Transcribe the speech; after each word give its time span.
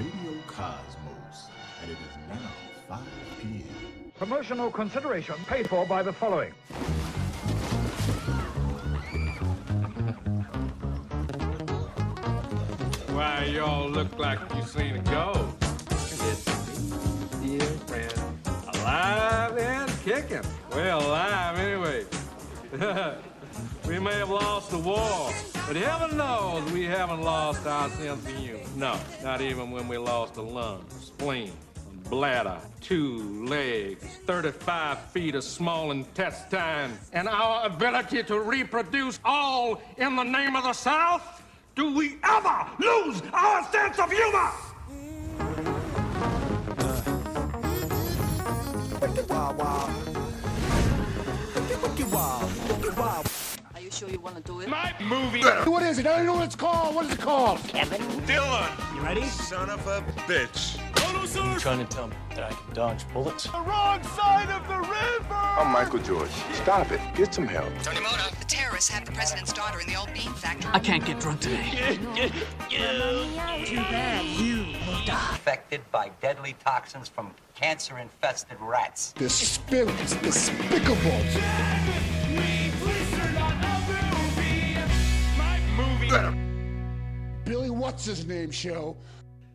Radio 0.00 0.32
Cosmos, 0.46 1.50
and 1.82 1.90
it 1.90 1.98
is 2.08 2.16
now 2.26 2.50
5 2.88 3.00
p.m. 3.42 4.12
Promotional 4.16 4.70
consideration 4.70 5.34
paid 5.46 5.68
for 5.68 5.84
by 5.84 6.02
the 6.02 6.10
following. 6.10 6.52
Why, 13.12 13.44
y'all 13.44 13.90
look 13.90 14.18
like 14.18 14.38
you 14.54 14.62
seen 14.62 14.96
a 14.96 15.02
ghost. 15.02 15.56
It's 15.90 17.42
me, 17.42 17.58
dear 17.58 17.66
friend. 17.86 18.14
Alive 18.72 19.58
and 19.58 19.90
kicking. 20.02 20.50
Well, 20.70 21.06
alive 21.06 21.58
anyway. 21.58 22.06
we 23.86 23.98
may 23.98 24.14
have 24.14 24.30
lost 24.30 24.70
the 24.70 24.78
war, 24.78 25.30
but 25.72 25.76
heaven 25.76 26.16
knows 26.16 26.72
we 26.72 26.82
haven't 26.82 27.22
lost 27.22 27.64
our 27.64 27.88
sense 27.90 28.26
of 28.26 28.36
humor. 28.36 28.58
No, 28.74 28.98
not 29.22 29.40
even 29.40 29.70
when 29.70 29.86
we 29.86 29.98
lost 29.98 30.36
a 30.36 30.42
lung, 30.42 30.84
spleen, 31.00 31.52
bladder, 32.08 32.58
two 32.80 33.46
legs, 33.46 34.04
35 34.26 35.00
feet 35.12 35.36
of 35.36 35.44
small 35.44 35.92
intestine, 35.92 36.98
and 37.12 37.28
our 37.28 37.66
ability 37.66 38.24
to 38.24 38.40
reproduce 38.40 39.20
all 39.24 39.80
in 39.96 40.16
the 40.16 40.24
name 40.24 40.56
of 40.56 40.64
the 40.64 40.72
South? 40.72 41.40
Do 41.76 41.94
we 41.94 42.18
ever 42.24 42.66
lose 42.80 43.22
our 43.32 43.64
sense 43.70 43.96
of 44.00 44.10
humor? 44.10 44.50
Sure 54.00 54.08
you 54.08 54.20
want 54.20 54.34
to 54.34 54.42
do 54.42 54.60
it? 54.60 54.68
My 54.68 54.94
movie. 55.02 55.42
What 55.70 55.82
is 55.82 55.98
it? 55.98 56.06
I 56.06 56.16
don't 56.16 56.26
know 56.26 56.34
what 56.34 56.44
it's 56.44 56.56
called. 56.56 56.94
What 56.94 57.04
is 57.04 57.12
it 57.12 57.20
called? 57.20 57.58
Kevin. 57.68 58.00
Dylan. 58.26 58.94
You 58.94 59.02
ready? 59.02 59.24
Son 59.24 59.68
of 59.68 59.86
a 59.86 60.00
bitch. 60.26 60.78
trying 61.60 61.86
to 61.86 61.96
tell 61.96 62.08
me 62.08 62.16
that 62.30 62.44
I 62.44 62.48
can 62.48 62.74
dodge 62.74 63.06
bullets? 63.12 63.44
The 63.44 63.60
wrong 63.60 64.02
side 64.02 64.48
of 64.48 64.66
the 64.68 64.78
river. 64.78 65.34
I'm 65.34 65.70
Michael 65.70 65.98
George. 65.98 66.30
Stop 66.54 66.90
it. 66.92 67.00
Get 67.14 67.34
some 67.34 67.46
help. 67.46 67.68
The 67.84 68.46
terrorists 68.48 68.88
have 68.88 69.04
the 69.04 69.12
president's 69.12 69.52
daughter 69.52 69.80
in 69.80 69.86
the 69.86 69.96
old 69.96 70.12
bean 70.14 70.32
factory. 70.32 70.70
I 70.72 70.78
can't 70.78 71.04
get 71.04 71.20
drunk 71.20 71.40
today. 71.40 71.98
Too 72.70 73.76
bad 73.76 74.24
you 74.24 74.64
will 74.86 75.04
die. 75.04 75.34
Affected 75.34 75.82
by 75.92 76.10
deadly 76.22 76.56
toxins 76.64 77.08
from 77.08 77.32
cancer 77.54 77.98
infested 77.98 78.56
rats. 78.60 79.12
Despicable. 79.12 79.92
Despicable. 80.22 82.19
My 86.10 86.30
movie. 86.30 86.38
Billy, 87.44 87.70
what's 87.70 88.04
his 88.04 88.26
name 88.26 88.50
show? 88.50 88.96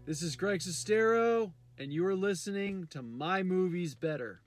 This 0.05 0.21
is 0.21 0.37
Greg 0.37 0.61
Sestero, 0.61 1.51
and 1.77 1.91
you 1.91 2.05
are 2.05 2.15
listening 2.15 2.87
to 2.91 3.01
My 3.01 3.43
Movies 3.43 3.93
Better. 3.93 4.39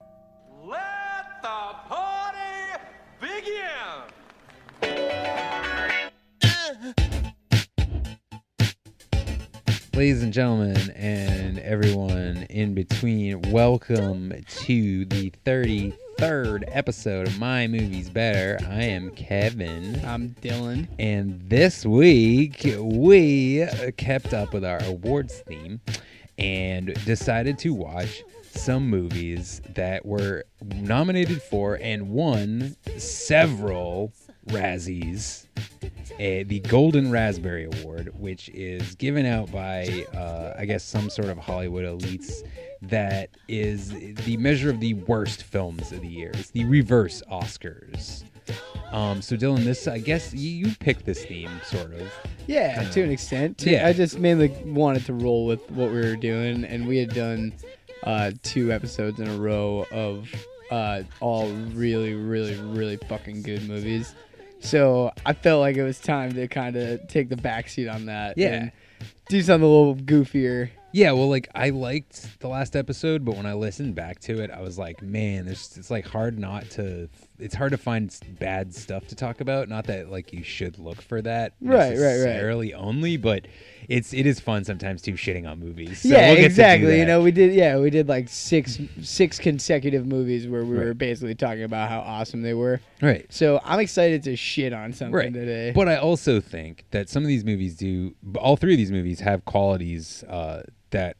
Let 0.64 1.42
the 1.42 1.74
party 1.86 2.38
begin. 3.20 4.06
Ladies 9.94 10.22
and 10.22 10.32
gentlemen, 10.32 10.90
and 10.92 11.58
everyone 11.58 12.46
in 12.48 12.72
between, 12.72 13.42
welcome 13.52 14.32
to 14.46 15.04
the 15.04 15.30
33rd 16.18 16.64
episode 16.72 17.28
of 17.28 17.38
My 17.38 17.68
Movies 17.68 18.10
Better. 18.10 18.58
I 18.68 18.82
am 18.82 19.10
Kevin. 19.12 20.04
I'm 20.04 20.30
Dylan. 20.40 20.88
And 20.98 21.40
this 21.48 21.86
week, 21.86 22.66
we 22.76 23.64
kept 23.96 24.34
up 24.34 24.52
with 24.52 24.64
our 24.64 24.82
awards 24.82 25.38
theme 25.46 25.80
and 26.36 26.92
decided 27.04 27.56
to 27.60 27.72
watch 27.72 28.24
some 28.50 28.90
movies 28.90 29.62
that 29.74 30.04
were 30.04 30.44
nominated 30.74 31.40
for 31.40 31.78
and 31.80 32.08
won 32.08 32.76
several 32.96 34.12
Razzies. 34.48 35.46
Uh, 36.14 36.42
the 36.48 36.60
Golden 36.66 37.12
Raspberry 37.12 37.66
Award, 37.66 38.12
which 38.18 38.48
is 38.48 38.96
given 38.96 39.24
out 39.24 39.52
by, 39.52 40.04
uh, 40.14 40.54
I 40.58 40.64
guess, 40.64 40.82
some 40.82 41.10
sort 41.10 41.28
of 41.28 41.38
Hollywood 41.38 41.84
elites, 41.84 42.42
that 42.82 43.30
is 43.48 43.90
the 44.24 44.36
measure 44.36 44.70
of 44.70 44.80
the 44.80 44.94
worst 44.94 45.42
films 45.42 45.92
of 45.92 46.00
the 46.00 46.08
year. 46.08 46.30
It's 46.34 46.50
the 46.50 46.64
reverse 46.64 47.22
Oscars. 47.30 48.24
Um, 48.92 49.20
so, 49.20 49.36
Dylan, 49.36 49.64
this, 49.64 49.86
I 49.86 49.98
guess, 49.98 50.32
you, 50.32 50.50
you 50.68 50.74
picked 50.80 51.04
this 51.04 51.24
theme, 51.24 51.50
sort 51.64 51.92
of. 51.92 52.10
Yeah, 52.46 52.82
to 52.90 53.02
an 53.02 53.10
extent. 53.10 53.58
To- 53.58 53.70
Yeah. 53.70 53.86
I 53.86 53.92
just 53.92 54.18
mainly 54.18 54.48
wanted 54.64 55.04
to 55.06 55.12
roll 55.12 55.44
with 55.44 55.60
what 55.70 55.90
we 55.90 55.96
were 56.00 56.16
doing, 56.16 56.64
and 56.64 56.88
we 56.88 56.96
had 56.96 57.12
done 57.14 57.52
uh, 58.04 58.30
two 58.42 58.72
episodes 58.72 59.20
in 59.20 59.28
a 59.28 59.36
row 59.36 59.84
of 59.92 60.30
uh, 60.70 61.02
all 61.20 61.48
really, 61.74 62.14
really, 62.14 62.54
really 62.56 62.96
fucking 62.96 63.42
good 63.42 63.68
movies. 63.68 64.14
So 64.60 65.12
I 65.26 65.34
felt 65.34 65.60
like 65.60 65.76
it 65.76 65.84
was 65.84 66.00
time 66.00 66.32
to 66.32 66.48
kind 66.48 66.74
of 66.76 67.06
take 67.08 67.28
the 67.28 67.36
backseat 67.36 67.92
on 67.92 68.06
that. 68.06 68.38
Yeah. 68.38 68.48
And 68.54 68.72
do 69.28 69.42
something 69.42 69.62
a 69.68 69.70
little 69.70 69.94
goofier. 69.94 70.70
Yeah, 70.92 71.12
well, 71.12 71.28
like 71.28 71.48
I 71.54 71.70
liked 71.70 72.40
the 72.40 72.48
last 72.48 72.74
episode, 72.74 73.24
but 73.24 73.36
when 73.36 73.44
I 73.46 73.52
listened 73.52 73.94
back 73.94 74.20
to 74.20 74.42
it, 74.42 74.50
I 74.50 74.60
was 74.60 74.78
like, 74.78 75.02
man, 75.02 75.46
it's 75.46 75.90
like 75.90 76.06
hard 76.06 76.38
not 76.38 76.70
to. 76.70 77.08
It's 77.38 77.54
hard 77.54 77.70
to 77.72 77.78
find 77.78 78.14
bad 78.40 78.74
stuff 78.74 79.06
to 79.08 79.14
talk 79.14 79.40
about. 79.40 79.68
Not 79.68 79.86
that 79.86 80.10
like 80.10 80.32
you 80.32 80.42
should 80.42 80.78
look 80.78 81.00
for 81.00 81.22
that 81.22 81.54
Right, 81.60 81.76
right, 81.78 81.88
right. 81.90 81.96
necessarily 81.96 82.74
only, 82.74 83.16
but 83.16 83.46
it's 83.88 84.12
it 84.12 84.26
is 84.26 84.40
fun 84.40 84.64
sometimes 84.64 85.02
too 85.02 85.12
shitting 85.12 85.48
on 85.48 85.60
movies. 85.60 86.00
So 86.02 86.08
yeah, 86.08 86.26
we'll 86.28 86.36
get 86.36 86.42
to 86.42 86.48
do 86.48 86.62
exactly. 86.62 86.98
You 86.98 87.06
know, 87.06 87.22
we 87.22 87.30
did. 87.30 87.52
Yeah, 87.54 87.78
we 87.78 87.90
did 87.90 88.08
like 88.08 88.28
six 88.28 88.78
six 89.00 89.38
consecutive 89.38 90.06
movies 90.06 90.48
where 90.48 90.64
we 90.64 90.76
were 90.76 90.94
basically 90.94 91.34
talking 91.34 91.62
about 91.64 91.88
how 91.88 92.00
awesome 92.00 92.42
they 92.42 92.54
were. 92.54 92.80
right. 93.02 93.26
So 93.30 93.60
I'm 93.64 93.80
excited 93.80 94.22
to 94.24 94.34
shit 94.36 94.72
on 94.72 94.92
something 94.92 95.14
Right. 95.14 95.32
today. 95.32 95.72
But 95.74 95.88
I 95.88 95.96
also 95.96 96.40
think 96.40 96.84
that 96.90 97.08
some 97.08 97.22
of 97.22 97.28
these 97.28 97.44
movies 97.44 97.76
do, 97.76 98.14
all 98.36 98.56
three 98.56 98.74
of 98.74 98.78
these 98.78 98.92
movies 98.92 99.20
have 99.20 99.44
qualities 99.44 100.24
uh, 100.24 100.62
that 100.90 101.16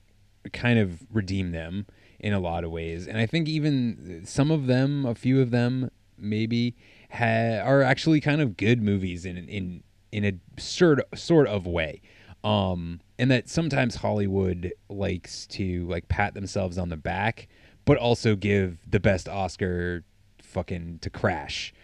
kind 0.53 0.79
of 0.79 1.01
redeem 1.13 1.53
them 1.53 1.87
in 2.19 2.33
a 2.33 2.41
lot 2.41 2.65
of 2.65 2.71
ways. 2.73 3.07
And 3.07 3.19
I 3.19 3.27
think 3.27 3.49
even 3.49 4.23
some 4.25 4.51
of 4.51 4.67
them, 4.67 5.07
a 5.07 5.15
few 5.15 5.41
of 5.41 5.51
them, 5.53 5.91
maybe 6.21 6.75
ha- 7.11 7.61
are 7.65 7.83
actually 7.83 8.21
kind 8.21 8.41
of 8.41 8.57
good 8.57 8.83
movies 8.83 9.25
in 9.25 9.37
in 9.37 9.83
in 10.13 10.25
a 10.25 10.61
sort 10.61 11.01
sort 11.19 11.47
of 11.49 11.67
way. 11.67 12.01
Um, 12.45 13.01
and 13.19 13.31
that 13.33 13.49
sometimes 13.49 13.97
Hollywood 13.97 14.73
likes 14.89 15.47
to 15.49 15.87
like 15.89 16.09
pat 16.09 16.35
themselves 16.35 16.79
on 16.79 16.89
the 16.89 16.97
back, 16.97 17.49
but 17.85 17.97
also 17.99 18.37
give 18.37 18.79
the 18.89 19.01
best 19.01 19.29
Oscar 19.29 20.05
fucking 20.41 21.01
to 21.03 21.11
Crash 21.11 21.75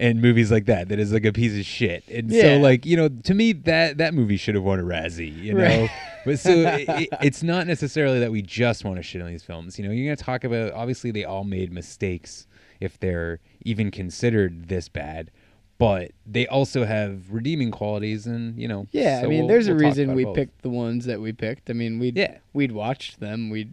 and 0.00 0.20
movies 0.20 0.50
like 0.50 0.64
that 0.66 0.88
that 0.88 0.98
is 0.98 1.12
like 1.12 1.24
a 1.24 1.32
piece 1.32 1.58
of 1.58 1.64
shit. 1.64 2.04
And 2.08 2.30
Yeah. 2.30 2.42
so 2.42 2.56
like, 2.58 2.86
you 2.86 2.96
know, 2.96 3.08
to 3.08 3.34
me 3.34 3.52
that 3.52 3.98
that 3.98 4.14
movie 4.14 4.36
should 4.36 4.54
have 4.54 4.64
won 4.64 4.78
a 4.78 4.82
Razzie, 4.84 5.36
you 5.42 5.54
know. 5.54 5.62
Right. 5.64 5.90
but 6.24 6.38
so 6.38 6.50
it, 6.50 6.88
it- 6.88 7.08
it's 7.22 7.42
not 7.42 7.66
necessarily 7.66 8.20
that 8.20 8.30
we 8.30 8.42
just 8.42 8.84
want 8.84 8.96
to 8.98 9.02
shit 9.02 9.20
on 9.22 9.28
these 9.28 9.42
films. 9.44 9.78
You 9.78 9.86
know, 9.86 9.90
you're 9.92 10.06
going 10.06 10.16
to 10.16 10.22
talk 10.24 10.44
about 10.44 10.72
obviously 10.72 11.10
they 11.10 11.24
all 11.24 11.44
made 11.44 11.72
mistakes 11.72 12.46
if 12.80 12.98
they're 13.00 13.40
even 13.66 13.90
considered 13.90 14.68
this 14.68 14.88
bad. 14.88 15.30
But 15.78 16.12
they 16.24 16.46
also 16.46 16.84
have 16.84 17.30
redeeming 17.30 17.70
qualities, 17.70 18.26
and 18.26 18.58
you 18.58 18.66
know. 18.66 18.86
Yeah, 18.92 19.20
so 19.20 19.26
I 19.26 19.28
mean, 19.28 19.38
we'll- 19.40 19.48
there's 19.48 19.68
we'll 19.68 19.76
a 19.76 19.80
reason 19.80 20.14
we 20.14 20.24
both. 20.24 20.34
picked 20.36 20.62
the 20.62 20.70
ones 20.70 21.04
that 21.04 21.20
we 21.20 21.32
picked. 21.32 21.68
I 21.68 21.74
mean, 21.74 21.98
we'd 21.98 22.16
Yeah. 22.16 22.38
we'd 22.54 22.72
watched 22.72 23.20
them. 23.20 23.50
We 23.50 23.68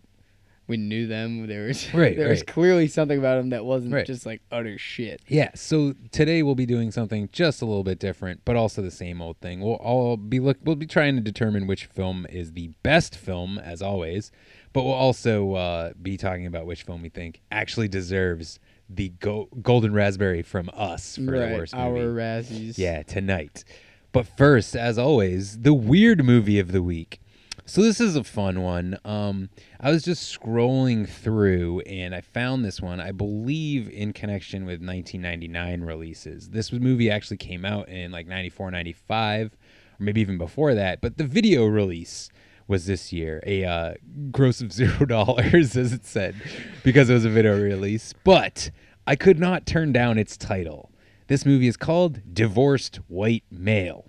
we 0.67 0.75
knew 0.77 1.07
them. 1.07 1.45
There 1.47 1.67
was 1.67 1.93
Right, 1.93 2.15
there 2.17 2.29
was 2.29 2.41
clearly 2.43 2.87
something 2.87 3.17
about 3.19 3.35
them 3.35 3.49
that 3.51 3.63
wasn't 3.65 3.93
Right. 3.93 4.05
just 4.05 4.25
like 4.25 4.41
utter 4.51 4.77
shit. 4.77 5.21
Yeah, 5.27 5.49
so 5.55 5.93
today 6.11 6.41
we'll 6.43 6.55
be 6.55 6.65
doing 6.65 6.89
something 6.91 7.27
just 7.33 7.61
a 7.61 7.65
little 7.65 7.83
bit 7.83 7.99
different, 7.99 8.41
but 8.45 8.55
also 8.57 8.81
the 8.81 8.89
same 8.91 9.21
old 9.21 9.37
thing. 9.39 9.59
We'll 9.61 9.73
all 9.75 10.15
be 10.17 10.39
look 10.41 10.57
we'll 10.63 10.75
be 10.77 10.85
trying 10.87 11.15
to 11.15 11.21
determine 11.21 11.67
which 11.67 11.85
film 11.85 12.25
is 12.29 12.51
the 12.53 12.69
best 12.81 13.15
film 13.15 13.59
as 13.59 13.81
always, 13.81 14.29
but 14.73 14.83
we'll 14.83 14.93
also 14.93 15.53
uh, 15.53 15.91
be 16.01 16.17
talking 16.17 16.45
about 16.45 16.65
which 16.65 16.83
film 16.83 17.01
we 17.01 17.09
think 17.09 17.39
actually 17.51 17.87
deserves 17.87 18.59
the 18.89 19.09
go- 19.19 19.49
golden 19.61 19.93
raspberry 19.93 20.41
from 20.41 20.69
us 20.73 21.15
for 21.15 21.21
the 21.21 21.31
right, 21.31 21.51
worst 21.53 21.73
our 21.73 21.91
movie. 21.91 22.19
Razzies. 22.19 22.77
Yeah, 22.77 23.03
tonight. 23.03 23.63
But 24.11 24.27
first, 24.37 24.75
as 24.75 24.97
always, 24.97 25.59
the 25.59 25.73
weird 25.73 26.23
movie 26.23 26.59
of 26.59 26.71
the 26.71 26.83
week. 26.83 27.19
So 27.65 27.81
this 27.81 28.01
is 28.01 28.17
a 28.17 28.23
fun 28.25 28.61
one. 28.61 28.97
Um, 29.05 29.49
I 29.79 29.89
was 29.89 30.03
just 30.03 30.37
scrolling 30.37 31.07
through 31.07 31.79
and 31.81 32.13
I 32.13 32.19
found 32.19 32.65
this 32.65 32.81
one. 32.81 32.99
I 32.99 33.13
believe 33.13 33.89
in 33.89 34.11
connection 34.11 34.65
with 34.65 34.81
1999 34.81 35.81
releases. 35.81 36.49
This 36.49 36.73
movie 36.73 37.09
actually 37.09 37.37
came 37.37 37.63
out 37.63 37.87
in 37.87 38.11
like 38.11 38.27
94, 38.27 38.69
95, 38.69 39.47
or 39.53 40.03
maybe 40.03 40.19
even 40.19 40.37
before 40.37 40.75
that. 40.75 40.99
But 40.99 41.17
the 41.17 41.23
video 41.23 41.65
release 41.65 42.29
was 42.67 42.85
this 42.85 43.11
year 43.13 43.41
a 43.45 43.63
uh, 43.65 43.93
gross 44.31 44.61
of 44.61 44.71
zero 44.79 45.05
dollars, 45.05 45.75
as 45.75 45.93
it 45.93 46.05
said, 46.05 46.35
because 46.83 47.09
it 47.09 47.13
was 47.13 47.25
a 47.25 47.29
video 47.29 47.59
release. 47.61 48.13
But 48.23 48.71
I 49.05 49.15
could 49.15 49.39
not 49.39 49.65
turn 49.65 49.91
down 49.91 50.17
its 50.17 50.37
title. 50.37 50.91
This 51.27 51.45
movie 51.45 51.67
is 51.67 51.77
called 51.77 52.33
Divorced 52.33 52.97
White 53.07 53.43
Male. 53.49 54.05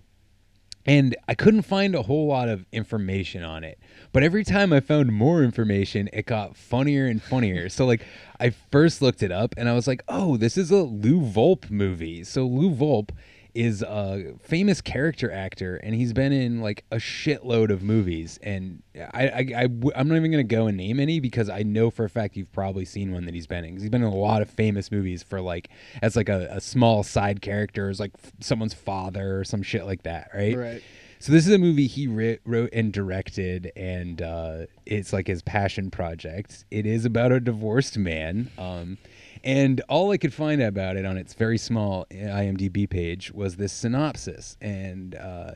and 0.87 1.17
I 1.29 1.35
couldn't 1.35 1.63
find 1.63 1.95
a 1.95 2.03
whole 2.03 2.27
lot 2.27 2.49
of 2.49 2.67
information 2.73 3.43
on 3.43 3.65
it. 3.65 3.79
But 4.13 4.23
every 4.23 4.45
time 4.45 4.73
I 4.73 4.81
found 4.81 5.13
more 5.13 5.43
information, 5.43 6.11
it 6.13 6.27
got 6.27 6.57
funnier 6.57 7.07
and 7.07 7.23
funnier. 7.23 7.69
so 7.69 7.87
like 7.87 8.05
I 8.39 8.51
first 8.51 9.01
looked 9.01 9.23
it 9.23 9.33
up 9.33 9.55
and 9.57 9.69
I 9.69 9.73
was 9.75 9.87
like, 9.87 10.03
"Oh, 10.09 10.37
this 10.37 10.59
is 10.59 10.71
a 10.71 10.83
Lou 10.83 11.21
Volpe 11.21 11.71
movie." 11.71 12.23
So 12.25 12.45
Lou 12.47 12.71
Volpe 12.71 13.11
is 13.55 13.83
a 13.83 14.35
famous 14.43 14.81
character 14.81 15.31
actor 15.31 15.77
and 15.77 15.95
he's 15.95 16.13
been 16.13 16.33
in 16.33 16.61
like 16.61 16.85
a 16.91 16.97
shitload 16.97 17.71
of 17.71 17.83
movies 17.83 18.39
and 18.43 18.83
I, 19.13 19.29
I, 19.29 19.47
I 19.57 19.63
am 19.95 20.09
not 20.09 20.17
even 20.17 20.31
gonna 20.31 20.43
go 20.43 20.67
and 20.67 20.77
name 20.77 20.99
any 20.99 21.21
because 21.21 21.49
I 21.49 21.63
know 21.63 21.91
for 21.91 22.05
a 22.05 22.11
fact 22.11 22.37
you've 22.37 22.51
probably 22.53 22.85
seen 22.85 23.13
one 23.13 23.27
that 23.27 23.35
he's 23.35 23.47
been 23.47 23.65
in 23.65 23.75
'cause 23.75 23.83
he's 23.83 23.91
been 23.91 24.03
in 24.03 24.09
a 24.13 24.15
lot 24.15 24.43
of 24.43 24.51
famous 24.51 24.91
movies 24.91 25.23
for 25.23 25.41
like 25.41 25.69
as 26.03 26.17
like 26.17 26.29
a, 26.29 26.49
a 26.51 26.61
small 26.61 27.03
side 27.05 27.43
character 27.43 27.89
as 27.91 28.01
like 28.01 28.11
f- 28.23 28.33
someone's 28.41 28.75
father 28.75 29.39
or 29.39 29.45
some 29.45 29.63
shit 29.63 29.87
like 29.87 30.03
that 30.03 30.31
right 30.35 30.57
Right. 30.59 30.83
so 31.21 31.31
this 31.33 31.47
is 31.47 31.53
a 31.55 31.59
movie 31.59 31.87
he 31.87 32.07
writ, 32.09 32.41
wrote 32.45 32.71
and 32.73 32.93
directed, 32.93 33.71
and 33.77 34.21
uh, 34.21 34.67
it's 34.85 35.13
like 35.13 35.27
his 35.27 35.41
passion 35.43 35.91
project. 35.91 36.65
It 36.71 36.85
is 36.87 37.05
about 37.07 37.33
a 37.33 37.41
divorced 37.41 37.97
man, 37.97 38.51
um, 38.59 38.99
and 39.45 39.81
all 39.89 40.11
I 40.11 40.17
could 40.17 40.33
find 40.35 40.61
about 40.63 40.97
it 40.97 41.05
on 41.05 41.17
its 41.19 41.35
very 41.35 41.59
small 41.59 42.07
IMDb 42.11 42.89
page 42.89 43.31
was 43.31 43.57
this 43.57 43.73
synopsis. 43.73 44.57
And 44.61 45.15
uh, 45.15 45.53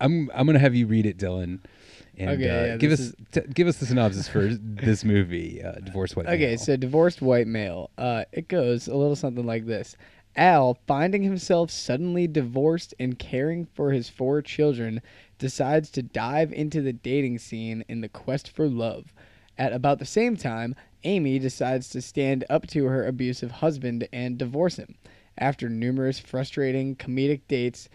I'm 0.00 0.30
I'm 0.32 0.46
gonna 0.46 0.58
have 0.60 0.74
you 0.74 0.86
read 0.86 1.04
it, 1.04 1.18
Dylan, 1.18 1.60
and 2.16 2.30
Okay, 2.30 2.48
uh, 2.48 2.66
yeah, 2.66 2.76
give 2.76 2.92
us 2.92 2.98
this 2.98 3.14
t- 3.32 3.52
give 3.52 3.66
us 3.66 3.78
the 3.78 3.86
synopsis 3.86 4.28
for 4.28 4.48
this 4.48 5.04
movie, 5.04 5.62
uh, 5.62 5.72
Divorced 5.72 6.16
White 6.16 6.26
Male. 6.26 6.34
Okay, 6.34 6.46
Male. 6.48 6.58
so 6.58 6.76
divorced 6.76 7.20
white 7.20 7.46
male. 7.46 7.90
Uh, 7.98 8.24
it 8.32 8.48
goes 8.48 8.88
a 8.88 8.94
little 8.96 9.16
something 9.16 9.44
like 9.44 9.66
this. 9.66 9.96
Al, 10.36 10.78
finding 10.86 11.22
himself 11.22 11.70
suddenly 11.70 12.26
divorced 12.26 12.94
and 13.00 13.18
caring 13.18 13.64
for 13.64 13.90
his 13.90 14.10
four 14.10 14.42
children, 14.42 15.00
decides 15.38 15.90
to 15.90 16.02
dive 16.02 16.52
into 16.52 16.82
the 16.82 16.92
dating 16.92 17.38
scene 17.38 17.84
in 17.88 18.02
the 18.02 18.08
quest 18.08 18.50
for 18.54 18.68
love. 18.68 19.14
At 19.58 19.72
about 19.72 19.98
the 19.98 20.04
same 20.04 20.36
time, 20.36 20.74
Amy 21.04 21.38
decides 21.38 21.88
to 21.90 22.02
stand 22.02 22.44
up 22.50 22.66
to 22.68 22.86
her 22.86 23.06
abusive 23.06 23.50
husband 23.50 24.08
and 24.12 24.36
divorce 24.36 24.76
him. 24.76 24.96
After 25.38 25.68
numerous 25.68 26.18
frustrating 26.18 26.96
comedic 26.96 27.42
dates 27.48 27.88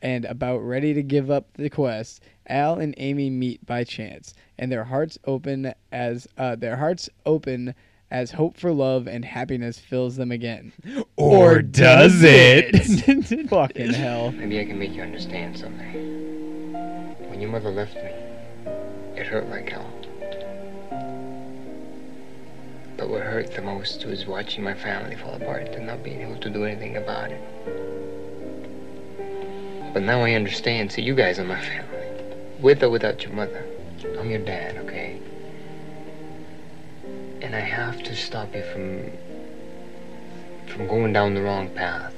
and 0.00 0.24
about 0.24 0.58
ready 0.58 0.94
to 0.94 1.02
give 1.02 1.30
up 1.30 1.52
the 1.54 1.70
quest, 1.70 2.22
Al 2.48 2.78
and 2.78 2.94
Amy 2.98 3.30
meet 3.30 3.64
by 3.66 3.84
chance, 3.84 4.34
and 4.58 4.70
their 4.70 4.84
hearts 4.84 5.18
open 5.24 5.72
as 5.90 6.28
uh, 6.36 6.56
their 6.56 6.76
hearts 6.76 7.08
open 7.26 7.74
as 8.10 8.32
hope 8.32 8.56
for 8.56 8.72
love 8.72 9.06
and 9.06 9.24
happiness 9.24 9.78
fills 9.78 10.16
them 10.16 10.32
again. 10.32 10.72
Or 11.16 11.60
does 11.62 12.22
it? 12.22 12.76
Fucking 13.50 13.92
hell. 13.92 14.30
Maybe 14.32 14.60
I 14.60 14.64
can 14.64 14.78
make 14.78 14.92
you 14.92 15.02
understand 15.02 15.58
something. 15.58 16.72
When 17.28 17.40
your 17.40 17.50
mother 17.50 17.70
left 17.70 17.96
me, 17.96 18.12
it 19.16 19.26
hurt 19.26 19.48
like 19.48 19.68
hell. 19.68 19.90
But 22.98 23.10
what 23.10 23.22
hurt 23.22 23.52
the 23.52 23.62
most 23.62 24.04
was 24.04 24.26
watching 24.26 24.64
my 24.64 24.74
family 24.74 25.14
fall 25.14 25.34
apart 25.34 25.68
and 25.68 25.86
not 25.86 26.02
being 26.02 26.20
able 26.20 26.36
to 26.40 26.50
do 26.50 26.64
anything 26.64 26.96
about 26.96 27.30
it. 27.30 27.40
But 29.94 30.02
now 30.02 30.22
I 30.22 30.32
understand. 30.32 30.90
See, 30.90 31.02
you 31.02 31.14
guys 31.14 31.38
are 31.38 31.44
my 31.44 31.60
family. 31.60 32.08
With 32.58 32.82
or 32.82 32.90
without 32.90 33.22
your 33.22 33.32
mother. 33.32 33.64
I'm 34.18 34.28
your 34.28 34.40
dad, 34.40 34.76
okay? 34.78 35.20
And 37.40 37.54
I 37.54 37.60
have 37.60 38.02
to 38.02 38.16
stop 38.16 38.52
you 38.54 38.64
from 38.64 39.12
from 40.66 40.88
going 40.88 41.12
down 41.12 41.34
the 41.34 41.40
wrong 41.40 41.70
path. 41.70 42.14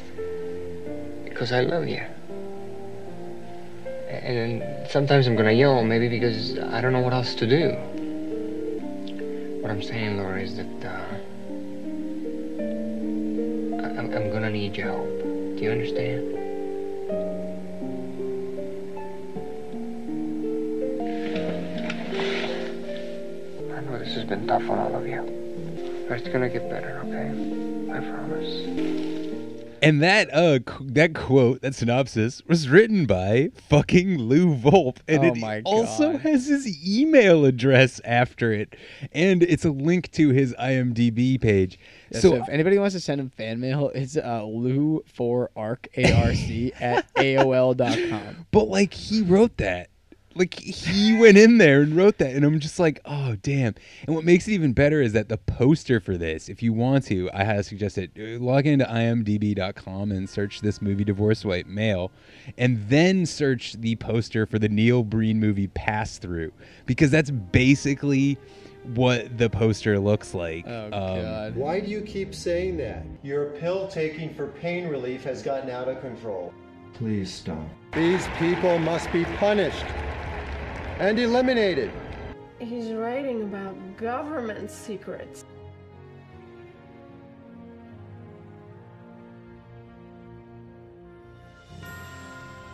Because 1.25 1.53
I 1.53 1.61
love 1.61 1.89
you. 1.89 2.03
And 4.09 4.89
sometimes 4.89 5.27
I'm 5.27 5.37
gonna 5.37 5.53
yell, 5.53 5.85
maybe 5.85 6.09
because 6.09 6.59
I 6.59 6.81
don't 6.81 6.95
know 6.95 7.01
what 7.01 7.13
else 7.13 7.35
to 7.35 7.47
do. 7.47 7.77
What 9.61 9.71
I'm 9.71 9.83
saying, 9.83 10.17
Laura, 10.17 10.41
is 10.41 10.57
that 10.57 10.85
uh, 10.85 11.05
I- 13.85 13.99
I'm, 13.99 14.11
I'm 14.15 14.31
gonna 14.33 14.51
need 14.51 14.77
your 14.77 14.89
help. 14.89 15.07
Do 15.57 15.59
you 15.63 15.71
understand? 15.71 16.37
I 23.77 23.81
know 23.83 23.99
this 23.99 24.15
has 24.15 24.25
been 24.25 24.47
tough 24.47 24.69
on 24.69 24.79
all 24.79 24.95
of 24.95 25.07
you. 25.07 25.23
But 26.09 26.21
it's 26.21 26.29
gonna 26.29 26.49
get 26.49 26.69
better, 26.71 27.01
okay? 27.05 27.29
I 27.93 28.01
promise. 28.01 29.10
And 29.83 30.03
that 30.03 30.33
uh 30.33 30.59
that 30.83 31.15
quote, 31.15 31.63
that 31.63 31.75
synopsis 31.75 32.43
was 32.47 32.69
written 32.69 33.07
by 33.07 33.51
fucking 33.69 34.19
Lou 34.19 34.55
Volpe, 34.55 34.99
and 35.09 35.25
Oh 35.25 35.51
it 35.53 35.63
also 35.65 36.19
has 36.19 36.47
his 36.47 36.87
email 36.87 37.45
address 37.45 38.01
after 38.05 38.53
it, 38.53 38.77
and 39.13 39.43
it's 39.43 39.65
a 39.65 39.71
link 39.71 40.11
to 40.13 40.31
his 40.31 40.55
IMDb 40.55 41.41
page. 41.41 41.79
Yeah, 42.11 42.21
so 42.21 42.31
so, 42.31 42.35
if 42.37 42.49
anybody 42.49 42.79
wants 42.79 42.95
to 42.95 43.01
send 43.01 43.21
him 43.21 43.31
fan 43.31 43.61
mail, 43.61 43.91
it's 43.95 44.17
uh, 44.17 44.45
lou 44.45 45.03
for 45.07 45.51
arc 45.57 45.89
arc 45.97 46.37
at 46.81 47.13
aol.com. 47.15 48.47
But 48.51 48.69
like 48.69 48.93
he 48.93 49.23
wrote 49.23 49.57
that. 49.59 49.91
Like 50.41 50.55
he 50.55 51.15
went 51.19 51.37
in 51.37 51.59
there 51.59 51.83
and 51.83 51.95
wrote 51.95 52.17
that 52.17 52.35
and 52.35 52.47
I'm 52.47 52.61
just 52.61 52.79
like, 52.79 52.99
"Oh, 53.05 53.37
damn." 53.43 53.75
And 54.07 54.17
what 54.17 54.25
makes 54.25 54.49
it 54.49 54.53
even 54.53 54.73
better 54.73 55.03
is 55.03 55.13
that 55.13 55.29
the 55.29 55.37
poster 55.37 56.01
for 56.01 56.17
this, 56.17 56.49
if 56.49 56.63
you 56.63 56.73
want 56.73 57.05
to, 57.09 57.29
I 57.35 57.45
have 57.45 57.67
suggest 57.67 57.99
it. 57.99 58.17
log 58.41 58.67
into 58.67 58.87
imdb.com 58.87 60.11
and 60.11 60.31
search 60.31 60.63
this 60.63 60.81
movie 60.81 61.05
Divorce 61.05 61.45
White 61.45 61.67
Male 61.67 62.11
and 62.57 62.89
then 62.89 63.27
search 63.27 63.75
the 63.75 63.97
poster 63.97 64.47
for 64.47 64.59
the 64.59 64.71
Neil 64.71 65.03
Breen 65.03 65.39
movie 65.39 65.67
Pass 65.67 66.17
Through 66.17 66.55
because 66.87 67.11
that's 67.11 67.31
basically 67.31 68.39
what 68.95 69.37
the 69.37 69.51
poster 69.51 69.99
looks 69.99 70.33
like. 70.33 70.65
Oh 70.67 71.49
Um, 71.49 71.55
Why 71.55 71.81
do 71.81 71.91
you 71.91 72.01
keep 72.01 72.35
saying 72.35 72.79
that? 72.79 73.05
Your 73.23 73.51
pill 73.59 73.89
taking 73.89 74.33
for 74.33 74.47
pain 74.47 74.89
relief 74.89 75.23
has 75.25 75.43
gotten 75.43 75.69
out 75.69 75.87
of 75.87 76.01
control. 76.01 76.55
Please 76.95 77.31
stop. 77.31 77.69
These 77.93 78.27
people 78.39 78.79
must 78.79 79.13
be 79.13 79.25
punished 79.37 79.85
and 81.01 81.19
eliminated. 81.19 81.91
He's 82.59 82.93
writing 82.93 83.43
about 83.43 83.75
government 83.97 84.71
secrets. 84.71 85.45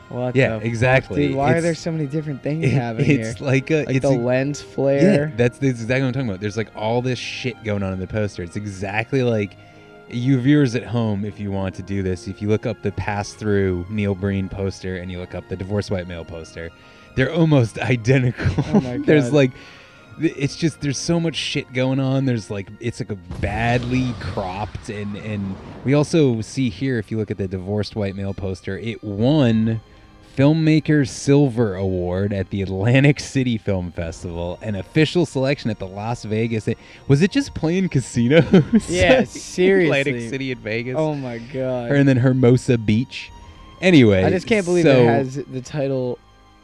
What 0.09 0.37
Yeah, 0.37 0.59
the 0.59 0.67
exactly. 0.67 1.29
dude? 1.29 1.37
Why 1.37 1.55
are 1.55 1.61
there 1.61 1.75
so 1.75 1.91
many 1.91 2.07
different 2.07 2.43
things 2.43 2.65
it- 2.65 2.71
happening 2.71 3.07
here? 3.07 3.21
it's 3.29 3.41
like 3.41 3.71
a- 3.71 3.85
like 3.87 3.97
it's 3.97 4.05
the 4.09 4.13
a- 4.13 4.19
lens 4.19 4.63
flare. 4.63 5.29
Yeah, 5.31 5.37
that's, 5.37 5.59
that's 5.59 5.81
exactly 5.81 6.03
what 6.03 6.07
I'm 6.09 6.13
talking 6.13 6.29
about. 6.29 6.41
There's 6.41 6.57
like 6.57 6.71
all 6.77 7.03
this 7.03 7.19
shit 7.19 7.63
going 7.65 7.83
on 7.83 7.93
in 7.93 7.99
the 7.99 8.07
poster. 8.07 8.43
It's 8.45 8.55
exactly 8.57 9.25
like 9.25 9.57
you 10.09 10.39
viewers 10.39 10.77
at 10.77 10.85
home, 10.85 11.25
if 11.25 11.41
you 11.41 11.51
want 11.51 11.75
to 11.77 11.83
do 11.83 12.05
this, 12.05 12.29
if 12.29 12.41
you 12.41 12.49
look 12.49 12.67
up 12.67 12.81
the 12.83 12.93
pass 12.93 13.33
through 13.33 13.85
Neil 13.91 14.15
Breen 14.15 14.49
poster 14.49 14.97
and 14.99 15.11
you 15.11 15.19
look 15.19 15.35
up 15.35 15.49
the 15.49 15.57
divorced 15.57 15.91
white 15.91 16.07
male 16.07 16.25
poster, 16.25 16.71
they're 17.17 17.33
almost 17.33 17.79
identical. 17.81 18.65
Oh 18.69 18.81
my 18.81 18.97
there's 19.05 19.33
like 19.33 19.51
it's 20.19 20.57
just 20.57 20.81
there's 20.81 20.99
so 20.99 21.19
much 21.19 21.37
shit 21.37 21.73
going 21.73 22.01
on. 22.01 22.25
There's 22.25 22.51
like 22.51 22.69
it's 22.81 23.01
like 23.01 23.11
a 23.11 23.17
badly 23.41 24.15
cropped 24.21 24.89
and 24.89 25.17
and 25.17 25.57
we 25.85 25.95
also 25.95 26.41
see 26.41 26.71
here 26.71 26.99
if 26.99 27.11
you 27.11 27.19
look 27.19 27.31
at 27.31 27.39
the 27.39 27.49
divorced 27.49 27.97
white 27.97 28.15
male 28.15 28.35
poster, 28.35 28.79
it 28.79 29.03
won 29.03 29.81
Filmmaker 30.37 31.09
Silver 31.09 31.77
Award 31.77 32.35
at 32.35 32.51
the 32.51 32.61
Atlantic 32.61 33.21
City 33.21 33.57
Film 33.57 33.91
Festival, 33.91 34.59
an 34.61 34.75
official 34.75 35.25
selection 35.25 35.71
at 35.71 35.79
the 35.79 35.87
Las 35.87 36.25
Vegas. 36.25 36.69
it, 36.69 36.77
Was 37.09 37.23
it 37.23 37.31
just 37.31 37.55
playing 37.55 37.89
casinos? 37.89 38.45
Yeah, 38.87 39.25
seriously. 39.25 40.01
Atlantic 40.01 40.29
City 40.29 40.53
and 40.53 40.61
Vegas. 40.61 40.97
Oh 40.99 41.15
my 41.15 41.39
god. 41.39 41.91
And 41.91 42.07
then 42.07 42.19
Hermosa 42.19 42.77
Beach. 42.77 43.31
Anyway, 43.81 44.25
I 44.25 44.31
just 44.31 44.47
can't 44.47 44.65
believe 44.65 44.85
so, 44.85 45.03
it 45.03 45.07
has 45.07 45.37
the 45.37 45.61
title 45.63 46.19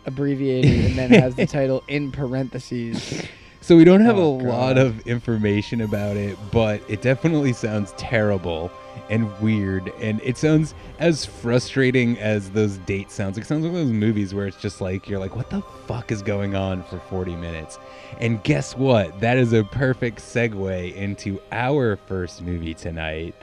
abbreviated 0.06 0.84
and 0.86 0.98
then 0.98 1.10
has 1.10 1.34
the 1.34 1.46
title 1.58 1.82
in 1.88 2.12
parentheses. 2.12 3.24
So 3.60 3.76
we 3.76 3.84
don't 3.84 4.00
have 4.00 4.18
Oh, 4.18 4.24
a 4.24 4.34
lot 4.42 4.76
of 4.78 5.06
information 5.06 5.80
about 5.82 6.16
it, 6.16 6.36
but 6.50 6.82
it 6.88 7.00
definitely 7.00 7.52
sounds 7.52 7.92
terrible 7.96 8.70
and 9.08 9.30
weird, 9.40 9.92
and 10.00 10.20
it 10.24 10.36
sounds 10.36 10.74
as 10.98 11.24
frustrating 11.24 12.18
as 12.18 12.50
those 12.50 12.78
dates 12.78 13.14
sounds. 13.14 13.36
It 13.38 13.46
sounds 13.46 13.64
like 13.64 13.72
those 13.72 13.90
movies 13.90 14.34
where 14.34 14.46
it's 14.46 14.56
just 14.56 14.80
like 14.80 15.08
you're 15.08 15.18
like, 15.18 15.36
what 15.36 15.50
the 15.50 15.60
fuck 15.86 16.10
is 16.10 16.22
going 16.22 16.54
on 16.56 16.82
for 16.84 16.98
40 16.98 17.36
minutes? 17.36 17.78
And 18.20 18.42
guess 18.42 18.76
what? 18.76 19.18
That 19.20 19.36
is 19.38 19.52
a 19.52 19.64
perfect 19.64 20.18
segue 20.18 20.94
into 20.94 21.40
our 21.52 21.96
first 21.96 22.42
movie 22.42 22.74
tonight. 22.74 23.34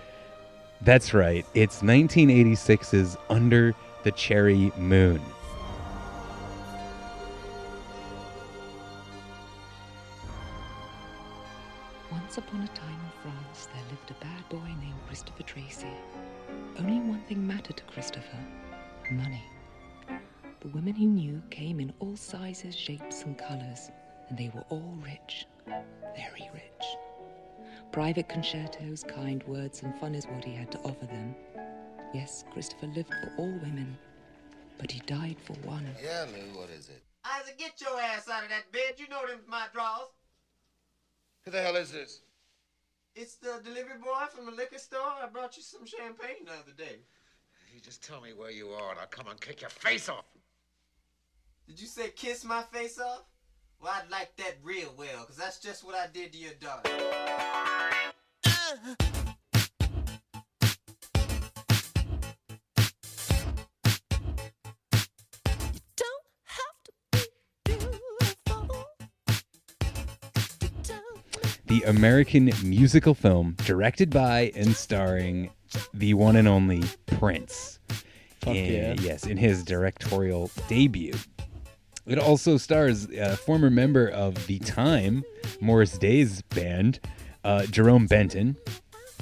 That's 0.82 1.14
right. 1.14 1.46
It's 1.54 1.82
1986's 1.82 3.18
Under 3.30 3.76
the 4.04 4.12
Cherry 4.12 4.72
Moon. 4.78 5.22
Tracy. 17.76 17.78
Only 17.78 17.78
one 17.78 17.78
thing 17.78 17.78
mattered 17.78 17.78
to 17.78 17.84
Christopher 17.94 18.38
money. 19.12 19.44
The 20.62 20.68
women 20.70 20.94
he 20.94 21.06
knew 21.06 21.42
came 21.50 21.80
in 21.80 21.94
all 22.00 22.16
sizes, 22.16 22.76
shapes, 22.76 23.24
and 23.24 23.38
colors, 23.38 23.92
and 24.30 24.38
they 24.38 24.52
were 24.54 24.66
all 24.70 24.98
rich, 25.04 25.46
very 25.68 26.50
rich. 26.54 26.86
Private 27.92 28.28
concertos, 28.30 29.04
kind 29.04 29.44
words, 29.48 29.84
and 29.84 29.96
fun 30.00 30.16
is 30.16 30.26
what 30.28 30.44
he 30.44 30.54
had 30.54 30.72
to 30.72 30.80
offer 30.80 31.06
them. 31.06 31.36
Yes, 32.14 32.44
Christopher 32.52 32.88
lived 32.88 33.10
for 33.10 33.34
all 33.38 33.52
women, 33.62 33.98
but 34.78 34.92
he 34.92 35.00
died 35.02 35.38
for 35.44 35.54
one. 35.68 35.88
Yeah, 36.04 36.26
Lou, 36.32 36.60
what 36.60 36.70
is 36.70 36.90
it? 36.90 37.04
Isaac, 37.26 37.58
get 37.58 37.82
your 37.82 38.00
ass 38.00 38.30
out 38.30 38.44
of 38.44 38.50
that 38.50 38.72
bed. 38.72 38.96
You 38.98 39.08
know 39.10 39.26
them's 39.28 39.48
my 39.48 39.66
drawers. 39.74 40.10
Who 41.46 41.52
the 41.52 41.62
hell 41.62 41.76
is 41.76 41.92
this? 41.92 42.22
It's 43.16 43.36
the 43.36 43.60
delivery 43.64 43.98
boy 44.02 44.26
from 44.34 44.46
the 44.46 44.52
liquor 44.52 44.78
store. 44.78 45.14
I 45.22 45.28
brought 45.28 45.58
you 45.58 45.64
some 45.64 45.86
champagne 45.86 46.46
the 46.46 46.54
other 46.54 46.72
day. 46.78 47.00
You 47.74 47.80
just 47.82 48.04
tell 48.04 48.20
me 48.20 48.30
where 48.36 48.52
you 48.52 48.70
are 48.70 48.92
and 48.92 49.00
I'll 49.00 49.08
come 49.08 49.28
and 49.28 49.40
kick 49.40 49.62
your 49.62 49.70
face 49.70 50.10
off. 50.10 50.26
Did 51.68 51.80
you 51.80 51.88
say 51.88 52.10
kiss 52.10 52.44
my 52.44 52.64
face 52.64 53.00
off? 53.00 53.26
Well, 53.82 53.94
I'd 53.96 54.10
like 54.10 54.36
that 54.38 54.58
real 54.64 54.94
well, 54.98 55.22
because 55.22 55.38
that's 55.38 55.60
just 55.60 55.86
what 55.86 55.96
I 55.96 56.08
did 56.12 56.34
to 56.34 56.40
your 56.40 56.54
daughter. 56.60 56.90
the 71.68 71.84
American 71.84 72.52
musical 72.64 73.14
film 73.14 73.56
directed 73.64 74.10
by 74.10 74.52
and 74.56 74.76
starring 74.76 75.52
the 75.94 76.14
one 76.14 76.36
and 76.36 76.48
only 76.48 76.84
Prince. 77.06 77.80
Fuck 78.42 78.56
in- 78.56 78.74
yeah. 78.74 78.96
Yes, 79.00 79.26
in 79.26 79.38
his 79.38 79.64
directorial 79.64 80.50
debut. 80.68 81.14
It 82.08 82.18
also 82.18 82.58
stars 82.58 83.06
a 83.12 83.38
former 83.38 83.70
member 83.70 84.08
of 84.08 84.48
the 84.48 84.58
Time, 84.60 85.24
Morris 85.62 85.98
Day's 85.98 86.42
band, 86.42 87.00
uh, 87.44 87.66
Jerome 87.68 88.08
Benton, 88.08 88.58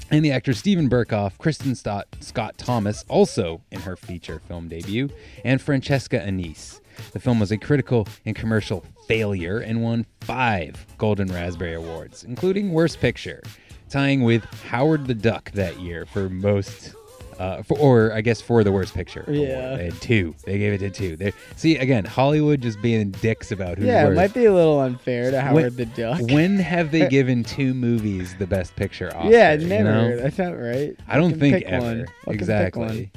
and 0.10 0.24
the 0.24 0.32
actor 0.32 0.54
Steven 0.54 0.90
Berkoff, 0.90 1.38
Kristin 1.38 1.76
Stott, 1.76 2.08
Scott 2.22 2.58
Thomas, 2.58 3.04
also 3.10 3.62
in 3.72 3.82
her 3.82 3.98
feature 3.98 4.40
film 4.48 4.70
debut, 4.70 5.10
and 5.44 5.62
Francesca 5.62 6.22
Annis. 6.22 6.80
The 7.12 7.20
film 7.20 7.40
was 7.42 7.52
a 7.52 7.58
critical 7.58 8.08
and 8.26 8.36
commercial 8.36 8.86
failure 9.08 9.60
and 9.60 9.84
won 9.84 10.06
five 10.22 10.86
Golden 10.98 11.28
Raspberry 11.28 11.74
Awards, 11.74 12.24
including 12.24 12.72
Worst 12.72 13.00
Picture, 13.02 13.44
tying 13.90 14.24
with 14.24 14.44
Howard 14.66 15.08
the 15.08 15.14
Duck 15.14 15.52
that 15.52 15.80
year 15.80 16.06
for 16.06 16.30
most, 16.30 16.94
uh, 17.40 17.62
for, 17.64 17.78
or 17.78 18.14
I 18.14 18.22
guess 18.22 18.42
for 18.42 18.64
the 18.64 18.72
Worst 18.72 18.94
Picture. 18.94 19.24
award. 19.28 19.48
Yeah. 19.48 19.76
They 19.78 19.86
had 19.86 20.02
two. 20.02 20.36
They 20.46 20.58
gave 20.58 20.74
it 20.74 20.78
to 20.80 20.90
two. 20.90 21.16
They, 21.16 21.34
see, 21.56 21.78
again, 21.78 22.04
Hollywood 22.06 22.62
just 22.62 22.82
being 22.82 23.12
dicks 23.12 23.52
about 23.52 23.78
who's 23.78 23.88
Yeah, 23.88 24.08
it 24.08 24.14
might 24.16 24.34
be 24.34 24.46
a 24.46 24.54
little 24.54 24.80
unfair 24.80 25.32
to 25.32 25.40
Howard 25.42 25.64
When- 25.64 25.76
the 25.76 25.86
Duck. 25.86 26.22
When 26.32 26.58
have 26.58 26.92
they 26.92 27.08
given 27.10 27.44
two 27.44 27.74
movies 27.74 28.36
the 28.38 28.48
Best 28.48 28.76
Picture 28.76 29.16
Oscar? 29.16 29.30
yeah, 29.32 29.54
you 29.54 29.68
never. 29.68 29.84
know? 29.84 30.18
That's 30.18 30.38
not 30.38 30.52
right. 30.58 30.96
I 31.08 31.18
don't 31.18 31.40
think 31.40 31.64
ever. 31.66 31.86
One. 31.86 31.98
Fucking 32.06 32.24
pick 32.26 32.34
exactly. 32.34 32.82
one. 32.86 33.12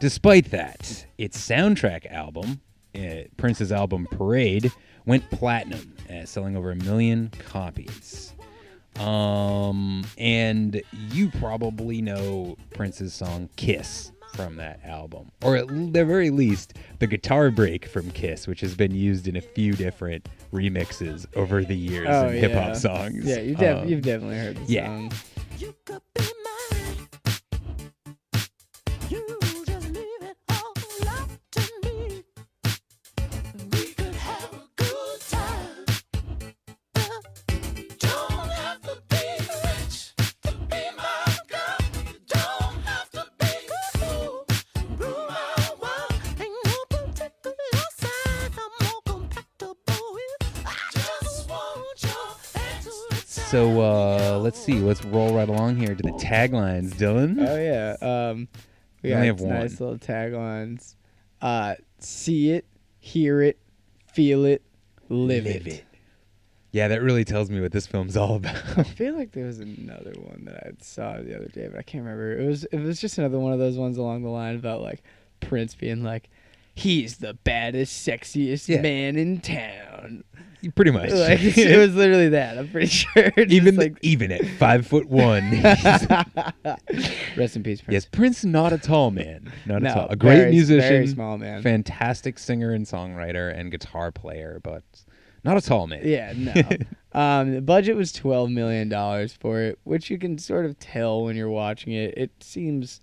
Despite 0.00 0.50
that, 0.52 1.06
its 1.18 1.36
soundtrack 1.38 2.10
album, 2.12 2.60
uh, 2.96 3.24
Prince's 3.36 3.72
album 3.72 4.06
Parade, 4.10 4.70
went 5.06 5.28
platinum, 5.30 5.94
uh, 6.08 6.24
selling 6.24 6.56
over 6.56 6.70
a 6.70 6.76
million 6.76 7.30
copies. 7.50 8.32
Um, 8.98 10.04
and 10.18 10.82
you 11.12 11.30
probably 11.38 12.02
know 12.02 12.56
Prince's 12.74 13.14
song 13.14 13.48
"Kiss" 13.56 14.10
from 14.34 14.56
that 14.56 14.80
album, 14.84 15.30
or 15.42 15.56
at 15.56 15.68
the 15.68 16.04
very 16.04 16.30
least, 16.30 16.74
the 16.98 17.06
guitar 17.06 17.50
break 17.50 17.86
from 17.86 18.10
"Kiss," 18.10 18.46
which 18.46 18.60
has 18.60 18.74
been 18.74 18.92
used 18.94 19.28
in 19.28 19.36
a 19.36 19.40
few 19.40 19.72
different 19.72 20.28
remixes 20.52 21.26
over 21.36 21.64
the 21.64 21.76
years 21.76 22.08
Oh, 22.10 22.28
in 22.28 22.34
hip 22.38 22.52
hop 22.52 22.68
yeah. 22.68 22.72
songs. 22.74 23.24
Yeah, 23.24 23.38
you've, 23.40 23.58
def- 23.58 23.82
Um, 23.82 23.88
you've 23.88 24.02
definitely 24.02 24.38
heard 24.38 24.56
the 24.56 24.72
yeah. 24.72 24.86
song. 24.86 25.12
So 53.50 53.80
uh, 53.80 54.38
let's 54.42 54.60
see. 54.62 54.74
Let's 54.74 55.02
roll 55.06 55.34
right 55.34 55.48
along 55.48 55.76
here 55.76 55.94
to 55.94 56.02
the 56.02 56.10
taglines, 56.12 56.90
Dylan. 56.94 57.36
Oh 57.40 57.56
yeah. 57.58 57.96
Um, 58.30 58.48
we 59.02 59.10
We 59.10 59.14
only 59.14 59.26
have 59.28 59.40
one. 59.40 59.54
nice 59.54 59.80
little 59.80 59.96
taglines. 59.96 60.96
Uh, 61.40 61.76
see 61.98 62.50
it, 62.50 62.66
hear 63.00 63.40
it, 63.40 63.58
feel 64.12 64.44
it, 64.44 64.62
live, 65.08 65.44
Live 65.44 65.66
it. 65.66 65.72
it. 65.72 65.84
Yeah, 66.72 66.88
that 66.88 67.00
really 67.00 67.24
tells 67.24 67.48
me 67.48 67.60
what 67.62 67.72
this 67.72 67.86
film's 67.86 68.16
all 68.18 68.36
about. 68.36 68.54
I 68.76 68.82
feel 68.82 69.14
like 69.16 69.32
there 69.32 69.46
was 69.46 69.60
another 69.60 70.12
one 70.18 70.42
that 70.44 70.66
I 70.66 70.70
saw 70.82 71.16
the 71.16 71.34
other 71.34 71.48
day, 71.48 71.68
but 71.68 71.78
I 71.78 71.82
can't 71.82 72.04
remember. 72.04 72.38
It 72.38 72.46
was 72.46 72.64
it 72.64 72.78
was 72.80 73.00
just 73.00 73.16
another 73.16 73.38
one 73.38 73.54
of 73.54 73.58
those 73.58 73.78
ones 73.78 73.96
along 73.96 74.24
the 74.24 74.28
line 74.30 74.56
about 74.56 74.82
like 74.82 75.02
Prince 75.40 75.74
being 75.74 76.02
like, 76.04 76.28
he's 76.78 77.18
the 77.18 77.34
baddest, 77.34 78.06
sexiest 78.06 78.68
Yeah. 78.68 78.80
man 78.80 79.16
in 79.16 79.40
town. 79.40 80.24
Pretty 80.74 80.90
much. 80.90 81.10
Like 81.10 81.38
it 81.42 81.78
was 81.78 81.94
literally 81.94 82.30
that. 82.30 82.58
I'm 82.58 82.68
pretty 82.68 82.86
sure. 82.88 83.30
Just 83.30 83.52
even 83.52 83.76
like 83.76 83.96
even 84.02 84.32
at 84.32 84.44
five 84.58 84.86
foot 84.86 85.08
one. 85.08 85.62
Rest 87.36 87.56
in 87.56 87.62
peace, 87.62 87.80
Prince. 87.80 87.92
yes, 87.92 88.06
Prince, 88.06 88.44
not 88.44 88.72
a 88.72 88.78
tall 88.78 89.10
man, 89.10 89.52
not 89.66 89.82
No, 89.82 89.88
at 89.90 89.96
all. 89.96 90.06
A 90.08 90.16
great 90.16 90.36
very- 90.36 90.50
musician, 90.50 90.88
very 90.88 91.06
small 91.06 91.38
man. 91.38 91.62
fantastic 91.62 92.38
singer 92.38 92.72
and 92.72 92.86
songwriter 92.86 93.56
and 93.56 93.70
guitar 93.70 94.10
player, 94.10 94.60
but 94.62 94.82
not 95.44 95.56
a 95.56 95.60
tall 95.60 95.86
man. 95.86 96.00
Yeah, 96.04 96.32
no. 96.36 96.52
um, 97.20 97.54
the 97.54 97.60
budget 97.62 97.96
was 97.96 98.12
twelve 98.12 98.50
million 98.50 98.88
dollars 98.88 99.32
for 99.32 99.60
it, 99.60 99.78
which 99.84 100.10
you 100.10 100.18
can 100.18 100.38
sort 100.38 100.64
of 100.66 100.78
tell 100.78 101.22
when 101.24 101.36
you're 101.36 101.48
watching 101.50 101.92
it. 101.92 102.14
It 102.16 102.30
seems, 102.40 103.00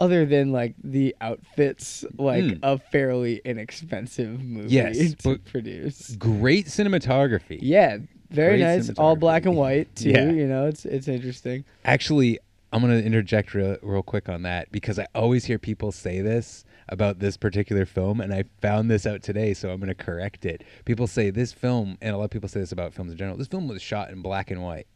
other 0.00 0.24
than 0.26 0.50
like 0.50 0.74
the 0.82 1.14
outfits, 1.20 2.04
like 2.18 2.42
Mm. 2.42 2.58
a 2.62 2.78
fairly 2.78 3.40
inexpensive 3.44 4.42
movie 4.42 4.68
Yes, 4.74 5.14
to 5.18 5.38
produce. 5.38 6.16
Great 6.16 6.66
cinematography. 6.66 7.58
Yeah, 7.62 7.98
very 8.30 8.58
Great 8.58 8.76
nice. 8.78 8.90
All 8.98 9.16
black 9.16 9.44
and 9.46 9.56
white 9.56 9.94
too. 9.96 10.10
Yeah. 10.10 10.30
You 10.30 10.46
know, 10.46 10.66
it's 10.66 10.84
it's 10.84 11.06
interesting. 11.08 11.64
Actually, 11.84 12.38
I'm 12.72 12.80
going 12.82 12.98
to 12.98 13.04
interject 13.04 13.52
real, 13.54 13.76
real 13.82 14.02
quick 14.02 14.28
on 14.28 14.42
that 14.42 14.70
because 14.72 14.98
I 14.98 15.06
always 15.14 15.44
hear 15.44 15.58
people 15.58 15.90
say 15.92 16.20
this 16.20 16.64
about 16.88 17.18
this 17.18 17.36
particular 17.36 17.84
film, 17.84 18.20
and 18.20 18.32
I 18.32 18.44
found 18.62 18.90
this 18.90 19.06
out 19.06 19.22
today, 19.22 19.54
so 19.54 19.70
I'm 19.70 19.78
going 19.78 19.88
to 19.88 19.94
correct 19.94 20.44
it. 20.44 20.62
People 20.84 21.06
say 21.06 21.30
this 21.30 21.52
film, 21.52 21.98
and 22.00 22.14
a 22.14 22.18
lot 22.18 22.24
of 22.24 22.30
people 22.30 22.48
say 22.48 22.60
this 22.60 22.72
about 22.72 22.94
films 22.94 23.12
in 23.12 23.18
general, 23.18 23.36
this 23.36 23.46
film 23.48 23.68
was 23.68 23.80
shot 23.82 24.10
in 24.10 24.22
black 24.22 24.50
and 24.50 24.62
white. 24.62 24.86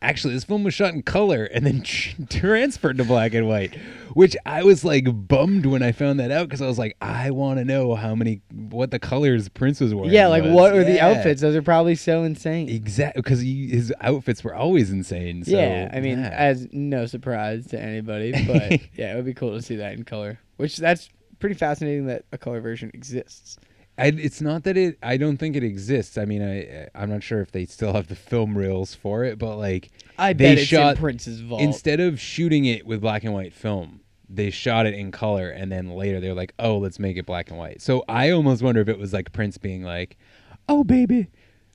Actually, 0.00 0.34
this 0.34 0.44
film 0.44 0.62
was 0.62 0.74
shot 0.74 0.94
in 0.94 1.02
color 1.02 1.44
and 1.44 1.66
then 1.66 1.82
transferred 2.30 2.98
to 2.98 3.04
black 3.04 3.34
and 3.34 3.48
white, 3.48 3.74
which 4.14 4.36
I 4.46 4.62
was 4.62 4.84
like 4.84 5.06
bummed 5.26 5.66
when 5.66 5.82
I 5.82 5.90
found 5.90 6.20
that 6.20 6.30
out 6.30 6.48
because 6.48 6.62
I 6.62 6.66
was 6.66 6.78
like, 6.78 6.96
I 7.00 7.30
want 7.32 7.58
to 7.58 7.64
know 7.64 7.94
how 7.96 8.14
many, 8.14 8.40
what 8.70 8.92
the 8.92 9.00
colors 9.00 9.48
Prince 9.48 9.80
was 9.80 9.94
wearing. 9.94 10.12
yeah, 10.12 10.28
like 10.28 10.44
was. 10.44 10.52
what 10.52 10.72
are 10.74 10.84
the 10.84 11.00
outfits? 11.00 11.40
Those 11.40 11.56
are 11.56 11.62
probably 11.62 11.96
so 11.96 12.22
insane. 12.22 12.68
Exactly, 12.68 13.22
because 13.22 13.40
his 13.40 13.92
outfits 14.00 14.44
were 14.44 14.54
always 14.54 14.90
insane. 14.90 15.44
So, 15.44 15.58
yeah, 15.58 15.90
I 15.92 15.98
mean, 16.00 16.20
yeah. 16.20 16.28
as 16.28 16.68
no 16.70 17.06
surprise 17.06 17.66
to 17.68 17.80
anybody, 17.80 18.32
but 18.46 18.80
yeah, 18.94 19.12
it 19.12 19.16
would 19.16 19.26
be 19.26 19.34
cool 19.34 19.56
to 19.56 19.62
see 19.62 19.76
that 19.76 19.94
in 19.94 20.04
color. 20.04 20.38
Which 20.58 20.76
that's 20.76 21.08
pretty 21.40 21.54
fascinating 21.54 22.06
that 22.06 22.24
a 22.32 22.38
color 22.38 22.60
version 22.60 22.90
exists. 22.94 23.58
I, 23.98 24.06
it's 24.06 24.40
not 24.40 24.64
that 24.64 24.76
it. 24.76 24.98
I 25.02 25.16
don't 25.16 25.36
think 25.36 25.56
it 25.56 25.64
exists. 25.64 26.16
I 26.16 26.24
mean, 26.24 26.42
I 26.42 26.88
I'm 26.94 27.10
not 27.10 27.22
sure 27.22 27.40
if 27.40 27.50
they 27.50 27.66
still 27.66 27.92
have 27.92 28.06
the 28.06 28.14
film 28.14 28.56
reels 28.56 28.94
for 28.94 29.24
it, 29.24 29.38
but 29.38 29.56
like 29.56 29.90
I 30.18 30.32
they 30.32 30.44
bet 30.44 30.52
it's 30.58 30.62
in 30.72 30.78
shot 30.78 30.96
Prince's 30.96 31.40
vault. 31.40 31.60
instead 31.60 32.00
of 32.00 32.20
shooting 32.20 32.64
it 32.64 32.86
with 32.86 33.00
black 33.00 33.24
and 33.24 33.32
white 33.34 33.52
film. 33.52 34.00
They 34.30 34.50
shot 34.50 34.84
it 34.84 34.92
in 34.92 35.10
color, 35.10 35.48
and 35.48 35.72
then 35.72 35.90
later 35.90 36.20
they're 36.20 36.34
like, 36.34 36.52
"Oh, 36.58 36.76
let's 36.76 36.98
make 36.98 37.16
it 37.16 37.24
black 37.24 37.48
and 37.48 37.58
white." 37.58 37.80
So 37.80 38.04
I 38.08 38.30
almost 38.30 38.62
wonder 38.62 38.80
if 38.82 38.88
it 38.88 38.98
was 38.98 39.14
like 39.14 39.32
Prince 39.32 39.56
being 39.56 39.82
like, 39.82 40.18
"Oh, 40.68 40.84
baby, 40.84 41.28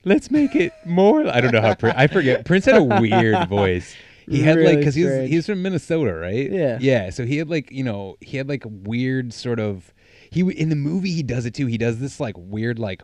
let's 0.04 0.30
make 0.30 0.54
it 0.54 0.72
more." 0.86 1.26
I 1.26 1.40
don't 1.40 1.50
know 1.52 1.60
how 1.60 1.74
Prince. 1.74 1.96
I 1.98 2.06
forget. 2.06 2.44
Prince 2.44 2.66
had 2.66 2.76
a 2.76 2.84
weird 2.84 3.48
voice. 3.50 3.96
He 4.28 4.40
had 4.40 4.58
like 4.58 4.78
because 4.78 4.94
he's 4.94 5.28
he's 5.28 5.46
from 5.46 5.62
Minnesota, 5.62 6.14
right? 6.14 6.50
Yeah. 6.50 6.78
Yeah. 6.80 7.10
So 7.10 7.26
he 7.26 7.38
had 7.38 7.50
like 7.50 7.70
you 7.72 7.82
know 7.84 8.16
he 8.20 8.36
had 8.36 8.48
like 8.48 8.64
a 8.64 8.68
weird 8.68 9.32
sort 9.34 9.58
of 9.58 9.92
he 10.34 10.40
in 10.52 10.68
the 10.68 10.76
movie 10.76 11.12
he 11.12 11.22
does 11.22 11.46
it 11.46 11.54
too. 11.54 11.66
He 11.66 11.78
does 11.78 11.98
this 11.98 12.20
like 12.20 12.34
weird 12.36 12.78
like 12.78 13.02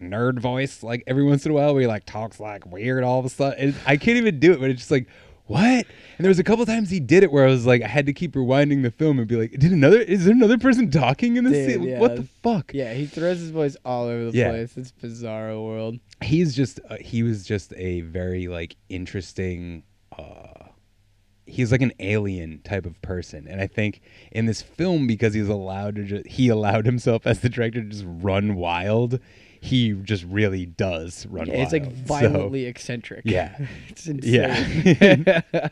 nerd 0.00 0.40
voice 0.40 0.82
like 0.82 1.04
every 1.06 1.22
once 1.22 1.44
in 1.46 1.52
a 1.52 1.54
while 1.54 1.72
where 1.72 1.82
he 1.82 1.86
like 1.86 2.04
talks 2.04 2.40
like 2.40 2.66
weird 2.66 3.04
all 3.04 3.18
of 3.20 3.24
a 3.24 3.28
sudden. 3.28 3.58
And 3.58 3.74
I 3.86 3.96
can't 3.96 4.18
even 4.18 4.38
do 4.40 4.52
it, 4.52 4.60
but 4.60 4.70
it's 4.70 4.80
just 4.80 4.90
like 4.90 5.06
what? 5.46 5.62
And 5.64 5.84
there 6.24 6.28
was 6.28 6.38
a 6.38 6.44
couple 6.44 6.64
times 6.64 6.88
he 6.88 7.00
did 7.00 7.24
it 7.24 7.30
where 7.32 7.44
I 7.44 7.48
was 7.50 7.66
like, 7.66 7.82
I 7.82 7.88
had 7.88 8.06
to 8.06 8.12
keep 8.12 8.32
rewinding 8.34 8.82
the 8.82 8.90
film 8.92 9.18
and 9.18 9.26
be 9.28 9.36
like, 9.36 9.50
did 9.50 9.72
another? 9.72 10.00
Is 10.00 10.24
there 10.24 10.32
another 10.32 10.56
person 10.56 10.90
talking 10.90 11.36
in 11.36 11.44
this 11.44 11.52
Dude, 11.52 11.80
scene? 11.80 11.82
yeah. 11.90 11.98
What 11.98 12.16
the 12.16 12.22
fuck? 12.42 12.72
Yeah, 12.72 12.94
he 12.94 13.06
throws 13.06 13.40
his 13.40 13.50
voice 13.50 13.76
all 13.84 14.04
over 14.06 14.30
the 14.30 14.38
Yeah. 14.38 14.50
place. 14.50 14.76
It's 14.76 14.92
bizarro 14.92 15.62
world. 15.64 15.98
He's 16.22 16.54
just 16.54 16.80
uh, 16.88 16.96
he 17.00 17.22
was 17.22 17.44
just 17.44 17.72
a 17.76 18.00
very 18.02 18.46
like 18.48 18.76
interesting. 18.88 19.82
uh 20.16 20.51
He's 21.52 21.70
like 21.70 21.82
an 21.82 21.92
alien 22.00 22.60
type 22.64 22.86
of 22.86 23.00
person, 23.02 23.46
and 23.46 23.60
I 23.60 23.66
think 23.66 24.00
in 24.30 24.46
this 24.46 24.62
film 24.62 25.06
because 25.06 25.34
he's 25.34 25.48
allowed 25.48 25.96
to 25.96 26.04
just 26.04 26.26
he 26.26 26.48
allowed 26.48 26.86
himself 26.86 27.26
as 27.26 27.40
the 27.40 27.48
director 27.50 27.82
to 27.82 27.88
just 27.88 28.04
run 28.06 28.54
wild. 28.54 29.20
He 29.60 29.92
just 29.92 30.24
really 30.24 30.66
does 30.66 31.24
run 31.26 31.46
Yeah, 31.46 31.58
wild. 31.58 31.62
it's 31.64 31.72
like 31.72 31.84
So- 31.84 31.90
violently 32.30 32.64
eccentric. 32.64 33.22
Yeah, 33.26 33.54
it's 33.88 34.06
insane. 34.06 35.24
Yeah. 35.26 35.70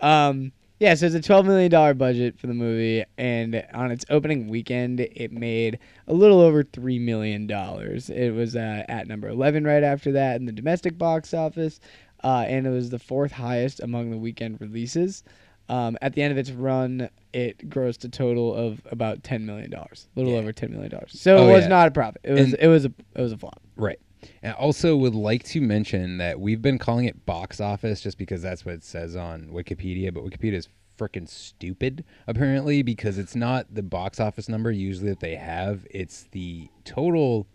um, 0.00 0.52
yeah, 0.78 0.94
so 0.94 1.06
it's 1.06 1.14
a 1.14 1.22
twelve 1.22 1.46
million 1.46 1.70
dollar 1.70 1.94
budget 1.94 2.38
for 2.38 2.46
the 2.48 2.54
movie, 2.54 3.02
and 3.16 3.64
on 3.72 3.90
its 3.90 4.04
opening 4.10 4.46
weekend, 4.48 5.00
it 5.00 5.32
made 5.32 5.78
a 6.06 6.12
little 6.12 6.40
over 6.40 6.62
three 6.62 6.98
million 6.98 7.46
dollars. 7.46 8.10
It 8.10 8.30
was 8.34 8.54
uh, 8.56 8.84
at 8.88 9.08
number 9.08 9.26
eleven 9.28 9.64
right 9.64 9.82
after 9.82 10.12
that 10.12 10.36
in 10.36 10.44
the 10.44 10.52
domestic 10.52 10.98
box 10.98 11.32
office, 11.32 11.80
uh, 12.26 12.44
and 12.48 12.66
it 12.66 12.70
was 12.70 12.90
the 12.90 12.98
fourth 12.98 13.32
highest 13.32 13.78
among 13.80 14.10
the 14.10 14.18
weekend 14.18 14.60
releases. 14.60 15.22
Um, 15.68 15.96
at 16.02 16.12
the 16.14 16.22
end 16.22 16.32
of 16.32 16.38
its 16.38 16.50
run, 16.50 17.08
it 17.32 17.68
grossed 17.70 18.04
a 18.04 18.08
total 18.08 18.54
of 18.54 18.80
about 18.90 19.22
ten 19.22 19.46
million 19.46 19.70
dollars, 19.70 20.08
a 20.14 20.18
little 20.18 20.32
Yeah. 20.34 20.40
over 20.40 20.52
ten 20.52 20.70
million 20.72 20.90
dollars. 20.90 21.12
So 21.18 21.36
Oh, 21.38 21.48
it 21.48 21.52
was 21.52 21.62
yeah. 21.62 21.68
not 21.68 21.88
a 21.88 21.90
profit. 21.90 22.20
It 22.24 22.32
was 22.32 22.40
And- 22.52 22.56
it 22.60 22.68
was 22.68 22.84
a 22.84 22.92
it 23.14 23.20
was 23.20 23.32
a 23.32 23.38
flop. 23.38 23.60
Right. 23.76 23.98
And 24.42 24.52
I 24.52 24.56
also 24.56 24.96
would 24.96 25.14
like 25.14 25.44
to 25.54 25.60
mention 25.60 26.18
that 26.18 26.40
we've 26.40 26.62
been 26.62 26.78
calling 26.78 27.04
it 27.06 27.26
box 27.26 27.60
office 27.60 28.00
just 28.00 28.16
because 28.18 28.42
that's 28.42 28.64
what 28.64 28.74
it 28.74 28.82
says 28.84 29.14
on 29.16 29.48
Wikipedia, 29.48 30.12
but 30.14 30.24
Wikipedia 30.24 30.54
is 30.54 30.68
freaking 30.98 31.28
stupid 31.28 32.04
apparently 32.26 32.82
because 32.82 33.18
it's 33.18 33.36
not 33.36 33.66
the 33.74 33.82
box 33.82 34.18
office 34.18 34.48
number 34.48 34.70
usually 34.70 35.10
that 35.10 35.20
they 35.20 35.34
have, 35.36 35.86
it's 35.90 36.24
the 36.32 36.68
total 36.84 37.46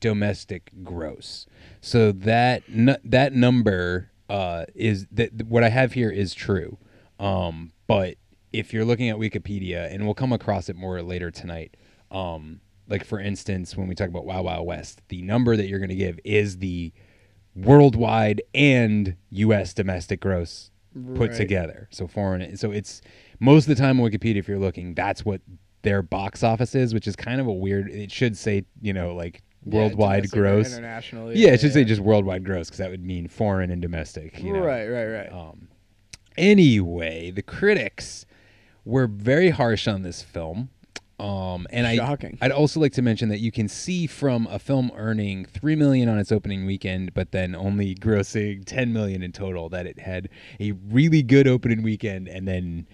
domestic 0.00 0.70
gross. 0.82 1.46
So 1.80 2.12
that 2.12 2.68
nu- 2.68 2.96
that 3.04 3.32
number 3.34 4.09
uh, 4.30 4.64
is 4.74 5.06
that 5.12 5.46
what 5.46 5.64
I 5.64 5.68
have 5.68 5.92
here 5.92 6.10
is 6.10 6.32
true. 6.34 6.78
Um, 7.18 7.72
but 7.86 8.16
if 8.52 8.72
you're 8.72 8.84
looking 8.84 9.08
at 9.10 9.16
Wikipedia, 9.16 9.92
and 9.92 10.04
we'll 10.04 10.14
come 10.14 10.32
across 10.32 10.68
it 10.68 10.76
more 10.76 11.02
later 11.02 11.30
tonight, 11.30 11.76
um, 12.10 12.60
like 12.88 13.04
for 13.04 13.20
instance, 13.20 13.76
when 13.76 13.86
we 13.88 13.94
talk 13.94 14.08
about 14.08 14.24
Wild 14.24 14.44
Wild 14.46 14.66
West, 14.66 15.02
the 15.08 15.22
number 15.22 15.56
that 15.56 15.66
you're 15.68 15.78
going 15.78 15.90
to 15.90 15.94
give 15.94 16.18
is 16.24 16.58
the 16.58 16.92
worldwide 17.54 18.42
and 18.54 19.16
U.S. 19.30 19.74
domestic 19.74 20.20
gross 20.20 20.70
put 21.14 21.30
Right. 21.30 21.36
together. 21.36 21.88
So 21.90 22.06
foreign. 22.06 22.56
So 22.56 22.70
it's 22.72 23.00
most 23.38 23.68
of 23.68 23.76
the 23.76 23.80
time 23.82 24.00
on 24.00 24.10
Wikipedia, 24.10 24.36
if 24.36 24.48
you're 24.48 24.58
looking, 24.58 24.94
that's 24.94 25.24
what 25.24 25.40
their 25.82 26.02
box 26.02 26.42
office 26.42 26.74
is, 26.74 26.92
which 26.92 27.06
is 27.06 27.16
kind 27.16 27.40
of 27.40 27.46
a 27.46 27.52
weird. 27.52 27.88
It 27.90 28.10
should 28.10 28.36
say 28.36 28.64
you 28.80 28.92
know 28.92 29.14
like 29.14 29.42
worldwide 29.64 30.26
or 30.26 30.28
gross. 30.28 30.72
international, 30.72 31.32
Yeah, 31.32 31.48
yeah, 31.48 31.54
it 31.54 31.60
should 31.60 31.72
say 31.72 31.84
just 31.84 32.00
worldwide 32.00 32.44
gross 32.44 32.66
because 32.68 32.78
that 32.78 32.90
would 32.90 33.04
mean 33.04 33.28
foreign 33.28 33.70
and 33.70 33.82
domestic. 33.82 34.42
You 34.42 34.54
know? 34.54 34.60
Right, 34.60 34.86
right, 34.88 35.06
right. 35.06 35.32
Um, 35.32 35.68
anyway, 36.36 37.30
the 37.30 37.42
critics 37.42 38.26
were 38.84 39.06
very 39.06 39.50
harsh 39.50 39.86
on 39.86 40.02
this 40.02 40.22
film. 40.22 40.70
Um, 41.18 41.66
and 41.68 41.86
Shocking. 41.98 42.38
I, 42.40 42.46
I'd 42.46 42.52
also 42.52 42.80
like 42.80 42.92
to 42.94 43.02
mention 43.02 43.28
that 43.28 43.40
you 43.40 43.52
can 43.52 43.68
see 43.68 44.06
from 44.06 44.46
a 44.46 44.58
film 44.58 44.90
earning 44.96 45.44
three 45.44 45.76
million 45.76 46.08
on 46.08 46.18
its 46.18 46.32
opening 46.32 46.64
weekend, 46.64 47.12
but 47.12 47.30
then 47.32 47.54
only 47.54 47.94
grossing 47.94 48.64
ten 48.64 48.94
million 48.94 49.22
in 49.22 49.30
total, 49.30 49.68
that 49.68 49.84
it 49.84 49.98
had 49.98 50.30
a 50.60 50.72
really 50.72 51.22
good 51.22 51.46
opening 51.46 51.82
weekend, 51.82 52.26
and 52.26 52.48
then 52.48 52.86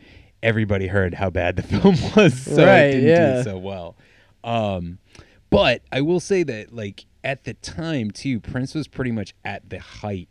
everybody 0.43 0.89
heard 0.89 1.15
how 1.15 1.31
bad 1.31 1.55
the 1.55 1.63
film 1.63 1.95
was, 2.17 2.37
so 2.43 2.67
Right, 2.67 2.87
it 2.87 2.93
didn't 2.95 3.09
yeah. 3.09 3.37
do 3.37 3.43
so 3.45 3.59
well. 3.59 3.97
Um, 4.43 4.99
but 5.51 5.83
I 5.93 6.01
will 6.01 6.21
say 6.21 6.43
that, 6.43 6.73
like 6.75 7.07
at 7.25 7.45
the 7.45 7.55
time 7.55 8.11
too, 8.11 8.41
Prince 8.41 8.75
was 8.75 8.89
pretty 8.89 9.13
much 9.13 9.35
at 9.45 9.69
the 9.71 9.79
height 9.81 10.29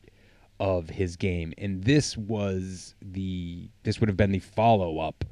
of 0.60 0.90
his 0.90 1.16
game, 1.16 1.54
and 1.58 1.84
this 1.84 2.16
was 2.18 2.96
the 3.02 3.70
this 3.84 4.00
would 4.00 4.10
have 4.10 4.18
been 4.18 4.32
the 4.32 4.40
follow 4.40 5.00
up 5.00 5.26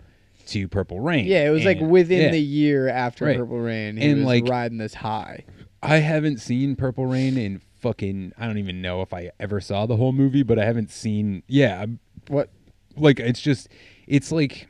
to 0.48 0.68
Purple 0.68 1.00
Rain. 1.00 1.26
Yeah, 1.26 1.48
it 1.48 1.52
was 1.52 1.64
like 1.64 1.80
within 1.80 2.24
yeah. 2.24 2.32
the 2.32 2.42
year 2.42 2.90
after 2.90 3.26
Right. 3.26 3.38
Purple 3.38 3.60
Rain. 3.60 3.98
He 3.98 4.10
and 4.10 4.20
was 4.20 4.26
like 4.26 4.48
riding 4.48 4.78
this 4.78 4.94
high. 4.94 5.46
I 5.82 5.98
haven't 5.98 6.40
seen 6.40 6.76
Purple 6.76 7.06
Rain 7.06 7.38
in 7.38 7.62
fucking. 7.80 8.34
I 8.38 8.48
don't 8.48 8.58
even 8.58 8.82
know 8.82 9.02
if 9.02 9.14
I 9.14 9.32
ever 9.40 9.62
saw 9.62 9.86
the 9.86 9.96
whole 9.98 10.12
movie, 10.12 10.44
but 10.44 10.60
I 10.60 10.66
haven't 10.66 10.92
seen. 10.92 11.44
Yeah, 11.48 11.80
I'm- 11.80 12.00
What? 12.28 12.50
Like 12.96 13.20
it's 13.20 13.42
just, 13.42 13.70
it's 14.08 14.32
like, 14.32 14.68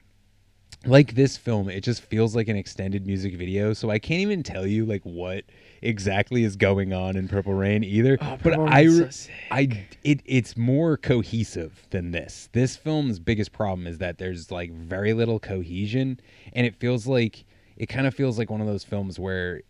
like 0.86 1.16
this 1.16 1.38
film. 1.38 1.70
It 1.70 1.82
just 1.82 2.02
feels 2.02 2.36
like 2.36 2.48
an 2.48 2.56
extended 2.56 3.06
music 3.06 3.36
video. 3.36 3.74
So 3.74 3.90
I 3.90 4.00
can't 4.00 4.22
even 4.22 4.44
tell 4.44 4.68
you 4.68 4.86
like 4.86 5.02
what 5.04 5.44
exactly 5.82 6.44
is 6.44 6.56
going 6.56 6.94
on 6.94 7.16
in 7.16 7.28
Purple 7.28 7.54
Rain 7.54 7.84
either. 7.84 8.18
Oh, 8.22 8.38
but 8.44 8.54
Oh, 8.54 8.66
Purple 8.66 8.70
I, 8.70 9.10
so. 9.10 9.32
I, 9.52 9.86
it, 10.04 10.22
it's 10.26 10.58
more 10.58 10.98
cohesive 10.98 11.88
than 11.90 12.12
this. 12.12 12.50
This 12.54 12.76
film's 12.76 13.20
biggest 13.20 13.52
problem 13.52 13.88
is 13.88 13.98
that 14.00 14.18
there's 14.18 14.52
like 14.52 14.72
very 14.72 15.14
little 15.14 15.40
cohesion, 15.40 16.20
and 16.54 16.66
it 16.66 16.76
feels 16.76 17.08
like 17.08 17.46
it 17.76 17.88
kind 17.88 18.06
of 18.06 18.14
feels 18.14 18.38
like 18.38 18.52
one 18.52 18.62
of 18.62 18.68
those 18.68 18.84
films 18.84 19.18
where 19.20 19.62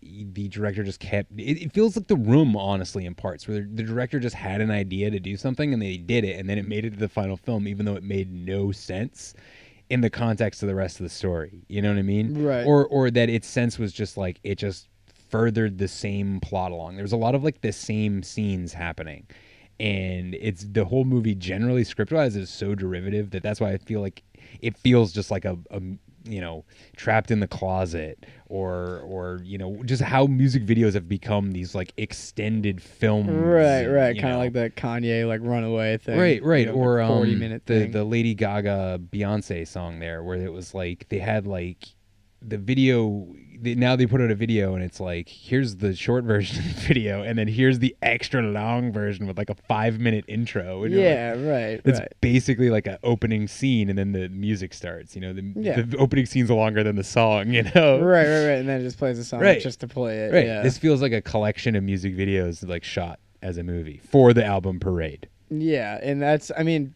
the 0.00 0.48
director 0.48 0.84
just 0.84 1.00
kept. 1.00 1.32
It, 1.36 1.62
it 1.62 1.72
feels 1.72 1.96
like 1.96 2.06
The 2.06 2.16
Room, 2.16 2.56
honestly, 2.56 3.04
in 3.04 3.14
parts 3.14 3.48
where 3.48 3.60
the 3.60 3.82
director 3.82 4.20
just 4.20 4.36
had 4.36 4.60
an 4.60 4.70
idea 4.70 5.10
to 5.10 5.18
do 5.18 5.36
something 5.36 5.72
and 5.72 5.82
they 5.82 5.96
did 5.96 6.24
it, 6.24 6.38
and 6.38 6.48
then 6.48 6.58
it 6.58 6.68
made 6.68 6.84
it 6.84 6.90
to 6.90 6.96
the 6.96 7.08
final 7.08 7.36
film, 7.36 7.66
even 7.66 7.84
though 7.84 7.96
it 7.96 8.04
made 8.04 8.32
no 8.32 8.70
sense 8.70 9.34
in 9.90 10.00
the 10.00 10.10
context 10.10 10.62
of 10.62 10.68
the 10.68 10.74
rest 10.74 11.00
of 11.00 11.04
the 11.04 11.10
story. 11.10 11.64
You 11.68 11.82
know 11.82 11.90
what 11.90 11.98
I 11.98 12.02
mean? 12.02 12.44
Right. 12.44 12.64
Or 12.66 12.86
or 12.86 13.10
that 13.10 13.28
its 13.28 13.48
sense 13.48 13.78
was 13.78 13.92
just 13.92 14.16
like 14.16 14.40
it 14.44 14.56
just 14.56 14.88
furthered 15.30 15.78
the 15.78 15.88
same 15.88 16.40
plot 16.40 16.72
along. 16.72 16.94
There 16.94 17.04
was 17.04 17.12
a 17.12 17.16
lot 17.16 17.34
of 17.34 17.44
like 17.44 17.60
the 17.60 17.72
same 17.72 18.22
scenes 18.22 18.72
happening. 18.72 19.26
And 19.80 20.34
it's 20.34 20.64
the 20.64 20.84
whole 20.84 21.04
movie 21.04 21.36
generally 21.36 21.84
script 21.84 22.10
wise 22.10 22.34
is 22.34 22.50
so 22.50 22.74
derivative 22.74 23.30
that 23.30 23.44
that's 23.44 23.60
why 23.60 23.70
I 23.72 23.78
feel 23.78 24.00
like 24.00 24.24
it 24.60 24.76
feels 24.76 25.12
just 25.12 25.30
like 25.30 25.44
a, 25.44 25.56
a 25.70 25.80
you 26.28 26.40
know 26.40 26.64
trapped 26.96 27.30
in 27.30 27.40
the 27.40 27.48
closet 27.48 28.24
or 28.46 29.00
or 29.00 29.40
you 29.44 29.58
know 29.58 29.82
just 29.84 30.02
how 30.02 30.26
music 30.26 30.64
videos 30.64 30.94
have 30.94 31.08
become 31.08 31.52
these 31.52 31.74
like 31.74 31.92
extended 31.96 32.80
films 32.80 33.28
Right, 33.48 33.86
right. 33.86 34.20
Kind 34.20 34.34
of 34.34 34.38
like 34.40 34.52
the 34.52 34.70
Kanye 34.70 35.26
like 35.26 35.40
runaway 35.42 35.96
thing. 35.96 36.18
Right, 36.18 36.42
right. 36.42 36.60
you 36.60 36.66
know, 36.66 36.72
the 36.72 36.78
or 36.78 37.00
um, 37.00 37.08
40 37.08 37.34
minute 37.36 37.66
the 37.66 37.80
thing. 37.80 37.92
the 37.92 38.04
Lady 38.04 38.34
Gaga 38.34 39.00
Beyonce 39.10 39.66
song 39.66 39.98
there, 39.98 40.22
where 40.22 40.36
it 40.36 40.52
was 40.52 40.74
like 40.74 41.08
they 41.08 41.18
had 41.18 41.46
like 41.46 41.86
the 42.42 42.58
video. 42.58 43.26
They, 43.60 43.74
now 43.74 43.96
they 43.96 44.06
put 44.06 44.20
out 44.20 44.30
a 44.30 44.34
video 44.34 44.74
and 44.74 44.84
it's 44.84 45.00
like 45.00 45.28
here's 45.28 45.76
the 45.76 45.94
short 45.94 46.24
version 46.32 46.58
of 46.58 46.74
the 46.74 46.80
video, 46.82 47.22
and 47.22 47.38
then 47.38 47.48
here's 47.48 47.78
the 47.80 47.96
extra 48.02 48.42
long 48.42 48.92
version 48.92 49.26
with 49.26 49.36
like 49.38 49.50
a 49.50 49.54
five 49.54 49.98
minute 49.98 50.24
intro. 50.28 50.84
and 50.84 50.94
you're 50.94 51.02
like- 51.02 51.08
Yeah, 51.10 51.50
right, 51.50 51.80
It's 51.84 51.98
right. 51.98 52.12
basically 52.20 52.70
like 52.70 52.86
an 52.86 52.98
opening 53.02 53.48
scene, 53.48 53.88
and 53.88 53.98
then 53.98 54.12
the 54.12 54.28
music 54.28 54.72
starts. 54.74 55.14
You 55.14 55.22
know, 55.22 55.32
the, 55.32 55.52
Yeah. 55.56 55.80
the 55.82 55.96
opening 55.98 56.26
scene's 56.26 56.50
longer 56.50 56.82
than 56.82 56.96
the 56.96 57.04
song. 57.04 57.48
You 57.58 57.62
know, 57.74 58.00
Right, 58.00 58.26
right, 58.26 58.46
right. 58.46 58.58
And 58.58 58.68
then 58.68 58.80
it 58.80 58.84
just 58.84 58.98
plays 58.98 59.18
the 59.18 59.24
song 59.24 59.40
Right. 59.40 59.60
just 59.60 59.80
to 59.80 59.88
play 59.88 60.18
it. 60.26 60.32
Right. 60.32 60.46
Yeah. 60.46 60.62
This 60.62 60.78
feels 60.78 61.02
like 61.02 61.12
a 61.12 61.20
collection 61.22 61.74
of 61.76 61.82
music 61.82 62.14
videos 62.16 62.66
like 62.68 62.84
shot 62.84 63.18
as 63.42 63.58
a 63.58 63.62
movie 63.62 64.00
for 64.08 64.32
the 64.32 64.44
album 64.44 64.78
Parade. 64.80 65.28
Yeah, 65.50 65.98
and 66.02 66.20
that's 66.20 66.50
I 66.58 66.62
mean, 66.62 66.94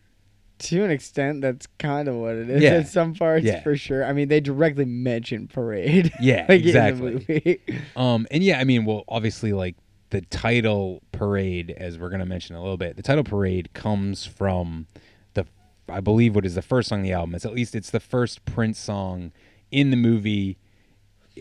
to 0.62 0.85
an 0.85 0.90
extent, 0.90 1.40
that's 1.42 1.66
kind 1.79 2.09
of 2.09 2.14
what 2.16 2.35
it 2.35 2.48
is. 2.51 2.62
Yeah. 2.62 2.79
In 2.79 2.85
some 2.87 3.14
parts, 3.14 3.44
Yeah. 3.44 3.62
for 3.62 3.77
sure. 3.77 4.05
I 4.05 4.12
mean, 4.12 4.29
they 4.29 4.40
directly 4.40 4.85
mention 4.85 5.48
parade. 5.48 6.12
Yeah, 6.20 6.46
like, 6.48 6.62
exactly. 6.62 7.12
In 7.12 7.18
the 7.18 7.25
movie. 7.29 7.61
um, 7.96 8.27
and 8.31 8.42
yeah, 8.42 8.59
I 8.59 8.64
mean, 8.64 8.85
well, 8.85 9.05
obviously, 9.09 9.53
like 9.53 9.77
the 10.11 10.20
title 10.22 11.03
parade, 11.12 11.70
as 11.70 11.98
we're 11.98 12.11
gonna 12.11 12.27
mention 12.27 12.55
a 12.57 12.61
little 12.62 12.77
bit, 12.77 12.96
the 12.96 13.03
title 13.03 13.25
parade 13.25 13.72
comes 13.75 14.25
from 14.27 14.87
the, 15.35 15.46
I 15.88 16.01
believe, 16.01 16.35
what 16.35 16.44
is 16.46 16.55
the 16.55 16.62
first 16.62 16.88
song 16.90 16.98
on 16.98 17.03
the 17.05 17.12
album. 17.12 17.35
It's 17.35 17.46
at 17.46 17.55
least 17.55 17.75
it's 17.75 17.90
the 17.90 18.01
first 18.01 18.44
Prince 18.44 18.79
song 18.79 19.33
in 19.70 19.90
the 19.90 19.96
movie, 19.96 20.59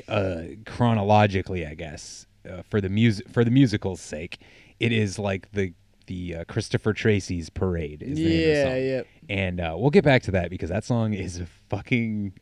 uh, 0.07 0.43
chronologically, 0.65 1.65
I 1.65 1.73
guess, 1.75 2.25
uh, 2.49 2.61
for 2.63 2.81
the 2.81 2.89
music 2.89 3.27
for 3.29 3.43
the 3.43 3.51
musical's 3.51 4.01
sake. 4.01 4.39
It 4.79 4.91
is 4.91 5.19
like 5.19 5.51
the 5.51 5.73
the 6.11 6.35
uh, 6.35 6.43
Christopher 6.45 6.91
Tracy's 6.93 7.49
parade. 7.49 8.03
Is 8.03 8.17
the 8.17 8.25
name 8.25 8.49
of 8.49 8.55
the 8.55 8.63
song. 8.63 8.75
yep. 8.83 9.07
And 9.29 9.59
uh, 9.61 9.75
we'll 9.77 9.91
get 9.91 10.03
back 10.03 10.23
to 10.23 10.31
that 10.31 10.49
because 10.49 10.69
that 10.69 10.83
song 10.83 11.13
is 11.13 11.41
fucking 11.69 12.33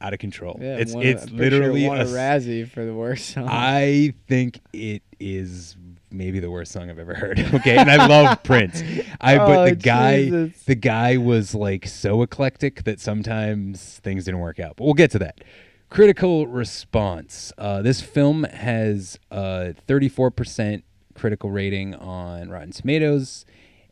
out 0.00 0.12
of 0.14 0.18
control. 0.18 0.58
Yeah, 0.60 0.76
it's 0.76 0.94
won- 0.94 1.02
it's 1.04 1.24
I'm 1.24 1.28
sure 1.30 1.36
it 1.36 1.40
literally 1.40 1.86
won 1.86 1.98
a 2.00 2.04
a 2.04 2.06
Razzie 2.06 2.68
for 2.68 2.84
the 2.84 2.94
worst 2.94 3.30
song. 3.30 3.46
I 3.50 4.14
think 4.28 4.60
it 4.72 5.02
is 5.20 5.76
maybe 6.10 6.40
the 6.40 6.50
worst 6.50 6.72
song 6.72 6.88
I've 6.88 6.98
ever 6.98 7.14
heard. 7.14 7.38
Okay, 7.54 7.76
and 7.76 7.90
I 7.90 8.06
love 8.06 8.42
Prince. 8.42 8.82
I 9.20 9.36
Oh, 9.36 9.46
but 9.46 9.64
the 9.70 9.76
guy 9.76 10.24
Jesus. 10.24 10.62
the 10.64 10.74
guy 10.76 11.16
was 11.18 11.54
like 11.54 11.86
so 11.86 12.22
eclectic 12.22 12.84
that 12.84 12.98
sometimes 13.00 13.98
things 14.02 14.24
didn't 14.24 14.40
work 14.40 14.58
out. 14.58 14.76
But 14.76 14.84
we'll 14.84 14.94
get 14.94 15.10
to 15.12 15.18
that. 15.18 15.42
Critical 15.90 16.46
response. 16.46 17.52
Uh, 17.58 17.82
this 17.82 18.00
film 18.00 18.44
has 18.44 19.18
a 19.30 19.74
34% 19.86 20.82
critical 21.18 21.50
rating 21.50 21.94
on 21.94 22.48
Rotten 22.48 22.70
Tomatoes 22.72 23.44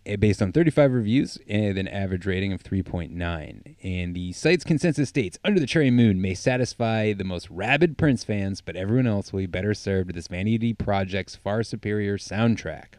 eh, 0.07 0.17
based 0.17 0.41
on 0.41 0.53
35 0.53 0.93
reviews 0.93 1.39
and 1.49 1.77
an 1.77 1.89
average 1.89 2.25
rating 2.27 2.53
of 2.53 2.63
3.9. 2.63 3.77
And 3.83 4.15
the 4.15 4.33
site's 4.33 4.65
consensus 4.65 5.09
states 5.09 5.39
Under 5.45 5.61
the 5.61 5.67
Cherry 5.67 5.91
Moon 5.91 6.21
may 6.21 6.35
satisfy 6.35 7.13
the 7.13 7.25
most 7.25 7.51
rabid 7.51 7.99
Prince 7.99 8.25
fans, 8.25 8.61
but 8.61 8.77
everyone 8.77 9.07
else 9.07 9.33
will 9.33 9.41
be 9.41 9.47
better 9.47 9.75
served 9.75 10.07
with 10.07 10.17
this 10.17 10.29
Vanity 10.29 10.73
Project's 10.73 11.37
far 11.37 11.63
superior 11.63 12.17
soundtrack. 12.17 12.95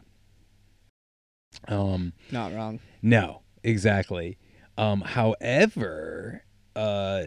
Um, 1.66 2.12
Not 2.30 2.54
wrong. 2.54 2.80
no, 3.02 3.40
exactly. 3.64 4.38
Um, 4.76 5.00
however, 5.00 6.44
uh, 6.76 7.24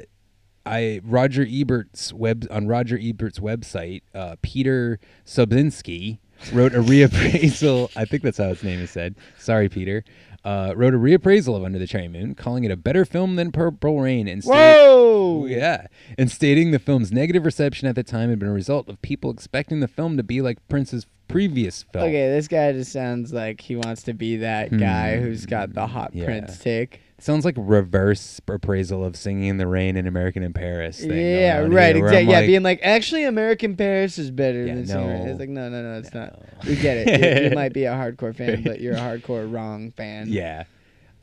I 0.66 1.02
Roger 1.04 1.46
Ebert's 1.46 2.14
web 2.14 2.46
on 2.52 2.68
Roger 2.68 2.98
Ebert's 2.98 3.40
website, 3.40 4.04
uh, 4.14 4.36
Peter 4.42 5.00
Sobczynski 5.26 6.20
wrote 6.54 6.73
a 6.73 6.80
reappraisal. 6.80 7.89
I 7.95 8.06
think 8.06 8.23
that's 8.23 8.38
how 8.38 8.49
his 8.49 8.63
name 8.63 8.80
is 8.80 8.91
said. 8.91 9.15
Sorry, 9.38 9.69
Peter. 9.69 10.04
Uh, 10.43 10.73
wrote 10.75 10.95
a 10.95 10.97
reappraisal 10.97 11.56
of 11.56 11.63
Under 11.63 11.77
the 11.77 11.86
Cherry 11.86 12.08
Moon, 12.08 12.34
calling 12.34 12.63
it 12.63 12.71
a 12.71 12.75
better 12.75 13.06
film 13.06 13.36
than 13.36 13.51
Purple 13.51 13.99
Rain, 14.01 14.27
and 14.27 14.43
stated- 14.43 14.58
Whoa! 14.58 15.45
yeah, 15.45 15.86
and 16.17 16.32
stating 16.32 16.71
the 16.71 16.80
film's 16.80 17.12
negative 17.12 17.45
reception 17.45 17.88
at 17.88 17.93
the 17.93 18.01
time 18.01 18.30
had 18.32 18.39
been 18.39 18.49
a 18.49 18.54
result 18.54 18.89
of 18.89 18.99
people 19.04 19.30
expecting 19.30 19.82
the 19.82 19.88
film 19.88 20.17
to 20.17 20.23
be 20.23 20.41
like 20.41 20.58
Prince's 20.67 21.06
previous 21.32 21.84
film. 21.84 22.06
Okay, 22.06 22.30
this 22.30 22.48
guy 22.48 22.72
just 22.74 22.91
sounds 22.91 23.32
like 23.34 23.62
he 23.62 23.76
wants 23.76 24.04
to 24.04 24.13
be 24.13 24.38
that 24.38 24.78
guy 24.78 25.17
Hmm. 25.17 25.24
who's 25.24 25.46
got 25.46 25.74
the 25.74 25.88
hot 25.88 26.12
Yeah. 26.13 26.26
prince 26.26 26.58
take. 26.60 27.02
Sounds 27.20 27.46
like 27.46 27.54
reverse 27.58 28.41
appraisal 28.48 29.06
of 29.06 29.15
Singing 29.15 29.46
in 29.50 29.58
the 29.58 29.67
Rain 29.67 29.96
and 29.96 30.08
American 30.08 30.41
in 30.41 30.54
Paris. 30.54 31.00
Thing 31.00 31.10
going 31.10 31.22
Yeah, 31.22 31.60
on 31.62 31.72
right. 31.72 31.96
here, 31.96 32.04
where 32.04 32.13
I'm 32.15 32.28
Yeah, 32.28 32.38
like, 32.39 32.46
being 32.48 32.63
like, 32.63 32.80
actually, 32.82 33.24
American 33.26 33.76
Paris 33.76 34.17
is 34.17 34.32
better 34.32 34.65
Yeah, 34.65 34.76
than 34.76 34.88
Singing 34.88 35.26
no. 35.26 35.32
It's 35.32 35.39
like, 35.39 35.50
no, 35.50 35.70
no, 35.70 35.84
no, 35.84 36.00
it's 36.00 36.13
not. 36.15 36.39
We 36.67 36.76
get 36.78 36.98
it. 36.98 37.41
You, 37.41 37.50
you 37.50 37.56
might 37.56 37.74
be 37.74 37.86
a 37.86 37.91
hardcore 37.94 38.36
fan, 38.36 38.63
but 38.65 38.82
you're 38.82 38.96
a 38.96 39.00
hardcore 39.00 39.52
wrong 39.52 39.91
fan. 39.91 40.28
Yeah. 40.30 40.63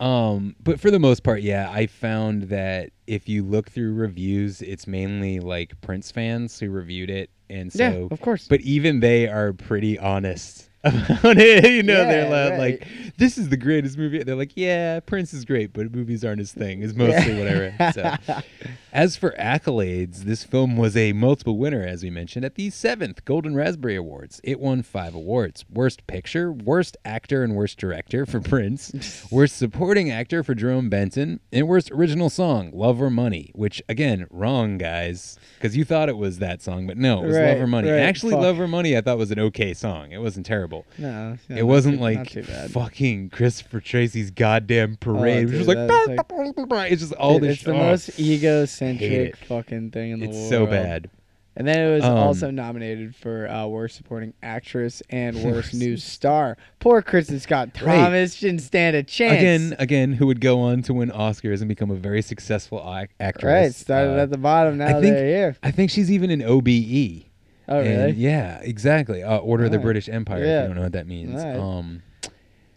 Um, 0.01 0.55
but 0.63 0.79
for 0.79 0.93
the 0.93 1.01
most 1.01 1.25
part, 1.25 1.43
yeah, 1.43 1.69
I 1.73 1.87
found 1.87 2.45
that 2.45 2.91
if 3.09 3.29
you 3.29 3.43
look 3.45 3.69
through 3.71 3.95
reviews, 3.95 4.63
it's 4.63 4.87
mainly 4.87 5.41
like 5.41 5.81
Prince 5.81 6.13
fans 6.13 6.61
who 6.61 6.71
reviewed 6.71 7.11
it, 7.11 7.31
and 7.51 7.73
so 7.73 7.83
Yeah, 7.83 8.09
of 8.11 8.21
course. 8.21 8.47
But 8.49 8.61
even 8.63 9.01
they 9.01 9.29
are 9.29 9.53
pretty 9.53 9.99
honest 9.99 10.68
about 10.85 11.39
it. 11.39 11.65
You 11.79 11.83
know, 11.83 12.05
they're 12.07 12.29
Yeah, 12.29 12.49
right. 12.51 12.59
like, 12.59 12.87
"This 13.19 13.37
is 13.39 13.49
the 13.49 13.57
greatest 13.57 13.97
movie." 13.99 14.23
They're 14.23 14.35
like, 14.37 14.53
"Yeah, 14.57 15.01
Prince 15.01 15.33
is 15.35 15.45
great, 15.45 15.73
but 15.73 15.95
movies 15.95 16.25
aren't 16.25 16.39
his 16.41 16.53
thing." 16.53 16.83
Is 16.83 16.95
mostly 16.95 17.37
what 17.39 17.49
I 17.49 17.53
read. 17.59 17.95
So, 17.95 18.15
as 18.93 19.17
for 19.17 19.33
accolades, 19.39 20.19
this 20.25 20.45
film 20.45 20.77
was 20.77 20.97
a 20.97 21.13
multiple 21.13 21.59
winner, 21.59 21.83
as 21.85 22.03
we 22.03 22.11
mentioned, 22.11 22.45
at 22.45 22.55
the 22.55 22.71
seventh 22.71 23.25
Golden 23.25 23.55
Raspberry 23.55 23.97
Awards. 23.97 24.41
It 24.45 24.61
won 24.61 24.83
five 24.83 25.15
awards 25.15 25.65
Worst 25.73 26.07
Picture, 26.07 26.51
Worst 26.53 26.97
Actor 27.05 27.43
and 27.45 27.55
Worst 27.55 27.79
Director 27.79 28.25
for 28.27 28.41
Prince, 28.41 29.27
Worst 29.31 29.57
Supporting 29.57 30.11
Actor 30.11 30.43
for 30.43 30.55
Jerome 30.55 30.89
Benton, 30.89 31.41
and 31.53 31.69
Worst 31.69 31.91
Original 31.91 32.31
Song, 32.31 32.71
Love 32.73 33.01
or 33.03 33.11
Money, 33.11 33.51
which, 33.55 33.83
again, 33.89 34.27
wrong, 34.31 34.79
guys, 34.79 35.39
because 35.59 35.77
you 35.77 35.85
thought 35.85 36.09
it 36.09 36.17
was 36.17 36.39
that 36.39 36.63
song, 36.63 36.87
but 36.87 36.97
no, 36.97 37.23
it 37.23 37.27
was 37.29 37.37
Love 37.37 37.61
or 37.61 37.67
Money. 37.67 37.91
right, 37.91 37.99
Actually, 38.01 38.33
fuck. 38.33 38.43
Love 38.43 38.61
or 38.61 38.69
Money, 38.69 38.97
I 38.97 39.01
thought 39.01 39.19
was 39.19 39.31
an 39.31 39.39
okay 39.41 39.75
song. 39.75 40.13
It 40.13 40.19
wasn't 40.19 40.47
terrible. 40.47 40.68
No, 40.99 41.37
no, 41.49 41.57
it 41.57 41.63
wasn't 41.67 41.97
too- 41.97 42.03
like 42.03 42.19
not 42.19 42.27
too 42.29 42.43
bad. 42.43 42.71
fucking 42.71 43.31
Christopher 43.31 43.81
Tracy's 43.81 44.31
goddamn 44.31 44.97
parade, 44.97 45.47
which 45.47 45.53
dude, 45.59 45.67
was 45.67 45.69
like, 45.69 45.89
that's 45.89 46.93
it's 46.93 47.03
just 47.03 47.13
all 47.15 47.39
Dude, 47.39 47.49
this 47.51 47.57
It's 47.57 47.65
the 47.65 47.73
oh, 47.73 47.77
most 47.77 48.19
egocentric 48.21 49.37
fucking 49.37 49.91
thing 49.91 50.13
in 50.13 50.21
the 50.21 50.27
It's 50.27 50.35
world. 50.35 50.43
It's 50.45 50.51
so 50.51 50.67
bad. 50.67 51.11
And 51.57 51.67
then 51.67 51.81
it 51.91 51.93
was 51.93 52.05
Um, 52.05 52.17
also 52.17 52.53
nominated 52.53 53.17
for 53.17 53.49
uh, 53.51 53.67
worst 53.67 53.97
supporting 53.97 54.33
actress 54.45 55.03
and 55.11 55.37
worst 55.43 55.75
new 55.75 55.97
star. 55.97 56.57
Poor 56.79 57.03
Kristin 57.03 57.41
Scott 57.41 57.71
Right. 57.83 57.97
Thomas 57.97 58.39
didn't 58.39 58.61
stand 58.61 58.95
a 58.95 59.03
chance. 59.03 59.39
Again, 59.41 59.77
again, 59.81 60.13
who 60.13 60.29
would 60.29 60.41
go 60.41 60.61
on 60.61 60.83
to 60.83 60.95
win 60.95 61.11
Oscars 61.11 61.59
and 61.59 61.69
become 61.69 61.91
a 61.91 61.97
very 61.97 62.23
successful 62.23 62.79
ac- 62.97 63.11
actress. 63.19 63.43
right? 63.45 63.75
Started 63.75 64.19
Uh, 64.21 64.23
at 64.23 64.31
the 64.31 64.39
bottom. 64.39 64.79
Now 64.79 64.87
I 64.87 64.93
think, 65.01 65.15
they're 65.17 65.27
here. 65.27 65.57
I 65.65 65.73
think 65.73 65.91
she's 65.91 66.13
even 66.13 66.31
an 66.31 66.43
OBE. 66.43 67.25
Oh, 67.69 67.81
And 67.81 67.89
really? 67.99 68.13
yeah, 68.13 68.61
exactly. 68.63 69.23
Uh, 69.23 69.37
Order 69.39 69.65
of 69.67 69.71
the 69.71 69.77
Alright. 69.77 69.85
British 69.85 70.09
Empire. 70.09 70.43
If 70.43 70.47
Yeah. 70.47 70.63
you 70.63 70.67
don't 70.69 70.77
know 70.77 70.83
what 70.83 70.93
that 70.93 71.07
means. 71.07 71.41
Alright. 71.41 71.59
Um, 71.61 72.03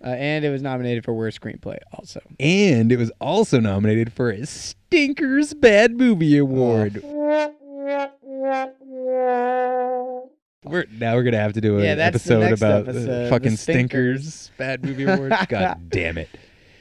Uh, 0.03 0.07
and 0.09 0.43
it 0.43 0.49
was 0.49 0.61
nominated 0.63 1.05
for 1.05 1.13
worst 1.13 1.39
screenplay 1.39 1.77
also. 1.93 2.19
and 2.39 2.91
it 2.91 2.97
was 2.97 3.11
also 3.21 3.59
nominated 3.59 4.11
for 4.11 4.31
a 4.31 4.45
Stinkers 4.45 5.53
Bad 5.53 5.95
Movie 5.97 6.39
Oh. 6.39 6.43
Award. 6.43 7.03
We're 10.63 10.85
now 10.99 11.15
we're 11.15 11.23
gonna 11.23 11.37
have 11.37 11.53
to 11.53 11.61
do 11.61 11.77
an 11.77 11.83
Yeah, 11.83 11.95
that's 11.95 12.23
the 12.23 12.35
episode 12.35 12.39
next 12.49 12.61
about 12.61 12.81
episode, 12.87 13.01
the 13.01 13.23
the 13.23 13.29
fucking 13.29 13.55
Stinkers. 13.57 14.21
Stinkers 14.33 14.51
Bad 14.57 14.85
Movie 14.85 15.03
Award. 15.05 15.33
God 15.49 15.89
damn 15.89 16.17
it! 16.19 16.29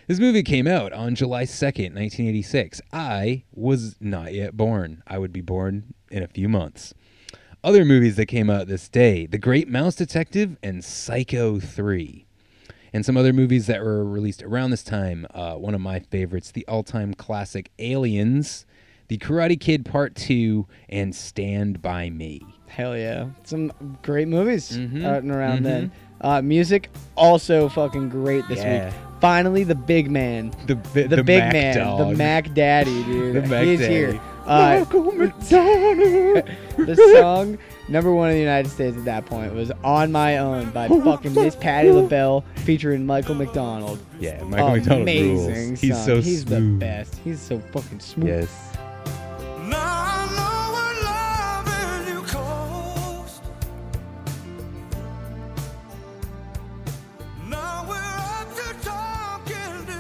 This 0.07 0.19
movie 0.21 0.43
came 0.43 0.67
out 0.67 0.93
on 0.93 1.15
July 1.15 1.45
second, 1.45 1.95
nineteen 1.95 2.27
eighty 2.29 2.43
six. 2.43 2.81
I 2.93 3.45
was 3.55 3.97
not 4.01 4.35
yet 4.35 4.57
born. 4.57 5.03
I 5.07 5.19
would 5.19 5.33
be 5.33 5.41
born 5.41 5.95
in 6.11 6.23
a 6.23 6.27
few 6.29 6.49
months. 6.49 6.93
Other 7.63 7.85
movies 7.85 8.17
that 8.17 8.27
came 8.27 8.49
out 8.49 8.67
this 8.69 8.89
day: 8.89 9.27
The 9.27 9.39
Great 9.39 9.69
Mouse 9.69 9.95
Detective 9.95 10.57
and 10.63 10.85
Psycho 10.85 11.61
three. 11.61 12.27
And 12.93 13.07
some 13.07 13.17
other 13.17 13.33
movies 13.33 13.67
that 13.69 13.83
were 13.85 14.05
released 14.05 14.43
around 14.43 14.71
this 14.71 14.83
time. 14.83 15.25
Uh, 15.33 15.55
one 15.55 15.75
of 15.77 15.81
my 15.81 16.01
favorites, 16.01 16.51
the 16.51 16.67
all 16.67 16.83
time 16.83 17.15
classic 17.15 17.71
Aliens, 17.79 18.67
The 19.09 19.19
Karate 19.19 19.61
Kid 19.61 19.85
Part 19.85 20.17
2, 20.17 20.67
and 20.89 21.15
Stand 21.15 21.81
By 21.81 22.11
Me. 22.11 22.41
Hell 22.67 22.97
yeah. 22.97 23.27
Some 23.45 23.73
great 24.03 24.27
movies 24.27 24.73
Mhm, 24.77 25.05
out 25.05 25.23
and 25.23 25.31
around 25.31 25.61
mhm. 25.61 25.65
then. 25.65 25.93
Uh, 26.21 26.43
music 26.43 26.91
also 27.17 27.69
fucking 27.69 28.09
great 28.09 28.47
this 28.49 28.59
Yeah. 28.59 28.87
week. 28.87 28.95
Finally, 29.21 29.65
the 29.65 29.75
big 29.77 30.11
man. 30.11 30.51
The, 30.67 30.75
bi- 30.77 31.03
The, 31.03 31.17
the 31.17 31.23
big 31.25 31.45
Mac 31.45 31.53
man. 31.53 31.97
The. 31.97 32.17
Mac 32.17 32.55
Daddy, 32.55 33.05
dude. 33.05 33.35
The 33.45 33.49
Mac 33.49 33.65
He's 33.67 33.81
Daddy. 33.81 33.95
here. 33.95 34.21
Uh, 34.51 34.83
the 36.77 37.17
song 37.21 37.57
number 37.89 38.13
one 38.13 38.31
in 38.31 38.35
the 38.35 38.41
United 38.41 38.69
States 38.69 38.97
at 38.97 39.05
that 39.05 39.25
point 39.25 39.55
was 39.55 39.71
"On 39.85 40.11
My 40.11 40.39
Own" 40.39 40.71
by 40.71 40.89
fucking 40.89 41.35
Miss 41.35 41.55
Patti 41.55 41.93
LaBelle 41.93 42.45
featuring 42.57 43.07
Michael 43.07 43.37
McDonald. 43.37 44.01
Yeah, 44.19 44.43
Michael 44.43 44.71
McDonald 44.71 45.03
Amazing 45.03 45.69
rules. 45.69 45.81
He's 45.81 45.95
song. 45.95 46.05
so 46.07 46.21
He's 46.21 46.43
smooth. 46.43 46.81
the 46.81 46.85
best. 46.85 47.15
He's 47.23 47.41
so 47.41 47.61
fucking 47.73 48.01
smooth. 48.01 48.27
Yes. 48.29 48.77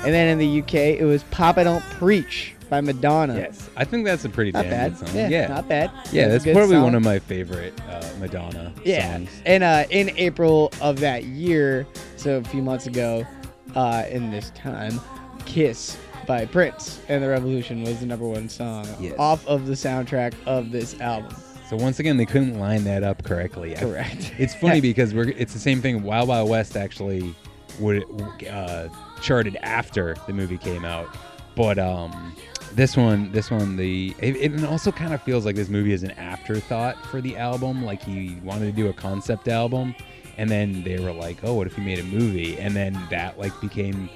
And 0.02 0.14
then 0.14 0.28
in 0.28 0.38
the 0.38 0.60
UK, 0.62 0.74
it 0.98 1.04
was 1.04 1.22
"Papa 1.24 1.62
Don't 1.64 1.82
Preach" 1.84 2.54
by 2.70 2.80
Madonna. 2.80 3.36
Yes. 3.36 3.68
I 3.80 3.84
think 3.84 4.04
that's 4.04 4.24
a 4.24 4.28
pretty 4.28 4.52
Not 4.52 4.62
damn 4.64 4.70
bad. 4.70 4.98
good 4.98 5.08
song. 5.08 5.16
Yeah, 5.16 5.28
Yeah. 5.28 5.46
not 5.48 5.68
bad. 5.68 5.90
Yeah, 6.12 6.28
That's 6.28 6.44
that's 6.44 6.54
probably 6.56 6.76
song. 6.76 6.84
one 6.84 6.94
of 6.94 7.02
my 7.02 7.18
favorite 7.18 7.72
uh, 7.90 8.04
Madonna 8.20 8.72
Yeah, 8.84 9.12
songs. 9.14 9.30
and 9.46 9.64
uh, 9.64 9.84
in 9.90 10.10
April 10.18 10.70
of 10.82 11.00
that 11.00 11.24
year, 11.24 11.86
so 12.16 12.36
a 12.36 12.44
few 12.44 12.62
months 12.62 12.86
ago, 12.86 13.26
uh, 13.74 14.04
in 14.10 14.30
this 14.30 14.50
time, 14.54 15.00
"Kiss" 15.46 15.96
by 16.26 16.44
Prince 16.44 17.00
and 17.08 17.22
the 17.24 17.28
Revolution 17.28 17.82
was 17.82 18.00
the 18.00 18.06
number 18.06 18.28
one 18.28 18.48
song 18.48 18.86
Yes. 19.00 19.14
off 19.18 19.46
of 19.46 19.66
the 19.66 19.72
soundtrack 19.72 20.34
of 20.46 20.70
this 20.70 21.00
album. 21.00 21.34
So 21.68 21.76
once 21.76 22.00
again, 22.00 22.16
they 22.16 22.26
couldn't 22.26 22.58
line 22.58 22.84
that 22.84 23.02
up 23.02 23.22
correctly. 23.24 23.76
I- 23.76 23.80
Correct. 23.80 24.32
It's 24.38 24.54
funny 24.54 24.80
because 24.90 25.14
we're 25.14 25.30
it's 25.30 25.52
the 25.54 25.58
same 25.58 25.80
thing. 25.80 26.02
Wild 26.02 26.28
Wild 26.28 26.50
West 26.50 26.76
actually 26.76 27.34
would 27.78 28.04
uh, 28.50 28.88
charted 29.22 29.56
after 29.62 30.16
the 30.26 30.32
movie 30.34 30.58
came 30.58 30.84
out, 30.84 31.08
but 31.56 31.78
um, 31.78 32.34
this 32.74 32.96
one, 32.96 33.32
this 33.32 33.50
one, 33.50 33.76
the 33.76 34.14
it, 34.18 34.36
it 34.36 34.64
also 34.64 34.92
kind 34.92 35.12
of 35.12 35.22
feels 35.22 35.44
like 35.44 35.56
this 35.56 35.68
movie 35.68 35.92
is 35.92 36.02
an 36.02 36.12
afterthought 36.12 37.04
for 37.06 37.20
the 37.20 37.36
album. 37.36 37.84
Like 37.84 38.02
he 38.02 38.38
wanted 38.42 38.66
to 38.66 38.72
do 38.72 38.88
a 38.88 38.92
concept 38.92 39.48
album, 39.48 39.94
and 40.38 40.50
then 40.50 40.82
they 40.82 40.98
were 40.98 41.12
like, 41.12 41.38
"Oh, 41.42 41.54
what 41.54 41.66
if 41.66 41.76
he 41.76 41.82
made 41.82 41.98
a 41.98 42.04
movie?" 42.04 42.58
And 42.58 42.74
then 42.74 42.98
that 43.10 43.38
like 43.38 43.58
became 43.60 44.08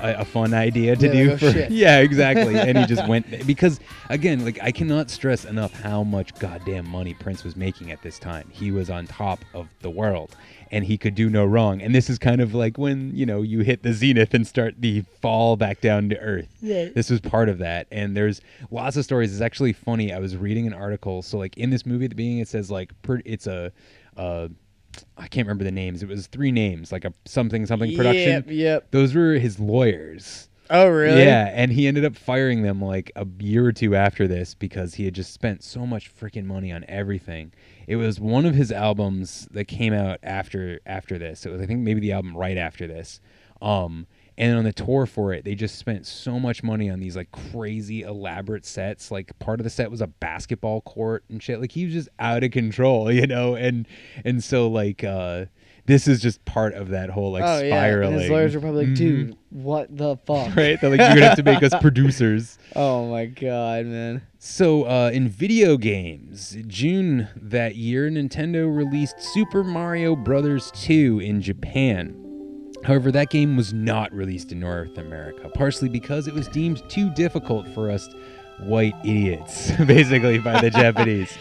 a, 0.00 0.14
a 0.20 0.24
fun 0.24 0.54
idea 0.54 0.96
to 0.96 1.06
Yeah, 1.06 1.12
do 1.12 1.24
like, 1.30 1.34
oh, 1.34 1.36
for 1.38 1.46
oh, 1.46 1.52
shit. 1.52 1.70
yeah 1.70 1.98
exactly 2.00 2.56
and 2.58 2.78
he 2.78 2.86
just 2.86 3.06
went 3.08 3.46
because 3.46 3.80
again 4.08 4.44
like 4.44 4.58
i 4.62 4.72
cannot 4.72 5.10
stress 5.10 5.44
enough 5.44 5.72
how 5.72 6.02
much 6.02 6.34
goddamn 6.38 6.88
money 6.88 7.14
prince 7.14 7.44
was 7.44 7.56
making 7.56 7.92
at 7.92 8.02
this 8.02 8.18
time 8.18 8.48
he 8.50 8.70
was 8.70 8.90
on 8.90 9.06
top 9.06 9.44
of 9.54 9.68
the 9.80 9.90
world 9.90 10.34
and 10.70 10.84
he 10.84 10.98
could 10.98 11.14
do 11.14 11.30
no 11.30 11.44
wrong 11.44 11.80
and 11.80 11.94
this 11.94 12.10
is 12.10 12.18
kind 12.18 12.40
of 12.40 12.54
like 12.54 12.76
when 12.78 13.14
you 13.14 13.24
know 13.24 13.42
you 13.42 13.60
hit 13.60 13.82
the 13.82 13.92
zenith 13.92 14.34
and 14.34 14.46
start 14.46 14.74
the 14.78 15.02
fall 15.20 15.56
back 15.56 15.80
down 15.80 16.08
to 16.08 16.18
earth 16.18 16.48
this 16.94 17.10
was 17.10 17.20
part 17.20 17.48
of 17.48 17.58
that 17.58 17.86
and 17.90 18.16
there's 18.16 18.40
lots 18.70 18.96
of 18.96 19.04
stories 19.04 19.32
it's 19.32 19.42
actually 19.42 19.72
funny 19.72 20.12
i 20.12 20.18
was 20.18 20.36
reading 20.36 20.66
an 20.66 20.72
article 20.72 21.22
so 21.22 21.38
like 21.38 21.56
in 21.56 21.70
this 21.70 21.86
movie 21.86 22.04
at 22.04 22.10
the 22.10 22.16
beginning 22.16 22.38
it 22.38 22.48
says 22.48 22.70
like 22.70 22.90
per, 23.02 23.20
it's 23.24 23.46
a 23.46 23.72
uh 24.16 24.48
I 25.16 25.28
can't 25.28 25.46
remember 25.46 25.64
the 25.64 25.72
names. 25.72 26.02
It 26.02 26.08
was 26.08 26.26
three 26.26 26.50
names, 26.50 26.90
like 26.90 27.04
a 27.04 27.12
something 27.26 27.66
something 27.66 27.94
production. 27.94 28.32
Yep, 28.32 28.44
yep. 28.48 28.90
Those 28.90 29.14
were 29.14 29.34
his 29.34 29.60
lawyers. 29.60 30.45
Oh, 30.70 30.88
really? 30.88 31.22
Yeah, 31.22 31.50
and 31.52 31.72
he 31.72 31.86
ended 31.86 32.04
up 32.04 32.16
firing 32.16 32.62
them 32.62 32.80
like 32.80 33.12
a 33.16 33.26
year 33.38 33.64
or 33.64 33.72
two 33.72 33.94
after 33.94 34.26
this 34.26 34.54
because 34.54 34.94
he 34.94 35.04
had 35.04 35.14
just 35.14 35.32
spent 35.32 35.62
so 35.62 35.86
much 35.86 36.14
freaking 36.14 36.44
money 36.44 36.72
on 36.72 36.84
everything. 36.88 37.52
It 37.86 37.96
was 37.96 38.18
one 38.18 38.46
of 38.46 38.54
his 38.54 38.72
albums 38.72 39.48
that 39.52 39.66
came 39.66 39.92
out 39.92 40.18
after 40.22 40.80
after 40.86 41.18
this. 41.18 41.46
It 41.46 41.50
was 41.50 41.60
I 41.60 41.66
think 41.66 41.80
maybe 41.80 42.00
the 42.00 42.12
album 42.12 42.36
right 42.36 42.56
after 42.56 42.86
this. 42.86 43.20
Um, 43.62 44.06
and 44.38 44.58
on 44.58 44.64
the 44.64 44.72
tour 44.72 45.06
for 45.06 45.32
it, 45.32 45.44
they 45.44 45.54
just 45.54 45.78
spent 45.78 46.06
so 46.06 46.38
much 46.38 46.62
money 46.62 46.90
on 46.90 47.00
these 47.00 47.16
like 47.16 47.30
crazy 47.32 48.02
elaborate 48.02 48.66
sets. 48.66 49.10
Like 49.10 49.36
part 49.38 49.60
of 49.60 49.64
the 49.64 49.70
set 49.70 49.90
was 49.90 50.02
a 50.02 50.06
basketball 50.06 50.82
court 50.82 51.24
and 51.30 51.42
shit. 51.42 51.60
Like 51.60 51.72
he 51.72 51.86
was 51.86 51.94
just 51.94 52.08
out 52.18 52.44
of 52.44 52.50
control, 52.50 53.10
you 53.12 53.26
know. 53.26 53.54
And 53.54 53.88
and 54.24 54.44
so 54.44 54.68
like 54.68 55.04
uh, 55.04 55.46
this 55.86 56.06
is 56.08 56.20
just 56.20 56.44
part 56.44 56.74
of 56.74 56.88
that 56.88 57.10
whole 57.10 57.32
like 57.32 57.42
oh 57.44 57.60
yeah, 57.62 57.70
spiraling. 57.80 58.12
and 58.14 58.22
his 58.22 58.30
lawyers 58.30 58.54
were 58.54 58.60
probably 58.60 58.86
like, 58.86 58.94
Mhm. 58.94 58.96
dude, 58.96 59.36
what 59.50 59.96
the 59.96 60.16
fuck? 60.26 60.54
Right? 60.56 60.80
They're 60.80 60.90
like, 60.90 61.00
you're 61.00 61.08
gonna 61.14 61.26
have 61.28 61.36
to 61.36 61.42
make 61.42 61.62
us 61.62 61.72
producers. 61.80 62.58
Oh 62.74 63.08
my 63.10 63.26
god, 63.26 63.86
man. 63.86 64.22
So, 64.38 64.84
uh, 64.84 65.10
in 65.12 65.28
video 65.28 65.76
games, 65.76 66.56
June 66.66 67.28
that 67.36 67.74
year, 67.76 68.08
Nintendo 68.10 68.74
released 68.74 69.20
Super 69.20 69.64
Mario 69.64 70.14
Bros. 70.14 70.70
2 70.72 71.20
in 71.20 71.40
Japan. 71.40 72.22
However, 72.84 73.10
that 73.10 73.30
game 73.30 73.56
was 73.56 73.72
not 73.72 74.12
released 74.12 74.52
in 74.52 74.60
North 74.60 74.96
America, 74.98 75.48
partially 75.48 75.88
because 75.88 76.28
it 76.28 76.34
was 76.34 76.46
deemed 76.48 76.88
too 76.88 77.10
difficult 77.14 77.66
for 77.68 77.90
us 77.90 78.08
white 78.60 78.94
idiots, 79.04 79.72
basically, 79.86 80.38
by 80.38 80.60
the 80.60 80.70
Japanese. 80.70 81.36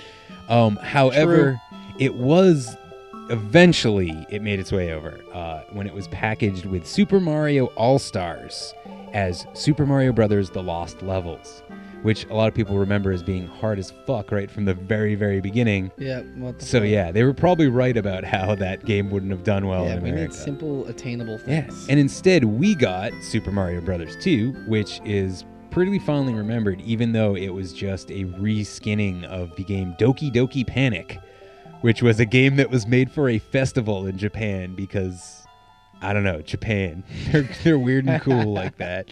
Um, 0.50 0.78
however, 0.78 1.60
it 2.00 2.16
was 2.16 2.76
eventually 3.30 4.26
it 4.30 4.42
made 4.42 4.60
its 4.60 4.72
way 4.72 4.94
over 4.94 5.20
uh, 5.34 5.62
when 5.72 5.88
it 5.88 5.94
was 5.94 6.08
packaged 6.10 6.66
with 6.66 6.86
Super 6.86 7.20
Mario 7.20 7.68
All 7.76 8.00
Stars 8.00 8.74
as 9.14 9.46
Super 9.54 9.86
Mario 9.86 10.12
Brothers: 10.12 10.50
The 10.50 10.62
Lost 10.64 11.02
Levels, 11.02 11.64
which 12.04 12.26
a 12.26 12.34
lot 12.34 12.48
of 12.48 12.54
people 12.54 12.78
remember 12.78 13.12
as 13.12 13.24
being 13.24 13.48
hard 13.48 13.80
as 13.80 13.92
fuck 14.06 14.32
right 14.32 14.50
from 14.50 14.66
the 14.66 14.74
very 14.74 15.16
very 15.16 15.42
beginning. 15.42 15.92
Yeah, 15.98 16.22
So 16.60 16.80
fuck? 16.82 16.88
yeah, 16.90 17.12
they 17.12 17.24
were 17.24 17.34
probably 17.34 17.68
right 17.68 17.96
about 17.98 18.24
how 18.24 18.56
that 18.56 18.86
game 18.86 19.10
wouldn't 19.10 19.32
have 19.32 19.44
done 19.44 19.68
well 19.68 19.86
yeah, 19.86 19.96
in 19.98 20.04
we 20.04 20.12
need 20.12 20.34
simple, 20.34 20.86
attainable 20.88 21.40
Yeah, 21.48 21.62
things. 21.62 21.88
and 21.90 22.00
instead 22.00 22.44
we 22.44 22.76
got 22.76 23.12
Super 23.22 23.52
Mario 23.52 23.82
Brothers 23.82 24.16
2, 24.22 24.52
which 24.68 25.00
is 25.06 25.46
pretty 25.72 26.00
fondly 26.00 26.34
remembered, 26.34 26.80
even 26.82 27.12
though 27.12 27.36
it 27.36 27.50
was 27.50 27.74
just 27.74 28.10
a 28.10 28.24
reskinning 28.26 29.24
of 29.26 29.54
the 29.58 29.64
game 29.64 29.94
Doki 30.00 30.32
Doki 30.34 30.66
Panic, 30.66 31.18
which 31.86 32.02
was 32.02 32.20
a 32.20 32.26
game 32.26 32.56
that 32.56 32.72
was 32.72 32.88
made 32.88 33.12
for 33.12 33.30
a 33.30 33.38
festival 33.38 34.08
in 34.08 34.18
Japan 34.18 34.74
because 34.74 35.46
I 36.02 36.14
don't 36.14 36.24
know, 36.24 36.42
Japan. 36.42 37.04
They're 37.32 37.48
they're 37.64 37.78
weird 37.78 38.08
and 38.08 38.20
cool 38.24 38.52
like 38.52 38.78
that. 38.80 39.08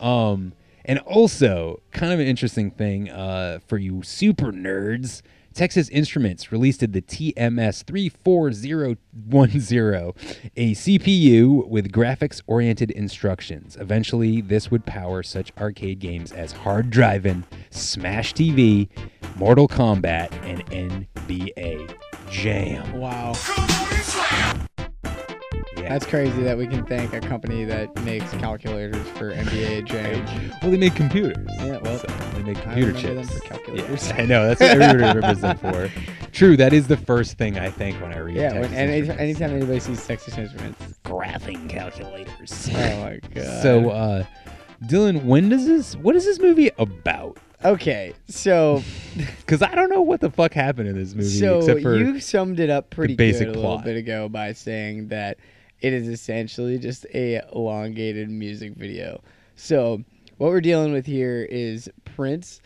Um 0.00 0.52
and 0.84 0.98
also, 1.00 1.80
kind 1.92 2.12
of 2.12 2.18
an 2.18 2.26
interesting 2.26 2.72
thing 2.72 3.10
uh, 3.10 3.60
for 3.68 3.78
you 3.78 4.02
super 4.02 4.50
nerds, 4.50 5.22
Texas 5.52 5.88
Instruments 5.88 6.52
released 6.52 6.80
the 6.80 7.02
TMS 7.02 7.84
34010, 7.84 10.12
a 10.56 10.74
CPU 10.74 11.68
with 11.68 11.92
graphics 11.92 12.40
oriented 12.46 12.90
instructions. 12.92 13.76
Eventually, 13.76 14.40
this 14.40 14.70
would 14.70 14.86
power 14.86 15.22
such 15.22 15.52
arcade 15.58 15.98
games 15.98 16.32
as 16.32 16.52
Hard 16.52 16.88
Driving, 16.90 17.44
Smash 17.70 18.32
TV, 18.34 18.88
Mortal 19.36 19.68
Kombat, 19.68 20.32
and 20.44 20.64
NBA 20.66 21.94
Jam. 22.30 22.98
Wow. 22.98 23.34
That's 25.90 26.06
crazy 26.06 26.44
that 26.44 26.56
we 26.56 26.68
can 26.68 26.86
thank 26.86 27.12
a 27.14 27.20
company 27.20 27.64
that 27.64 27.92
makes 28.04 28.30
calculators 28.34 29.04
for 29.18 29.32
NBA 29.32 29.86
Jam. 29.86 30.24
Well, 30.62 30.70
they 30.70 30.76
make 30.76 30.94
computers. 30.94 31.44
Yeah, 31.58 31.78
well, 31.78 31.98
So 31.98 32.06
they 32.34 32.44
make 32.44 32.58
I 32.58 32.60
computer 32.60 32.92
them 32.92 33.24
chips. 33.26 33.34
for 33.36 33.40
calculators. 33.40 34.06
Yeah, 34.06 34.14
I 34.14 34.24
know. 34.26 34.46
That's 34.46 34.60
what 34.60 34.70
everybody 34.70 35.16
remembers 35.16 35.40
them 35.40 35.58
for. 35.58 35.90
True. 36.30 36.56
That 36.56 36.72
is 36.72 36.86
the 36.86 36.96
first 36.96 37.38
thing 37.38 37.58
I 37.58 37.70
think 37.70 38.00
when 38.00 38.12
I 38.12 38.18
read. 38.18 38.36
Yeah, 38.36 38.52
when, 38.60 38.72
and 38.72 38.88
any, 38.88 39.10
anytime 39.18 39.50
anybody 39.50 39.80
sees 39.80 40.06
Texas 40.06 40.38
Instruments, 40.38 40.80
graphing 41.04 41.68
calculators. 41.68 42.68
Oh 42.72 43.00
my 43.00 43.18
god. 43.34 43.62
So, 43.62 43.90
uh, 43.90 44.24
Dylan, 44.84 45.24
when 45.24 45.48
does 45.48 45.66
this? 45.66 45.96
What 45.96 46.14
is 46.14 46.24
this 46.24 46.38
movie 46.38 46.70
about? 46.78 47.36
okay, 47.64 48.14
so 48.28 48.80
Because 49.40 49.60
I 49.60 49.74
don't 49.74 49.90
know 49.90 50.02
what 50.02 50.20
the 50.20 50.30
fuck 50.30 50.54
happened 50.54 50.88
in 50.88 50.94
this 50.94 51.14
movie 51.16 51.28
so 51.28 51.58
except 51.58 51.82
for 51.82 51.96
you 51.96 52.20
summed 52.20 52.60
it 52.60 52.70
up 52.70 52.90
pretty 52.90 53.16
basic 53.16 53.48
good 53.48 53.56
a 53.56 53.58
little 53.58 53.78
bit 53.78 53.96
ago 53.96 54.28
by 54.28 54.52
saying 54.52 55.08
that 55.08 55.36
it 55.80 55.92
is 55.92 56.08
essentially 56.08 56.78
just 56.78 57.06
a 57.14 57.40
elongated 57.54 58.30
music 58.30 58.74
video. 58.74 59.22
So 59.56 60.04
what 60.38 60.50
we're 60.50 60.60
dealing 60.60 60.92
with 60.92 61.06
here 61.06 61.46
is 61.50 61.90
Prince 62.04 62.60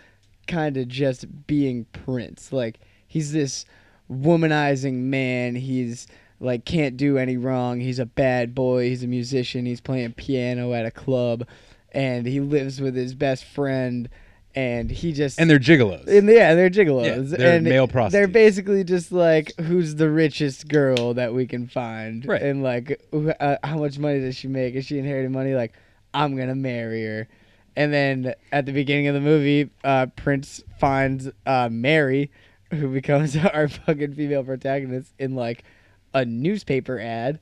kind 0.47 0.77
of 0.77 0.89
just 0.89 1.47
being 1.47 1.87
Prince. 1.93 2.53
Like 2.53 2.81
he's 3.07 3.33
this 3.33 3.65
womanizing 4.11 4.95
man. 4.95 5.55
He's 5.55 6.07
like 6.41 6.65
can't 6.65 6.97
do 6.97 7.19
any 7.19 7.37
wrong. 7.37 7.81
He's 7.81 7.99
a 7.99 8.07
bad 8.07 8.55
boy. 8.55 8.89
He's 8.89 9.05
a 9.05 9.09
musician. 9.09 9.67
He's 9.67 9.81
playing 9.81 10.13
piano 10.13 10.73
at 10.73 10.87
a 10.87 10.91
club 10.91 11.47
and 11.93 12.27
he 12.27 12.41
lives 12.41 12.81
with 12.81 12.97
his 12.97 13.15
best 13.15 13.45
friend 13.45 14.09
and 14.55 14.91
he 14.91 15.13
just 15.13 15.41
and 15.41 15.51
they're 15.51 15.59
gigolos. 15.59 16.07
and 16.07 16.29
yeah, 16.29 16.55
they're 16.55 16.71
gigolos. 16.71 17.31
Yeah, 17.31 17.37
they're 17.39 17.57
and 17.57 17.65
male 17.65 17.87
They're 17.87 18.29
basically 18.29 18.85
just 18.85 19.11
like, 19.13 19.53
who's 19.61 19.97
the 19.97 20.11
richest 20.11 20.69
girl 20.69 21.15
that 21.15 21.35
we 21.35 21.47
can 21.47 21.67
find, 21.67 22.25
Right. 22.25 22.43
And 22.43 22.63
like, 22.63 23.03
uh, 23.13 23.57
how 23.65 23.79
much 23.79 23.99
money 23.99 24.21
does 24.21 24.37
she 24.37 24.49
make? 24.49 24.75
Is 24.75 24.87
she 24.87 24.99
inheriting 24.99 25.33
money? 25.33 25.55
Like, 25.55 25.73
I'm 26.13 26.37
gonna 26.37 26.55
marry 26.55 27.05
her. 27.05 27.29
And 27.77 27.93
then 27.93 28.35
at 28.53 28.67
the 28.67 28.73
beginning 28.73 29.09
of 29.09 29.15
the 29.15 29.21
movie, 29.21 29.71
uh, 29.83 30.07
Prince 30.15 30.63
finds 30.79 31.29
uh, 31.47 31.69
Mary, 31.71 32.31
who 32.71 32.89
becomes 32.93 33.37
our 33.55 33.69
fucking 33.69 34.15
female 34.15 34.45
protagonist 34.45 35.13
in 35.19 35.35
like 35.35 35.65
a 36.13 36.25
newspaper 36.25 37.01
ad. 37.01 37.41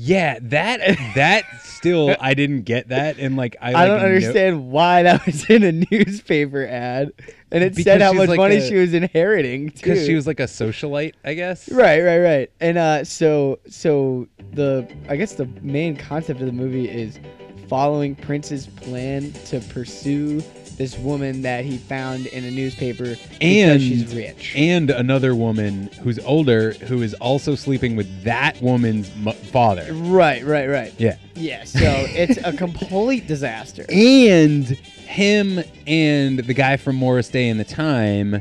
Yeah, 0.00 0.38
that 0.42 0.78
that 1.16 1.42
still 1.64 2.14
I 2.20 2.34
didn't 2.34 2.62
get 2.62 2.90
that, 2.90 3.18
and 3.18 3.36
like 3.36 3.56
I, 3.60 3.70
I, 3.70 3.72
like, 3.72 3.86
don't 3.88 3.98
understand 3.98 4.70
why 4.70 5.02
that 5.02 5.26
was 5.26 5.50
in 5.50 5.64
a 5.64 5.72
newspaper 5.90 6.64
ad, 6.64 7.10
and 7.50 7.64
it 7.64 7.74
Because 7.74 7.84
said 7.84 8.00
how 8.00 8.12
much 8.12 8.28
like 8.28 8.36
money 8.36 8.58
a- 8.58 8.68
she 8.68 8.76
was 8.76 8.94
inheriting 8.94 9.66
because 9.66 10.06
she 10.06 10.14
was 10.14 10.24
like 10.24 10.38
a 10.38 10.44
socialite, 10.44 11.14
I 11.24 11.34
guess. 11.34 11.68
Right, 11.68 12.00
right, 12.02 12.20
right. 12.20 12.50
And 12.60 12.78
uh, 12.78 13.02
so, 13.02 13.58
so 13.68 14.28
the 14.52 14.88
I 15.08 15.16
guess 15.16 15.34
the 15.34 15.46
main 15.62 15.96
concept 15.96 16.38
of 16.38 16.46
the 16.46 16.52
movie 16.52 16.88
is 16.88 17.18
following 17.66 18.14
Prince's 18.14 18.68
plan 18.68 19.32
to 19.46 19.58
pursue 19.58 20.40
this 20.78 20.96
woman 20.98 21.42
that 21.42 21.64
he 21.64 21.76
found 21.76 22.26
in 22.26 22.44
a 22.44 22.50
newspaper 22.50 23.04
because 23.04 23.38
and 23.40 23.80
she's 23.82 24.14
rich. 24.14 24.54
and 24.56 24.90
another 24.90 25.34
woman 25.34 25.88
who's 26.02 26.18
older 26.20 26.72
who 26.72 27.02
is 27.02 27.14
also 27.14 27.54
sleeping 27.54 27.96
with 27.96 28.22
that 28.24 28.60
woman's 28.62 29.14
mu- 29.16 29.32
father. 29.32 29.86
Right, 29.92 30.44
right, 30.44 30.66
right. 30.68 30.94
Yeah. 30.98 31.16
Yeah. 31.34 31.64
So 31.64 31.80
it's 31.82 32.38
a 32.44 32.52
complete 32.56 33.26
disaster. 33.26 33.84
and 33.90 34.64
him 34.68 35.60
and 35.86 36.38
the 36.38 36.54
guy 36.54 36.76
from 36.76 36.96
Morris 36.96 37.28
Day 37.28 37.48
in 37.48 37.58
the 37.58 37.64
Time, 37.64 38.40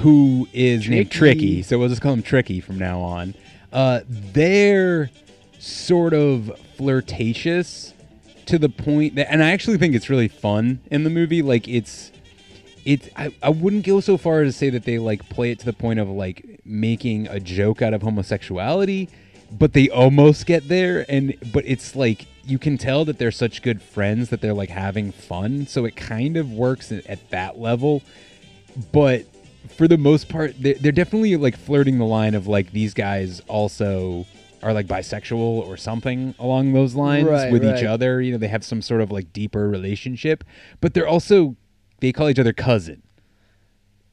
who 0.00 0.46
is 0.52 0.88
named 0.88 1.10
Tricky. 1.10 1.38
Tricky, 1.40 1.62
so 1.62 1.78
we'll 1.78 1.88
just 1.88 2.02
call 2.02 2.12
him 2.12 2.22
Tricky 2.22 2.60
from 2.60 2.78
now 2.78 3.00
on. 3.00 3.34
Uh, 3.72 4.00
they're 4.08 5.10
sort 5.58 6.12
of 6.12 6.50
flirtatious 6.76 7.91
to 8.52 8.58
the 8.58 8.68
point 8.68 9.14
that, 9.14 9.32
and 9.32 9.42
I 9.42 9.52
actually 9.52 9.78
think 9.78 9.94
it's 9.94 10.10
really 10.10 10.28
fun 10.28 10.80
in 10.90 11.04
the 11.04 11.10
movie. 11.10 11.40
Like 11.40 11.66
it's, 11.66 12.12
it's. 12.84 13.08
I, 13.16 13.34
I 13.42 13.48
wouldn't 13.48 13.86
go 13.86 14.00
so 14.00 14.18
far 14.18 14.42
as 14.42 14.52
to 14.52 14.58
say 14.58 14.68
that 14.68 14.84
they 14.84 14.98
like 14.98 15.26
play 15.30 15.50
it 15.50 15.58
to 15.60 15.64
the 15.64 15.72
point 15.72 15.98
of 15.98 16.10
like 16.10 16.60
making 16.62 17.28
a 17.28 17.40
joke 17.40 17.80
out 17.80 17.94
of 17.94 18.02
homosexuality, 18.02 19.08
but 19.50 19.72
they 19.72 19.88
almost 19.88 20.44
get 20.44 20.68
there. 20.68 21.06
And 21.08 21.34
but 21.50 21.64
it's 21.66 21.96
like 21.96 22.26
you 22.44 22.58
can 22.58 22.76
tell 22.76 23.06
that 23.06 23.16
they're 23.16 23.30
such 23.30 23.62
good 23.62 23.80
friends 23.80 24.28
that 24.28 24.42
they're 24.42 24.52
like 24.52 24.68
having 24.68 25.12
fun. 25.12 25.66
So 25.66 25.86
it 25.86 25.96
kind 25.96 26.36
of 26.36 26.52
works 26.52 26.92
at, 26.92 27.06
at 27.06 27.30
that 27.30 27.58
level. 27.58 28.02
But 28.92 29.24
for 29.78 29.88
the 29.88 29.96
most 29.96 30.28
part, 30.28 30.54
they're, 30.58 30.74
they're 30.74 30.92
definitely 30.92 31.36
like 31.36 31.56
flirting 31.56 31.98
the 31.98 32.04
line 32.04 32.34
of 32.34 32.46
like 32.46 32.72
these 32.72 32.92
guys 32.92 33.40
also 33.48 34.26
are 34.62 34.72
like 34.72 34.86
bisexual 34.86 35.38
or 35.38 35.76
something 35.76 36.34
along 36.38 36.72
those 36.72 36.94
lines 36.94 37.28
Right, 37.28 37.50
with 37.52 37.64
each 37.64 37.84
other. 37.84 38.20
You 38.20 38.32
know, 38.32 38.38
they 38.38 38.48
have 38.48 38.64
some 38.64 38.80
sort 38.82 39.00
of 39.00 39.10
like 39.10 39.32
deeper 39.32 39.68
relationship, 39.68 40.44
but 40.80 40.94
they're 40.94 41.08
also 41.08 41.56
they 42.00 42.12
call 42.12 42.28
each 42.28 42.38
other 42.38 42.52
cousin. 42.52 43.02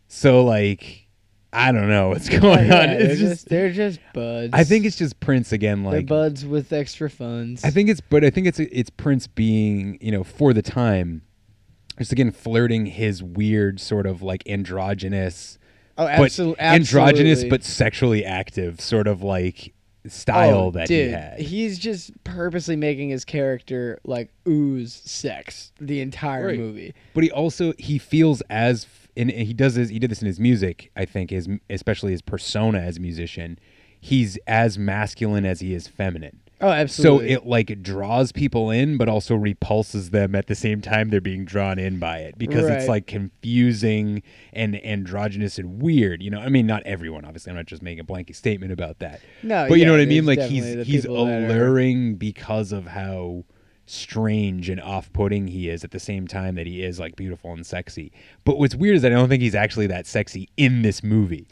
So 0.08 0.44
like, 0.44 1.08
I 1.54 1.72
don't 1.72 1.90
know 1.90 2.10
what's 2.10 2.30
going 2.30 2.68
Yeah, 2.68 2.82
on. 2.82 2.88
they're 2.88 3.02
It's 3.02 3.20
just, 3.20 3.32
just, 3.34 3.50
they're 3.50 3.72
just 3.72 4.00
buds. 4.14 4.50
I 4.54 4.64
think 4.64 4.86
it's 4.86 4.98
just 4.98 5.20
Prince 5.20 5.52
again. 5.52 5.84
they're 5.84 5.94
Like, 5.94 6.06
buds 6.08 6.46
with 6.46 6.72
extra 6.74 7.10
funds. 7.10 7.64
I 7.64 7.70
think 7.70 7.90
it's, 7.90 8.02
but 8.02 8.24
I 8.24 8.30
think 8.30 8.48
it's 8.48 8.60
it's 8.60 8.90
Prince 8.90 9.28
being, 9.28 9.98
you 10.02 10.12
know, 10.12 10.24
for 10.24 10.54
the 10.54 10.62
time, 10.62 11.22
just 11.98 12.12
again 12.12 12.32
flirting 12.32 12.86
his 12.88 13.22
weird 13.22 13.80
sort 13.80 14.06
of 14.06 14.22
like 14.22 14.44
androgynous, 14.48 15.58
Oh, 15.98 16.06
but 16.06 16.40
androgynous 16.60 17.40
absolutely. 17.40 17.50
but 17.50 17.64
sexually 17.64 18.24
active 18.26 18.80
sort 18.80 19.06
of 19.08 19.22
like 19.22 19.74
style 20.08 20.60
Oh, 20.68 20.72
that 20.72 20.88
dude, 20.88 21.08
he 21.08 21.12
had. 21.12 21.40
He's 21.40 21.78
just 21.80 22.12
purposely 22.24 22.76
making 22.76 23.10
his 23.10 23.26
character 23.26 24.00
like 24.04 24.30
ooze 24.48 24.94
sex 24.94 25.72
the 25.80 26.02
entire 26.02 26.48
Right. 26.48 26.58
movie. 26.60 26.94
But 27.14 27.24
he 27.24 27.32
also 27.32 27.74
he 27.78 27.98
feels 27.98 28.42
as 28.50 28.88
and 29.18 29.30
he 29.32 29.54
does 29.54 29.76
this. 29.76 29.90
He 29.90 30.00
did 30.00 30.10
this 30.12 30.22
in 30.22 30.28
his 30.28 30.40
music. 30.40 30.92
I 30.96 31.06
think 31.06 31.30
his 31.32 31.48
especially 31.70 32.12
his 32.14 32.22
persona 32.22 32.80
as 32.80 32.98
a 32.98 33.02
musician. 33.02 33.60
He's 34.00 34.38
as 34.48 34.78
masculine 34.78 35.46
as 35.46 35.60
he 35.60 35.74
is 35.74 35.88
feminine. 35.88 36.40
Oh, 36.62 36.70
absolutely. 36.70 37.30
So 37.30 37.34
it 37.36 37.46
like 37.48 37.82
draws 37.82 38.32
people 38.32 38.70
in, 38.70 38.98
but 38.98 39.08
also 39.08 39.36
repulses 39.36 40.10
them 40.10 40.36
at 40.36 40.48
the 40.48 40.56
same 40.56 40.82
time 40.82 41.10
they're 41.10 41.22
being 41.22 41.46
drawn 41.46 41.80
in 41.80 42.00
by 42.00 42.18
it 42.20 42.38
because 42.38 42.68
it's 42.68 42.88
like 42.88 43.08
confusing 43.08 44.22
and 44.52 44.76
androgynous 44.86 45.58
and 45.58 45.82
weird. 45.82 46.22
You 46.22 46.32
know, 46.32 46.40
I 46.40 46.50
mean, 46.50 46.68
not 46.68 46.84
everyone. 46.84 47.24
Obviously, 47.26 47.52
I'm 47.52 47.56
not 47.56 47.66
just 47.66 47.82
making 47.82 48.02
a 48.02 48.04
blanket 48.04 48.36
statement 48.36 48.72
about 48.72 49.00
that. 49.00 49.22
No, 49.42 49.68
but 49.70 49.80
you 49.80 49.86
know 49.86 49.92
what 49.94 50.02
I 50.02 50.06
mean. 50.06 50.26
Like 50.26 50.40
he's 50.42 50.86
he's 50.86 51.04
that 51.04 51.12
are- 51.12 51.46
alluring 51.46 52.16
because 52.16 52.72
of 52.72 52.88
how 52.88 53.46
strange 53.86 54.70
and 54.70 54.80
off-putting 54.80 55.48
he 55.48 55.68
is 55.68 55.84
at 55.84 55.90
the 55.90 56.00
same 56.00 56.28
time 56.28 56.54
that 56.56 56.68
he 56.68 56.84
is 56.84 57.00
like 57.00 57.16
beautiful 57.16 57.52
and 57.52 57.66
sexy. 57.66 58.12
But 58.44 58.60
what's 58.60 58.76
weird 58.76 58.98
is 58.98 59.02
that 59.02 59.12
I 59.12 59.16
don't 59.16 59.30
think 59.30 59.42
he's 59.42 59.56
actually 59.56 59.88
that 59.88 60.06
sexy 60.06 60.48
in 60.58 60.84
this 60.84 61.04
movie. 61.04 61.48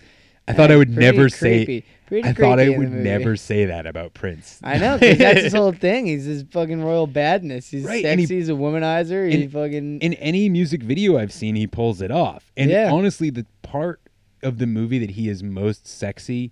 I 0.47 0.53
thought 0.53 0.71
I 0.71 0.77
would 0.77 0.89
never 0.89 1.29
creepy. 1.29 1.81
say. 1.81 1.83
Pretty 2.07 2.29
I 2.29 2.31
thought 2.31 2.57
I 2.57 2.69
would 2.69 2.89
never 2.89 3.35
say 3.35 3.65
that 3.65 3.85
about 3.85 4.13
Prince. 4.13 4.61
I 4.63 4.77
know, 4.77 4.97
'cause 4.97 5.17
that's 5.17 5.41
his 5.41 5.53
whole 5.53 5.73
thing. 5.73 6.05
He's 6.05 6.25
this 6.25 6.43
fucking 6.51 6.81
royal 6.81 7.05
badness. 7.05 7.69
He's 7.69 7.83
Right, 7.83 8.01
sexy. 8.01 8.25
he- 8.27 8.35
he's 8.35 8.47
a 8.47 8.53
womanizer. 8.53 9.29
He 9.29 9.43
in- 9.43 9.49
fucking 9.49 9.99
in 9.99 10.13
any 10.13 10.47
music 10.47 10.81
video 10.83 11.17
I've 11.17 11.33
seen, 11.33 11.55
he 11.55 11.67
pulls 11.67 12.01
it 12.01 12.09
off. 12.11 12.49
And 12.55 12.71
Yeah. 12.71 12.89
honestly, 12.93 13.29
the 13.29 13.45
part 13.61 13.99
of 14.41 14.57
the 14.57 14.67
movie 14.67 14.99
that 14.99 15.11
he 15.11 15.27
is 15.27 15.43
most 15.43 15.85
sexy 15.85 16.51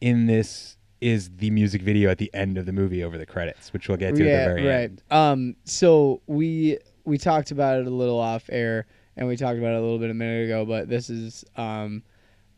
in 0.00 0.26
this 0.26 0.76
is 1.00 1.30
the 1.38 1.50
music 1.50 1.82
video 1.82 2.08
at 2.08 2.18
the 2.18 2.30
end 2.32 2.56
of 2.56 2.64
the 2.64 2.72
movie 2.72 3.02
over 3.02 3.18
the 3.18 3.26
credits, 3.26 3.72
which 3.72 3.88
we'll 3.88 3.98
get 3.98 4.14
to 4.14 4.22
at 4.30 4.46
the 4.48 4.54
very 4.54 4.64
right. 4.64 4.74
end. 4.84 5.02
Um, 5.10 5.56
so 5.64 6.20
we 6.28 6.78
we 7.04 7.18
talked 7.18 7.50
about 7.50 7.80
it 7.80 7.88
a 7.88 7.90
little 7.90 8.20
off 8.20 8.44
air, 8.52 8.86
and 9.16 9.26
we 9.26 9.36
talked 9.36 9.58
about 9.58 9.72
it 9.74 9.78
a 9.78 9.80
little 9.80 9.98
bit 9.98 10.10
a 10.10 10.14
minute 10.14 10.44
ago. 10.44 10.64
But 10.64 10.88
this 10.88 11.10
is 11.10 11.44
um, 11.56 12.04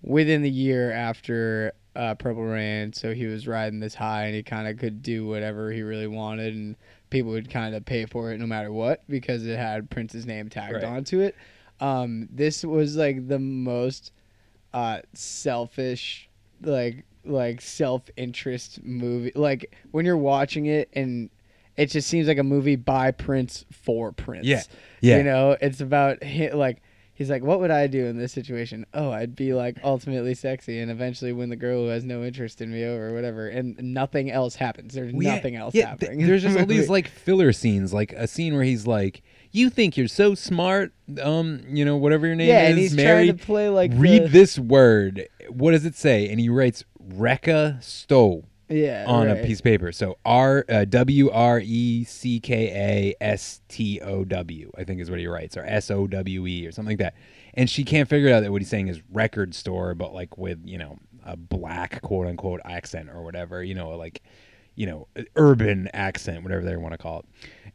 within 0.07 0.43
the 0.43 0.51
year 0.51 0.93
after 0.93 1.73
uh, 1.97 2.15
Purple 2.15 2.45
Rain, 2.45 2.93
so 2.93 3.15
he 3.15 3.27
was 3.27 3.47
riding 3.49 3.81
this 3.81 3.95
high, 3.95 4.27
and 4.27 4.35
he 4.35 4.43
kind 4.43 4.69
of 4.69 4.79
could 4.79 5.03
do 5.03 5.27
whatever 5.27 5.71
he 5.73 5.83
really 5.83 6.07
wanted, 6.07 6.55
and 6.55 6.77
people 7.11 7.31
would 7.33 7.49
kind 7.49 7.75
of 7.75 7.85
pay 7.85 8.05
for 8.05 8.33
it 8.33 8.39
no 8.41 8.47
matter 8.47 8.73
what 8.73 9.03
because 9.09 9.47
it 9.47 9.57
had 9.57 9.89
Prince's 9.91 10.27
name 10.27 10.49
tagged 10.49 10.75
Right. 10.75 10.85
onto 10.85 11.21
it. 11.21 11.35
Um, 11.81 12.29
this 12.33 12.65
was 12.65 12.97
like 12.97 13.29
the 13.29 13.39
most 13.39 14.13
uh, 14.73 15.01
selfish, 15.15 16.29
like 16.63 17.05
like 17.25 17.61
self 17.61 18.03
interest 18.17 18.83
movie. 18.83 19.33
Like 19.35 19.75
when 19.93 20.05
you're 20.05 20.17
watching 20.17 20.67
it 20.67 20.89
and 20.93 21.31
it 21.77 21.87
just 21.87 22.09
seems 22.09 22.29
like 22.29 22.39
a 22.39 22.43
movie 22.45 22.77
by 22.77 23.11
Prince 23.11 23.65
for 23.73 24.13
Prince. 24.13 24.47
Yeah. 24.47 24.63
Yeah. 25.01 25.19
You 25.19 25.25
know, 25.25 25.57
it's 25.61 25.81
about 25.81 26.23
hi 26.23 26.51
like 26.53 26.83
he's 27.15 27.31
like, 27.31 27.43
what 27.43 27.61
would 27.61 27.71
I 27.71 27.87
do 27.87 28.05
in 28.07 28.19
this 28.19 28.33
situation? 28.33 28.85
Oh, 28.93 29.11
I'd 29.11 29.35
be 29.37 29.55
like 29.55 29.79
ultimately 29.83 30.35
sexy 30.35 30.81
and 30.81 30.91
eventually 30.91 31.33
win 31.33 31.49
the 31.49 31.57
girl 31.57 31.83
who 31.85 31.89
has 31.89 32.05
no 32.05 32.23
interest 32.25 32.61
in 32.61 32.71
me 32.73 32.85
over 32.85 33.09
or 33.11 33.15
whatever. 33.15 33.49
And 33.49 33.77
nothing 33.95 34.31
else 34.31 34.57
happens. 34.57 34.95
There's 34.95 35.13
Well, 35.13 35.23
yeah, 35.23 35.35
nothing 35.37 35.57
else 35.57 35.75
yeah, 35.75 35.89
happening. 35.91 36.21
in 36.21 36.27
there's 36.27 36.43
just 36.43 36.59
all 36.59 36.67
these 36.67 36.89
like 36.97 37.09
filler 37.09 37.53
scenes, 37.53 37.93
like 37.95 38.13
a 38.13 38.27
scene 38.27 38.55
where 38.55 38.65
he's 38.65 38.87
like, 38.87 39.23
"You 39.53 39.71
think 39.71 39.97
you're 39.97 40.09
so 40.09 40.35
smart, 40.35 40.93
um, 41.23 41.63
you 41.69 41.85
know, 41.85 41.97
whatever 41.97 42.27
your 42.27 42.37
name 42.37 42.49
Yeah, 42.49 42.63
is, 42.65 42.71
and 42.71 42.79
he's 42.79 42.97
trying 42.97 43.27
to 43.29 43.35
play, 43.35 43.69
like, 43.69 43.93
read 43.95 44.25
the- 44.25 44.29
this 44.29 44.59
word. 44.59 45.29
What 45.49 45.71
does 45.73 45.85
it 45.85 45.95
say?" 45.95 46.29
And 46.29 46.41
he 46.41 46.49
writes 46.49 46.85
"Wrecka 47.03 47.83
Stow." 47.83 48.45
Yeah, 48.69 49.05
on 49.07 49.27
right. 49.27 49.39
a 49.39 49.43
piece 49.45 49.59
of 49.59 49.65
paper. 49.65 49.93
So 49.93 50.17
R 50.25 50.65
uh, 50.69 50.85
W 50.87 51.31
R 51.31 51.61
E 51.63 52.05
C 52.05 52.41
K 52.41 53.15
A 53.21 53.25
S 53.25 53.61
T 53.69 54.01
O 54.01 54.25
W, 54.25 54.71
I 54.77 54.85
think 54.85 55.01
is 55.01 55.11
what 55.11 55.19
he 55.19 55.27
writes, 55.27 55.57
or 55.57 55.65
S 55.65 55.91
O 55.91 56.07
W 56.07 56.47
E 56.47 56.67
or 56.67 56.73
something 56.73 56.93
like 56.93 56.99
that. 56.99 57.15
And 57.55 57.69
she 57.69 57.85
can't 57.85 58.09
figure 58.09 58.33
out 58.33 58.41
that 58.41 58.51
what 58.51 58.63
he's 58.63 58.69
saying 58.71 58.89
is 58.89 59.03
record 59.13 59.55
store, 59.55 59.95
but 59.95 60.15
like 60.15 60.39
with 60.39 60.61
you 60.65 60.79
know 60.79 60.99
a 61.25 61.37
black 61.37 62.01
quote 62.03 62.27
unquote 62.27 62.61
accent 62.65 63.11
or 63.11 63.23
whatever, 63.23 63.63
you 63.63 63.75
know, 63.75 63.91
like 63.91 64.23
you 64.77 64.87
know 64.87 65.09
urban 65.37 65.89
accent, 65.93 66.43
whatever 66.43 66.65
they 66.65 66.77
want 66.77 66.93
to 66.93 66.99
call 66.99 67.21
it. 67.21 67.27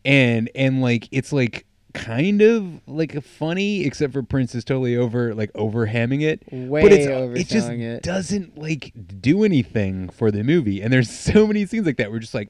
And 0.06 0.50
and 0.56 0.82
like 0.82 1.08
it's 1.12 1.32
like 1.32 1.66
kind 1.94 2.42
of 2.42 2.82
like 2.88 3.16
a 3.16 3.22
funny, 3.22 3.86
except 3.86 4.14
for 4.14 4.24
Prince 4.24 4.54
is 4.56 4.64
totally 4.64 4.96
over 4.96 5.34
like 5.34 5.52
over 5.56 5.88
hamming 5.88 6.22
it. 6.22 6.44
Way 6.52 6.82
but 6.82 6.92
it's, 6.92 7.06
it 7.42 7.48
just 7.54 7.70
it. 7.70 8.04
doesn't 8.04 8.58
like 8.58 8.94
do 9.22 9.44
anything 9.44 10.10
for 10.10 10.32
the 10.32 10.44
movie. 10.44 10.82
And 10.82 10.92
there's 10.94 11.10
so 11.20 11.48
many 11.48 11.66
scenes 11.66 11.86
like 11.86 11.98
that. 11.98 12.12
We're 12.12 12.20
just 12.20 12.34
like, 12.34 12.50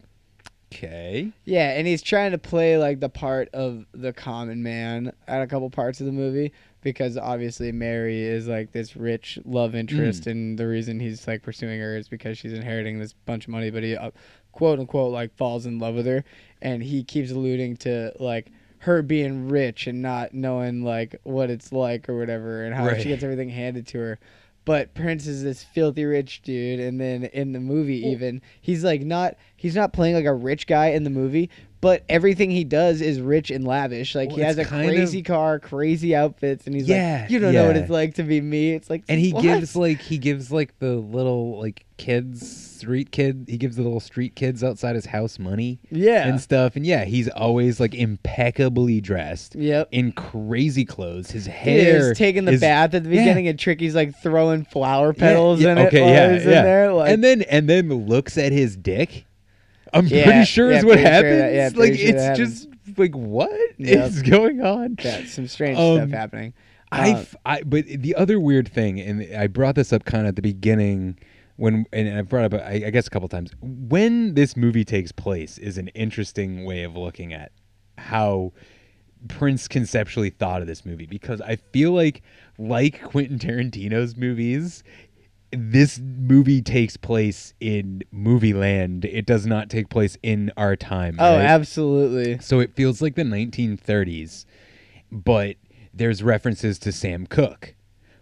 okay. 0.73 1.31
Yeah, 1.45 1.71
and 1.71 1.87
he's 1.87 2.01
trying 2.01 2.31
to 2.31 2.37
play 2.37 2.77
like 2.77 2.99
the 2.99 3.09
part 3.09 3.49
of 3.53 3.85
the 3.93 4.13
common 4.13 4.61
man 4.63 5.11
at 5.27 5.41
a 5.41 5.47
couple 5.47 5.69
parts 5.69 5.99
of 5.99 6.05
the 6.05 6.11
movie 6.11 6.51
because 6.81 7.17
obviously 7.17 7.71
Mary 7.71 8.21
is 8.23 8.47
like 8.47 8.71
this 8.71 8.95
rich 8.95 9.37
love 9.45 9.75
interest, 9.75 10.23
Mm. 10.23 10.31
and 10.31 10.57
the 10.59 10.67
reason 10.67 10.99
he's 10.99 11.27
like 11.27 11.43
pursuing 11.43 11.79
her 11.79 11.97
is 11.97 12.07
because 12.07 12.37
she's 12.37 12.53
inheriting 12.53 12.99
this 12.99 13.13
bunch 13.13 13.45
of 13.45 13.49
money, 13.49 13.69
but 13.69 13.83
he 13.83 13.95
uh, 13.97 14.11
quote 14.53 14.79
unquote 14.79 15.11
like 15.11 15.35
falls 15.35 15.65
in 15.65 15.79
love 15.79 15.95
with 15.95 16.05
her, 16.05 16.23
and 16.61 16.81
he 16.83 17.03
keeps 17.03 17.31
alluding 17.31 17.75
to 17.77 18.13
like 18.19 18.51
her 18.79 19.01
being 19.01 19.49
rich 19.49 19.87
and 19.87 20.01
not 20.01 20.33
knowing 20.33 20.83
like 20.83 21.15
what 21.23 21.49
it's 21.49 21.71
like 21.71 22.07
or 22.09 22.17
whatever, 22.17 22.63
and 22.63 22.73
how 22.75 22.85
Right. 22.87 23.01
she 23.01 23.09
gets 23.09 23.23
everything 23.23 23.49
handed 23.49 23.87
to 23.87 23.97
her. 23.99 24.19
But 24.65 24.93
Prince 24.93 25.25
is 25.25 25.41
this 25.43 25.63
filthy 25.63 26.05
rich 26.05 26.41
dude, 26.43 26.79
and 26.79 26.99
then 27.01 27.23
in 27.25 27.53
the 27.53 27.59
movie, 27.59 28.05
even 28.07 28.41
he's 28.61 28.83
like 28.83 29.01
not 29.01 29.35
he's 29.55 29.75
not 29.75 29.93
playing 29.93 30.15
like 30.15 30.25
a 30.25 30.33
rich 30.33 30.67
guy 30.67 30.87
in 30.87 31.03
the 31.03 31.09
movie, 31.09 31.49
but 31.81 32.03
everything 32.07 32.51
he 32.51 32.63
does 32.65 33.01
is 33.01 33.19
rich 33.19 33.49
and 33.49 33.65
lavish. 33.65 34.13
Like 34.13 34.31
he 34.31 34.41
has 34.41 34.57
a 34.59 34.65
crazy 34.65 35.19
of- 35.19 35.25
car, 35.25 35.59
crazy 35.59 36.13
outfits, 36.15 36.67
and 36.67 36.75
he's 36.75 36.87
Yeah, 36.87 37.21
like, 37.23 37.31
you 37.31 37.39
don't 37.39 37.53
know 37.53 37.65
what 37.67 37.77
it's 37.77 37.89
like 37.89 38.13
to 38.15 38.23
be 38.23 38.41
me. 38.41 38.73
It's 38.73 38.89
like, 38.91 39.03
And 39.09 39.19
he 39.19 39.31
what? 39.33 39.41
gives 39.43 39.75
like 39.75 40.01
he 40.01 40.17
gives 40.19 40.51
like 40.51 40.77
the 40.79 40.95
little 40.97 41.59
like 41.59 41.85
kids 41.97 42.68
street 42.79 43.11
kid 43.11 43.45
he 43.47 43.57
gives 43.57 43.75
the 43.75 43.81
little 43.83 43.99
street 43.99 44.35
kids 44.35 44.63
outside 44.63 44.95
his 44.95 45.05
house 45.07 45.37
money 45.39 45.79
Yeah. 45.91 46.27
and 46.27 46.39
stuff 46.41 46.75
and 46.75 46.85
yeah 46.85 47.05
he's 47.05 47.27
always 47.29 47.79
like 47.79 47.93
impeccably 47.93 49.01
dressed 49.01 49.55
Yep. 49.55 49.89
in 49.91 50.11
crazy 50.13 50.85
clothes 50.85 51.31
his 51.31 51.45
hair 51.47 52.11
is 52.11 52.17
taking 52.17 52.45
the 52.45 52.53
is- 52.53 52.61
bath 52.61 52.93
at 52.93 53.03
the 53.03 53.09
Yeah. 53.09 53.21
beginning, 53.21 53.47
and 53.47 53.59
Tricky's 53.59 53.95
like 53.95 54.15
throwing 54.21 54.63
flower 54.65 55.13
petals 55.13 55.61
yeah, 55.61 55.71
in 55.73 55.77
it 55.79 55.87
okay, 55.87 56.01
while 56.01 56.09
yeah, 56.09 56.33
he's 56.33 56.45
yeah. 56.45 56.59
in 56.59 56.63
there. 56.65 56.93
Like, 56.93 57.11
and 57.11 57.23
then 57.23 57.41
and 57.43 57.67
then 57.69 57.89
looks 58.07 58.37
at 58.37 58.51
his 58.51 58.75
dick. 58.77 59.25
I'm 59.93 60.05
Yeah, 60.07 60.23
pretty 60.23 60.45
sure 60.45 60.71
yeah, 60.71 60.77
is 60.79 60.85
what 60.85 60.93
pretty 60.93 61.03
sure 61.03 61.11
happens. 61.13 61.39
that- 61.39 61.53
yeah, 61.53 61.69
like 61.75 61.95
sure 61.95 62.07
it's 62.09 62.17
that 62.23 62.37
just 62.37 62.67
like 62.97 63.15
what 63.15 63.51
is 63.77 64.17
Yep. 64.21 64.25
going 64.31 64.61
on? 64.61 64.95
Yeah, 65.03 65.25
some 65.25 65.47
strange 65.47 65.77
Um, 65.77 65.97
stuff 65.97 66.09
happening. 66.11 66.53
I, 66.91 67.11
Uh, 67.13 67.23
I- 67.45 67.61
but 67.63 67.85
the 67.85 68.15
other 68.15 68.39
weird 68.39 68.67
thing, 68.67 68.99
and 68.99 69.35
I 69.35 69.47
brought 69.47 69.75
this 69.75 69.93
up 69.93 70.05
kind 70.05 70.23
of 70.25 70.29
at 70.29 70.35
the 70.35 70.41
beginning 70.41 71.17
when, 71.59 71.85
and 71.91 72.17
I 72.17 72.21
brought 72.21 72.53
up, 72.53 72.61
I, 72.61 72.83
I 72.85 72.89
guess, 72.89 73.07
a 73.07 73.09
couple 73.09 73.27
times. 73.27 73.51
When 73.61 74.33
this 74.33 74.55
movie 74.55 74.85
takes 74.85 75.11
place 75.11 75.57
is 75.57 75.77
an 75.77 75.89
interesting 75.89 76.63
way 76.63 76.83
of 76.83 76.95
looking 76.95 77.33
at 77.33 77.51
how 77.97 78.53
Prince 79.27 79.67
conceptually 79.67 80.29
thought 80.29 80.61
of 80.61 80.67
this 80.67 80.85
movie 80.85 81.05
because 81.05 81.41
I 81.41 81.57
feel 81.57 81.91
like, 81.91 82.21
like 82.57 83.03
Quentin 83.03 83.37
Tarantino's 83.37 84.15
movies, 84.15 84.83
this 85.51 85.99
movie 85.99 86.61
takes 86.61 86.95
place 86.95 87.53
in 87.59 88.03
movie 88.11 88.53
land. 88.53 89.03
It 89.03 89.25
does 89.25 89.45
not 89.45 89.69
take 89.69 89.89
place 89.89 90.17
in 90.23 90.53
our 90.55 90.77
time. 90.77 91.17
Oh, 91.19 91.35
right? 91.35 91.45
absolutely. 91.45 92.39
So 92.39 92.61
it 92.61 92.73
feels 92.73 93.01
like 93.01 93.15
the 93.15 93.23
1930s, 93.23 94.45
but 95.11 95.57
there's 95.93 96.23
references 96.23 96.79
to 96.79 96.93
Sam 96.93 97.27
Cooke. 97.27 97.75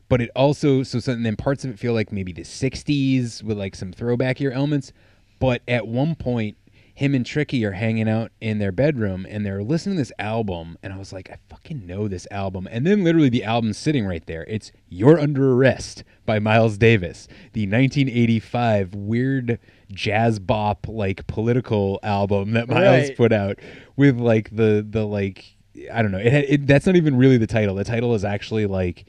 But 0.10 0.22
it 0.22 0.30
also 0.36 0.84
so 0.84 1.00
some, 1.00 1.24
then 1.24 1.36
parts 1.36 1.65
of 1.65 1.72
it 1.72 1.80
feel 1.80 1.93
like 1.93 2.12
maybe 2.12 2.32
the 2.32 2.43
60s 2.43 3.43
with 3.43 3.58
like 3.58 3.76
some 3.76 3.91
throwback 3.91 4.39
year 4.39 4.52
elements. 4.52 4.93
But 5.39 5.62
at 5.67 5.88
one 5.88 6.15
point, 6.15 6.58
him 6.96 7.13
and 7.13 7.24
Tricky 7.26 7.63
are 7.63 7.74
hanging 7.74 8.10
out 8.10 8.32
in 8.41 8.58
their 8.58 8.72
bedroom 8.72 9.28
and 9.30 9.46
they're 9.46 9.62
listening 9.62 9.98
to 9.98 10.02
this 10.02 10.12
album. 10.17 10.78
And 10.82 10.91
I 10.93 10.98
was 10.98 11.13
like, 11.13 11.30
I 11.30 11.38
fucking 11.48 11.86
know 11.86 12.08
this 12.08 12.26
album. 12.32 12.67
And 12.72 12.88
then 12.88 13.04
literally 13.04 13.30
the 13.30 13.43
album's 13.43 13.78
sitting 13.78 14.08
right 14.08 14.26
there. 14.26 14.46
It's 14.48 14.72
You're 14.89 15.20
Under 15.20 15.54
Arrest 15.54 16.04
by 16.26 16.39
Miles 16.39 16.78
Davis, 16.80 17.28
the 17.54 17.67
1985 17.67 18.96
weird 18.96 19.60
jazz 19.91 20.39
bop 20.39 20.88
like 20.89 21.28
political 21.28 22.00
album 22.02 22.52
that 22.54 22.67
Miles 22.67 23.10
Right. 23.10 23.17
put 23.17 23.32
out 23.32 23.60
with 23.96 24.20
like 24.20 24.55
the 24.55 24.86
the 24.89 25.05
like 25.05 25.55
I 25.93 26.01
don't 26.01 26.12
know. 26.12 26.18
It, 26.18 26.32
had- 26.32 26.45
it 26.45 26.68
that's 26.68 26.86
not 26.88 26.95
even 26.95 27.16
really 27.16 27.38
the 27.38 27.45
title. 27.47 27.76
The 27.76 27.84
title 27.84 28.16
is 28.16 28.26
actually 28.26 28.66
like 28.66 29.05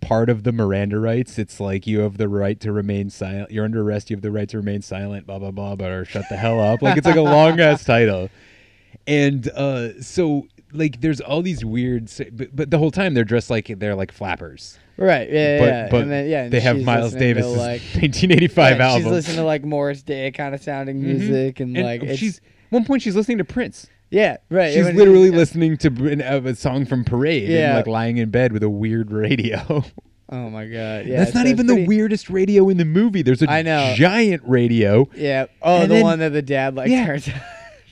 part 0.00 0.28
of 0.30 0.44
the 0.44 0.52
Miranda 0.52 0.98
rights. 0.98 1.38
It's 1.38 1.60
like 1.60 1.86
you 1.86 2.00
have 2.00 2.16
the 2.18 2.28
right 2.28 2.58
to 2.60 2.72
remain 2.72 3.10
silent. 3.10 3.50
You're 3.50 3.64
under 3.64 3.82
arrest. 3.82 4.10
You 4.10 4.16
have 4.16 4.22
the 4.22 4.30
right 4.30 4.48
to 4.48 4.56
remain 4.58 4.82
silent. 4.82 5.26
Blah 5.26 5.38
blah 5.38 5.50
blah. 5.50 5.76
But 5.76 5.90
or 5.90 6.04
shut 6.04 6.24
the 6.28 6.36
hell 6.36 6.60
up. 6.60 6.82
Like 6.82 6.96
it's 6.96 7.06
like 7.06 7.16
a 7.16 7.20
long 7.22 7.60
ass 7.60 7.84
title. 7.84 8.30
And 9.06 9.48
uh, 9.50 10.00
so 10.02 10.46
like 10.72 11.00
there's 11.00 11.20
all 11.20 11.42
these 11.42 11.64
weird, 11.64 12.10
but, 12.32 12.54
but 12.54 12.70
the 12.70 12.78
whole 12.78 12.90
time 12.90 13.14
they're 13.14 13.24
dressed 13.24 13.50
like 13.50 13.66
they're 13.78 13.94
like 13.94 14.12
flappers. 14.12 14.78
Right, 14.96 15.30
yeah, 15.30 15.58
but, 15.60 15.64
yeah, 15.66 15.88
But 15.90 16.02
and 16.02 16.10
then, 16.10 16.28
yeah, 16.28 16.42
and 16.42 16.52
they 16.52 16.58
have 16.58 16.80
Miles 16.82 17.14
Davis' 17.14 17.46
like 17.46 17.80
1985 17.94 18.76
yeah, 18.78 18.84
album. 18.88 19.02
She's 19.02 19.12
listening 19.12 19.36
to 19.36 19.44
like 19.44 19.64
Morris 19.64 20.02
Day 20.02 20.32
kind 20.32 20.56
of 20.56 20.62
sounding 20.62 20.96
Mhm. 20.96 21.02
music, 21.04 21.60
and, 21.60 21.76
like 21.78 22.02
it's, 22.02 22.18
she's 22.18 22.40
one 22.70 22.84
point 22.84 23.02
she's 23.02 23.14
listening 23.14 23.38
to 23.38 23.44
Prince. 23.44 23.86
Yeah, 24.10 24.38
right. 24.50 24.72
She's 24.72 24.86
literally 24.92 25.30
listening 25.30 25.76
to 25.78 25.88
an- 26.08 26.20
a 26.20 26.54
song 26.54 26.86
from 26.86 27.04
Parade 27.04 27.48
Yeah. 27.48 27.68
and 27.68 27.76
like 27.78 27.86
lying 27.86 28.16
in 28.18 28.30
bed 28.30 28.52
with 28.52 28.62
a 28.62 28.70
weird 28.70 29.10
radio. 29.12 29.84
Oh 30.30 30.50
my 30.50 30.66
god. 30.66 31.06
Yeah. 31.06 31.20
That's 31.20 31.32
so 31.32 31.38
not 31.38 31.46
it's 31.46 31.52
even 31.54 31.66
pretty- 31.68 31.82
the 31.84 31.88
weirdest 31.88 32.28
radio 32.28 32.68
in 32.68 32.76
the 32.76 32.84
movie. 32.84 33.22
There's 33.22 33.40
a 33.40 33.50
I 33.50 33.62
know. 33.62 33.94
giant 33.96 34.42
radio. 34.44 35.08
Yeah. 35.16 35.46
Oh, 35.62 35.76
And 35.80 35.90
the 35.90 35.94
then- 35.94 36.04
one 36.04 36.18
that 36.18 36.34
the 36.34 36.42
dad 36.42 36.74
like 36.74 36.90
Yeah. 36.90 37.06
turns. 37.06 37.30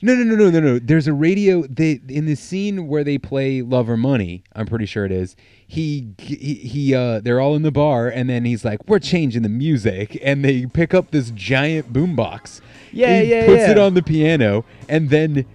No, 0.03 0.13
no, 0.13 0.23
no, 0.23 0.35
no, 0.35 0.51
no, 0.51 0.59
no. 0.59 0.77
There's 0.79 1.07
a 1.07 1.13
radio. 1.13 1.63
They 1.63 1.99
in 2.07 2.27
the 2.27 2.35
scene 2.35 2.87
where 2.87 3.03
they 3.03 3.17
play 3.17 3.63
"Love 3.63 3.89
or 3.89 3.97
Money." 3.97 4.43
I'm 4.53 4.67
pretty 4.67 4.85
sure 4.85 5.05
it 5.05 5.11
is. 5.11 5.35
He 5.65 6.09
he, 6.19 6.35
he 6.53 6.93
uh, 6.93 7.19
they're 7.21 7.39
all 7.41 7.55
in 7.55 7.63
the 7.63 7.71
bar, 7.71 8.07
and 8.07 8.29
then 8.29 8.45
he's 8.45 8.63
like, 8.63 8.87
"We're 8.87 8.99
changing 8.99 9.41
the 9.41 9.49
music," 9.49 10.15
and 10.21 10.45
they 10.45 10.67
pick 10.67 10.93
up 10.93 11.09
this 11.09 11.31
giant 11.31 11.91
boombox. 11.93 12.61
Yeah, 12.91 13.21
he 13.21 13.31
yeah, 13.31 13.45
Puts 13.47 13.61
yeah. 13.61 13.71
it 13.71 13.79
on 13.79 13.95
the 13.95 14.03
piano, 14.03 14.65
and 14.87 15.09
then 15.09 15.47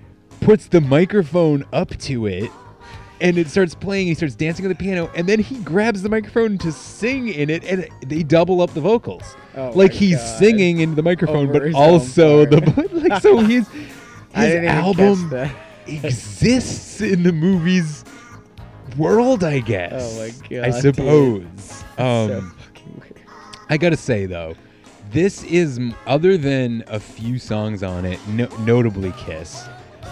puts 0.42 0.66
the 0.66 0.80
microphone 0.80 1.64
up 1.72 1.90
to 1.98 2.26
it. 2.26 2.50
And 3.20 3.38
it 3.38 3.48
starts 3.48 3.72
playing. 3.72 4.08
He 4.08 4.14
starts 4.14 4.34
dancing 4.34 4.64
on 4.64 4.68
the 4.68 4.74
piano, 4.74 5.08
and 5.14 5.28
then 5.28 5.38
he 5.38 5.58
grabs 5.58 6.02
the 6.02 6.08
microphone 6.08 6.58
to 6.58 6.72
sing 6.72 7.28
in 7.28 7.50
it, 7.50 7.62
and 7.62 7.88
they 8.04 8.24
double 8.24 8.60
up 8.60 8.74
the 8.74 8.80
vocals. 8.80 9.36
Oh 9.54 9.70
like 9.76 9.92
he's 9.92 10.16
God. 10.16 10.38
singing 10.40 10.80
into 10.80 10.96
the 10.96 11.04
microphone, 11.04 11.48
Over 11.48 11.70
but 11.70 11.74
also 11.74 12.44
the 12.44 12.60
like. 13.08 13.22
So 13.22 13.38
he's 13.38 13.68
his 13.68 13.94
catch 14.32 14.64
album 14.64 15.32
exists 15.86 17.00
in 17.00 17.22
the 17.22 17.32
movie's 17.32 18.04
world, 18.96 19.44
I 19.44 19.60
guess. 19.60 19.92
Oh 20.16 20.18
my 20.20 20.48
God, 20.48 20.64
I 20.66 20.70
suppose. 20.80 21.44
Um, 21.98 22.28
so 22.28 22.40
fucking 22.58 23.00
weird. 23.00 23.26
I 23.68 23.76
gotta 23.76 23.96
say 23.96 24.26
though, 24.26 24.56
this 25.12 25.44
is 25.44 25.78
other 26.06 26.36
than 26.36 26.82
a 26.88 26.98
few 26.98 27.38
songs 27.38 27.84
on 27.84 28.04
it, 28.04 28.18
no, 28.26 28.46
notably 28.64 29.12
"Kiss." 29.16 29.64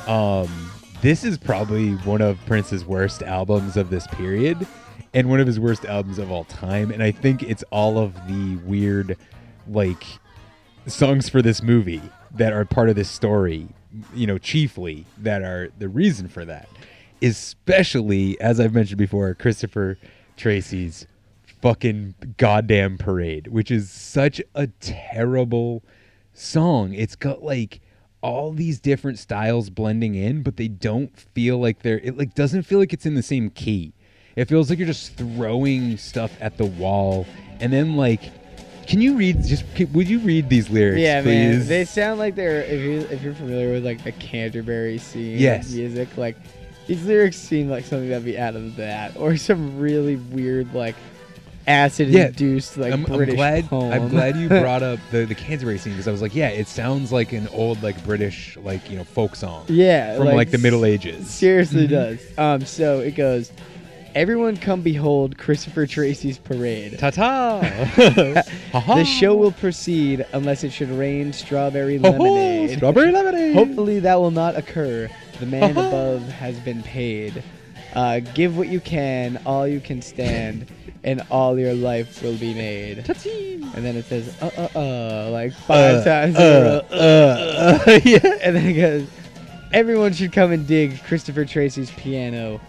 Um, 0.07 0.71
this 1.03 1.25
is 1.25 1.39
probably 1.39 1.93
one 1.93 2.21
of 2.21 2.39
Prince's 2.47 2.85
worst 2.85 3.23
albums 3.23 3.77
of 3.77 3.91
this 3.91 4.07
period, 4.09 4.67
and 5.15 5.29
one 5.29 5.41
of 5.41 5.47
his 5.47 5.59
worst 5.59 5.85
albums 5.85 6.19
of 6.19 6.31
all 6.31 6.45
time. 6.45 6.91
And 6.91 7.03
I 7.03 7.11
think 7.11 7.43
it's 7.43 7.65
all 7.71 7.99
of 7.99 8.15
the 8.27 8.57
weird, 8.65 9.17
like, 9.69 10.05
songs 10.87 11.29
for 11.29 11.43
this 11.43 11.63
movie 11.63 12.03
that 12.33 12.53
are 12.53 12.65
part 12.65 12.89
of 12.89 12.97
this 12.97 13.11
story. 13.11 13.69
You 14.15 14.27
know, 14.27 14.39
chiefly 14.39 15.05
that 15.19 15.43
are 15.43 15.71
the 15.79 15.89
reason 15.89 16.29
for 16.29 16.45
that. 16.45 16.69
Especially 17.23 18.41
as 18.41 18.61
I've 18.61 18.73
mentioned 18.73 18.99
before, 18.99 19.35
Christopher 19.35 19.99
Tracy's 20.37 21.07
fucking 21.61 22.15
goddamn 22.37 22.99
parade, 22.99 23.49
which 23.49 23.71
is 23.71 23.91
such 23.91 24.41
a 24.55 24.69
terrible 24.81 25.83
song. 26.33 26.95
It's 26.95 27.17
got 27.17 27.43
like 27.43 27.81
all 28.23 28.53
these 28.53 28.79
different 28.81 29.19
styles 29.19 29.71
blending 29.71 30.15
in, 30.15 30.43
but 30.43 30.57
they 30.57 30.69
don't 30.69 31.19
feel 31.19 31.59
like 31.59 31.83
they're 31.83 31.99
it 32.01 32.17
like 32.19 32.35
doesn't 32.35 32.63
feel 32.65 32.79
like 32.79 32.93
it's 32.93 33.07
in 33.07 33.15
the 33.15 33.23
same 33.23 33.51
key. 33.51 33.93
It 34.37 34.47
feels 34.47 34.71
like 34.71 34.79
you're 34.79 34.87
just 34.87 35.15
throwing 35.17 35.97
stuff 35.97 36.33
at 36.41 36.57
the 36.57 36.67
wall 36.67 37.27
and 37.61 37.73
then 37.73 37.97
like 37.97 38.21
can 38.87 39.01
you 39.01 39.15
read 39.17 39.43
just 39.45 39.65
can, 39.75 39.93
would 39.93 40.09
you 40.09 40.19
read 40.21 40.49
these 40.49 40.69
lyrics 40.71 41.01
Yeah, 41.01 41.23
please? 41.23 41.59
man. 41.59 41.67
They 41.69 41.85
sound 41.85 42.19
like 42.19 42.35
they're 42.35 42.63
if 42.63 42.81
you 42.81 42.99
if 43.15 43.23
you're 43.23 43.35
familiar 43.35 43.73
with 43.73 43.85
like 43.85 44.03
the 44.05 44.13
Canterbury 44.13 44.99
scene 44.99 45.39
Yes. 45.39 45.73
music, 45.73 46.17
like 46.17 46.37
these 46.87 47.05
lyrics 47.05 47.37
seem 47.37 47.71
like 47.71 47.85
something 47.85 48.09
that'd 48.09 48.25
be 48.25 48.39
out 48.39 48.57
of 48.57 48.77
that 48.77 49.17
or 49.17 49.37
some 49.37 49.79
really 49.79 50.17
weird 50.17 50.73
like 50.75 50.97
acid 51.71 52.15
induced 52.15 52.77
like 52.77 52.93
I'm, 52.93 53.07
I'm 53.07 53.17
British 53.17 53.37
glad 53.37 53.65
poem. 53.67 53.93
I'm 53.93 54.09
glad 54.09 54.37
you 54.37 54.49
brought 54.49 54.83
up 54.91 54.99
the 55.11 55.25
the 55.25 55.35
Canterbury 55.35 55.79
scene 55.79 55.93
because 55.93 56.09
I 56.09 56.13
was 56.13 56.21
like, 56.23 56.35
yeah, 56.35 56.49
it 56.49 56.69
sounds 56.69 57.13
like 57.13 57.33
an 57.33 57.49
old 57.49 57.83
like 57.83 58.03
British 58.05 58.57
like 58.59 58.91
you 58.91 58.97
know 58.97 59.05
folk 59.05 59.37
song. 59.37 59.65
Yeah, 59.69 60.17
from 60.17 60.27
like, 60.27 60.51
the 60.51 60.59
Middle 60.59 60.85
Ages. 60.85 61.31
Seriously 61.31 61.87
Mhm. 61.87 61.91
does. 61.91 62.39
Um, 62.39 62.65
so 62.67 63.01
it 63.01 63.13
goes. 63.15 63.53
Everyone 64.13 64.57
come 64.57 64.81
behold 64.83 65.39
Christopher 65.39 65.87
Tracy's 65.87 66.37
parade. 66.37 66.99
Ta 66.99 67.11
ta. 67.11 67.61
the 68.73 69.05
show 69.05 69.37
will 69.37 69.53
proceed 69.53 70.27
unless 70.33 70.65
it 70.65 70.71
should 70.73 70.91
rain 70.91 71.33
strawberry 71.33 71.97
lemonade. 71.97 72.77
strawberry 72.77 73.13
lemonade. 73.13 73.55
Hopefully 73.55 74.01
that 74.01 74.17
will 74.17 74.33
not 74.33 74.57
occur. 74.57 75.09
The 75.39 75.47
man 75.47 75.71
above 75.71 76.23
has 76.29 76.59
been 76.59 76.83
paid. 76.83 77.45
Uh, 77.95 78.19
give 78.35 78.57
what 78.59 78.67
you 78.67 78.81
can, 78.81 79.41
all 79.47 79.67
you 79.67 79.79
can 79.81 80.03
stand, 80.03 80.67
and 81.05 81.23
all 81.31 81.59
your 81.59 81.75
life 81.75 82.23
will 82.23 82.37
be 82.37 82.53
made. 82.55 82.99
And 83.75 83.85
then 83.85 83.97
it 83.97 84.05
says, 84.07 84.35
uh, 84.43 84.51
uh, 84.75 84.79
uh, 84.79 85.31
like 85.31 85.53
five 85.53 85.97
Uh, 85.99 86.05
times. 86.05 86.37
in 86.37 86.43
uh, 86.43 86.83
uh, 86.91 87.79
uh, 87.87 88.01
yeah. 88.05 88.19
And 88.43 88.57
then 88.57 88.67
it 88.67 88.75
goes, 88.75 89.07
everyone 89.73 90.13
should 90.13 90.33
come 90.33 90.53
and 90.53 90.67
dig 90.67 91.03
Christopher 91.05 91.45
Tracy's 91.45 91.91
piano. 91.93 92.61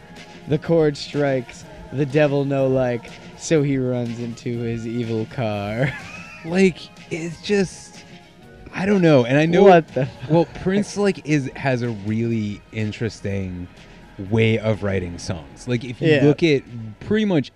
The 0.47 0.57
chord 0.57 0.95
strikes, 0.97 1.65
the 1.91 2.05
devil 2.05 2.45
no 2.45 2.67
like, 2.67 3.09
so 3.37 3.61
he 3.63 3.77
runs 3.77 4.19
into 4.19 4.59
his 4.59 4.87
evil 4.87 5.25
car. 5.27 5.91
like 6.45 6.77
it's 7.11 7.41
just 7.41 8.03
I 8.73 8.85
don't 8.85 9.01
know. 9.01 9.25
And 9.25 9.37
I 9.37 9.45
know 9.45 9.63
What 9.63 9.87
the 9.89 10.07
Well, 10.29 10.45
Prince 10.61 10.95
like 10.95 11.25
is 11.27 11.49
has 11.57 11.81
a 11.81 11.89
really 11.89 12.61
interesting 12.71 13.67
way 14.29 14.57
of 14.59 14.83
writing 14.83 15.17
songs. 15.17 15.67
Like 15.67 15.83
if 15.83 16.01
you 16.01 16.09
Yeah. 16.13 16.23
look 16.25 16.41
at 16.43 16.63
pretty 17.01 17.25
much 17.25 17.51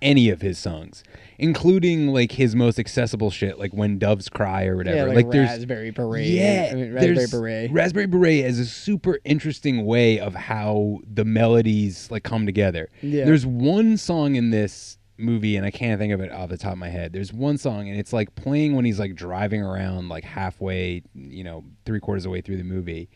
any 0.00 0.30
of 0.30 0.40
his 0.40 0.58
songs, 0.58 1.02
including 1.38 2.08
like 2.08 2.32
his 2.32 2.54
most 2.54 2.78
accessible 2.78 3.30
shit, 3.30 3.58
like 3.58 3.72
when 3.72 3.98
doves 3.98 4.28
cry 4.28 4.66
or 4.66 4.76
whatever. 4.76 5.08
Yeah, 5.08 5.14
like 5.14 5.30
there's 5.30 5.48
Raspberry 5.48 5.90
Beret. 5.90 6.26
Yeah, 6.26 6.68
I 6.70 6.74
mean, 6.74 6.92
Raspberry 6.92 7.26
Beret. 7.30 7.70
Raspberry 7.72 8.06
Beret 8.06 8.44
is 8.44 8.58
a 8.58 8.66
super 8.66 9.18
interesting 9.24 9.84
way 9.84 10.18
of 10.20 10.34
how 10.34 10.98
the 11.12 11.24
melodies 11.24 12.10
like 12.10 12.22
come 12.22 12.46
together. 12.46 12.88
Yeah. 13.02 13.24
There's 13.24 13.46
one 13.46 13.96
song 13.96 14.36
in 14.36 14.50
this 14.50 14.98
movie, 15.18 15.56
and 15.56 15.66
I 15.66 15.70
can't 15.70 15.98
think 15.98 16.12
of 16.12 16.20
it 16.20 16.32
off 16.32 16.48
the 16.48 16.58
top 16.58 16.72
of 16.72 16.78
my 16.78 16.88
head. 16.88 17.12
There's 17.12 17.32
one 17.32 17.58
song, 17.58 17.88
and 17.88 17.98
it's 17.98 18.12
like 18.12 18.34
playing 18.34 18.74
when 18.76 18.84
he's 18.84 18.98
like 18.98 19.14
driving 19.14 19.62
around, 19.62 20.08
like 20.08 20.24
halfway, 20.24 21.02
you 21.14 21.44
know, 21.44 21.64
three 21.84 22.00
quarters 22.00 22.24
of 22.24 22.30
the 22.30 22.32
way 22.32 22.40
through 22.40 22.58
the 22.58 22.64
movie. 22.64 23.10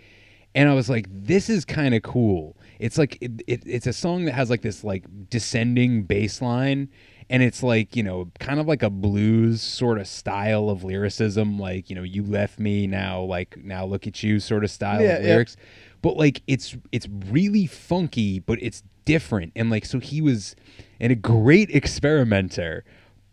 And 0.55 0.69
I 0.69 0.75
was 0.75 0.91
like, 0.91 1.07
this 1.09 1.49
is 1.49 1.65
kind 1.65 1.95
of 1.95 2.03
cool. 2.03 2.59
It's 2.83 2.99
like 2.99 3.17
it, 3.21 3.43
it, 3.47 3.63
it's 3.65 3.87
a 3.87 3.93
song 3.93 4.25
that 4.25 4.33
has 4.33 4.51
like 4.51 4.63
this 4.63 4.83
like 4.83 5.05
descending 5.31 6.03
bass 6.03 6.43
line, 6.43 6.89
and 7.31 7.41
it's 7.43 7.63
like 7.63 7.95
you 7.95 8.03
know 8.03 8.31
kind 8.41 8.59
of 8.59 8.67
like 8.67 8.83
a 8.83 8.91
blues 8.91 9.63
sort 9.63 9.99
of 10.01 10.09
style 10.09 10.69
of 10.69 10.83
lyricism, 10.83 11.61
like 11.61 11.89
you 11.91 11.95
know 11.97 12.03
you 12.03 12.25
left 12.25 12.59
me 12.59 12.89
now, 12.89 13.23
like 13.23 13.57
now 13.65 13.85
look 13.87 14.07
at 14.09 14.23
you 14.25 14.41
sort 14.41 14.65
of 14.65 14.71
style 14.71 15.01
Yeah, 15.01 15.13
of 15.19 15.23
yeah. 15.23 15.29
lyrics. 15.31 15.57
But 16.03 16.17
like 16.17 16.43
it's 16.49 16.77
it's 16.91 17.07
really 17.31 17.67
funky, 17.69 18.41
but 18.41 18.59
it's 18.61 18.83
different, 19.05 19.53
and 19.55 19.71
like 19.71 19.85
so 19.85 20.01
he 20.01 20.21
was 20.21 20.57
and 20.99 21.13
a 21.13 21.17
great 21.17 21.71
experimenter. 21.71 22.85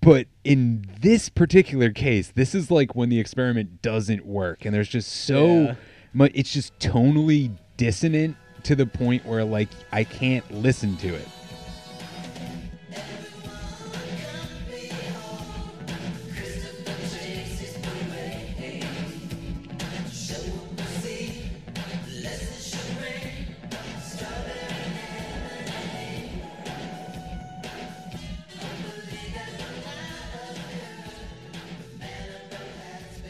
But 0.01 0.27
in 0.43 0.85
this 1.01 1.27
particular 1.27 1.89
case, 1.89 2.31
this 2.33 2.53
is 2.55 2.69
like 2.71 2.95
when 2.95 3.09
the 3.09 3.19
experiment 3.19 3.81
doesn't 3.81 4.25
work, 4.27 4.63
and 4.63 4.73
there's 4.75 4.87
just 4.89 5.11
so 5.11 5.47
Yeah. 5.47 5.75
much. 6.13 6.31
It's 6.35 6.53
just 6.53 6.77
tonally 6.79 7.57
dissonant 7.77 8.37
to 8.64 8.76
the 8.76 8.86
point 8.86 9.26
where 9.26 9.43
like 9.43 9.70
I 9.91 10.03
can't 10.03 10.49
listen 10.51 10.97
to 10.97 11.16
it. 11.16 11.28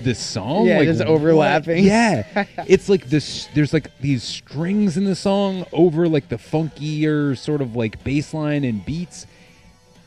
The 0.04 0.16
song 0.16 0.66
Yeah, 0.68 0.78
like 0.80 0.88
just 0.88 1.00
what? 1.00 1.08
overlapping. 1.08 1.84
yeah 1.84 2.46
it's 2.68 2.90
like 2.90 3.06
this 3.10 3.48
there's 3.54 3.74
like 3.74 3.90
these 4.00 4.24
strings 4.24 4.98
in 4.98 5.04
the 5.06 5.16
song 5.16 5.66
over 5.74 6.08
like 6.08 6.30
the 6.30 6.38
funkier 6.38 7.38
sort 7.38 7.62
of 7.62 7.76
like 7.76 8.04
bass 8.04 8.34
line 8.34 8.64
and 8.64 8.86
beats 8.86 9.26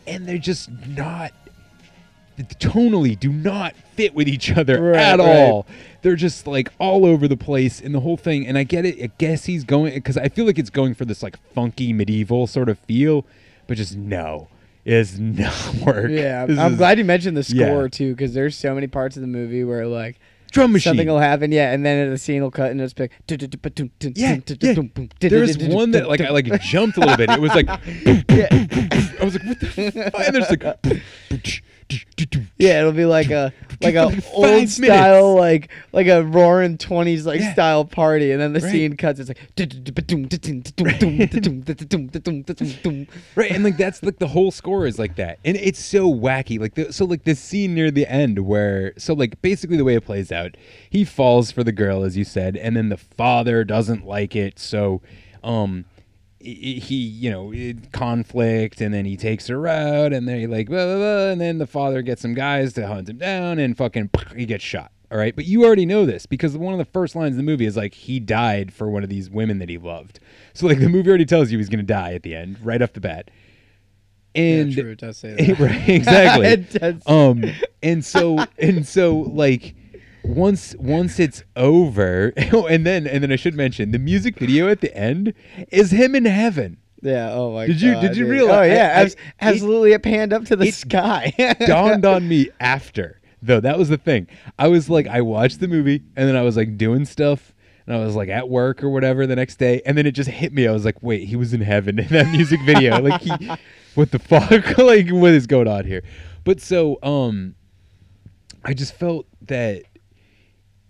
and 0.07 0.27
they're 0.27 0.39
just 0.39 0.71
not 0.89 1.33
tonally 2.59 3.19
do 3.19 3.31
not 3.33 3.75
fit 3.95 4.15
with 4.15 4.27
each 4.27 4.51
other 4.51 4.83
Right, 4.83 4.97
at 4.97 5.19
right. 5.21 5.29
all 5.29 5.67
they're 6.01 6.17
just 6.17 6.47
like 6.47 6.73
all 6.79 7.05
over 7.07 7.29
the 7.29 7.37
place 7.37 7.81
in 7.81 7.93
the 7.93 8.01
whole 8.01 8.17
thing 8.17 8.47
and 8.47 8.57
i 8.59 8.65
get 8.65 8.85
it 8.85 9.01
i 9.03 9.11
guess 9.19 9.45
he's 9.45 9.63
going 9.63 9.95
because 9.95 10.17
i 10.17 10.29
feel 10.29 10.45
like 10.47 10.59
it's 10.59 10.71
going 10.71 10.95
for 10.95 11.05
this 11.05 11.23
like 11.23 11.37
funky 11.55 11.93
medieval 11.93 12.47
sort 12.47 12.69
of 12.69 12.79
feel 12.81 13.25
but 13.69 13.77
just 13.77 13.97
no 13.97 14.49
is 14.85 15.19
not 15.21 15.75
work 15.87 16.11
Yeah, 16.11 16.47
This 16.47 16.59
I'm 16.59 16.73
is- 16.73 16.79
glad 16.79 16.99
you 16.99 17.05
mentioned 17.05 17.37
the 17.37 17.55
yeah. 17.55 17.67
score 17.67 17.89
too, 17.89 18.13
because 18.15 18.35
there's 18.35 18.57
so 18.57 18.75
many 18.75 18.87
parts 18.87 19.17
of 19.17 19.21
the 19.23 19.29
movie 19.29 19.65
where 19.65 19.87
like 19.87 20.19
Drum 20.51 20.73
machine. 20.73 20.91
something 20.91 21.09
will 21.09 21.19
happen, 21.19 21.51
yeah, 21.51 21.73
and 21.73 21.85
then 21.87 22.11
the 22.11 22.19
scene 22.19 22.43
will 22.43 22.51
cut 22.51 22.71
and 22.73 22.81
it's 22.81 22.99
like 22.99 23.11
Yeah, 23.27 23.37
yeah. 24.15 24.37
There's 25.21 25.57
one 25.59 25.93
that 25.93 26.09
like 26.09 26.21
I 26.21 26.29
like 26.31 26.61
jumped 26.61 26.99
a 26.99 27.01
little 27.01 27.17
bit. 27.17 27.31
It 27.31 27.41
was 27.41 27.55
like 27.55 27.69
I 27.71 29.25
was 29.25 29.35
like, 29.35 29.45
what 29.45 29.61
the? 29.61 30.13
And 30.27 30.37
there's 30.37 30.51
like, 30.51 31.63
Yeah, 32.59 32.81
it'll 32.81 32.93
be 32.93 33.05
like 33.07 33.31
a 33.31 33.53
like 33.83 33.95
a 33.95 34.07
old 34.33 34.43
minutes. 34.47 34.75
style 34.77 35.35
like 35.35 35.71
like 35.93 36.07
a 36.07 36.23
roaring 36.25 36.79
twenties 36.79 37.27
like 37.27 37.41
Yeah. 37.41 37.53
style 37.53 37.85
party, 37.85 38.33
and 38.33 38.41
then 38.41 38.53
the 38.53 38.61
Right. 38.61 38.71
scene 38.73 38.97
cuts. 38.97 39.21
It's 39.21 39.29
like 39.29 39.39
right 43.37 43.51
and 43.51 43.65
like 43.65 43.77
that's 43.77 44.03
like 44.03 44.19
the 44.19 44.29
whole 44.29 44.51
score 44.51 44.87
is 44.87 44.99
like 44.99 45.17
that 45.17 45.39
and 45.45 45.57
it's 45.57 45.83
so 45.83 46.13
wacky 46.13 46.59
like 46.59 46.75
the, 46.75 46.93
so 46.93 47.05
like 47.05 47.25
the 47.25 47.35
scene 47.35 47.75
near 47.75 47.91
the 47.91 48.07
end 48.07 48.39
where 48.41 48.93
so 48.99 49.15
like 49.15 49.41
basically 49.43 49.77
the 49.77 49.85
way 49.85 49.95
it 49.95 50.05
plays 50.05 50.31
out 50.33 50.57
he 50.89 51.05
falls 51.05 51.51
for 51.51 51.65
the 51.65 51.73
girl 51.73 52.03
as 52.03 52.17
you 52.17 52.25
said 52.25 52.57
and 52.57 52.77
then 52.77 52.89
the 52.89 52.97
father 52.97 53.65
doesn't 53.65 54.07
like 54.07 54.35
it 54.37 54.59
so 54.59 55.01
um 55.45 55.85
he 56.43 56.97
you 56.97 57.31
know 57.31 57.53
it, 57.53 57.93
conflict 57.93 58.81
and 58.81 58.93
then 58.93 59.05
he 59.05 59.17
takes 59.17 59.47
her 59.47 59.67
out 59.69 60.13
and 60.13 60.27
then 60.29 60.39
he 60.41 60.47
like 60.47 60.69
blah, 60.69 60.85
blah, 60.85 60.97
blah, 60.97 61.29
and 61.31 61.41
then 61.41 61.59
the 61.59 61.67
father 61.67 62.03
gets 62.03 62.21
some 62.23 62.35
guys 62.35 62.73
to 62.73 62.87
hunt 62.87 63.09
him 63.09 63.19
down 63.19 63.59
and 63.59 63.77
fucking 63.77 64.11
he 64.37 64.45
gets 64.47 64.65
shot 64.65 64.91
all 65.11 65.19
right 65.19 65.37
but 65.37 65.45
you 65.45 65.65
already 65.65 65.87
know 65.87 66.05
this 66.07 66.27
because 66.27 66.57
one 66.57 66.73
of 66.75 66.79
the 66.79 66.85
first 66.93 67.15
lines 67.15 67.33
of 67.33 67.37
the 67.37 67.43
movie 67.43 67.67
is 67.67 67.77
like 67.77 67.95
he 67.95 68.19
died 68.19 68.73
for 68.73 68.91
one 68.91 69.03
of 69.03 69.09
these 69.09 69.31
women 69.31 69.59
that 69.59 69.69
he 69.69 69.79
loved 69.79 70.19
so 70.55 70.67
like 70.67 70.79
the 70.81 70.89
movie 70.89 71.09
already 71.09 71.25
tells 71.27 71.51
you 71.53 71.59
he's 71.59 71.69
gonna 71.69 71.83
die 71.83 72.15
at 72.15 72.23
the 72.23 72.35
end 72.35 72.57
right 72.65 72.83
off 72.83 72.93
the 72.93 73.01
bat 73.01 73.31
and 74.35 74.73
true, 74.73 74.91
it 74.93 74.99
does 74.99 75.19
say 75.19 75.35
that. 75.39 75.59
right 75.59 75.89
exactly 75.89 76.47
It 76.49 76.71
does. 76.71 77.03
um 77.07 77.45
and 77.83 78.05
so 78.05 78.45
and 78.59 78.87
so 78.87 79.17
like 79.19 79.75
once 80.25 80.75
once 80.79 81.19
it's 81.19 81.43
over 81.57 82.33
oh, 82.53 82.67
and 82.71 82.87
then 82.87 83.07
and 83.07 83.23
then 83.23 83.33
I 83.33 83.37
should 83.37 83.55
mention 83.55 83.91
the 83.91 83.99
music 83.99 84.39
video 84.39 84.69
at 84.69 84.81
the 84.81 84.97
end 84.97 85.35
is 85.71 85.91
him 85.91 86.15
in 86.15 86.25
heaven 86.25 86.79
Yeah. 87.03 87.31
Oh 87.33 87.53
my. 87.55 87.67
Did 87.67 87.81
you- 87.81 87.93
God, 87.95 88.01
did 88.03 88.17
you 88.17 88.25
dude. 88.25 88.31
realize- 88.31 88.71
Oh 88.71 88.75
yeah. 88.75 88.93
I- 88.95 88.99
I- 88.99 89.03
abs- 89.03 89.17
absolutely. 89.41 89.93
It, 89.93 90.03
panned 90.03 90.33
up 90.33 90.45
to 90.47 90.57
the 90.57 90.71
sky. 90.71 91.33
dawned 91.67 92.05
on 92.05 92.29
me 92.29 92.49
after 92.61 93.21
though 93.45 93.59
that 93.59 93.77
was 93.77 93.89
the 93.89 93.97
thing 93.99 94.29
i 94.57 94.69
was 94.69 94.89
like 94.89 95.09
i 95.09 95.21
watched 95.21 95.59
the 95.59 95.67
movie 95.67 96.01
and 96.15 96.29
then 96.29 96.37
i 96.37 96.43
was 96.43 96.57
like 96.57 96.79
doing 96.79 97.05
stuff 97.05 97.53
and 97.85 97.97
i 97.97 97.99
was 97.99 98.15
like 98.15 98.29
at 98.29 98.49
work 98.49 98.85
or 98.85 98.89
whatever 98.89 99.27
the 99.27 99.35
next 99.35 99.57
day 99.57 99.83
and 99.85 99.99
then 99.99 100.07
it 100.07 100.13
just 100.13 100.31
hit 100.31 100.53
me 100.53 100.69
i 100.69 100.71
was 100.71 100.85
like 100.85 101.03
wait 101.03 101.27
he 101.27 101.35
was 101.35 101.53
in 101.53 101.61
heaven 101.61 101.99
in 101.99 102.07
that 102.07 102.31
music 102.31 102.61
video 102.65 103.01
like 103.01 103.21
he 103.21 103.33
what 103.97 104.13
the 104.13 104.19
fuck 104.21 104.79
like 104.79 105.09
what 105.11 105.33
is 105.33 105.49
going 105.49 105.67
on 105.67 105.85
here 105.85 106.05
but 106.45 106.61
so 106.61 107.01
um 107.03 107.57
i 108.65 108.73
just 108.73 108.95
felt 108.95 109.27
that 109.49 109.83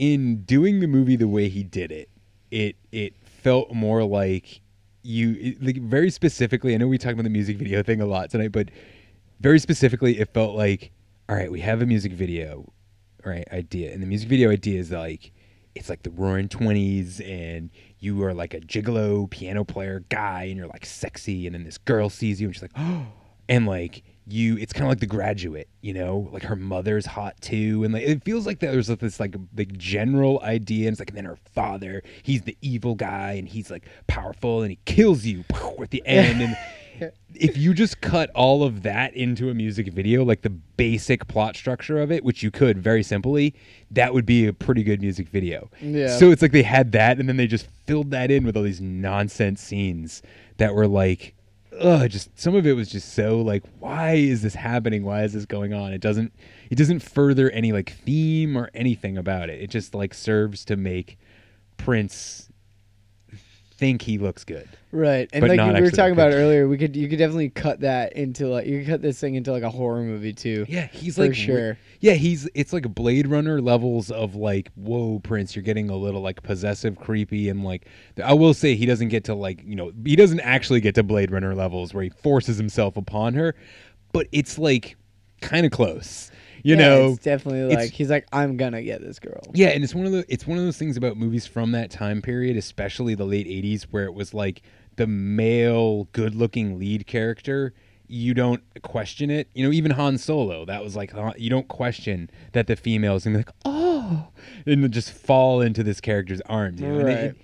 in 0.03 0.43
doing 0.43 0.81
the 0.81 0.87
movie 0.87 1.17
the 1.17 1.29
way 1.29 1.49
he 1.49 1.63
did 1.63 1.93
it 1.93 2.09
it 2.51 2.77
it 2.91 3.15
felt 3.25 3.73
more 3.73 4.03
like 4.05 4.61
you 5.03 5.57
like 5.61 5.77
very 5.83 6.11
specifically 6.11 6.75
i 6.75 6.77
know 6.77 6.89
we 6.89 6.99
talked 6.99 7.13
about 7.13 7.25
the 7.25 7.31
music 7.31 7.57
video 7.57 7.83
thing 7.83 8.01
a 8.01 8.07
lot 8.07 8.31
tonight 8.31 8.51
but 8.53 8.69
very 9.41 9.59
specifically 9.59 10.19
it 10.19 10.33
felt 10.33 10.57
like 10.57 10.91
all 11.29 11.37
right 11.37 11.53
we 11.53 11.61
have 11.61 11.83
a 11.83 11.87
music 11.87 12.13
video 12.13 12.73
right 13.25 13.47
idea. 13.53 13.93
And 13.93 14.03
the 14.03 14.07
music 14.07 14.29
video 14.29 14.51
idea 14.51 14.81
is 14.81 14.91
like 14.91 15.33
it's 15.75 15.89
like 15.89 16.03
the 16.03 16.11
roaring 16.11 16.49
20s 16.49 17.27
and 17.27 17.71
you 17.99 18.23
are 18.25 18.35
like 18.35 18.53
a 18.53 18.61
gigolo 18.61 19.29
piano 19.31 19.65
player 19.65 20.05
guy 20.11 20.45
and 20.45 20.57
you're 20.57 20.67
like 20.67 20.85
sexy 20.85 21.47
and 21.47 21.55
then 21.55 21.65
this 21.65 21.79
girl 21.79 22.11
sees 22.11 22.41
you 22.41 22.49
and 22.49 22.55
she's 22.55 22.63
like 22.63 22.73
oh 22.77 23.07
and 23.49 23.67
like 23.67 24.03
you 24.27 24.57
it's 24.57 24.73
kind 24.73 24.85
of 24.85 24.89
like 24.89 25.01
the 25.01 25.07
graduate 25.07 25.69
you 25.81 25.93
know 25.93 26.29
like 26.33 26.45
her 26.45 26.55
mother's 26.55 27.07
hot 27.07 27.41
too 27.41 27.83
and 27.83 27.93
like 27.93 28.05
it 28.05 28.23
feels 28.25 28.47
like 28.47 28.61
there's 28.61 28.89
like 28.89 29.01
this 29.01 29.19
like 29.19 29.35
like 29.57 29.77
general 29.77 30.41
idea 30.43 30.87
and 30.87 30.95
it's 30.95 31.01
like 31.01 31.09
and 31.09 31.19
then 31.19 31.25
her 31.25 31.39
father 31.53 32.03
he's 32.23 32.43
the 32.43 32.57
evil 32.61 32.95
guy 32.95 33.33
and 33.33 33.49
he's 33.49 33.71
like 33.71 33.85
powerful 34.07 34.63
and 34.63 34.71
he 34.71 34.79
kills 34.85 35.25
you 35.25 35.45
at 35.83 35.91
the 35.91 36.03
end 36.07 36.41
and 36.41 36.57
if 37.35 37.57
you 37.57 37.75
just 37.75 38.01
cut 38.01 38.31
all 38.31 38.63
of 38.63 38.83
that 38.83 39.15
into 39.15 39.51
a 39.51 39.55
music 39.55 39.93
video, 39.93 40.25
like 40.25 40.43
the 40.43 40.51
basic 40.51 41.27
plot 41.29 41.57
structure 41.57 41.99
of 42.01 42.13
it, 42.13 42.25
which 42.25 42.43
you 42.43 42.51
could 42.51 42.79
very 42.79 43.03
simply, 43.03 43.55
that 43.91 44.13
would 44.15 44.27
be 44.27 44.47
a 44.47 44.53
pretty 44.53 44.83
good 44.83 45.01
music 45.01 45.29
video. 45.29 45.71
Yeah. 45.81 46.17
So 46.17 46.31
it's 46.31 46.43
like 46.43 46.53
they 46.53 46.63
had 46.63 46.93
that 46.93 47.19
and 47.19 47.29
then 47.29 47.37
they 47.37 47.47
just 47.47 47.67
filled 47.87 48.11
that 48.11 48.31
in 48.31 48.45
with 48.45 48.57
all 48.57 48.63
these 48.63 48.81
nonsense 48.81 49.61
scenes 49.61 50.23
that 50.59 50.75
were 50.75 50.87
like, 50.87 51.35
ugh, 51.81 52.11
just 52.11 52.39
some 52.39 52.55
of 52.55 52.67
it 52.67 52.75
was 52.75 52.89
just 52.89 53.15
so 53.15 53.41
like, 53.41 53.63
why 53.79 54.15
is 54.15 54.43
this 54.43 54.55
happening? 54.55 55.05
Why 55.05 55.25
is 55.25 55.33
this 55.33 55.47
going 55.47 55.73
on? 55.73 55.93
It 55.93 56.01
doesn't 56.01 56.33
it 56.71 56.77
doesn't 56.77 57.01
further 57.01 57.51
any 57.51 57.73
like 57.73 57.93
theme 58.05 58.57
or 58.57 58.71
anything 58.75 59.17
about 59.17 59.51
it. 59.51 59.61
It 59.61 59.71
just 59.71 59.95
like 59.95 60.15
serves 60.15 60.65
to 60.67 60.77
make 60.77 61.19
Prince 61.77 62.49
think 63.83 64.01
he 64.01 64.17
looks 64.17 64.45
good. 64.45 64.69
Right, 64.93 65.29
and 65.33 65.49
like 65.49 65.75
we 65.75 65.81
were 65.81 65.91
talking 65.91 66.13
about 66.13 66.33
earlier, 66.33 66.69
we 66.69 66.79
could 66.79 66.95
you 66.95 67.09
could 67.09 67.19
definitely 67.19 67.49
cut 67.49 67.81
that 67.81 68.13
into 68.13 68.47
like 68.47 68.65
you 68.65 68.79
could 68.79 68.87
cut 68.87 69.03
this 69.03 69.19
thing 69.19 69.35
into 69.35 69.51
like 69.51 69.65
a 69.65 69.71
horror 69.71 70.03
movie 70.03 70.33
too. 70.33 70.65
Yeah, 70.69 70.87
he's 70.87 71.17
for 71.17 71.23
like 71.23 71.35
sure. 71.35 71.77
yeah, 71.99 72.13
he's 72.13 72.49
it's 72.55 72.73
like 72.73 72.95
Blade 72.95 73.27
Runner 73.27 73.61
levels 73.61 74.13
of 74.13 74.37
like, 74.37 74.71
whoa, 74.77 75.19
Prince, 75.19 75.57
you're 75.57 75.65
getting 75.65 75.91
a 75.91 75.97
little 75.97 76.21
like 76.21 76.45
possessive, 76.45 76.97
creepy, 76.97 77.49
and 77.49 77.65
like 77.65 77.87
I 78.23 78.35
will 78.35 78.55
say 78.55 78.77
he 78.77 78.87
doesn't 78.87 79.09
get 79.09 79.25
to 79.25 79.35
like 79.35 79.65
you 79.65 79.75
know 79.75 79.91
he 80.05 80.15
doesn't 80.15 80.41
actually 80.41 80.81
get 80.81 80.95
to 80.95 81.03
Blade 81.03 81.33
Runner 81.33 81.57
levels 81.57 81.93
where 81.93 82.05
he 82.05 82.11
forces 82.11 82.57
himself 82.57 82.97
upon 82.97 83.35
her, 83.35 83.57
but 84.13 84.29
it's 84.31 84.59
like 84.59 84.97
kind 85.41 85.67
of 85.67 85.73
close, 85.73 86.31
you 86.63 86.77
Yeah, 86.77 86.89
know. 86.89 87.13
it's 87.13 87.23
definitely 87.25 87.61
It's- 87.73 87.77
like 87.87 87.93
he's 87.93 88.11
like 88.11 88.27
I'm 88.33 88.57
gonna 88.57 88.83
get 88.83 89.01
this 89.01 89.19
girl. 89.19 89.41
yeah, 89.55 89.69
and 89.69 89.83
it's 89.85 89.95
one 89.95 90.07
of 90.07 90.13
the 90.13 90.25
it's 90.29 90.47
one 90.47 90.59
of 90.59 90.65
those 90.65 90.77
things 90.79 90.97
about 90.97 91.17
movies 91.17 91.47
from 91.47 91.73
that 91.73 91.91
time 91.91 92.23
period, 92.23 92.57
especially 92.57 93.15
the 93.15 93.25
late 93.27 93.47
'80s, 93.47 93.85
where 93.91 94.05
it 94.05 94.15
was 94.15 94.33
like 94.35 94.63
the 94.97 95.07
male, 95.07 96.05
good-looking 96.13 96.79
lead 96.79 97.07
character. 97.07 97.73
You 98.09 98.35
don't 98.35 98.63
question 98.83 99.31
it. 99.31 99.49
You 99.55 99.65
know, 99.67 99.73
even 99.73 99.93
Han 99.93 100.19
Solo, 100.19 100.65
that 100.67 100.83
was 100.85 100.95
like 100.95 101.13
you 101.39 101.49
don't 101.49 101.69
question 101.69 102.29
that 102.53 102.67
the 102.67 102.77
female 102.77 103.17
is 103.17 103.25
gonna 103.25 103.39
be 103.39 103.45
like, 103.45 103.55
oh, 103.65 104.29
and 104.67 104.91
just 104.93 105.11
fall 105.13 105.61
into 105.63 105.83
this 105.83 106.01
character's 106.01 106.43
arms. 106.43 106.81
You 106.81 106.89
know? 106.89 106.99
And 107.01 107.09
it, 107.09 107.13
Right. 107.27 107.35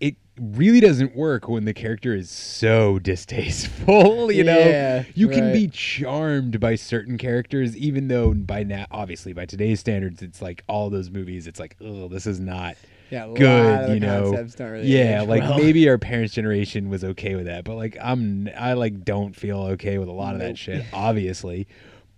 It 0.00 0.16
really 0.40 0.80
doesn't 0.80 1.14
work 1.14 1.48
when 1.48 1.64
the 1.66 1.74
character 1.74 2.14
is 2.14 2.30
so 2.30 2.98
distasteful. 3.02 4.32
You 4.32 4.44
know, 4.44 4.58
Yeah, 4.58 5.04
you 5.14 5.28
can 5.28 5.44
right. 5.44 5.52
be 5.52 5.68
charmed 5.68 6.58
by 6.60 6.74
certain 6.76 7.18
characters, 7.18 7.76
even 7.76 8.08
though 8.08 8.32
by 8.32 8.62
now, 8.62 8.86
obviously, 8.90 9.32
by 9.32 9.46
today's 9.46 9.80
standards, 9.80 10.22
it's 10.22 10.40
like 10.40 10.64
all 10.68 10.90
those 10.90 11.10
movies. 11.10 11.46
It's 11.46 11.60
like, 11.60 11.76
oh, 11.80 12.08
this 12.08 12.26
is 12.26 12.40
not 12.40 12.76
Yeah, 13.10 13.26
good. 13.34 13.90
You 13.90 14.00
know, 14.00 14.32
really 14.32 14.88
yeah, 14.88 15.22
like 15.22 15.42
well. 15.42 15.58
maybe 15.58 15.88
our 15.88 15.98
parents' 15.98 16.32
generation 16.32 16.88
was 16.88 17.04
okay 17.04 17.34
with 17.34 17.46
that, 17.46 17.64
but 17.64 17.74
like 17.76 17.96
I'm, 18.00 18.48
I 18.56 18.72
like 18.74 19.04
don't 19.04 19.34
feel 19.36 19.58
okay 19.72 19.98
with 19.98 20.08
a 20.08 20.12
lot 20.12 20.34
of 20.34 20.40
that 20.40 20.56
shit, 20.56 20.84
obviously. 20.92 21.66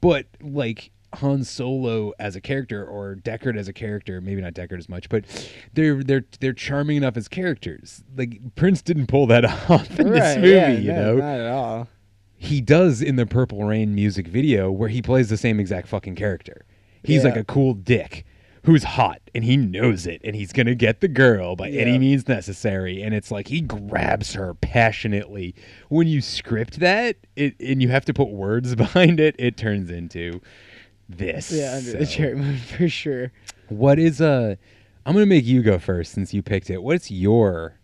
But 0.00 0.26
like 0.40 0.90
Han 1.16 1.44
Solo 1.44 2.12
as 2.18 2.36
a 2.36 2.40
character 2.40 2.84
or 2.84 3.16
Deckard 3.16 3.56
as 3.56 3.68
a 3.68 3.72
character, 3.72 4.20
maybe 4.20 4.40
not 4.40 4.54
Deckard 4.54 4.78
as 4.78 4.88
much, 4.88 5.08
but 5.08 5.24
they're 5.74 6.02
they're 6.02 6.24
they're 6.40 6.52
charming 6.52 6.96
enough 6.96 7.16
as 7.16 7.28
characters. 7.28 8.02
Like 8.16 8.54
Prince 8.54 8.82
didn't 8.82 9.06
pull 9.06 9.26
that 9.26 9.44
off 9.70 9.98
in 9.98 10.10
this 10.10 10.36
movie, 10.36 10.50
yeah, 10.50 10.70
you 10.72 10.92
no, 10.92 11.14
know. 11.14 11.16
not 11.16 11.40
at 11.40 11.46
all. 11.46 11.88
He 12.36 12.60
does 12.60 13.02
in 13.02 13.16
the 13.16 13.26
Purple 13.26 13.64
Rain 13.64 13.94
music 13.94 14.26
video 14.26 14.70
where 14.70 14.88
he 14.88 15.00
plays 15.00 15.28
the 15.28 15.36
same 15.36 15.60
exact 15.60 15.86
fucking 15.86 16.16
character. 16.16 16.64
He's 17.04 17.24
like 17.24 17.36
a 17.36 17.44
cool 17.44 17.74
dick 17.74 18.24
who's 18.64 18.84
hot 18.84 19.20
and 19.34 19.44
he 19.44 19.56
knows 19.56 20.06
it 20.06 20.20
and 20.22 20.36
he's 20.36 20.52
gonna 20.52 20.74
get 20.74 21.00
the 21.00 21.08
girl 21.08 21.56
by 21.56 21.68
any 21.68 21.98
means 21.98 22.28
necessary 22.28 23.02
and 23.02 23.12
it's 23.12 23.30
like 23.30 23.48
he 23.48 23.60
grabs 23.60 24.34
her 24.34 24.54
passionately 24.54 25.54
when 25.88 26.06
you 26.06 26.20
script 26.20 26.78
that 26.78 27.16
it 27.34 27.56
and 27.58 27.82
you 27.82 27.88
have 27.88 28.04
to 28.04 28.14
put 28.14 28.28
words 28.28 28.74
behind 28.76 29.18
it 29.18 29.34
it 29.38 29.56
turns 29.56 29.90
into 29.90 30.40
this 31.08 31.50
Yeah, 31.52 31.74
under 31.76 31.98
the 31.98 32.06
So, 32.06 32.12
cherry 32.12 32.34
moon 32.36 32.56
for 32.76 32.88
sure. 32.88 33.32
what 33.68 33.98
is 33.98 34.20
uh 34.20 34.56
i'm 35.06 35.14
gonna 35.14 35.26
make 35.26 35.44
you 35.44 35.62
go 35.62 35.78
first 35.78 36.12
since 36.12 36.32
you 36.32 36.42
picked 36.42 36.70
it 36.70 36.82
what's 36.82 37.10
your 37.10 37.74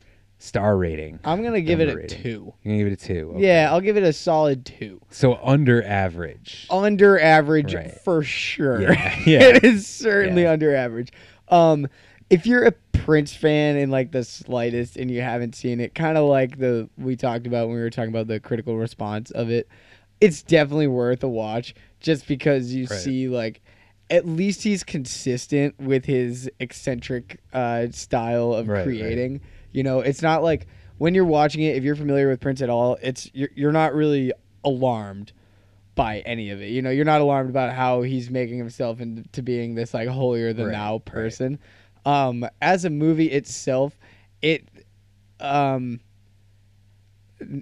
star 0.40 0.76
rating 0.76 1.18
I'm 1.24 1.42
gonna 1.42 1.60
give 1.60 1.80
it 1.80 1.86
Number 1.86 2.00
a 2.00 2.02
rating? 2.04 2.22
two. 2.22 2.54
you're 2.62 2.74
gonna 2.74 2.78
give 2.78 2.86
it 2.86 2.92
a 3.02 3.06
two 3.06 3.32
okay. 3.36 3.46
Yeah, 3.46 3.68
I'll 3.72 3.80
give 3.80 3.96
it 3.96 4.04
a 4.04 4.12
solid 4.12 4.64
two. 4.64 5.00
so 5.10 5.34
under 5.42 5.82
average 5.84 6.66
Under 6.70 7.18
average 7.18 7.74
Right. 7.74 7.90
for 8.04 8.22
sure. 8.22 8.80
Yeah, 8.82 9.18
yeah. 9.26 9.42
it 9.42 9.64
is 9.64 9.86
certainly 9.86 10.42
Yeah. 10.42 10.52
under 10.52 10.74
average. 10.76 11.10
Um, 11.48 11.88
if 12.30 12.46
you're 12.46 12.64
a 12.66 12.72
Prince 12.92 13.34
fan 13.34 13.76
in 13.76 13.90
like 13.90 14.12
the 14.12 14.22
slightest 14.22 14.96
and 14.96 15.10
you 15.10 15.22
haven't 15.22 15.54
seen 15.56 15.80
it, 15.80 15.94
kind 15.94 16.16
of 16.18 16.28
like 16.28 16.58
the 16.58 16.88
we 16.98 17.16
talked 17.16 17.46
about 17.48 17.66
when 17.68 17.76
we 17.76 17.82
were 17.82 17.90
talking 17.90 18.10
about 18.10 18.26
the 18.28 18.38
critical 18.38 18.76
response 18.76 19.30
of 19.32 19.50
it, 19.50 19.66
it's 20.20 20.42
definitely 20.42 20.86
worth 20.88 21.22
a 21.22 21.28
watch 21.28 21.74
just 22.00 22.26
because 22.26 22.72
you 22.74 22.86
Right. 22.90 22.98
see 22.98 23.28
like 23.28 23.60
at 24.10 24.26
least 24.26 24.62
he's 24.62 24.82
consistent 24.84 25.78
with 25.78 26.04
his 26.06 26.50
eccentric 26.60 27.40
uh, 27.52 27.88
style 27.90 28.54
of 28.54 28.66
Right, 28.68 28.78
right. 28.78 28.84
creating. 28.84 29.40
You 29.72 29.82
know, 29.82 30.00
it's 30.00 30.22
not 30.22 30.42
like 30.42 30.66
when 30.96 31.14
you're 31.14 31.24
watching 31.26 31.62
it, 31.62 31.76
if 31.76 31.84
you're 31.84 31.94
familiar 31.96 32.28
with 32.28 32.40
Prince 32.40 32.62
at 32.62 32.70
all, 32.70 32.96
it's 33.02 33.30
you're, 33.34 33.50
you're 33.54 33.72
not 33.72 33.94
really 33.94 34.32
alarmed 34.64 35.32
by 35.94 36.20
any 36.20 36.50
of 36.50 36.62
it. 36.62 36.70
You 36.70 36.80
know, 36.80 36.90
you're 36.90 37.04
not 37.04 37.20
alarmed 37.20 37.50
about 37.50 37.74
how 37.74 38.02
he's 38.02 38.30
making 38.30 38.56
himself 38.58 39.00
into 39.00 39.42
being 39.42 39.74
this 39.74 39.92
like 39.92 40.08
holier 40.08 40.52
than 40.52 40.72
thou 40.72 40.94
right. 40.94 41.04
person. 41.04 41.58
Um, 42.06 42.46
as 42.62 42.84
a 42.84 42.90
movie 42.90 43.30
itself, 43.30 43.98
it 44.40 44.66
um 45.40 46.00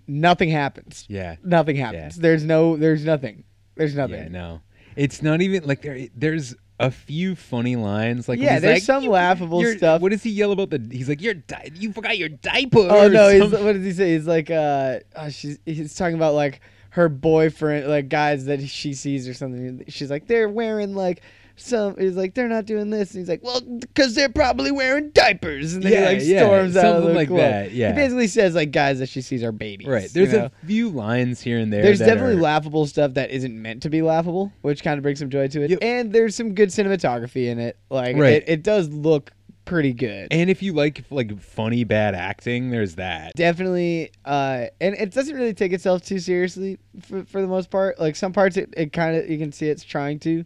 nothing 0.06 0.48
happens. 0.48 1.04
yeah 1.08 1.36
Nothing 1.44 1.76
happens. 1.76 2.16
There's 2.16 2.44
no 2.44 2.76
there's 2.76 3.04
nothing. 3.04 3.44
There's 3.74 3.94
nothing. 3.94 4.16
Yeah, 4.16 4.28
no. 4.28 4.60
It's 4.96 5.22
not 5.22 5.42
even 5.42 5.64
like 5.64 5.82
there. 5.82 6.08
There's 6.14 6.54
a 6.78 6.90
few 6.90 7.34
funny 7.34 7.76
lines. 7.76 8.28
Like 8.28 8.38
Yeah, 8.38 8.58
there's 8.58 8.76
like, 8.76 8.82
some 8.82 9.04
laughable 9.04 9.60
you're-" 9.60 9.76
stuff. 9.76 10.00
What 10.00 10.12
does 10.12 10.22
he 10.22 10.30
yell 10.30 10.52
about 10.52 10.70
the? 10.70 10.86
He's 10.90 11.08
like, 11.08 11.20
"You're 11.20 11.34
di- 11.34 11.70
you 11.74 11.92
forgot 11.92 12.18
your 12.18 12.28
diaper." 12.28 12.86
Oh 12.90 13.08
no! 13.08 13.28
He's, 13.28 13.50
what 13.52 13.72
does 13.72 13.84
he 13.84 13.92
say? 13.92 14.14
He's 14.14 14.26
like, 14.26 14.50
uh, 14.50 15.00
oh, 15.14 15.28
she's 15.28 15.58
he's 15.64 15.94
talking 15.94 16.16
about 16.16 16.34
like 16.34 16.60
her 16.90 17.08
boyfriend, 17.08 17.88
like 17.88 18.08
guys 18.08 18.46
that 18.46 18.66
she 18.66 18.94
sees 18.94 19.28
or 19.28 19.34
something. 19.34 19.84
She's 19.88 20.10
like, 20.10 20.26
they're 20.26 20.48
wearing 20.48 20.94
like 20.94 21.22
some. 21.56 21.96
He's 21.98 22.16
like, 22.16 22.34
they're 22.34 22.48
not 22.48 22.66
doing 22.66 22.90
this. 22.90 23.12
And 23.12 23.20
he's 23.20 23.28
like, 23.28 23.42
well, 23.42 23.60
because 23.60 24.14
they're 24.14 24.28
probably 24.28 24.70
wearing 24.70 25.10
diapers. 25.10 25.74
And 25.74 25.82
then 25.82 25.92
Yeah, 25.92 26.10
he 26.10 26.16
like 26.18 26.26
yeah, 26.26 26.38
storms 26.40 26.76
out 26.76 26.84
of 26.84 26.90
something 26.94 27.08
the 27.08 27.14
like 27.14 27.28
club. 27.28 27.40
that, 27.40 27.72
yeah. 27.72 27.88
He 27.88 27.94
basically 27.94 28.26
says 28.28 28.54
like 28.54 28.70
guys 28.72 28.98
that 28.98 29.08
she 29.08 29.20
sees 29.22 29.42
are 29.42 29.52
babies. 29.52 29.88
Right. 29.88 30.02
you 30.04 30.08
There's 30.08 30.32
know? 30.32 30.50
a 30.62 30.66
few 30.66 30.88
lines 30.90 31.40
here 31.40 31.58
and 31.58 31.72
there. 31.72 31.82
There's 31.82 31.98
definitely 31.98 32.36
are- 32.36 32.42
laughable 32.42 32.86
stuff 32.86 33.14
that 33.14 33.30
isn't 33.30 33.60
meant 33.60 33.82
to 33.82 33.90
be 33.90 34.02
laughable, 34.02 34.52
which 34.62 34.82
kind 34.82 34.98
of 34.98 35.02
brings 35.02 35.18
some 35.18 35.30
joy 35.30 35.48
to 35.48 35.62
it. 35.62 35.82
And 35.82 36.12
there's 36.12 36.36
some 36.36 36.54
good 36.54 36.68
cinematography 36.68 37.46
in 37.48 37.58
it. 37.58 37.76
Like 37.90 38.16
Right. 38.16 38.34
it, 38.34 38.44
it 38.48 38.62
does 38.62 38.88
look 38.90 39.32
pretty 39.64 39.92
good. 39.92 40.28
And 40.30 40.48
if 40.48 40.62
you 40.62 40.72
like 40.72 41.04
like 41.10 41.40
funny 41.40 41.82
bad 41.82 42.14
acting, 42.14 42.70
there's 42.70 42.94
that. 42.96 43.32
Definitely, 43.34 44.12
uh, 44.24 44.66
and 44.80 44.94
it 44.94 45.12
doesn't 45.12 45.34
really 45.34 45.54
take 45.54 45.72
itself 45.72 46.02
too 46.04 46.20
seriously 46.20 46.78
for, 47.00 47.24
for 47.24 47.40
the 47.40 47.48
most 47.48 47.68
part. 47.70 47.98
Like 47.98 48.14
some 48.14 48.32
parts, 48.32 48.56
it, 48.56 48.72
it 48.76 48.92
kind 48.92 49.16
of 49.16 49.28
you 49.28 49.38
can 49.38 49.50
see 49.50 49.68
it's 49.68 49.82
trying 49.82 50.20
to, 50.20 50.44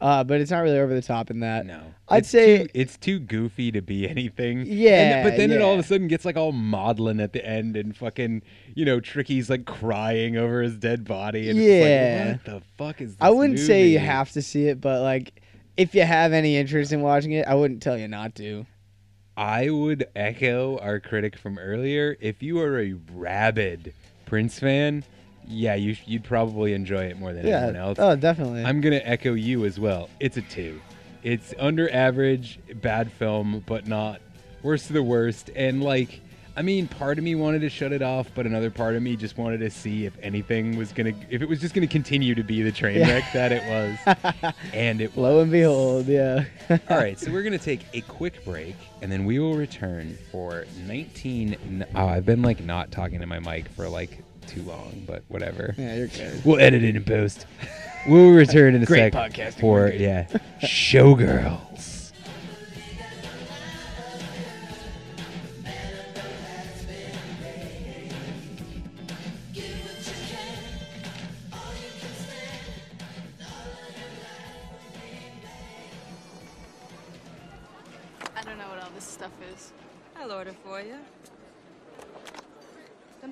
uh, 0.00 0.24
but 0.24 0.40
it's 0.40 0.50
not 0.50 0.60
really 0.60 0.78
over 0.78 0.94
the 0.94 1.02
top 1.02 1.30
in 1.30 1.40
that. 1.40 1.66
No, 1.66 1.82
I'd 2.08 2.18
It's 2.18 2.30
say 2.30 2.64
too, 2.64 2.68
it's 2.74 2.96
too 2.96 3.18
goofy 3.18 3.70
to 3.72 3.82
be 3.82 4.08
anything. 4.08 4.64
Yeah, 4.66 5.18
And- 5.18 5.28
but 5.30 5.36
then 5.36 5.50
it 5.50 5.60
all 5.60 5.74
of 5.74 5.80
a 5.80 5.82
sudden 5.82 6.08
gets 6.08 6.24
like 6.24 6.36
all 6.36 6.52
maudlin 6.52 7.20
at 7.20 7.32
the 7.32 7.44
end, 7.44 7.76
and 7.76 7.96
fucking 7.96 8.42
you 8.74 8.84
know 8.84 9.00
Tricky's 9.00 9.50
like 9.50 9.64
crying 9.66 10.36
over 10.36 10.62
his 10.62 10.76
dead 10.76 11.04
body. 11.04 11.50
And 11.50 11.58
yeah. 11.58 11.64
it's 11.64 12.46
like, 12.46 12.54
what 12.54 12.60
the 12.60 12.66
fuck 12.76 13.00
is? 13.00 13.10
This 13.10 13.18
I 13.20 13.30
wouldn't 13.30 13.58
say 13.58 13.88
you 13.88 13.98
have 13.98 14.30
to 14.32 14.42
see 14.42 14.66
it, 14.68 14.80
but 14.80 15.02
like 15.02 15.42
if 15.76 15.94
you 15.94 16.02
have 16.02 16.32
any 16.32 16.56
interest 16.56 16.92
in 16.92 17.00
watching 17.02 17.32
it, 17.32 17.46
I 17.46 17.54
wouldn't 17.54 17.82
tell 17.82 17.96
you 17.96 18.08
not 18.08 18.34
to. 18.36 18.66
I 19.36 19.70
would 19.70 20.06
echo 20.14 20.76
our 20.78 21.00
critic 21.00 21.36
from 21.38 21.58
earlier. 21.58 22.16
If 22.20 22.42
you 22.42 22.58
are 22.60 22.78
a 22.78 22.92
rabid 23.14 23.94
Prince 24.26 24.58
fan, 24.58 25.04
yeah, 25.50 25.74
you 25.74 25.94
sh- 25.94 26.02
you'd 26.06 26.24
probably 26.24 26.72
enjoy 26.72 27.04
it 27.04 27.18
more 27.18 27.32
than 27.32 27.46
Yeah. 27.46 27.58
anyone 27.58 27.76
else. 27.76 27.98
Oh, 27.98 28.16
definitely. 28.16 28.64
I'm 28.64 28.80
gonna 28.80 29.00
echo 29.04 29.34
you 29.34 29.64
as 29.66 29.78
well. 29.80 30.08
It's 30.20 30.36
a 30.36 30.42
two. 30.42 30.80
It's 31.22 31.52
under 31.58 31.92
average, 31.92 32.58
bad 32.80 33.10
film, 33.12 33.62
but 33.66 33.86
not 33.86 34.20
worst 34.62 34.86
of 34.88 34.94
the 34.94 35.02
worst. 35.02 35.50
And 35.54 35.82
like, 35.82 36.20
I 36.56 36.62
mean, 36.62 36.88
part 36.88 37.16
of 37.18 37.24
me 37.24 37.34
wanted 37.34 37.60
to 37.60 37.68
shut 37.70 37.92
it 37.92 38.02
off, 38.02 38.28
but 38.34 38.44
another 38.46 38.70
part 38.70 38.94
of 38.96 39.02
me 39.02 39.16
just 39.16 39.38
wanted 39.38 39.58
to 39.60 39.70
see 39.70 40.04
if 40.06 40.12
anything 40.22 40.76
was 40.76 40.92
gonna, 40.92 41.12
if 41.30 41.42
it 41.42 41.48
was 41.48 41.60
just 41.60 41.74
gonna 41.74 41.86
continue 41.86 42.34
to 42.34 42.42
be 42.42 42.62
the 42.62 42.72
train 42.72 42.98
Yeah. 42.98 43.08
wreck 43.10 43.24
that 43.34 43.52
it 43.52 43.62
was. 44.36 44.52
and 44.74 45.00
it 45.00 45.16
Lo 45.16 45.40
and 45.40 45.50
behold, 45.50 46.06
yeah. 46.06 46.44
all 46.70 46.96
right, 46.96 47.18
so 47.20 47.30
we're 47.32 47.42
gonna 47.42 47.58
take 47.58 47.80
a 47.94 48.00
quick 48.02 48.44
break, 48.44 48.74
and 49.02 49.10
then 49.12 49.24
we 49.24 49.38
will 49.38 49.54
return 49.54 50.16
for 50.32 50.64
19. 50.86 51.84
Oh, 51.94 52.06
I've 52.06 52.26
been 52.26 52.42
like 52.42 52.62
not 52.62 52.90
talking 52.90 53.20
to 53.20 53.26
my 53.26 53.38
mic 53.40 53.68
for 53.68 53.88
like 53.88 54.22
too 54.50 54.62
long, 54.62 55.02
but 55.06 55.22
whatever. 55.28 55.74
Yeah, 55.78 55.94
you're 55.94 56.06
good. 56.08 56.44
We'll 56.44 56.60
edit 56.60 56.82
it 56.82 56.96
in 56.96 57.04
post. 57.04 57.46
We'll 58.06 58.30
return 58.30 58.74
in 58.74 58.82
a 58.82 58.86
Great 58.92 59.12
sec 59.12 59.32
podcasting, 59.32 59.60
for 59.60 59.88
yeah, 59.88 60.26
showgirls. 60.62 61.89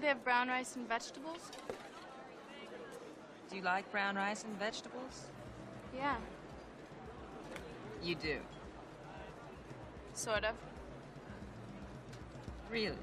Have 0.09 0.25
brown 0.25 0.49
rice 0.49 0.75
and 0.77 0.89
vegetables? 0.89 1.51
Do 3.51 3.57
you 3.57 3.63
like 3.63 3.91
brown 3.93 4.17
rice 4.17 4.43
and 4.45 4.59
vegetables? 4.59 5.27
Yeah, 5.95 6.17
You 8.03 8.15
do. 8.15 8.39
sort 10.15 10.45
of. 10.45 10.55
Really? 12.71 12.97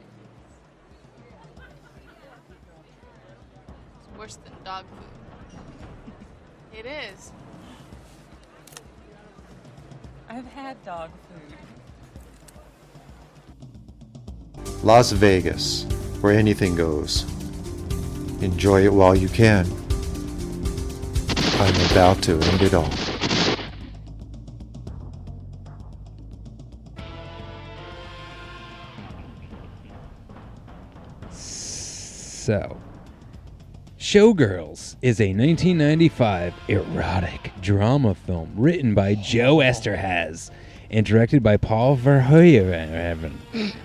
It's 4.00 4.18
worse 4.18 4.38
than 4.38 4.54
dog 4.64 4.86
food. 4.86 5.60
It 6.78 6.86
is. 6.86 7.32
I've 10.28 10.46
had 10.48 10.84
dog 10.84 11.10
food. 11.30 11.58
Las 14.84 15.12
Vegas, 15.14 15.86
where 16.26 16.34
anything 16.34 16.76
goes. 16.76 17.22
Enjoy 18.42 18.84
it 18.84 18.92
while 18.92 19.16
you 19.16 19.30
can. 19.30 19.64
I'm 21.60 21.92
about 21.92 22.24
to 22.24 22.40
end 22.40 22.64
it 22.64 22.74
all. 22.74 22.92
So, 31.30 32.76
Showgirls 34.00 34.96
is 35.04 35.22
a 35.22 35.32
1995 35.32 36.56
erotic 36.70 37.52
drama 37.62 38.16
film 38.16 38.52
written 38.56 38.96
by 38.96 39.14
Joe 39.14 39.58
Eszterhas 39.58 40.50
and 40.90 41.06
directed 41.06 41.42
by 41.44 41.58
Paul 41.58 41.98
Verhoeven. 41.98 43.32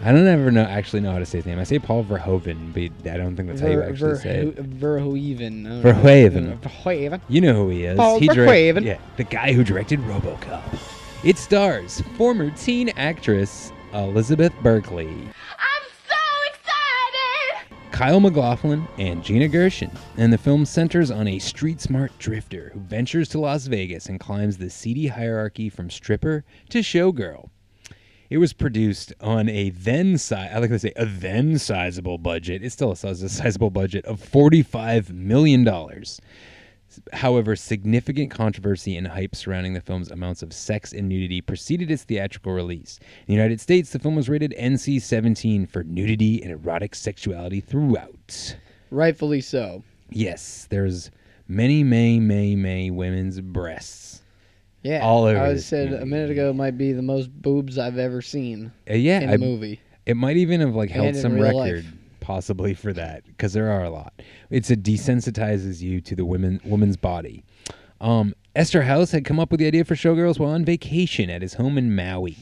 I 0.03 0.13
don't 0.13 0.27
ever 0.27 0.51
know 0.51 0.63
actually 0.63 1.01
know 1.01 1.13
how 1.13 1.19
to 1.19 1.27
say 1.27 1.39
his 1.39 1.47
name. 1.47 1.59
I 1.59 1.65
say 1.65 1.79
Paul 1.79 2.05
Verhoeven, 2.05 2.73
but 2.73 3.11
I 3.11 3.17
don't 3.17 3.37
think 3.37 3.49
that's 3.49 3.61
how 3.61 3.69
you 3.69 3.77
Ver- 3.77 3.89
actually 3.91 4.17
say 4.17 4.39
it. 4.47 4.57
Verhoeven. 4.81 5.67
I 5.67 5.69
don't 5.71 5.83
know. 5.83 5.91
Verhoeven. 5.93 6.59
Verhoeven. 6.61 7.21
You 7.29 7.41
know 7.41 7.55
who 7.55 7.69
he 7.71 7.85
is. 7.85 7.97
Paul 7.97 8.19
he 8.21 8.29
direct- 8.29 8.51
Verhoeven. 8.51 8.85
Yeah, 8.85 8.99
the 9.17 9.25
guy 9.25 9.53
who 9.53 9.65
directed 9.65 10.01
RoboCop. 10.01 10.63
It 11.25 11.37
stars 11.39 12.03
former 12.17 12.51
teen 12.51 12.89
actress 12.91 13.73
Elizabeth 13.93 14.53
Berkley, 14.63 15.29
Kyle 18.01 18.19
MacLachlan, 18.19 18.89
and 18.97 19.23
Gina 19.23 19.47
Gershon. 19.47 19.91
And 20.17 20.33
the 20.33 20.39
film 20.39 20.65
centers 20.65 21.11
on 21.11 21.29
a 21.29 21.39
street 21.39 21.83
smart 21.83 22.11
drifter 22.19 22.71
who 22.73 22.81
ventures 22.81 23.29
to 23.29 23.39
Las 23.39 23.67
Vegas 23.67 24.07
and 24.07 24.19
climbs 24.19 24.57
the 24.57 24.71
seedy 24.71 25.09
hierarchy 25.09 25.69
from 25.69 25.91
stripper 25.91 26.43
to 26.71 26.79
showgirl. 26.79 27.51
It 28.31 28.39
was 28.39 28.55
produced 28.55 29.13
on 29.21 29.51
a 29.51 29.69
then 29.69 30.17
si- 30.17 30.35
I 30.35 30.59
like 30.61 30.71
to 30.71 30.79
say 30.79 30.95
a 30.97 31.05
then 31.05 31.59
sizable 31.59 32.17
budget. 32.17 32.65
It's 32.65 32.73
still 32.73 32.93
a 32.93 32.97
sizable 32.97 33.69
budget 33.69 34.07
of 34.07 34.19
forty-five 34.19 35.13
million 35.13 35.63
dollars. 35.63 36.23
However, 37.12 37.55
significant 37.57 38.30
controversy 38.30 38.97
and 38.97 39.07
hype 39.07 39.34
surrounding 39.36 39.74
the 39.74 39.80
film's 39.80 40.11
amounts 40.11 40.43
of 40.43 40.53
sex 40.53 40.93
and 40.93 41.09
nudity 41.09 41.41
preceded 41.41 41.91
its 41.91 42.05
theatrical 42.05 42.53
release. 42.53 42.99
In 43.01 43.26
the 43.28 43.34
United 43.34 43.61
States, 43.61 43.91
the 43.91 43.99
film 43.99 44.16
was 44.16 44.28
rated 44.28 44.55
NC 44.59 45.01
17 45.01 45.66
for 45.66 45.84
nudity 45.84 46.43
and 46.43 46.51
erotic 46.53 46.95
sexuality 46.95 47.61
throughout. 47.61 48.57
Rightfully 48.91 49.41
so. 49.41 49.84
Yes, 50.11 50.66
there's 50.70 51.11
many, 51.47 51.84
many, 51.84 52.18
many, 52.20 52.57
many 52.57 52.91
women's 52.91 53.41
breasts. 53.41 54.22
Yeah. 54.82 55.01
All 55.05 55.24
over 55.24 55.38
I 55.38 55.57
said 55.57 55.93
a 55.93 56.07
minute 56.07 56.30
ago 56.30 56.53
might 56.53 56.78
be 56.78 56.93
the 56.93 57.03
most 57.03 57.30
boobs 57.30 57.78
I've 57.78 57.99
ever 57.99 58.22
seen. 58.22 58.72
Uh, 58.91 58.95
yeah, 58.95 59.20
In 59.20 59.30
I- 59.30 59.34
a 59.34 59.38
movie. 59.38 59.80
It 60.07 60.16
might 60.16 60.38
even 60.38 60.61
have 60.61 60.74
like 60.74 60.91
held 60.91 61.14
some 61.14 61.38
record, 61.38 61.84
life. 61.84 61.93
Possibly 62.31 62.74
for 62.74 62.93
that, 62.93 63.26
because 63.26 63.55
there 63.55 63.68
are 63.72 63.83
a 63.83 63.91
lot. 63.91 64.12
It's 64.51 64.70
it 64.70 64.85
desensitizes 64.85 65.81
you 65.81 66.01
to 66.03 66.14
the 66.14 66.24
women 66.24 66.61
woman's 66.64 66.97
body. 66.97 67.43
Um, 68.01 68.37
Eszterhas 68.55 69.11
had 69.11 69.24
come 69.24 69.41
up 69.41 69.51
with 69.51 69.59
the 69.59 69.66
idea 69.66 69.85
for 69.85 69.97
Showgirls 69.97 70.39
while 70.39 70.53
on 70.53 70.64
vacation 70.64 71.28
at 71.28 71.43
his 71.43 71.55
home 71.55 71.76
in 71.76 71.93
Maui. 71.93 72.37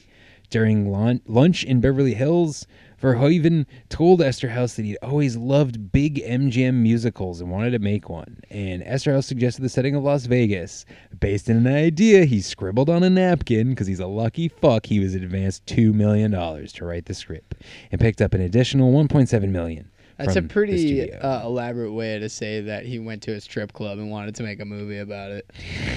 During 0.51 0.93
lun- 0.93 1.23
lunch 1.27 1.65
in 1.65 1.81
Beverly 1.81 2.13
Hills, 2.13 2.67
Verhoeven 3.01 3.67
told 3.89 4.21
Eszterhas 4.21 4.75
that 4.75 4.85
he'd 4.85 4.99
always 5.03 5.37
loved 5.37 5.93
big 5.93 6.17
MGM 6.17 6.75
musicals 6.75 7.41
and 7.41 7.51
wanted 7.51 7.71
to 7.71 7.79
make 7.79 8.09
one. 8.09 8.39
And 8.51 8.83
Eszterhas 8.83 9.25
suggested 9.25 9.63
the 9.63 9.69
setting 9.69 9.95
of 9.95 10.03
Las 10.03 10.27
Vegas. 10.27 10.85
Based 11.21 11.49
on 11.49 11.57
an 11.57 11.67
idea 11.69 12.25
he 12.25 12.41
scribbled 12.41 12.91
on 12.91 13.05
a 13.05 13.11
napkin, 13.11 13.71
because 13.71 13.87
he's 13.87 14.01
a 14.01 14.07
lucky 14.07 14.49
fuck, 14.49 14.87
he 14.87 14.99
was 14.99 15.15
advanced 15.15 15.65
$2 15.67 15.95
million 15.95 16.33
to 16.33 16.85
write 16.85 17.07
the 17.07 17.15
script 17.15 17.55
and 17.93 18.01
picked 18.01 18.21
up 18.21 18.35
an 18.35 18.41
additional 18.41 18.93
$1.7 18.93 19.49
million. 19.49 19.91
That's 20.19 20.31
a 20.37 20.41
from 20.41 20.49
the 20.49 20.53
pretty 20.53 21.13
uh, 21.13 21.47
elaborate 21.47 21.93
way 21.93 22.19
to 22.19 22.29
say 22.29 22.61
that 22.63 22.85
he 22.85 22.99
went 22.99 23.23
to 23.23 23.33
a 23.35 23.41
strip 23.41 23.73
club 23.73 23.99
and 23.99 24.11
wanted 24.11 24.35
to 24.37 24.43
make 24.43 24.59
a 24.61 24.65
movie 24.65 24.99
about 24.99 25.31
it. 25.31 25.49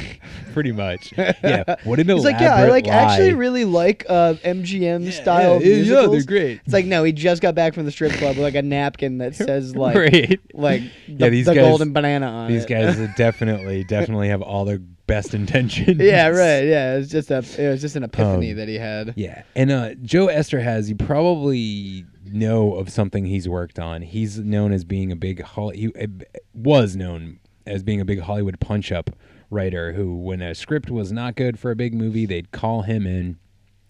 Pretty 0.53 0.71
much. 0.71 1.13
Yeah. 1.17 1.75
What 1.83 1.99
an 1.99 2.07
He's 2.09 2.23
like, 2.23 2.39
yeah, 2.39 2.53
I 2.53 2.59
elaborate 2.65 2.71
like 2.85 2.87
actually 2.87 3.33
really 3.33 3.65
like 3.65 4.05
uh, 4.07 4.35
MGM 4.43 5.11
style 5.11 5.61
yeah, 5.61 5.75
yeah, 6.01 6.07
they're 6.07 6.23
great. 6.23 6.61
It's 6.65 6.73
like 6.73 6.85
no, 6.85 7.03
he 7.03 7.11
just 7.11 7.41
got 7.41 7.55
back 7.55 7.73
from 7.73 7.85
the 7.85 7.91
strip 7.91 8.11
club 8.13 8.35
with 8.35 8.43
like 8.43 8.55
a 8.55 8.61
napkin 8.61 9.17
that 9.19 9.35
says 9.35 9.75
like 9.75 9.95
Right. 9.95 10.39
like 10.53 10.81
Yeah, 11.07 11.25
the, 11.25 11.29
these 11.29 11.45
the 11.47 11.55
guys- 11.55 11.63
golden 11.67 11.93
banana 11.93 12.27
on 12.27 12.51
These 12.51 12.65
it. 12.65 12.69
guys 12.69 12.97
definitely, 13.17 13.83
definitely 13.85 14.27
have 14.29 14.41
all 14.41 14.65
their 14.65 14.79
best 15.07 15.33
intentions. 15.33 15.99
yeah, 15.99 16.27
right. 16.27 16.61
Yeah, 16.65 16.93
it 16.93 16.97
was 16.99 17.09
just 17.09 17.31
a 17.31 17.37
it 17.57 17.69
was 17.69 17.81
just 17.81 17.95
an 17.95 18.03
epiphany 18.03 18.51
Um, 18.51 18.57
that 18.57 18.67
he 18.67 18.75
had. 18.75 19.13
Yeah, 19.17 19.43
and 19.55 19.71
uh, 19.71 19.95
Joe 19.95 20.27
Eszterhas, 20.27 20.87
you 20.89 20.95
probably 20.95 22.05
know 22.25 22.75
of 22.75 22.89
something 22.89 23.25
he's 23.25 23.47
worked 23.47 23.79
on. 23.79 24.01
He's 24.01 24.39
known 24.39 24.71
as 24.71 24.83
being 24.83 25.11
a 25.11 25.15
big 25.15 25.41
Hol- 25.41 25.71
he 25.71 25.93
uh, 25.95 26.07
was 26.53 26.95
known 26.95 27.39
as 27.65 27.83
being 27.83 28.01
a 28.01 28.05
big 28.05 28.21
Hollywood 28.21 28.59
punch-up 28.59 29.11
writer. 29.49 29.93
Who, 29.93 30.15
when 30.17 30.41
a 30.41 30.55
script 30.55 30.89
was 30.89 31.11
not 31.11 31.35
good 31.35 31.59
for 31.59 31.71
a 31.71 31.75
big 31.75 31.93
movie, 31.93 32.25
they'd 32.25 32.51
call 32.51 32.83
him 32.83 33.05
in, 33.05 33.37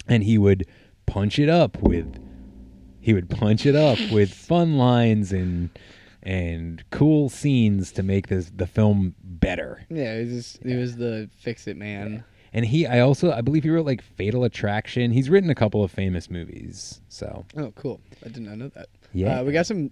and 0.08 0.24
he 0.24 0.38
would 0.38 0.66
punch 1.06 1.40
it 1.40 1.50
up 1.50 1.82
with 1.82 2.20
he 3.02 3.14
would 3.14 3.30
punch 3.30 3.66
it 3.66 3.76
up 3.76 3.98
with 4.12 4.32
fun 4.34 4.78
lines 4.78 5.34
and 5.34 5.70
and 6.24 6.84
cool 6.92 7.30
scenes 7.30 7.92
to 7.92 8.04
make 8.04 8.28
this 8.28 8.52
the 8.56 8.68
film 8.68 9.16
better. 9.24 9.84
Yeah, 9.90 10.16
he 10.20 10.26
was 10.26 10.30
just, 10.34 10.64
he 10.64 10.76
was 10.76 10.98
the 10.98 11.30
fix 11.40 11.68
it 11.68 11.78
man. 11.78 12.24
And 12.54 12.66
he, 12.66 12.86
I 12.86 13.00
also, 13.00 13.32
I 13.32 13.42
believe 13.42 13.64
he 13.64 13.70
wrote 13.70 13.86
like 13.86 14.02
Fatal 14.02 14.44
Attraction. 14.44 15.12
He's 15.12 15.30
written 15.30 15.50
a 15.50 15.56
couple 15.56 15.84
of 15.84 15.92
famous 15.92 16.30
movies. 16.30 17.00
So 17.10 17.46
Oh, 17.56 17.72
cool. 17.76 18.02
I 18.26 18.30
did 18.30 18.44
not 18.44 18.58
know 18.58 18.68
that. 18.70 18.90
Yeah. 19.14 19.40
Uh, 19.40 19.44
we 19.46 19.54
got 19.54 19.66
some 19.66 19.90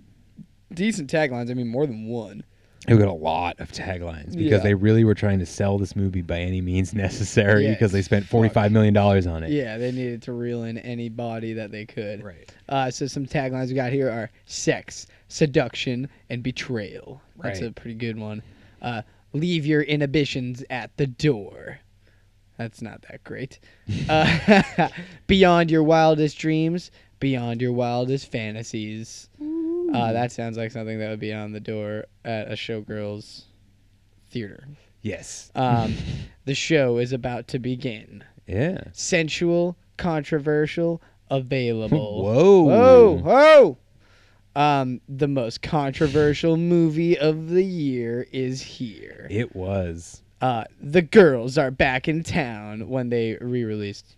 decent 0.73 1.09
taglines. 1.09 1.49
I 1.49 1.53
mean, 1.53 1.67
more 1.69 1.87
than 1.87 2.07
one. 2.07 2.43
we 2.87 2.97
got 2.97 3.07
a 3.07 3.13
lot 3.13 3.59
of 3.59 3.71
taglines 3.71 4.29
because 4.35 4.51
Yeah. 4.51 4.57
they 4.59 4.73
really 4.73 5.03
were 5.03 5.15
trying 5.15 5.39
to 5.39 5.45
sell 5.45 5.77
this 5.77 5.95
movie 5.95 6.21
by 6.21 6.39
any 6.39 6.59
means 6.61 6.93
necessary 7.05 7.63
Yeah, 7.65 7.71
because 7.71 7.91
they 7.91 8.01
spent 8.01 8.25
forty-five 8.25 8.71
million 8.71 8.93
dollars 8.93 9.25
on 9.27 9.43
it. 9.43 9.51
Yeah, 9.51 9.77
they 9.77 9.91
needed 9.91 10.21
to 10.23 10.33
reel 10.33 10.63
in 10.63 10.77
any 10.79 11.07
body 11.09 11.53
that 11.53 11.71
they 11.71 11.85
could. 11.85 12.23
Right. 12.23 12.49
Uh, 12.67 12.89
so 12.91 13.05
some 13.07 13.25
taglines 13.25 13.67
we 13.69 13.73
got 13.75 13.91
here 13.91 14.09
are 14.09 14.29
sex, 14.45 15.07
seduction, 15.27 16.09
and 16.29 16.41
betrayal. 16.43 17.21
That's 17.41 17.61
Right. 17.61 17.69
a 17.69 17.73
pretty 17.73 17.95
good 17.95 18.17
one. 18.17 18.41
Uh, 18.81 19.01
leave 19.33 19.65
your 19.65 19.81
inhibitions 19.83 20.63
at 20.69 20.95
the 20.97 21.07
door. 21.07 21.79
That's 22.59 22.81
not 22.81 23.03
that 23.03 23.23
great. 23.23 23.57
Uh, 24.09 24.89
beyond 25.27 25.71
your 25.71 25.81
wildest 25.81 26.37
dreams, 26.37 26.91
beyond 27.21 27.61
your 27.61 27.71
wildest 27.71 28.29
fantasies. 28.29 29.29
Uh, 29.93 30.11
that 30.11 30.33
sounds 30.33 30.57
like 30.57 30.69
something 30.69 30.99
that 30.99 31.09
would 31.09 31.21
be 31.21 31.31
on 31.31 31.53
the 31.53 31.61
door 31.61 32.03
at 32.25 32.49
a 32.49 32.55
showgirl's 32.55 33.45
theater. 34.29 34.67
Yes. 35.01 35.51
Um, 35.55 35.95
the 36.45 36.53
show 36.53 36.97
is 36.97 37.13
about 37.13 37.47
to 37.47 37.59
begin. 37.59 38.25
Yeah. 38.45 38.83
Sensual, 38.91 39.77
controversial, 39.95 41.01
available. 41.31 42.23
Whoa. 42.25 42.61
Whoa. 42.63 43.17
Whoa. 43.23 43.77
Um, 44.61 44.99
the 45.07 45.29
most 45.29 45.61
controversial 45.61 46.57
movie 46.57 47.17
of 47.17 47.51
the 47.51 47.63
year 47.63 48.27
is 48.33 48.61
here. 48.61 49.27
It 49.29 49.55
was. 49.55 50.23
Uh, 50.41 50.63
the 50.81 51.01
girls 51.01 51.57
are 51.57 51.71
back 51.71 52.07
in 52.07 52.23
town 52.23 52.87
when 52.87 53.09
they 53.09 53.37
re-released. 53.41 54.15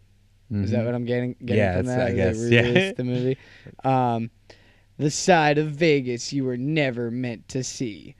Is 0.53 0.71
that 0.71 0.81
Mhm. 0.81 0.85
what 0.85 0.95
I'm 0.95 1.05
getting? 1.05 1.35
getting 1.45 1.57
Yeah, 1.63 1.77
from 1.77 1.85
that? 1.85 2.01
I 2.01 2.09
They 2.11 2.15
guess, 2.17 2.37
yeah. 2.49 2.61
re-released 2.61 2.97
the 2.97 3.03
movie. 3.05 3.37
Um, 3.85 4.29
the 4.97 5.09
side 5.09 5.57
of 5.57 5.67
Vegas 5.71 6.33
you 6.33 6.43
were 6.43 6.57
never 6.57 7.09
meant 7.09 7.47
to 7.49 7.63
see. 7.63 8.15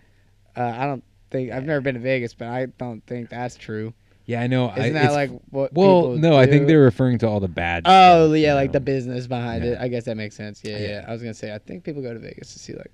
Uh, 0.56 0.64
I 0.64 0.86
don't 0.86 1.04
think 1.30 1.52
I've 1.52 1.66
never 1.66 1.82
been 1.82 1.95
to 1.95 2.02
Vegas, 2.02 2.34
but 2.34 2.47
I 2.47 2.68
don't 2.78 3.06
think 3.06 3.30
that's 3.30 3.56
true. 3.56 3.93
Yeah, 4.26 4.41
I 4.41 4.47
know. 4.47 4.68
I, 4.70 4.78
Isn't 4.80 4.93
that 4.93 5.12
like 5.12 5.30
what? 5.49 5.74
Well, 5.74 6.12
no, 6.14 6.38
I 6.38 6.45
think 6.45 6.68
they're 6.68 6.80
referring 6.80 7.18
to 7.20 7.28
all 7.28 7.39
the 7.41 7.47
bad. 7.49 7.84
Oh 7.86 8.28
stuff, 8.30 8.38
yeah, 8.38 8.54
like 8.54 8.70
know? 8.70 8.74
the 8.74 8.80
business 8.80 9.28
behind 9.28 9.66
it. 9.66 9.78
I 9.80 9.89
guess 9.89 10.06
that 10.06 10.16
makes 10.16 10.36
sense. 10.38 10.62
Yeah, 10.64 10.78
yeah, 10.78 10.88
Yeah. 10.88 11.06
I 11.08 11.12
was 11.12 11.22
gonna 11.22 11.34
say 11.34 11.54
I 11.54 11.58
think 11.58 11.84
people 11.84 12.02
go 12.02 12.14
to 12.14 12.20
Vegas 12.20 12.54
to 12.54 12.60
see 12.60 12.74
like 12.74 12.91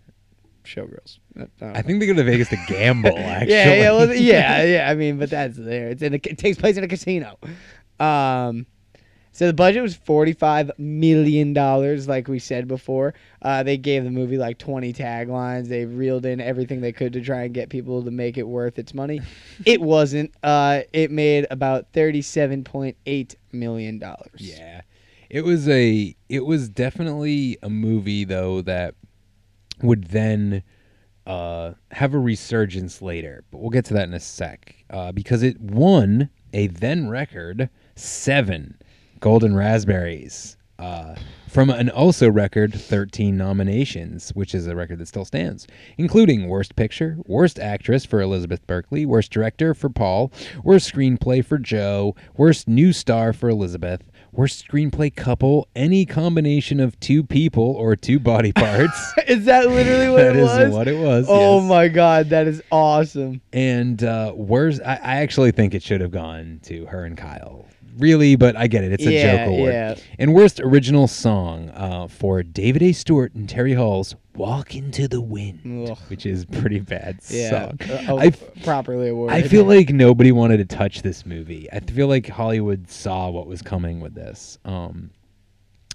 showgirls. 0.68 1.20
I, 1.62 1.80
I 1.80 1.82
think 1.82 2.00
they 2.00 2.08
go 2.08 2.14
to 2.14 2.24
Vegas 2.24 2.50
to 2.50 2.58
gamble. 2.68 3.18
Actually, 3.18 3.54
yeah, 3.54 3.74
yeah, 3.74 3.92
well, 3.92 4.14
yeah, 4.14 4.64
yeah. 4.66 4.90
I 4.90 4.96
mean, 4.96 5.18
but 5.18 5.30
that's 5.30 5.58
there. 5.58 5.90
It's 5.90 6.02
in 6.02 6.14
a, 6.14 6.18
it 6.18 6.38
takes 6.38 6.58
place 6.58 6.78
in 6.78 6.84
a 6.84 6.88
casino. 6.88 7.38
Um, 8.00 8.66
so 9.32 9.46
the 9.46 9.54
budget 9.54 9.84
was 9.84 9.96
forty-five 9.96 10.72
million 10.80 11.54
dollars, 11.54 12.08
like 12.08 12.28
we 12.28 12.40
said 12.40 12.68
before. 12.68 13.14
Uh, 13.42 13.62
they 13.62 13.78
gave 13.78 14.04
the 14.04 14.10
movie 14.10 14.38
like 14.38 14.58
twenty 14.58 14.94
taglines. 14.94 15.68
They 15.68 15.86
reeled 15.86 16.26
in 16.26 16.42
everything 16.42 16.82
they 16.82 16.92
could 16.92 17.14
to 17.14 17.22
try 17.22 17.44
and 17.44 17.54
get 17.54 17.70
people 17.70 18.04
to 18.04 18.10
make 18.10 18.38
it 18.38 18.48
worth 18.48 18.80
its 18.80 18.94
money. 18.96 19.22
it 19.66 19.80
wasn't. 19.80 20.34
Uh, 20.42 20.82
it 20.92 21.12
made 21.12 21.46
about 21.52 21.94
thirty-seven 21.94 22.64
point 22.64 22.98
eight 23.06 23.36
million 23.52 24.00
dollars. 24.00 24.40
Yeah. 24.40 24.82
It 25.30 25.44
was 25.44 25.68
a 25.68 26.16
it 26.30 26.46
was 26.46 26.70
definitely 26.70 27.58
a 27.62 27.70
movie 27.70 28.24
though 28.24 28.62
that 28.62 28.96
would 29.82 30.06
then 30.06 30.64
uh, 31.26 31.74
have 31.92 32.14
a 32.14 32.20
resurgence 32.20 33.02
later, 33.02 33.44
but 33.52 33.60
we'll 33.60 33.70
get 33.70 33.86
to 33.86 33.94
that 33.94 34.08
in 34.08 34.14
a 34.14 34.20
sec. 34.20 34.76
Uh, 34.90 35.12
because 35.12 35.44
it 35.44 35.60
won 35.60 36.30
a 36.54 36.68
then 36.68 37.10
record 37.10 37.70
seven 37.96 38.78
golden 39.20 39.56
raspberries 39.56 40.58
uh, 40.80 41.16
from 41.50 41.70
an 41.70 41.90
also 41.90 42.30
record 42.30 42.74
13 42.74 43.36
nominations, 43.36 44.30
which 44.32 44.54
is 44.54 44.68
a 44.68 44.76
record 44.76 45.00
that 45.00 45.08
still 45.08 45.26
stands, 45.26 45.66
including 45.98 46.48
Worst 46.48 46.76
Picture, 46.76 47.18
Worst 47.26 47.58
Actress 47.58 48.06
for 48.06 48.22
Elizabeth 48.22 48.66
Berkley, 48.68 49.06
Worst 49.06 49.32
Director 49.32 49.74
for 49.74 49.90
Paul, 49.90 50.32
Worst 50.64 50.94
Screenplay 50.94 51.44
for 51.44 51.58
Joe, 51.58 52.16
Worst 52.36 52.68
New 52.68 52.94
Star 52.94 53.34
for 53.34 53.50
Elizabeth, 53.50 54.04
Worst 54.38 54.68
Screenplay 54.68 55.14
Couple, 55.16 55.68
any 55.76 56.06
combination 56.06 56.80
of 56.80 56.98
two 57.00 57.24
people 57.24 57.64
or 57.64 57.96
two 57.96 58.20
body 58.20 58.54
parts. 58.54 59.14
is 59.28 59.46
that 59.46 59.68
literally 59.68 60.10
what 60.10 60.18
That 60.18 60.36
it 60.36 60.40
is 60.44 60.44
was? 60.48 60.72
what 60.74 60.88
it 60.88 61.00
was, 61.04 61.26
Oh 61.28 61.60
yes. 61.60 61.68
my 61.68 61.88
god, 61.88 62.30
that 62.30 62.46
is 62.46 62.62
awesome. 62.72 63.42
And 63.52 64.04
uh, 64.04 64.34
worst, 64.36 64.80
I, 64.86 64.94
I 64.98 65.16
actually 65.24 65.50
think 65.52 65.74
it 65.74 65.82
should 65.82 66.02
have 66.02 66.12
gone 66.12 66.60
to 66.66 66.86
her 66.86 67.04
and 67.04 67.18
Kyle. 67.18 67.66
Really, 67.98 68.36
but 68.36 68.56
I 68.56 68.68
get 68.68 68.84
it. 68.84 68.94
It's 68.94 69.06
a 69.06 69.12
Yeah, 69.12 69.38
joke 69.46 69.48
award. 69.56 69.74
yeah. 69.74 69.96
And 70.20 70.34
worst 70.34 70.60
original 70.60 71.08
song 71.08 71.70
uh, 71.72 72.08
for 72.08 72.44
David 72.44 72.82
A. 72.84 72.92
Stewart 72.94 73.34
and 73.34 73.48
Terry 73.50 73.74
Hall's 73.74 74.16
"Walk 74.36 74.76
Into 74.76 75.08
the 75.08 75.22
Wind," 75.22 75.90
Ugh. 75.90 75.98
which 76.10 76.26
is 76.26 76.46
pretty 76.46 76.80
bad 76.80 77.20
Yeah, 77.30 77.50
song. 77.50 77.80
uh, 77.90 78.06
oh, 78.10 78.18
I, 78.20 78.30
properly 78.64 79.10
awarded. 79.10 79.36
I 79.36 79.48
feel 79.48 79.66
like 79.66 79.90
nobody 79.90 80.32
wanted 80.32 80.58
to 80.58 80.66
touch 80.66 81.02
this 81.02 81.26
movie. 81.26 81.68
I 81.74 81.80
feel 81.80 82.08
like 82.08 82.28
Hollywood 82.28 82.90
saw 82.90 83.30
what 83.30 83.48
was 83.48 83.62
coming 83.62 84.00
with 84.00 84.14
this. 84.14 84.58
Um, 84.66 85.10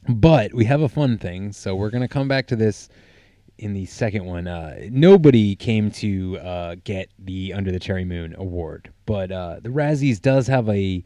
but 0.09 0.53
we 0.53 0.65
have 0.65 0.83
a 0.83 0.89
fun 0.89 1.19
thing, 1.19 1.53
so 1.53 1.75
we're 1.77 1.91
gonna 1.91 2.09
come 2.09 2.27
back 2.29 2.47
to 2.49 2.57
this 2.57 2.89
in 3.59 3.75
the 3.75 3.85
second 3.87 4.25
one. 4.25 4.49
Uh, 4.49 4.81
nobody 4.91 5.55
came 5.55 5.91
to 5.93 6.39
uh, 6.39 6.75
get 6.83 7.11
the 7.21 7.53
Under 7.53 7.71
the 7.71 7.79
Cherry 7.79 8.05
Moon 8.05 8.35
award, 8.37 8.91
but 9.07 9.31
uh, 9.31 9.61
the 9.63 9.69
Razzies 9.69 10.21
does 10.21 10.49
have 10.49 10.69
a 10.69 11.05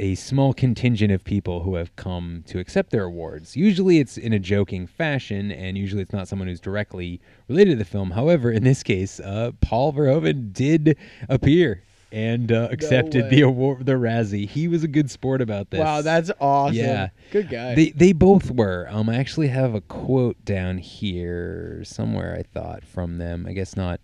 a 0.00 0.14
small 0.14 0.52
contingent 0.52 1.12
of 1.12 1.24
people 1.24 1.62
who 1.62 1.74
have 1.74 1.94
come 1.96 2.44
to 2.46 2.58
accept 2.58 2.90
their 2.90 3.04
awards. 3.04 3.56
Usually 3.56 3.98
it's 3.98 4.16
in 4.16 4.32
a 4.32 4.38
joking 4.38 4.86
fashion, 4.86 5.50
and 5.50 5.76
usually 5.76 6.02
it's 6.02 6.12
not 6.12 6.28
someone 6.28 6.48
who's 6.48 6.60
directly 6.60 7.20
related 7.48 7.70
to 7.70 7.76
the 7.76 7.84
film. 7.84 8.12
However, 8.12 8.50
in 8.50 8.64
this 8.64 8.82
case, 8.82 9.18
uh, 9.20 9.52
Paul 9.60 9.92
Verhoeven 9.92 10.52
did 10.52 10.96
appear 11.28 11.82
and 12.10 12.50
uh, 12.50 12.68
accepted 12.70 13.28
the 13.28 13.42
award, 13.42 13.84
the 13.84 13.92
Razzie. 13.92 14.48
He 14.48 14.66
was 14.66 14.82
a 14.82 14.88
good 14.88 15.10
sport 15.10 15.42
about 15.42 15.70
this. 15.70 15.80
Wow, 15.80 16.00
that's 16.02 16.30
awesome. 16.40 16.76
Yeah, 16.76 17.08
Good 17.30 17.50
guy. 17.50 17.74
They 17.74 17.90
they 17.90 18.12
both 18.12 18.50
were. 18.50 18.86
Um, 18.88 19.08
I 19.08 19.16
actually 19.16 19.48
have 19.48 19.74
a 19.74 19.80
quote 19.82 20.42
down 20.44 20.78
here 20.78 21.82
somewhere. 21.84 22.34
I 22.34 22.42
thought 22.44 22.84
from 22.84 23.18
them. 23.18 23.46
I 23.46 23.52
guess 23.52 23.76
not. 23.76 24.00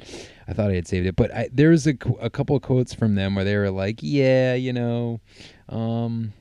I 0.47 0.53
thought 0.53 0.71
I 0.71 0.75
had 0.75 0.87
saved 0.87 1.07
it, 1.07 1.17
but 1.17 1.33
I, 1.35 1.49
there 1.51 1.71
was 1.71 1.87
a, 1.87 1.95
a 2.21 2.29
couple 2.29 2.55
of 2.55 2.61
quotes 2.61 2.93
from 2.93 3.15
them 3.15 3.35
where 3.35 3.45
they 3.45 3.57
were 3.57 3.71
like, 3.71 4.01
"Yeah, 4.03 4.53
you 4.55 4.75
know, 4.75 5.21
um, 5.69 6.33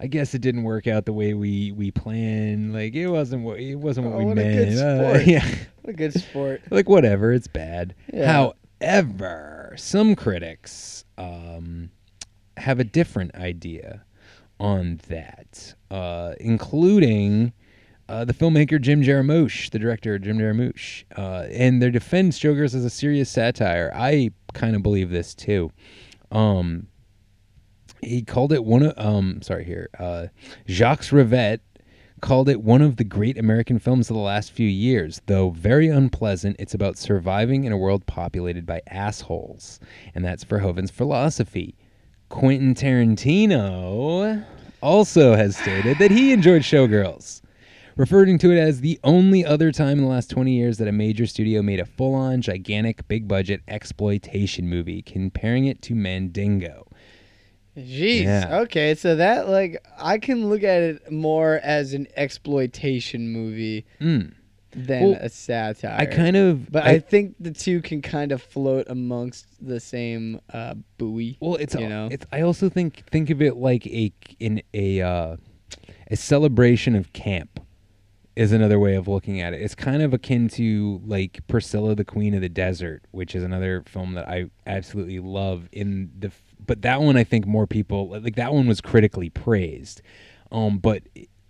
I 0.00 0.06
guess 0.08 0.34
it 0.34 0.40
didn't 0.40 0.64
work 0.64 0.86
out 0.86 1.04
the 1.06 1.12
way 1.12 1.34
we 1.34 1.72
we 1.72 1.90
planned. 1.90 2.72
Like 2.72 2.94
it 2.94 3.06
wasn't 3.08 3.44
what 3.44 3.60
it 3.60 3.76
wasn't 3.76 4.06
what 4.06 4.14
Oh, 4.14 4.18
we 4.18 4.24
what 4.26 4.38
a 4.38 4.42
meant. 4.42 4.70
good 4.70 4.78
Uh, 4.78 5.18
yeah, 5.24 5.46
What 5.82 5.90
a 5.90 5.96
good 5.96 6.12
sport. 6.14 6.62
like 6.70 6.88
whatever. 6.88 7.32
It's 7.32 7.46
bad. 7.46 7.94
Yeah. 8.12 8.50
However, 8.80 9.74
some 9.76 10.14
critics 10.16 11.04
um, 11.18 11.90
have 12.56 12.80
a 12.80 12.84
different 12.84 13.34
idea 13.36 14.04
on 14.58 15.00
that, 15.08 15.74
uh, 15.90 16.34
including 16.40 17.52
uh, 18.08 18.24
the 18.24 18.34
filmmaker 18.34 18.80
Jim 18.80 19.02
Jarmusch, 19.02 19.70
the 19.70 19.78
director 19.78 20.18
Jim 20.18 20.38
Jarmusch, 20.38 21.04
uh, 21.16 21.46
and 21.50 21.80
they 21.80 21.90
defend 21.90 22.32
Showgirls 22.32 22.74
as 22.74 22.84
a 22.84 22.90
serious 22.90 23.30
satire. 23.30 23.92
I 23.94 24.30
kind 24.52 24.74
of 24.76 24.82
believe 24.82 25.10
this 25.10 25.34
too. 25.34 25.70
Um, 26.30 26.88
he 28.02 28.22
called 28.22 28.52
it 28.52 28.64
one 28.64 28.82
of 28.82 28.92
um 28.98 29.40
sorry 29.42 29.64
here 29.64 29.88
uh, 29.98 30.26
Jacques 30.68 31.04
Rivette 31.04 31.60
called 32.22 32.48
it 32.48 32.62
one 32.62 32.80
of 32.80 32.96
the 32.96 33.04
great 33.04 33.36
American 33.36 33.78
films 33.78 34.08
of 34.08 34.14
the 34.14 34.22
last 34.22 34.52
few 34.52 34.68
years. 34.68 35.20
Though 35.26 35.50
very 35.50 35.88
unpleasant, 35.88 36.56
it's 36.58 36.72
about 36.72 36.96
surviving 36.96 37.64
in 37.64 37.72
a 37.72 37.76
world 37.76 38.06
populated 38.06 38.64
by 38.64 38.80
assholes, 38.86 39.80
and 40.14 40.24
that's 40.24 40.44
Verhoeven's 40.44 40.92
philosophy. 40.92 41.74
Quentin 42.28 42.74
Tarantino 42.74 44.44
also 44.80 45.34
has 45.34 45.56
stated 45.56 45.98
that 45.98 46.10
he 46.10 46.32
enjoyed 46.32 46.62
Showgirls, 46.62 47.42
referring 47.96 48.38
to 48.38 48.52
it 48.52 48.58
as 48.58 48.80
the 48.80 48.98
only 49.04 49.44
other 49.44 49.70
time 49.72 49.98
in 49.98 50.04
the 50.04 50.10
last 50.10 50.30
20 50.30 50.52
years 50.52 50.78
that 50.78 50.88
a 50.88 50.92
major 50.92 51.26
studio 51.26 51.60
made 51.60 51.80
a 51.80 51.84
full 51.84 52.14
on, 52.14 52.40
gigantic, 52.40 53.06
big 53.08 53.28
budget 53.28 53.60
exploitation 53.68 54.68
movie, 54.68 55.02
comparing 55.02 55.66
it 55.66 55.82
to 55.82 55.94
Mandingo. 55.94 56.86
Jeez. 57.76 58.24
Yeah. 58.24 58.60
Okay, 58.62 58.94
so 58.94 59.16
that 59.16 59.48
like 59.48 59.82
I 59.98 60.18
can 60.18 60.48
look 60.50 60.62
at 60.62 60.82
it 60.82 61.10
more 61.10 61.58
as 61.62 61.94
an 61.94 62.06
exploitation 62.16 63.28
movie 63.30 63.86
Mm. 64.00 64.34
than 64.72 65.02
Well, 65.02 65.18
a 65.20 65.28
satire. 65.30 65.96
I 65.98 66.04
kind 66.06 66.36
of- 66.36 66.70
but 66.70 66.84
I, 66.84 66.90
I- 66.92 66.98
think 66.98 67.34
the 67.40 67.50
two 67.50 67.80
can 67.80 68.02
kind 68.02 68.30
of 68.32 68.42
float 68.42 68.86
amongst 68.88 69.46
the 69.66 69.80
same 69.80 70.40
uh, 70.52 70.74
buoy. 70.98 71.38
Well, 71.40 71.56
it's 71.56 71.74
you 71.74 71.88
know. 71.88 72.08
It's, 72.10 72.26
I 72.30 72.42
also 72.42 72.68
think 72.68 73.04
think 73.10 73.30
of 73.30 73.40
it 73.40 73.56
like 73.56 73.86
a 73.86 74.12
in 74.38 74.62
a 74.74 75.00
uh, 75.00 75.36
a 76.10 76.16
celebration 76.16 76.94
of 76.94 77.12
camp 77.14 77.58
is 78.36 78.50
another 78.52 78.78
way 78.78 78.94
of 78.96 79.08
looking 79.08 79.40
at 79.42 79.52
it. 79.54 79.60
It's 79.60 79.74
kind 79.74 80.02
of 80.02 80.12
akin 80.14 80.48
to 80.50 81.00
like 81.06 81.40
Priscilla, 81.48 81.94
the 81.94 82.04
Queen 82.04 82.34
of 82.34 82.40
the 82.42 82.48
Desert, 82.48 83.02
which 83.10 83.34
is 83.34 83.42
another 83.42 83.82
film 83.86 84.12
that 84.14 84.28
I 84.28 84.46
absolutely 84.66 85.20
love. 85.20 85.68
In 85.72 86.10
the 86.18 86.30
but 86.66 86.82
that 86.82 87.00
one 87.00 87.16
I 87.16 87.24
think 87.24 87.46
more 87.46 87.66
people 87.66 88.08
like 88.08 88.36
that 88.36 88.52
one 88.52 88.66
was 88.66 88.80
critically 88.80 89.30
praised, 89.30 90.02
um, 90.50 90.78
but 90.78 91.02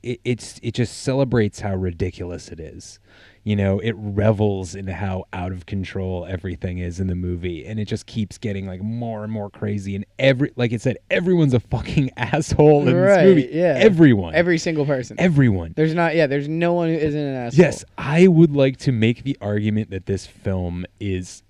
it, 0.02 0.20
it's 0.24 0.58
it 0.62 0.74
just 0.74 1.02
celebrates 1.02 1.60
how 1.60 1.74
ridiculous 1.74 2.48
it 2.48 2.60
is. 2.60 2.98
You 3.44 3.56
know, 3.56 3.80
it 3.80 3.94
revels 3.96 4.76
in 4.76 4.86
how 4.86 5.24
out 5.32 5.50
of 5.50 5.66
control 5.66 6.24
everything 6.26 6.78
is 6.78 7.00
in 7.00 7.08
the 7.08 7.16
movie, 7.16 7.66
and 7.66 7.80
it 7.80 7.86
just 7.86 8.06
keeps 8.06 8.38
getting 8.38 8.66
like 8.68 8.80
more 8.80 9.24
and 9.24 9.32
more 9.32 9.50
crazy. 9.50 9.96
And 9.96 10.06
every, 10.16 10.52
like 10.54 10.70
it 10.70 10.80
said, 10.80 10.98
everyone's 11.10 11.52
a 11.52 11.58
fucking 11.58 12.10
asshole 12.16 12.86
in 12.86 12.94
right? 12.94 13.16
this 13.16 13.24
movie. 13.24 13.48
Yeah. 13.52 13.74
everyone, 13.78 14.36
Every 14.36 14.58
single 14.58 14.86
person. 14.86 15.16
everyone. 15.18 15.72
There's 15.74 15.92
not. 15.94 16.14
Yeah. 16.14 16.28
There's 16.28 16.48
no 16.48 16.72
one 16.72 16.88
who 16.90 16.94
isn't 16.94 17.20
an 17.20 17.34
asshole. 17.34 17.64
Yes, 17.64 17.84
I 17.98 18.28
would 18.28 18.54
like 18.54 18.76
to 18.78 18.92
make 18.92 19.24
the 19.24 19.36
argument 19.40 19.90
that 19.90 20.06
this 20.06 20.24
film 20.24 20.86
is 21.00 21.42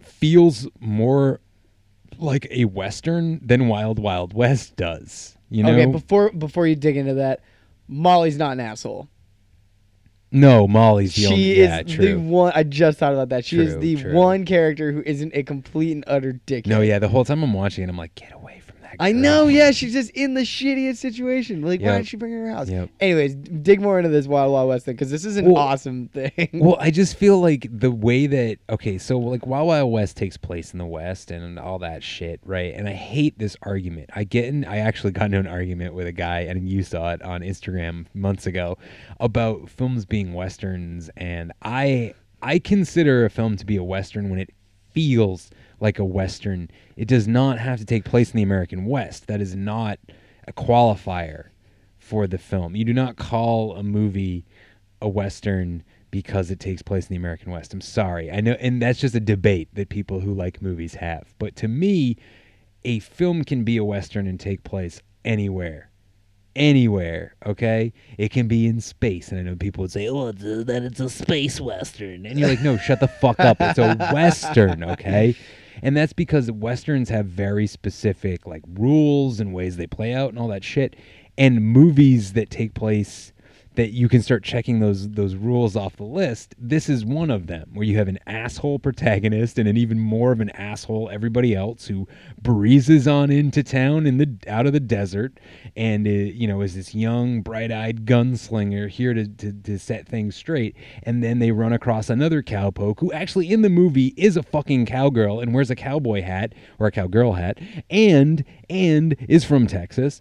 feels 0.00 0.68
more 0.78 1.40
like 2.18 2.46
a 2.50 2.64
western 2.66 3.40
than 3.44 3.68
Wild 3.68 3.98
Wild 3.98 4.32
West 4.34 4.76
does. 4.76 5.36
You 5.50 5.62
know? 5.62 5.72
Okay. 5.72 5.86
Before 5.86 6.30
before 6.32 6.66
you 6.66 6.76
dig 6.76 6.96
into 6.96 7.14
that, 7.14 7.40
Molly's 7.88 8.36
not 8.38 8.52
an 8.52 8.60
asshole. 8.60 9.08
no, 10.32 10.66
Molly's 10.66 11.14
the 11.14 11.22
she 11.22 11.26
only. 11.26 11.50
is 11.60 11.68
yeah, 11.68 11.82
the 11.82 12.14
one. 12.16 12.52
I 12.54 12.62
just 12.64 12.98
thought 12.98 13.12
about 13.12 13.28
that. 13.28 13.44
She 13.44 13.58
is 13.60 13.78
the 13.78 13.96
true. 13.96 14.14
one 14.14 14.44
character 14.44 14.90
who 14.92 15.02
isn't 15.04 15.32
a 15.34 15.42
complete 15.42 15.92
and 15.92 16.04
utter 16.06 16.40
dickhead. 16.46 16.66
No, 16.66 16.80
yeah, 16.80 16.98
the 16.98 17.08
whole 17.08 17.24
time 17.24 17.42
I'm 17.42 17.52
watching 17.52 17.84
it, 17.84 17.90
I'm 17.90 17.96
like, 17.96 18.14
get 18.14 18.32
away 18.32 18.60
I 19.00 19.12
know. 19.12 19.46
Yeah, 19.48 19.70
she's 19.70 19.92
just 19.92 20.10
in 20.10 20.34
the 20.34 20.42
shittiest 20.42 20.96
situation. 20.96 21.62
Like, 21.62 21.80
why 21.80 21.86
Yep. 21.86 21.96
didn't 21.96 22.06
she 22.08 22.16
bring 22.16 22.32
her 22.32 22.38
to 22.40 22.44
her 22.50 22.56
house? 22.56 22.68
Yep. 22.70 22.90
Anyways, 23.00 23.34
dig 23.34 23.80
more 23.80 23.98
into 23.98 24.10
this 24.10 24.26
Wild 24.26 24.52
Wild 24.52 24.68
West 24.68 24.84
thing 24.86 24.94
because 24.94 25.10
this 25.10 25.24
is 25.24 25.36
an 25.36 25.46
Well- 25.46 25.56
awesome 25.56 26.08
thing. 26.08 26.48
well, 26.54 26.76
I 26.80 26.90
just 26.90 27.16
feel 27.16 27.40
like 27.40 27.66
the 27.70 27.90
way 27.90 28.26
that 28.26 28.58
okay, 28.70 28.98
so 28.98 29.18
like 29.18 29.46
Wild 29.46 29.66
Wild 29.68 29.92
West 29.92 30.16
takes 30.16 30.36
place 30.36 30.72
in 30.72 30.78
the 30.78 30.86
West 30.86 31.30
and 31.30 31.58
all 31.58 31.78
that 31.80 32.02
shit, 32.02 32.40
right? 32.44 32.74
And 32.74 32.88
I 32.88 32.92
hate 32.92 33.38
this 33.38 33.56
argument. 33.62 34.10
I 34.14 34.24
get 34.24 34.46
in. 34.46 34.64
I 34.64 34.78
actually 34.78 35.12
got 35.12 35.26
into 35.26 35.38
an 35.38 35.46
argument 35.46 35.94
with 35.94 36.06
a 36.06 36.12
guy, 36.12 36.40
and 36.40 36.68
you 36.68 36.82
saw 36.82 37.12
it 37.12 37.22
on 37.22 37.40
Instagram 37.42 38.06
months 38.14 38.46
ago 38.46 38.78
about 39.20 39.68
films 39.68 40.04
being 40.04 40.32
westerns, 40.32 41.10
and 41.16 41.52
I 41.62 42.14
I 42.42 42.58
consider 42.58 43.24
a 43.24 43.30
film 43.30 43.56
to 43.56 43.64
be 43.64 43.76
a 43.76 43.82
western 43.84 44.28
when 44.28 44.38
it 44.38 44.50
feels 44.90 45.50
like 45.84 45.98
a 45.98 46.04
western. 46.04 46.70
It 46.96 47.06
does 47.06 47.28
not 47.28 47.58
have 47.58 47.78
to 47.78 47.84
take 47.84 48.04
place 48.04 48.30
in 48.32 48.38
the 48.38 48.42
American 48.42 48.86
West. 48.86 49.26
That 49.26 49.40
is 49.42 49.54
not 49.54 49.98
a 50.48 50.52
qualifier 50.52 51.48
for 51.98 52.26
the 52.26 52.38
film. 52.38 52.74
You 52.74 52.84
do 52.86 52.94
not 52.94 53.16
call 53.16 53.76
a 53.76 53.82
movie 53.82 54.44
a 55.02 55.08
western 55.08 55.84
because 56.10 56.50
it 56.50 56.58
takes 56.58 56.80
place 56.80 57.04
in 57.04 57.10
the 57.10 57.16
American 57.16 57.52
West. 57.52 57.74
I'm 57.74 57.82
sorry. 57.82 58.30
I 58.30 58.40
know 58.40 58.52
and 58.60 58.80
that's 58.80 58.98
just 58.98 59.14
a 59.14 59.20
debate 59.20 59.68
that 59.74 59.90
people 59.90 60.20
who 60.20 60.32
like 60.32 60.62
movies 60.62 60.94
have. 60.94 61.34
But 61.38 61.54
to 61.56 61.68
me, 61.68 62.16
a 62.84 63.00
film 63.00 63.44
can 63.44 63.62
be 63.62 63.76
a 63.76 63.84
western 63.84 64.26
and 64.26 64.40
take 64.40 64.64
place 64.64 65.02
anywhere. 65.24 65.90
Anywhere, 66.56 67.34
okay? 67.44 67.92
It 68.16 68.30
can 68.30 68.46
be 68.48 68.66
in 68.66 68.80
space. 68.80 69.32
And 69.32 69.40
I 69.40 69.42
know 69.42 69.56
people 69.56 69.82
would 69.82 69.90
say, 69.92 70.08
oh, 70.08 70.28
it's 70.28 70.42
a- 70.44 70.64
that 70.64 70.82
it's 70.84 71.00
a 71.00 71.10
space 71.10 71.60
western. 71.60 72.24
And 72.24 72.38
you're 72.38 72.48
like, 72.48 72.62
no, 72.62 72.76
shut 72.78 73.00
the 73.00 73.08
fuck 73.08 73.40
up. 73.40 73.56
It's 73.60 73.78
a 73.78 73.96
western, 74.14 74.84
okay? 74.84 75.34
And 75.82 75.96
that's 75.96 76.12
because 76.12 76.50
westerns 76.50 77.08
have 77.10 77.26
very 77.26 77.66
specific 77.66 78.46
like 78.46 78.62
rules 78.68 79.40
and 79.40 79.52
ways 79.52 79.76
they 79.76 79.86
play 79.86 80.14
out 80.14 80.30
and 80.30 80.38
all 80.38 80.48
that 80.48 80.64
shit. 80.64 80.96
And 81.36 81.62
movies 81.62 82.32
that 82.34 82.50
take 82.50 82.74
place 82.74 83.32
that 83.76 83.90
you 83.90 84.08
can 84.08 84.22
start 84.22 84.44
checking 84.44 84.80
those 84.80 85.08
those 85.10 85.34
rules 85.34 85.76
off 85.76 85.96
the 85.96 86.04
list. 86.04 86.54
This 86.58 86.88
is 86.88 87.04
one 87.04 87.30
of 87.30 87.46
them 87.46 87.70
where 87.74 87.84
you 87.84 87.96
have 87.98 88.08
an 88.08 88.18
asshole 88.26 88.78
protagonist 88.78 89.58
and 89.58 89.68
an 89.68 89.76
even 89.76 89.98
more 89.98 90.32
of 90.32 90.40
an 90.40 90.50
asshole 90.50 91.10
everybody 91.10 91.54
else 91.54 91.86
who 91.86 92.06
breezes 92.40 93.08
on 93.08 93.30
into 93.30 93.62
town 93.62 94.06
in 94.06 94.18
the 94.18 94.36
out 94.48 94.66
of 94.66 94.72
the 94.72 94.80
desert 94.80 95.38
and 95.76 96.06
uh, 96.06 96.10
you 96.10 96.46
know 96.46 96.60
is 96.60 96.74
this 96.74 96.94
young 96.94 97.42
bright-eyed 97.42 98.04
gunslinger 98.06 98.88
here 98.88 99.14
to, 99.14 99.26
to 99.26 99.52
to 99.52 99.78
set 99.78 100.06
things 100.06 100.36
straight 100.36 100.76
and 101.02 101.22
then 101.22 101.38
they 101.38 101.50
run 101.50 101.72
across 101.72 102.10
another 102.10 102.42
cowpoke 102.42 103.00
who 103.00 103.12
actually 103.12 103.50
in 103.50 103.62
the 103.62 103.68
movie 103.68 104.14
is 104.16 104.36
a 104.36 104.42
fucking 104.42 104.86
cowgirl 104.86 105.40
and 105.40 105.54
wears 105.54 105.70
a 105.70 105.76
cowboy 105.76 106.22
hat 106.22 106.54
or 106.78 106.86
a 106.86 106.92
cowgirl 106.92 107.32
hat 107.32 107.58
and 107.90 108.44
and 108.70 109.16
is 109.28 109.44
from 109.44 109.66
Texas 109.66 110.20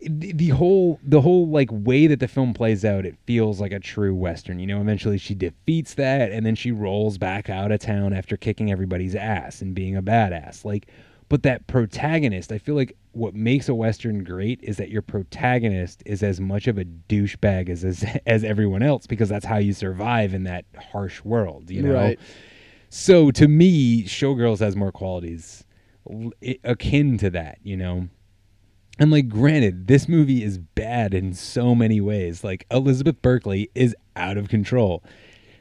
the, 0.00 0.48
whole 0.48 1.00
the 1.02 1.20
whole 1.20 1.48
like 1.48 1.68
way 1.72 2.06
that 2.06 2.20
the 2.20 2.28
film 2.28 2.54
plays 2.54 2.84
out 2.84 3.04
it 3.04 3.16
feels 3.26 3.60
like 3.60 3.72
a 3.72 3.80
true 3.80 4.14
western 4.14 4.58
you 4.58 4.66
know? 4.66 4.80
Eventually 4.80 5.18
she 5.18 5.34
defeats 5.34 5.94
that 5.94 6.30
and 6.30 6.46
then 6.46 6.54
she 6.54 6.70
rolls 6.70 7.18
back 7.18 7.50
out 7.50 7.72
of 7.72 7.80
town 7.80 8.12
after 8.12 8.36
kicking 8.36 8.70
everybody's 8.70 9.14
ass 9.14 9.60
and 9.60 9.74
being 9.74 9.96
a 9.96 10.02
badass. 10.02 10.64
Like 10.64 10.88
but 11.28 11.42
that 11.42 11.66
protagonist 11.66 12.52
i 12.52 12.58
feel 12.58 12.74
like 12.74 12.96
what 13.12 13.34
makes 13.34 13.68
a 13.68 13.74
western 13.74 14.22
great 14.22 14.60
is 14.62 14.76
that 14.76 14.90
your 14.90 15.02
protagonist 15.02 16.02
is 16.06 16.22
as 16.22 16.40
much 16.40 16.66
of 16.66 16.78
a 16.78 16.84
douchebag 16.84 17.68
as 17.68 17.84
as, 17.84 18.04
as 18.26 18.44
everyone 18.44 18.82
else 18.82 19.06
because 19.06 19.28
that's 19.28 19.44
how 19.44 19.58
you 19.58 19.72
survive 19.72 20.34
in 20.34 20.44
that 20.44 20.64
harsh 20.92 21.22
world 21.24 21.70
you 21.70 21.82
know? 21.82 21.94
Right. 21.94 22.18
so 22.88 23.30
to 23.32 23.48
me 23.48 24.04
showgirls 24.04 24.60
has 24.60 24.76
more 24.76 24.92
qualities 24.92 25.64
akin 26.64 27.18
to 27.18 27.30
that 27.30 27.58
you 27.62 27.76
know 27.76 28.08
and 28.98 29.10
like, 29.10 29.28
granted, 29.28 29.86
this 29.86 30.08
movie 30.08 30.42
is 30.42 30.58
bad 30.58 31.14
in 31.14 31.32
so 31.32 31.74
many 31.74 32.00
ways. 32.00 32.42
Like 32.42 32.66
Elizabeth 32.70 33.22
Berkley 33.22 33.70
is 33.74 33.94
out 34.16 34.36
of 34.36 34.48
control. 34.48 35.04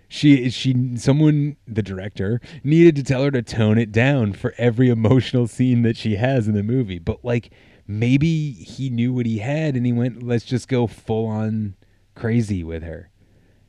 She 0.10 0.50
she 0.50 0.96
someone 0.98 1.58
the 1.68 1.84
director 1.84 2.40
needed 2.64 2.96
to 2.96 3.04
tell 3.04 3.24
her 3.24 3.32
to 3.32 3.42
tone 3.42 3.78
it 3.78 3.92
down 3.92 4.34
for 4.34 4.54
every 4.58 4.90
emotional 4.90 5.48
scene 5.48 5.82
that 5.82 5.98
she 5.98 6.16
has 6.16 6.48
in 6.48 6.54
the 6.54 6.64
movie. 6.64 7.00
But 7.00 7.24
like 7.26 7.52
maybe 7.86 8.52
he 8.52 8.90
knew 8.90 9.14
what 9.14 9.26
he 9.26 9.40
had 9.40 9.76
and 9.76 9.86
he 9.86 9.94
went, 9.94 10.24
let's 10.24 10.46
just 10.46 10.68
go 10.68 10.88
full 10.88 11.28
on 11.28 11.76
crazy 12.16 12.64
with 12.64 12.84
her. 12.84 13.12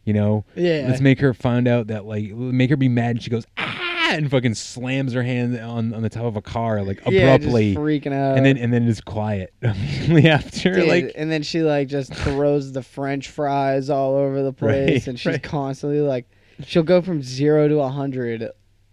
You 0.04 0.14
know? 0.14 0.44
Yeah. 0.54 0.86
Let's 0.88 1.02
make 1.02 1.20
her 1.20 1.34
find 1.34 1.68
out 1.68 1.88
that 1.88 2.06
like 2.06 2.30
make 2.30 2.70
her 2.70 2.76
be 2.76 2.88
mad 2.88 3.10
and 3.16 3.22
she 3.22 3.30
goes, 3.30 3.44
ah 3.58 3.88
and 4.16 4.30
fucking 4.30 4.54
slams 4.54 5.12
her 5.12 5.22
hand 5.22 5.59
on, 5.59 5.92
on 5.94 6.02
the 6.02 6.09
top 6.09 6.24
of 6.24 6.36
a 6.36 6.42
car 6.42 6.82
like 6.82 7.00
Yeah, 7.06 7.36
just 7.36 7.46
abruptly 7.48 7.74
freaking 7.74 8.12
out. 8.12 8.36
and 8.36 8.46
then 8.46 8.56
and 8.56 8.72
then 8.72 8.88
it's 8.88 9.00
quiet 9.00 9.52
immediately 9.62 10.28
after 10.28 10.72
Dude, 10.74 10.88
like 10.88 11.12
and 11.16 11.30
then 11.30 11.42
she 11.42 11.61
like 11.62 11.88
just 11.88 12.12
throws 12.14 12.72
the 12.72 12.82
French 12.82 13.28
fries 13.30 13.90
all 13.90 14.14
over 14.16 14.42
the 14.42 14.52
place, 14.64 14.90
Right, 14.90 15.06
and 15.09 15.18
she's 15.20 15.26
right. 15.32 15.42
constantly 15.42 16.00
like, 16.00 16.28
she'll 16.64 16.82
go 16.82 17.00
from 17.02 17.22
zero 17.22 17.68
to 17.68 17.80
a 17.80 17.88
hundred, 17.88 18.48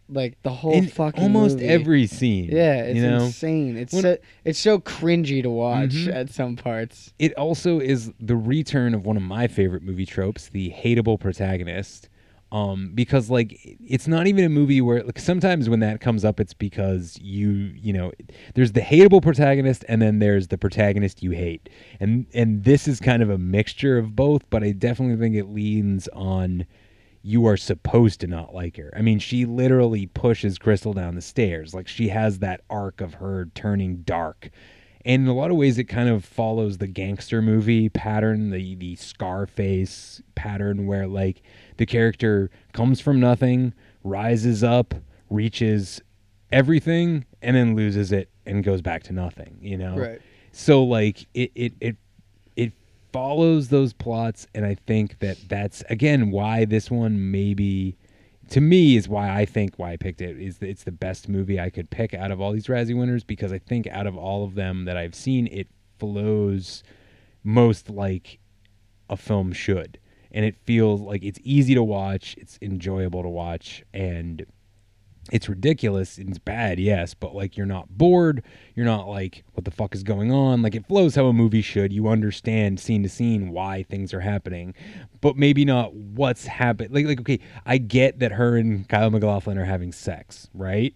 like 0.07 0.37
the 0.43 0.51
whole 0.51 0.73
In 0.73 0.87
fucking 0.87 1.23
almost 1.23 1.55
movie. 1.55 1.67
every 1.67 2.05
scene, 2.07 2.49
Yeah, 2.51 2.83
it's 2.83 2.95
you 2.97 3.01
know? 3.01 3.23
insane. 3.25 3.75
It's 3.77 3.91
When- 3.93 4.03
so 4.03 4.17
it's 4.43 4.59
so 4.59 4.79
cringy 4.79 5.41
to 5.41 5.49
watch 5.49 5.89
Mhm. 5.95 6.13
at 6.13 6.29
some 6.29 6.55
parts. 6.55 7.11
it 7.17 7.33
also 7.33 7.79
is 7.79 8.11
the 8.19 8.35
return 8.35 8.93
of 8.93 9.05
one 9.05 9.17
of 9.17 9.23
my 9.23 9.47
favorite 9.47 9.81
movie 9.81 10.05
tropes, 10.05 10.49
the 10.49 10.69
hateable 10.71 11.19
protagonist. 11.19 12.07
Um, 12.51 12.91
because 12.93 13.29
like 13.29 13.59
it's 13.85 14.07
not 14.07 14.27
even 14.27 14.45
a 14.45 14.49
movie 14.49 14.79
where 14.79 15.03
like 15.03 15.19
sometimes 15.19 15.67
when 15.67 15.79
that 15.81 15.99
comes 15.99 16.23
up, 16.23 16.39
it's 16.39 16.53
because 16.53 17.17
you 17.19 17.49
you 17.49 17.91
know 17.91 18.11
there's 18.53 18.71
the 18.71 18.81
hateable 18.81 19.21
protagonist 19.21 19.83
and 19.89 20.01
then 20.01 20.19
there's 20.19 20.47
the 20.47 20.57
protagonist 20.57 21.23
you 21.23 21.31
hate, 21.31 21.69
and 21.99 22.27
and 22.33 22.63
this 22.63 22.87
is 22.87 22.99
kind 22.99 23.23
of 23.23 23.29
a 23.29 23.37
mixture 23.37 23.97
of 23.97 24.15
both. 24.15 24.49
But 24.49 24.63
I 24.63 24.71
definitely 24.71 25.17
think 25.17 25.35
it 25.35 25.49
leans 25.49 26.07
on 26.09 26.65
you 27.25 27.47
are 27.47 27.57
supposed 27.57 28.19
to 28.19 28.27
not 28.27 28.53
like 28.53 28.77
her. 28.77 28.93
I 28.95 29.01
mean, 29.01 29.17
she 29.17 29.45
literally 29.45 30.05
pushes 30.05 30.59
Crystal 30.59 30.93
down 30.93 31.15
the 31.15 31.23
stairs. 31.23 31.73
Like 31.73 31.87
she 31.87 32.09
has 32.09 32.37
that 32.39 32.61
arc 32.69 33.01
of 33.01 33.15
her 33.15 33.49
turning 33.55 34.03
dark. 34.03 34.51
And 35.03 35.23
in 35.23 35.27
a 35.27 35.33
lot 35.33 35.49
of 35.49 35.57
ways, 35.57 35.79
it 35.79 35.85
kind 35.85 36.07
of 36.07 36.23
follows 36.23 36.77
the 36.77 36.85
gangster 36.85 37.41
movie 37.41 37.89
pattern, 37.89 38.51
the 38.51 38.75
the 38.75 38.95
Scarface 38.95 40.21
pattern, 40.35 40.85
where 40.85 41.07
like 41.07 41.41
the 41.77 41.85
character 41.85 42.49
comes 42.73 42.99
from 43.01 43.19
nothing, 43.19 43.73
rises 44.03 44.63
up, 44.63 44.93
reaches 45.29 46.01
everything, 46.51 47.25
and 47.41 47.55
then 47.55 47.75
loses 47.75 48.11
it 48.11 48.29
and 48.45 48.63
goes 48.63 48.81
back 48.81 49.03
to 49.03 49.13
nothing. 49.13 49.57
You 49.61 49.77
know, 49.77 49.97
Right. 49.97 50.21
So 50.51 50.83
like 50.83 51.25
it 51.33 51.51
it 51.53 51.73
it 51.81 51.97
it 52.55 52.71
follows 53.11 53.67
those 53.67 53.91
plots, 53.91 54.47
and 54.55 54.65
I 54.65 54.75
think 54.75 55.19
that 55.19 55.37
that's 55.49 55.83
again 55.89 56.31
why 56.31 56.65
this 56.65 56.89
one 56.89 57.31
maybe 57.31 57.97
to 58.49 58.61
me 58.61 58.95
is 58.95 59.09
why 59.09 59.29
I 59.37 59.45
think 59.45 59.73
why 59.77 59.93
I 59.93 59.97
picked 59.97 60.21
it 60.21 60.39
is 60.39 60.59
that 60.59 60.69
it's 60.69 60.83
the 60.83 60.91
best 60.91 61.27
movie 61.27 61.59
I 61.59 61.69
could 61.69 61.89
pick 61.89 62.13
out 62.13 62.31
of 62.31 62.39
all 62.39 62.51
these 62.51 62.67
Razzie 62.67 62.97
winners 62.97 63.23
because 63.23 63.51
I 63.51 63.59
think 63.59 63.87
out 63.87 64.07
of 64.07 64.17
all 64.17 64.45
of 64.45 64.55
them 64.55 64.85
that 64.85 64.97
I've 64.97 65.15
seen, 65.15 65.47
it 65.47 65.67
flows 65.99 66.83
most 67.43 67.89
like 67.89 68.39
a 69.09 69.17
film 69.17 69.51
should. 69.51 69.99
And 70.35 70.45
it 70.45 70.55
feels 70.65 71.01
like 71.01 71.23
it's 71.23 71.39
easy 71.43 71.73
to 71.73 71.83
watch, 71.83 72.35
it's 72.37 72.59
enjoyable 72.61 73.23
to 73.23 73.29
watch, 73.29 73.83
and 73.93 74.45
it's 75.31 75.49
ridiculous 75.49 76.19
it's 76.19 76.37
bad, 76.37 76.79
yes, 76.79 77.13
but 77.15 77.33
like 77.33 77.57
you're 77.57 77.65
not 77.65 77.89
bored. 77.89 78.43
You're 78.75 78.85
not 78.85 79.07
like, 79.07 79.43
what 79.53 79.65
the 79.65 79.71
fuck 79.71 79.95
is 79.95 80.03
going 80.03 80.31
on? 80.31 80.61
Like 80.61 80.75
it 80.75 80.85
flows 80.87 81.15
how 81.15 81.25
a 81.25 81.33
movie 81.33 81.61
should. 81.63 81.91
You 81.91 82.07
understand 82.07 82.79
scene 82.79 83.01
to 83.03 83.09
scene 83.09 83.49
why 83.49 83.83
things 83.83 84.13
are 84.13 84.19
happening, 84.19 84.75
but 85.21 85.35
maybe 85.35 85.65
not 85.65 85.93
what's 85.93 86.45
happening. 86.45 86.93
Like, 86.93 87.05
like 87.05 87.19
okay, 87.21 87.39
I 87.65 87.77
get 87.77 88.19
that 88.19 88.33
her 88.33 88.55
and 88.57 88.87
Kyle 88.87 89.09
MacLachlan 89.09 89.57
are 89.57 89.65
having 89.65 89.91
sex, 89.91 90.47
right? 90.53 90.93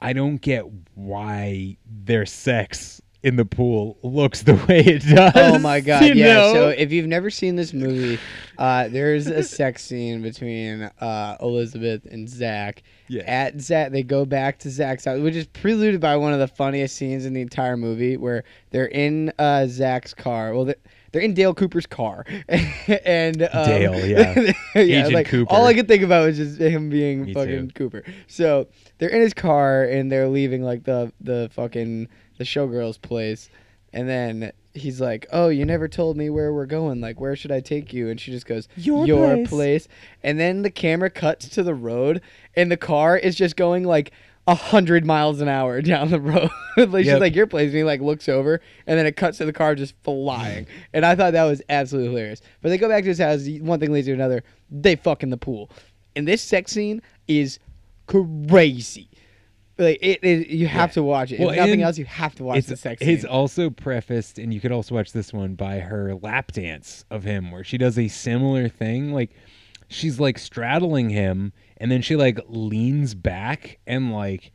I 0.00 0.12
don't 0.12 0.40
get 0.40 0.64
why 0.94 1.78
their 1.84 2.26
sex 2.26 3.02
in 3.22 3.36
the 3.36 3.44
pool 3.44 3.98
looks 4.02 4.42
the 4.42 4.54
way 4.68 4.80
it 4.80 5.02
does. 5.02 5.32
Oh 5.34 5.58
my 5.58 5.80
god! 5.80 6.04
Yeah. 6.14 6.34
know? 6.34 6.52
So 6.52 6.68
if 6.68 6.92
you've 6.92 7.06
never 7.06 7.30
seen 7.30 7.56
this 7.56 7.72
movie, 7.72 8.18
uh, 8.58 8.88
there's 8.88 9.26
a 9.26 9.42
sex 9.42 9.84
scene 9.84 10.22
between 10.22 10.82
uh, 11.00 11.36
Elizabeth 11.40 12.04
and 12.06 12.28
Zach. 12.28 12.82
Yeah. 13.08 13.22
At 13.22 13.60
Zach, 13.60 13.90
they 13.90 14.02
go 14.02 14.24
back 14.24 14.58
to 14.60 14.70
Zach's 14.70 15.04
house, 15.06 15.18
which 15.20 15.34
is 15.34 15.46
preluded 15.46 16.00
by 16.00 16.16
one 16.16 16.32
of 16.32 16.38
the 16.38 16.48
funniest 16.48 16.96
scenes 16.96 17.24
in 17.24 17.32
the 17.32 17.40
entire 17.40 17.76
movie, 17.76 18.16
where 18.16 18.44
they're 18.70 18.88
in 18.88 19.32
uh, 19.38 19.66
Zach's 19.66 20.14
car. 20.14 20.54
Well, 20.54 20.66
they're, 20.66 20.76
they're 21.10 21.22
in 21.22 21.34
Dale 21.34 21.54
Cooper's 21.54 21.86
car, 21.86 22.24
and 22.48 23.42
um, 23.42 23.66
Dale, 23.66 23.94
yeah. 24.06 24.52
yeah, 24.74 24.80
Agent 24.80 25.14
like, 25.14 25.26
Cooper. 25.26 25.52
All 25.52 25.66
I 25.66 25.74
could 25.74 25.88
think 25.88 26.02
about 26.02 26.26
was 26.26 26.36
just 26.36 26.60
him 26.60 26.90
being 26.90 27.24
Me 27.24 27.34
fucking 27.34 27.68
too. 27.68 27.74
Cooper. 27.74 28.04
So 28.26 28.68
they're 28.98 29.08
in 29.08 29.22
his 29.22 29.34
car 29.34 29.84
and 29.84 30.12
they're 30.12 30.28
leaving 30.28 30.62
like 30.62 30.84
the 30.84 31.12
the 31.20 31.50
fucking 31.54 32.08
the 32.38 32.44
showgirl's 32.44 32.98
place, 32.98 33.50
and 33.92 34.08
then 34.08 34.52
he's 34.72 35.00
like, 35.00 35.26
"Oh, 35.32 35.48
you 35.48 35.64
never 35.64 35.88
told 35.88 36.16
me 36.16 36.30
where 36.30 36.52
we're 36.52 36.66
going. 36.66 37.00
Like, 37.00 37.20
where 37.20 37.36
should 37.36 37.52
I 37.52 37.60
take 37.60 37.92
you?" 37.92 38.08
And 38.08 38.20
she 38.20 38.30
just 38.30 38.46
goes, 38.46 38.68
Your 39.06 39.36
place. 39.36 39.48
place." 39.48 39.88
And 40.22 40.40
then 40.40 40.62
the 40.62 40.70
camera 40.70 41.10
cuts 41.10 41.48
to 41.50 41.62
the 41.62 41.74
road, 41.74 42.22
and 42.54 42.70
the 42.70 42.76
car 42.76 43.16
is 43.16 43.36
just 43.36 43.56
going 43.56 43.84
like. 43.84 44.12
A 44.46 44.54
hundred 44.54 45.04
miles 45.04 45.42
an 45.42 45.48
hour 45.48 45.82
down 45.82 46.08
the 46.10 46.18
road. 46.18 46.48
like 46.78 47.04
she's 47.04 47.18
like 47.20 47.34
your 47.36 47.46
place, 47.46 47.66
and 47.66 47.76
he 47.76 47.84
like 47.84 48.00
looks 48.00 48.30
over, 48.30 48.62
and 48.86 48.98
then 48.98 49.04
it 49.04 49.14
cuts 49.14 49.36
to 49.36 49.44
the 49.44 49.52
car 49.52 49.74
just 49.74 49.94
flying. 50.04 50.66
and 50.94 51.04
I 51.04 51.14
thought 51.16 51.34
that 51.34 51.44
was 51.44 51.60
absolutely 51.68 52.08
hilarious. 52.08 52.40
But 52.62 52.70
they 52.70 52.78
go 52.78 52.88
back 52.88 53.02
to 53.02 53.10
his 53.10 53.18
house. 53.18 53.46
One 53.60 53.78
thing 53.78 53.92
leads 53.92 54.06
to 54.06 54.14
another. 54.14 54.42
They 54.70 54.96
fuck 54.96 55.22
in 55.22 55.28
the 55.28 55.36
pool, 55.36 55.68
and 56.16 56.26
this 56.26 56.40
sex 56.40 56.72
scene 56.72 57.02
is 57.26 57.58
crazy. 58.06 59.07
Like 59.78 59.98
it, 60.02 60.24
it 60.24 60.48
you 60.48 60.66
have 60.66 60.92
to 60.94 61.02
watch 61.02 61.30
it. 61.30 61.38
Well, 61.38 61.50
if 61.50 61.56
nothing 61.56 61.82
else, 61.82 61.98
you 61.98 62.04
have 62.04 62.34
to 62.36 62.44
watch 62.44 62.58
it's, 62.58 62.68
the 62.68 62.76
sex 62.76 63.00
It's 63.00 63.22
scene. 63.22 63.30
also 63.30 63.70
prefaced, 63.70 64.38
and 64.38 64.52
you 64.52 64.60
could 64.60 64.72
also 64.72 64.94
watch 64.94 65.12
this 65.12 65.32
one 65.32 65.54
by 65.54 65.78
her 65.78 66.14
lap 66.16 66.52
dance 66.52 67.04
of 67.10 67.22
him, 67.22 67.52
where 67.52 67.62
she 67.62 67.78
does 67.78 67.98
a 67.98 68.08
similar 68.08 68.68
thing. 68.68 69.12
Like 69.12 69.30
she's 69.88 70.18
like 70.18 70.38
straddling 70.38 71.10
him, 71.10 71.52
and 71.76 71.92
then 71.92 72.02
she 72.02 72.16
like 72.16 72.40
leans 72.48 73.14
back 73.14 73.78
and 73.86 74.12
like 74.12 74.52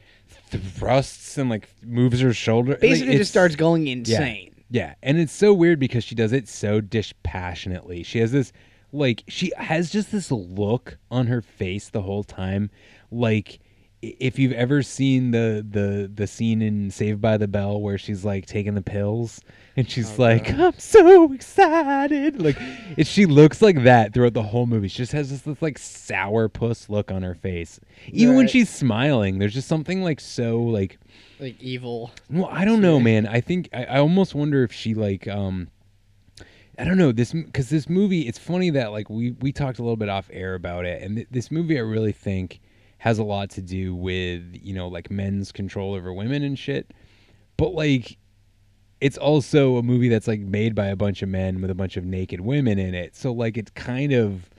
thrusts 0.50 1.38
and 1.38 1.50
like 1.50 1.70
moves 1.82 2.20
her 2.20 2.34
shoulder. 2.34 2.76
Basically, 2.76 3.14
it's- 3.14 3.20
just 3.20 3.32
starts 3.32 3.56
going 3.56 3.88
insane. 3.88 4.50
Yeah, 4.70 4.96
and 5.04 5.20
it's 5.20 5.34
so 5.34 5.54
weird 5.54 5.80
because 5.80 6.04
she 6.04 6.16
does 6.16 6.34
it 6.34 6.48
so 6.50 6.82
dispassionately. 6.82 8.04
She 8.04 8.20
has 8.20 8.32
this 8.32 8.52
like 8.92 9.24
she 9.28 9.52
has 9.58 9.90
just 9.92 10.12
this 10.12 10.32
look 10.32 10.98
on 11.10 11.28
her 11.28 11.42
face 11.42 11.90
the 11.90 12.02
whole 12.02 12.24
time 12.24 12.70
like 13.12 13.60
if 14.20 14.38
you've 14.38 14.52
ever 14.52 14.84
seen 14.84 15.32
the 15.32 15.66
the 15.68 16.12
the 16.14 16.28
scene 16.28 16.62
in 16.62 16.92
Saved 16.92 17.22
by 17.22 17.38
the 17.38 17.48
Bell 17.48 17.80
where 17.80 17.98
she's 17.98 18.26
like 18.26 18.46
taking 18.46 18.76
the 18.76 18.82
pills 18.82 19.40
and 19.78 19.90
she's 19.90 20.20
like 20.20 20.52
I'm 20.52 20.78
so 20.78 21.32
excited 21.34 22.42
like 22.42 22.58
it, 22.98 23.08
she 23.08 23.26
looks 23.26 23.62
like 23.62 23.84
that 23.84 24.14
throughout 24.14 24.34
the 24.34 24.44
whole 24.44 24.66
movie. 24.66 24.88
She 24.90 24.98
just 24.98 25.14
has 25.14 25.30
this, 25.30 25.42
this 25.42 25.62
like 25.62 25.78
sour 25.78 26.50
puss 26.50 26.90
look 26.90 27.12
on 27.12 27.24
her 27.24 27.36
face. 27.36 27.80
Even 28.08 28.36
when 28.36 28.48
she's 28.48 28.70
smiling, 28.70 29.40
there's 29.40 29.54
just 29.54 29.68
something 29.68 30.04
like 30.04 30.20
so 30.20 30.62
like 30.62 31.00
Like 31.40 31.60
evil. 31.62 32.12
well, 32.30 32.50
I 32.52 32.66
don't 32.66 32.82
know, 32.82 33.00
man. 33.00 33.26
I 33.26 33.40
think 33.42 33.70
I, 33.74 33.86
I 33.86 34.00
almost 34.00 34.36
wonder 34.36 34.64
if 34.64 34.74
she 34.74 34.94
like 34.94 35.28
um 35.28 35.70
I 36.78 36.84
don't 36.84 36.98
know 36.98 37.12
this 37.12 37.32
because 37.32 37.70
this 37.70 37.88
movie. 37.88 38.22
It's 38.22 38.40
funny 38.40 38.72
that 38.72 38.92
like 38.92 39.10
we 39.10 39.32
we 39.40 39.52
talked 39.52 39.80
a 39.80 39.84
little 39.84 39.96
bit 39.96 40.10
off 40.10 40.30
air 40.34 40.56
about 40.56 40.86
it, 40.86 41.04
and 41.04 41.18
th- 41.18 41.28
this 41.30 41.52
movie 41.52 41.78
I 41.78 41.82
really 41.82 42.12
think 42.12 42.60
has 43.04 43.20
a 43.20 43.24
lot 43.24 43.50
to 43.50 43.62
do 43.62 43.94
with 43.94 44.42
you 44.62 44.74
know 44.74 44.88
like 44.88 45.12
men's 45.12 45.52
control 45.52 45.94
over 45.94 46.14
women 46.14 46.42
and 46.42 46.58
shit. 46.58 46.94
But 47.58 47.74
like, 47.74 48.18
it's 49.02 49.18
also 49.18 49.76
a 49.76 49.84
movie 49.84 50.08
that's 50.08 50.26
like 50.26 50.40
made 50.40 50.74
by 50.74 50.86
a 50.88 50.96
bunch 50.96 51.22
of 51.22 51.28
men 51.28 51.60
with 51.60 51.70
a 51.70 51.76
bunch 51.76 51.98
of 51.98 52.06
naked 52.06 52.40
women 52.40 52.80
in 52.80 52.96
it. 52.96 53.14
So 53.18 53.34
like, 53.34 53.58
it's 53.58 53.72
kind 53.72 54.14
of 54.14 54.50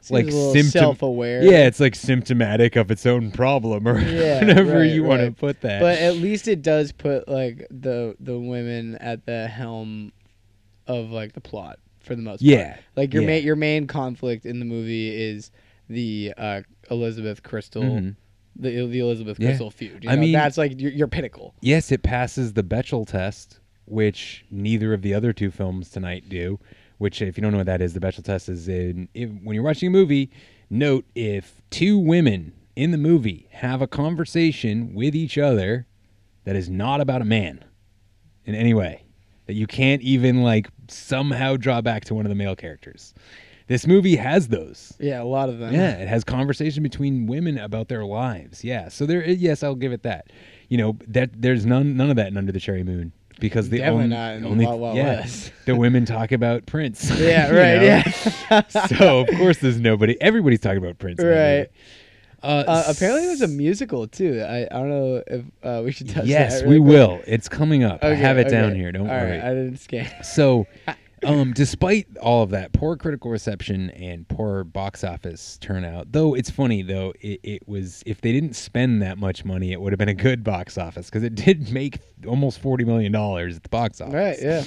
Seems 0.00 0.10
like 0.10 0.32
symptom- 0.32 0.64
self-aware. 0.80 1.44
Yeah, 1.44 1.68
it's 1.68 1.78
like 1.78 1.94
symptomatic 1.94 2.74
of 2.74 2.90
its 2.90 3.06
own 3.06 3.30
problem, 3.30 3.86
or 3.86 4.00
Yeah, 4.00 4.40
whatever 4.44 4.80
right, 4.80 4.90
you 4.90 5.04
want 5.04 5.22
to 5.22 5.30
put 5.30 5.60
that. 5.60 5.80
But 5.80 5.98
at 5.98 6.16
least 6.16 6.48
it 6.48 6.60
does 6.60 6.90
put 6.90 7.28
like 7.28 7.68
the 7.70 8.16
the 8.18 8.36
women 8.36 8.96
at 8.96 9.26
the 9.26 9.46
helm 9.46 10.10
of 10.88 11.10
like 11.12 11.34
the 11.34 11.40
plot 11.40 11.78
for 12.00 12.16
the 12.16 12.22
most 12.22 12.40
part. 12.40 12.42
Yeah, 12.42 12.78
Like 12.96 13.14
your 13.14 13.22
yeah. 13.22 13.28
main 13.28 13.44
your 13.44 13.54
main 13.54 13.86
conflict 13.86 14.44
in 14.44 14.58
the 14.58 14.64
movie 14.64 15.14
is 15.14 15.52
the 15.92 16.32
uh, 16.36 16.60
Elizabeth 16.90 17.42
Crystal, 17.42 17.82
Mhm. 17.82 18.16
the 18.56 18.86
the 18.86 18.98
Elizabeth 19.00 19.38
Yeah. 19.38 19.48
Crystal 19.48 19.70
feud. 19.70 20.04
You 20.04 20.10
I 20.10 20.16
mean- 20.16 20.32
that's 20.32 20.58
like 20.58 20.80
your, 20.80 20.90
your 20.92 21.08
pinnacle. 21.08 21.54
Yes, 21.60 21.92
it 21.92 22.02
passes 22.02 22.52
the 22.54 22.62
Bechdel 22.62 23.06
test, 23.06 23.60
which 23.86 24.44
neither 24.50 24.92
of 24.92 25.02
the 25.02 25.14
other 25.14 25.32
two 25.32 25.50
films 25.50 25.90
tonight 25.90 26.28
do. 26.28 26.58
Which, 26.98 27.20
if 27.20 27.36
you 27.36 27.42
don't 27.42 27.50
know 27.50 27.58
what 27.58 27.66
that 27.66 27.82
is, 27.82 27.94
the 27.94 28.00
Bechdel 28.00 28.22
test 28.24 28.48
is 28.48 28.68
in 28.68 29.08
if, 29.14 29.28
when 29.42 29.54
you're 29.54 29.64
watching 29.64 29.88
a 29.88 29.90
movie. 29.90 30.30
Note 30.70 31.04
if 31.14 31.60
two 31.70 31.98
women 31.98 32.52
in 32.76 32.92
the 32.92 32.96
movie 32.98 33.46
have 33.50 33.82
a 33.82 33.86
conversation 33.86 34.94
with 34.94 35.14
each 35.14 35.36
other 35.36 35.86
that 36.44 36.56
is 36.56 36.70
not 36.70 37.00
about 37.00 37.20
a 37.20 37.24
man 37.26 37.62
in 38.46 38.54
any 38.54 38.72
way, 38.72 39.02
that 39.46 39.52
you 39.54 39.66
can't 39.66 40.00
even 40.02 40.42
like 40.42 40.68
somehow 40.88 41.56
draw 41.56 41.80
back 41.80 42.04
to 42.06 42.14
one 42.14 42.24
of 42.24 42.30
the 42.30 42.34
male 42.36 42.56
characters. 42.56 43.12
This 43.72 43.86
movie 43.86 44.16
has 44.16 44.48
those. 44.48 44.92
Yeah, 45.00 45.22
a 45.22 45.24
lot 45.24 45.48
of 45.48 45.58
them. 45.58 45.72
Yeah, 45.72 45.92
it 45.92 46.06
has 46.06 46.24
conversation 46.24 46.82
between 46.82 47.26
women 47.26 47.56
about 47.56 47.88
their 47.88 48.04
lives. 48.04 48.62
Yeah, 48.62 48.90
so 48.90 49.06
there. 49.06 49.26
Yes, 49.26 49.62
I'll 49.62 49.74
give 49.74 49.92
it 49.92 50.02
that. 50.02 50.26
You 50.68 50.76
know 50.76 50.98
that 51.08 51.30
there's 51.40 51.64
none 51.64 51.96
none 51.96 52.10
of 52.10 52.16
that 52.16 52.26
in 52.26 52.36
Under 52.36 52.52
the 52.52 52.60
Cherry 52.60 52.84
Moon 52.84 53.12
because 53.40 53.70
the 53.70 53.78
Definitely 53.78 54.14
only, 54.14 54.46
only 54.46 54.66
Wild 54.66 54.80
Wild 54.82 54.96
yeah, 54.98 55.26
the 55.64 55.74
women 55.74 56.04
talk 56.04 56.32
about 56.32 56.66
Prince. 56.66 57.18
Yeah, 57.18 57.48
right, 57.50 57.82
yeah. 58.50 58.60
so 58.88 59.20
of 59.20 59.28
course 59.38 59.56
there's 59.56 59.80
nobody. 59.80 60.20
Everybody's 60.20 60.60
talking 60.60 60.76
about 60.76 60.98
Prince. 60.98 61.18
Right. 61.18 61.30
movie. 61.60 61.68
Uh, 62.42 62.64
Uh, 62.66 62.84
apparently, 62.88 63.24
there's 63.24 63.40
a 63.40 63.48
musical 63.48 64.06
too. 64.06 64.42
I, 64.46 64.64
I 64.64 64.78
don't 64.80 64.90
know 64.90 65.22
if 65.26 65.44
uh, 65.62 65.82
we 65.82 65.92
should 65.92 66.10
touch 66.10 66.26
yes, 66.26 66.60
that. 66.60 66.68
we 66.68 66.76
quick. 66.76 66.88
will. 66.90 67.22
It's 67.26 67.48
coming 67.48 67.84
up. 67.84 68.04
I 68.04 68.14
have 68.14 68.36
it 68.36 68.50
down 68.50 68.74
here. 68.74 68.92
Don't 68.92 69.08
All 69.08 69.16
worry. 69.16 69.30
right, 69.38 69.40
I 69.40 69.54
didn't 69.54 69.78
scan. 69.78 70.10
So, 70.24 70.66
um, 71.24 71.52
despite 71.52 72.06
all 72.18 72.42
of 72.42 72.50
that 72.50 72.72
poor 72.72 72.96
critical 72.96 73.30
reception 73.30 73.90
and 73.90 74.28
poor 74.28 74.64
box 74.64 75.04
office 75.04 75.58
turnout, 75.60 76.12
though 76.12 76.34
it's 76.34 76.50
funny 76.50 76.82
though, 76.82 77.12
it, 77.20 77.40
it 77.42 77.68
was 77.68 78.02
if 78.06 78.20
they 78.20 78.32
didn't 78.32 78.54
spend 78.54 79.02
that 79.02 79.18
much 79.18 79.44
money, 79.44 79.72
it 79.72 79.80
would 79.80 79.92
have 79.92 79.98
been 79.98 80.08
a 80.08 80.14
good 80.14 80.42
box 80.44 80.78
office 80.78 81.06
because 81.06 81.22
it 81.22 81.34
did 81.34 81.72
make 81.72 81.98
almost 82.26 82.58
forty 82.60 82.84
million 82.84 83.12
dollars 83.12 83.56
at 83.56 83.62
the 83.62 83.68
box 83.68 84.00
office. 84.00 84.14
Right, 84.14 84.38
yeah. 84.40 84.64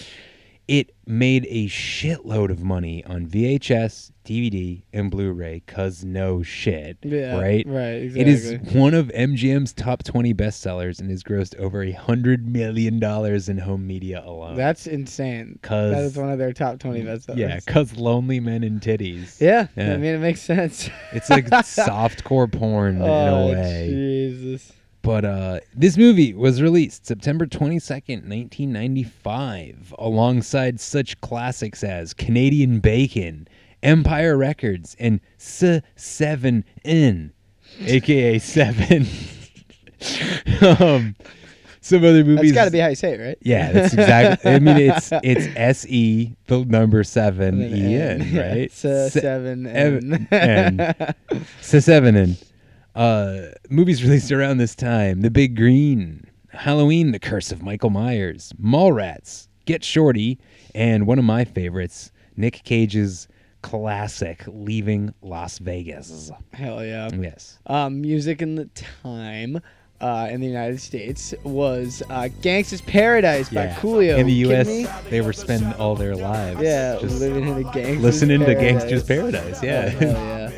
It 0.67 0.95
made 1.05 1.45
a 1.47 1.67
shitload 1.67 2.49
of 2.49 2.59
money 2.63 3.03
on 3.05 3.27
VHS, 3.27 4.09
DVD, 4.25 4.81
and 4.91 5.11
Blu-ray. 5.11 5.61
Cause 5.67 6.03
no 6.03 6.41
shit, 6.41 6.97
Yeah, 7.03 7.37
right? 7.39 7.63
right, 7.67 8.01
It 8.15 8.27
is 8.27 8.57
one 8.73 8.95
of 8.95 9.09
MGM's 9.09 9.73
top 9.73 10.01
twenty 10.03 10.33
bestsellers 10.33 10.99
and 10.99 11.11
has 11.11 11.21
grossed 11.21 11.55
over 11.59 11.83
a 11.83 11.91
hundred 11.91 12.47
million 12.47 12.99
dollars 12.99 13.47
in 13.47 13.59
home 13.59 13.85
media 13.85 14.23
alone. 14.25 14.55
That's 14.55 14.87
insane. 14.87 15.59
Cause 15.61 15.91
that 15.93 16.03
is 16.03 16.17
one 16.17 16.31
of 16.31 16.39
their 16.39 16.51
top 16.53 16.79
twenty 16.79 17.03
mm, 17.03 17.15
bestsellers. 17.15 17.37
Yeah, 17.37 17.59
cause 17.67 17.95
lonely 17.95 18.39
men 18.39 18.63
and 18.63 18.81
titties. 18.81 19.39
Yeah, 19.39 19.67
I 19.77 19.97
mean 19.97 20.15
it 20.15 20.19
makes 20.19 20.41
sense. 20.41 20.89
it's 21.11 21.29
like 21.29 21.45
softcore 21.49 22.51
porn 22.51 22.95
in 22.95 23.01
Oh, 23.03 23.49
a 23.49 23.51
way. 23.53 23.87
Jesus. 23.89 24.71
But 25.05 25.23
uh, 25.23 25.59
this 25.75 25.97
movie 25.97 26.33
was 26.33 26.63
released 26.63 27.05
September 27.05 27.45
22nd, 27.45 28.27
1995, 28.27 29.93
alongside 29.99 30.79
such 30.79 31.21
classics 31.21 31.83
as 31.83 32.15
Canadian 32.15 32.79
Bacon, 32.79 33.47
Empire 33.83 34.35
Records, 34.35 34.95
and 34.99 35.21
Se7en, 35.37 36.63
aka 37.85 38.39
7. 38.39 39.05
um, 40.79 41.15
some 41.81 42.03
other 42.03 42.23
movies. 42.23 42.51
That's 42.51 42.51
got 42.53 42.65
to 42.65 42.71
be 42.71 42.79
how 42.79 42.87
you 42.87 42.95
say 42.95 43.13
it, 43.13 43.21
right? 43.23 43.37
Yeah, 43.41 43.73
that's 43.73 43.93
exactly. 43.93 44.51
I 44.53 44.57
mean, 44.57 44.77
it's 44.77 45.11
it's 45.23 45.45
S 45.55 45.85
E 45.85 46.35
the 46.47 46.65
number 46.65 47.03
seven 47.03 47.61
E 47.61 47.95
N. 47.95 48.21
Yeah, 48.33 48.41
right? 48.41 48.71
Se- 48.71 49.09
seven 49.09 49.67
Ev- 49.67 50.03
N. 50.03 50.27
N. 50.31 50.95
So 51.61 51.79
seven 51.79 52.15
N. 52.15 52.37
Uh, 52.95 53.47
movies 53.69 54.03
released 54.05 54.31
around 54.31 54.57
this 54.57 54.75
time: 54.75 55.21
The 55.21 55.31
Big 55.31 55.55
Green, 55.55 56.25
Halloween: 56.49 57.11
The 57.11 57.19
Curse 57.19 57.51
of 57.51 57.61
Michael 57.61 57.89
Myers, 57.89 58.53
Mallrats, 58.61 59.47
Get 59.65 59.83
Shorty, 59.83 60.39
and 60.73 61.05
one 61.05 61.19
of 61.19 61.25
my 61.25 61.43
favorites, 61.45 62.11
Nick 62.37 62.61
Cage's 62.63 63.27
classic 63.61 64.43
Leaving 64.47 65.13
Las 65.21 65.57
Vegas. 65.57 66.31
Hell 66.53 66.85
yeah. 66.85 67.09
Yes. 67.13 67.59
Um, 67.65 68.01
music 68.01 68.41
in 68.41 68.55
the 68.55 68.65
time 69.03 69.59
uh, 70.01 70.27
in 70.29 70.41
the 70.41 70.47
United 70.47 70.79
States 70.81 71.33
was 71.43 72.03
uh, 72.09 72.29
"Gangsta's 72.41 72.81
Paradise" 72.81 73.49
by 73.49 73.67
Coolio. 73.67 74.17
In 74.17 74.27
the 74.27 74.33
U.S., 74.33 74.67
they 75.09 75.21
were 75.21 75.33
spending 75.33 75.71
all 75.73 75.95
their 75.95 76.15
lives. 76.15 76.61
Yeah, 76.61 76.97
just 76.99 77.19
living 77.19 77.47
in 77.47 77.57
a 77.57 77.63
gangster's 77.63 78.01
listening 78.03 78.39
to 78.41 78.45
paradise. 78.45 78.71
Gangster's 78.83 79.03
Paradise. 79.03 79.63
Yeah. 79.63 79.93
Oh, 79.95 80.05
yeah. 80.05 80.51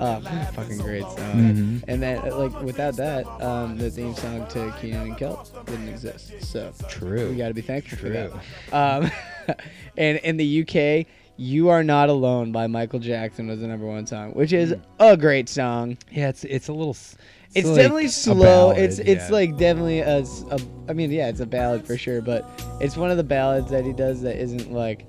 Oh, 0.00 0.20
fucking 0.54 0.78
great 0.78 1.02
song. 1.02 1.16
Mhm. 1.16 1.84
And 1.88 2.00
then, 2.02 2.18
uh, 2.18 2.38
like, 2.38 2.62
without 2.62 2.94
that, 2.96 3.26
um, 3.42 3.76
the 3.78 3.90
theme 3.90 4.14
song 4.14 4.46
to 4.50 4.72
Kenan 4.80 5.08
and 5.08 5.18
Kel 5.18 5.44
didn't 5.66 5.88
exist. 5.88 6.32
So 6.44 6.72
True. 6.88 7.30
We 7.30 7.36
got 7.36 7.48
to 7.48 7.54
be 7.54 7.62
thankful 7.62 7.98
for 7.98 8.08
that. 8.10 8.30
Um, 8.72 9.10
and 9.96 10.18
in 10.18 10.36
the 10.36 10.62
UK, 10.62 11.06
"You 11.36 11.68
Are 11.70 11.82
Not 11.82 12.08
Alone" 12.10 12.52
by 12.52 12.68
Michael 12.68 13.00
Jackson 13.00 13.48
was 13.48 13.58
the 13.60 13.66
number 13.66 13.86
one 13.86 14.06
song, 14.06 14.30
which 14.32 14.52
is 14.52 14.74
a 15.00 15.16
great 15.16 15.48
song. 15.48 15.98
Yeah, 16.12 16.28
it's 16.28 16.44
it's 16.44 16.68
a 16.68 16.72
little. 16.72 16.94
s- 16.94 17.16
It's, 17.54 17.66
like 17.66 17.76
definitely 17.76 18.08
slow. 18.08 18.42
ballad, 18.42 18.78
it's 18.78 18.98
it's 18.98 19.28
yeah. 19.28 19.34
like 19.34 19.56
definitely 19.56 20.00
a, 20.00 20.18
a- 20.18 20.60
I 20.88 20.92
mean, 20.92 21.10
yeah, 21.10 21.28
it's 21.28 21.40
a 21.40 21.46
ballad 21.46 21.86
for 21.86 21.96
sure, 21.96 22.20
but 22.20 22.48
it's 22.80 22.96
one 22.96 23.10
of 23.10 23.16
the 23.16 23.24
ballads 23.24 23.70
that 23.70 23.84
he 23.84 23.92
does 23.92 24.22
that 24.22 24.36
isn't 24.36 24.72
like. 24.72 25.06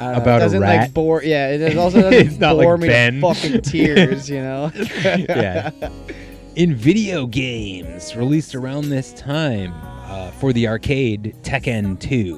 Know, 0.00 0.14
About 0.14 0.38
a 0.38 0.44
doesn't 0.44 0.60
rat? 0.60 0.80
like 0.80 0.94
bore. 0.94 1.22
Yeah, 1.22 1.50
it 1.50 1.76
also 1.78 2.00
doesn't 2.00 2.26
It's 2.26 2.38
not 2.38 2.54
bore 2.56 2.72
like 2.72 2.80
me 2.80 2.88
Ben. 2.88 3.14
to 3.14 3.20
fucking 3.20 3.60
tears. 3.62 4.28
You 4.28 4.40
know. 4.40 4.72
yeah. 5.04 5.70
In 6.56 6.74
video 6.74 7.26
games 7.26 8.16
released 8.16 8.54
around 8.56 8.88
this 8.88 9.12
time 9.12 9.72
uh, 10.04 10.30
for 10.32 10.52
the 10.52 10.66
arcade, 10.66 11.36
Tekken 11.42 12.00
2, 12.00 12.36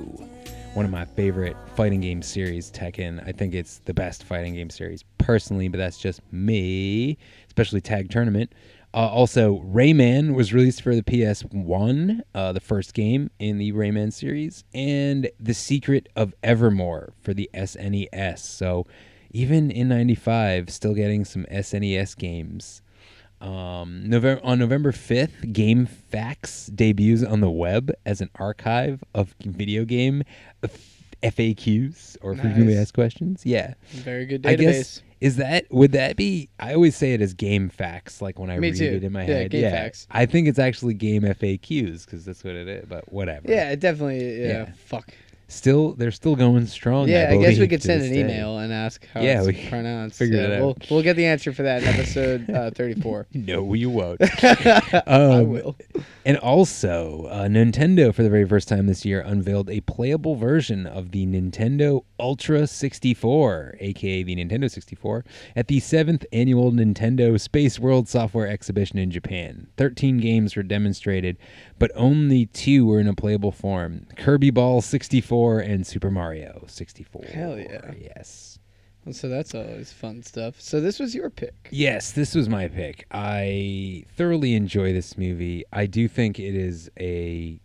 one 0.75 0.85
of 0.85 0.91
my 0.91 1.07
favorite 1.07 1.57
fighting 1.75 2.01
game 2.03 2.21
series, 2.21 2.71
Tekken. 2.71 3.27
I 3.27 3.33
think 3.33 3.55
it's 3.55 3.79
the 3.87 3.95
best 3.95 4.25
fighting 4.25 4.55
game 4.55 4.69
series 4.69 5.05
personally, 5.17 5.69
but 5.69 5.79
that's 5.79 5.99
just 5.99 6.21
me, 6.33 7.17
especially 7.47 7.81
Tag 7.81 8.11
Tournament. 8.11 8.53
Uh, 8.95 9.09
also, 9.09 9.61
Rayman 9.61 10.35
was 10.35 10.53
released 10.53 10.83
for 10.83 10.95
the 10.95 11.03
PS1, 11.03 12.21
uh, 12.35 12.53
the 12.53 12.61
first 12.61 12.93
game 12.93 13.31
in 13.39 13.57
the 13.57 13.73
Rayman 13.73 14.13
series, 14.13 14.65
and 14.75 15.31
The 15.41 15.55
Secret 15.55 16.11
of 16.15 16.35
Evermore 16.43 17.15
for 17.23 17.33
the 17.33 17.49
SNES. 17.55 18.39
So, 18.41 18.87
even 19.31 19.71
in 19.71 19.89
95, 19.89 20.69
still 20.69 20.93
getting 20.95 21.25
some 21.25 21.47
SNES 21.51 22.17
games. 22.19 22.83
Um, 23.41 24.09
November, 24.09 24.41
on 24.45 24.59
November 24.59 24.93
5th, 24.93 25.53
Game 25.53 25.87
Facts 25.87 26.67
debuts 26.67 27.25
on 27.25 27.41
the 27.41 27.51
web 27.51 27.91
as 28.05 28.21
an 28.21 28.29
archive 28.37 29.03
of 29.15 29.35
video 29.41 29.85
game 29.85 30.23
F- 30.63 31.07
FAQs 31.23 32.19
or 32.21 32.35
frequently 32.35 32.75
Nice. 32.75 32.83
asked 32.83 32.95
questions. 32.95 33.43
Yeah. 33.45 33.75
Very 33.91 34.27
good 34.27 34.47
I 34.47 34.55
guess 34.55 34.99
database. 34.99 35.03
Is 35.23 35.37
that 35.37 35.65
would 35.71 35.93
that 35.93 36.17
be 36.17 36.49
I 36.59 36.75
always 36.75 36.97
say 36.97 37.13
it 37.15 37.21
as 37.23 37.33
game 37.33 37.69
facts 37.69 38.21
like 38.21 38.39
when 38.39 38.51
I 38.51 38.59
Me 38.59 38.69
read 38.71 38.77
too. 38.77 38.85
it 38.97 39.05
in 39.05 39.13
my 39.13 39.21
Yeah, 39.25 39.35
head. 39.35 39.51
game 39.53 39.63
yeah. 39.63 39.71
facts. 39.71 40.07
I 40.11 40.27
think 40.27 40.49
it's 40.49 40.59
actually 40.59 40.95
game 40.95 41.23
FAQs 41.23 42.07
cuz 42.07 42.25
that's 42.25 42.43
what 42.43 42.55
it 42.57 42.67
is, 42.69 42.85
but 42.89 43.11
whatever. 43.13 43.47
Yeah, 43.49 43.71
it 43.71 43.81
definitely. 43.81 44.41
Yeah. 44.43 44.49
Yeah. 44.49 44.67
Fuck. 44.77 45.13
Still 45.53 45.93
they're 45.95 46.11
still 46.11 46.35
going 46.35 46.67
strong. 46.67 47.09
Yeah, 47.09 47.31
I, 47.31 47.37
guess 47.37 47.59
we 47.59 47.69
could 47.69 47.83
send 47.83 48.03
an 48.03 48.13
day. 48.13 48.21
email 48.21 48.59
and 48.59 48.73
ask 48.73 49.07
how 49.13 49.21
Yeah, 49.21 49.39
it's 49.43 49.47
we 49.49 49.69
pronounced. 49.69 50.19
figure 50.19 50.37
yeah, 50.39 50.43
it 50.47 50.53
out. 50.55 50.61
We'll, 50.61 50.77
we'll 50.91 51.03
get 51.03 51.17
the 51.17 51.27
answer 51.27 51.53
for 51.53 51.63
that 51.63 51.83
in 51.83 51.89
episode 51.89 52.51
uh, 52.51 52.71
34. 52.75 53.27
No, 53.35 53.75
you 53.75 53.91
won't. 53.91 54.21
I 54.45 55.03
Um, 55.07 55.49
will. 55.51 55.77
And 56.25 56.37
also, 56.39 57.27
uh, 57.31 57.49
Nintendo 57.49 58.15
for 58.15 58.23
the 58.23 58.31
very 58.31 58.47
first 58.47 58.69
time 58.69 58.87
this 58.87 59.05
year 59.05 59.21
unveiled 59.21 59.69
a 59.69 59.81
playable 59.83 60.37
version 60.37 60.87
of 60.87 61.11
the 61.11 61.27
Nintendo 61.27 62.05
Ultra 62.21 62.67
64, 62.69 63.77
aka 63.81 64.23
the 64.23 64.37
Nintendo 64.37 64.71
64, 64.71 65.25
at 65.57 65.67
the 65.67 65.81
seventh 65.81 66.25
annual 66.33 66.71
Nintendo 66.71 67.39
Space 67.41 67.79
World 67.81 68.09
Software 68.09 68.47
Exhibition 68.47 68.99
in 68.99 69.11
Japan. 69.11 69.67
13 69.77 70.19
games 70.19 70.55
were 70.55 70.63
demonstrated, 70.63 71.37
but 71.81 71.91
only 71.97 72.47
two 72.47 72.87
were 72.87 73.01
in 73.01 73.09
a 73.09 73.15
playable 73.15 73.51
form 73.53 74.07
Kirby 74.17 74.51
Bowl 74.51 74.81
64 74.81 75.42
and 75.59 75.87
Super 75.87 76.11
Mario 76.11 76.65
64. 76.67 77.25
Hell 77.33 77.59
yeah. 77.59 77.93
Yes. 77.99 78.59
Well, 79.05 79.13
so 79.13 79.29
that's 79.29 79.55
always 79.55 79.93
fun 79.93 80.23
stuff. 80.23 80.61
So 80.61 80.81
this 80.81 81.01
was 81.01 81.15
your 81.15 81.29
pick. 81.29 81.69
Yes, 81.71 82.13
this 82.13 82.35
was 82.35 82.49
my 82.49 82.69
pick. 82.69 83.07
I 83.11 84.05
thoroughly 84.17 84.55
enjoy 84.55 84.93
this 84.93 85.19
movie. 85.19 85.65
I 85.73 85.87
do 85.87 86.07
think 86.09 86.39
it 86.39 86.55
is 86.55 86.91
a 86.99 87.61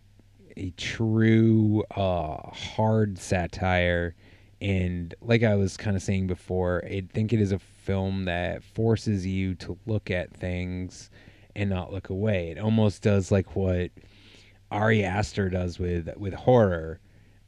a 0.56 0.70
true 0.70 1.84
uh, 1.94 2.50
hard 2.50 3.16
satire 3.18 4.16
and 4.60 5.14
like 5.20 5.42
I 5.42 5.54
was 5.54 5.76
kind 5.76 5.96
of 5.96 6.02
saying 6.02 6.26
before, 6.26 6.82
I 6.84 7.02
think 7.12 7.32
it 7.32 7.40
is 7.40 7.52
a 7.52 7.58
film 7.58 8.24
that 8.24 8.64
forces 8.64 9.24
you 9.24 9.54
to 9.56 9.78
look 9.86 10.10
at 10.10 10.32
things 10.34 11.10
and 11.54 11.70
not 11.70 11.92
look 11.92 12.10
away. 12.10 12.50
It 12.50 12.58
almost 12.58 13.02
does 13.02 13.30
like 13.30 13.54
what 13.54 13.90
Ari 14.70 15.04
Aster 15.04 15.48
does 15.48 15.78
with 15.78 16.08
with 16.16 16.34
horror. 16.34 17.00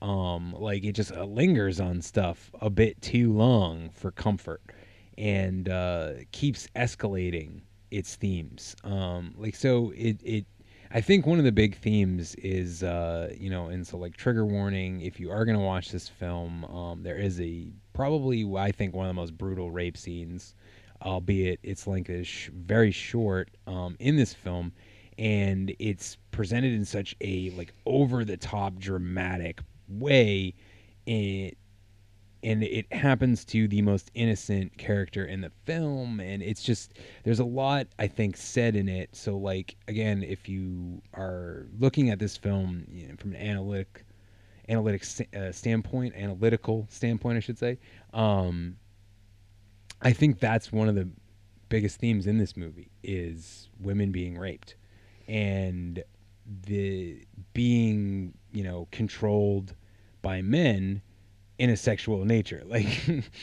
Um, 0.02 0.54
like 0.58 0.84
it 0.84 0.92
just 0.92 1.12
uh, 1.12 1.24
lingers 1.24 1.80
on 1.80 2.00
stuff 2.00 2.50
a 2.60 2.70
bit 2.70 3.00
too 3.02 3.32
long 3.32 3.90
for 3.90 4.10
comfort, 4.10 4.62
and 5.18 5.68
uh, 5.68 6.12
keeps 6.32 6.68
escalating 6.74 7.60
its 7.90 8.16
themes. 8.16 8.76
Um, 8.84 9.34
like 9.36 9.54
so, 9.54 9.92
it 9.96 10.20
it. 10.22 10.46
I 10.92 11.00
think 11.00 11.24
one 11.24 11.38
of 11.38 11.44
the 11.44 11.52
big 11.52 11.76
themes 11.76 12.34
is, 12.36 12.82
uh, 12.82 13.32
you 13.38 13.48
know, 13.48 13.68
and 13.68 13.86
so 13.86 13.96
like 13.96 14.16
trigger 14.16 14.44
warning. 14.44 15.02
If 15.02 15.20
you 15.20 15.30
are 15.30 15.44
gonna 15.44 15.60
watch 15.60 15.90
this 15.90 16.08
film, 16.08 16.64
um, 16.64 17.02
there 17.02 17.18
is 17.18 17.40
a 17.40 17.68
probably 17.92 18.44
I 18.56 18.72
think 18.72 18.94
one 18.94 19.06
of 19.06 19.10
the 19.10 19.20
most 19.20 19.36
brutal 19.36 19.70
rape 19.70 19.96
scenes, 19.96 20.54
albeit 21.02 21.60
its 21.62 21.86
length 21.86 22.10
is 22.10 22.26
sh- 22.26 22.50
very 22.54 22.90
short 22.90 23.50
um, 23.66 23.96
in 24.00 24.16
this 24.16 24.32
film 24.34 24.72
and 25.20 25.74
it's 25.78 26.16
presented 26.30 26.72
in 26.72 26.84
such 26.84 27.14
a 27.20 27.50
like 27.50 27.74
over 27.84 28.24
the 28.24 28.38
top 28.38 28.78
dramatic 28.78 29.60
way 29.90 30.54
and 31.06 31.54
and 32.42 32.62
it 32.62 32.90
happens 32.92 33.44
to 33.44 33.68
the 33.68 33.82
most 33.82 34.10
innocent 34.14 34.76
character 34.78 35.26
in 35.26 35.42
the 35.42 35.50
film 35.66 36.20
and 36.20 36.42
it's 36.42 36.62
just 36.62 36.94
there's 37.24 37.40
a 37.40 37.44
lot 37.44 37.86
i 37.98 38.06
think 38.06 38.36
said 38.36 38.76
in 38.76 38.88
it. 38.88 39.14
So 39.14 39.36
like 39.36 39.76
again 39.88 40.22
if 40.22 40.48
you 40.48 41.02
are 41.14 41.66
looking 41.78 42.10
at 42.10 42.18
this 42.18 42.36
film 42.36 42.86
you 42.90 43.08
know, 43.08 43.14
from 43.18 43.34
an 43.34 43.40
analytic 43.40 44.04
analytic 44.68 45.04
uh, 45.36 45.52
standpoint 45.52 46.14
analytical 46.14 46.86
standpoint 46.90 47.36
i 47.36 47.40
should 47.40 47.58
say 47.58 47.78
um 48.14 48.76
i 50.02 50.12
think 50.12 50.38
that's 50.38 50.70
one 50.70 50.88
of 50.88 50.94
the 50.94 51.08
biggest 51.68 51.98
themes 51.98 52.26
in 52.26 52.38
this 52.38 52.56
movie 52.56 52.90
is 53.02 53.68
women 53.80 54.12
being 54.12 54.38
raped 54.38 54.76
and 55.28 56.02
the 56.66 57.24
being 57.52 58.34
you 58.52 58.62
know 58.62 58.86
controlled 58.90 59.74
by 60.22 60.42
men 60.42 61.02
in 61.58 61.68
a 61.70 61.76
sexual 61.76 62.24
nature. 62.24 62.62
Like 62.66 62.86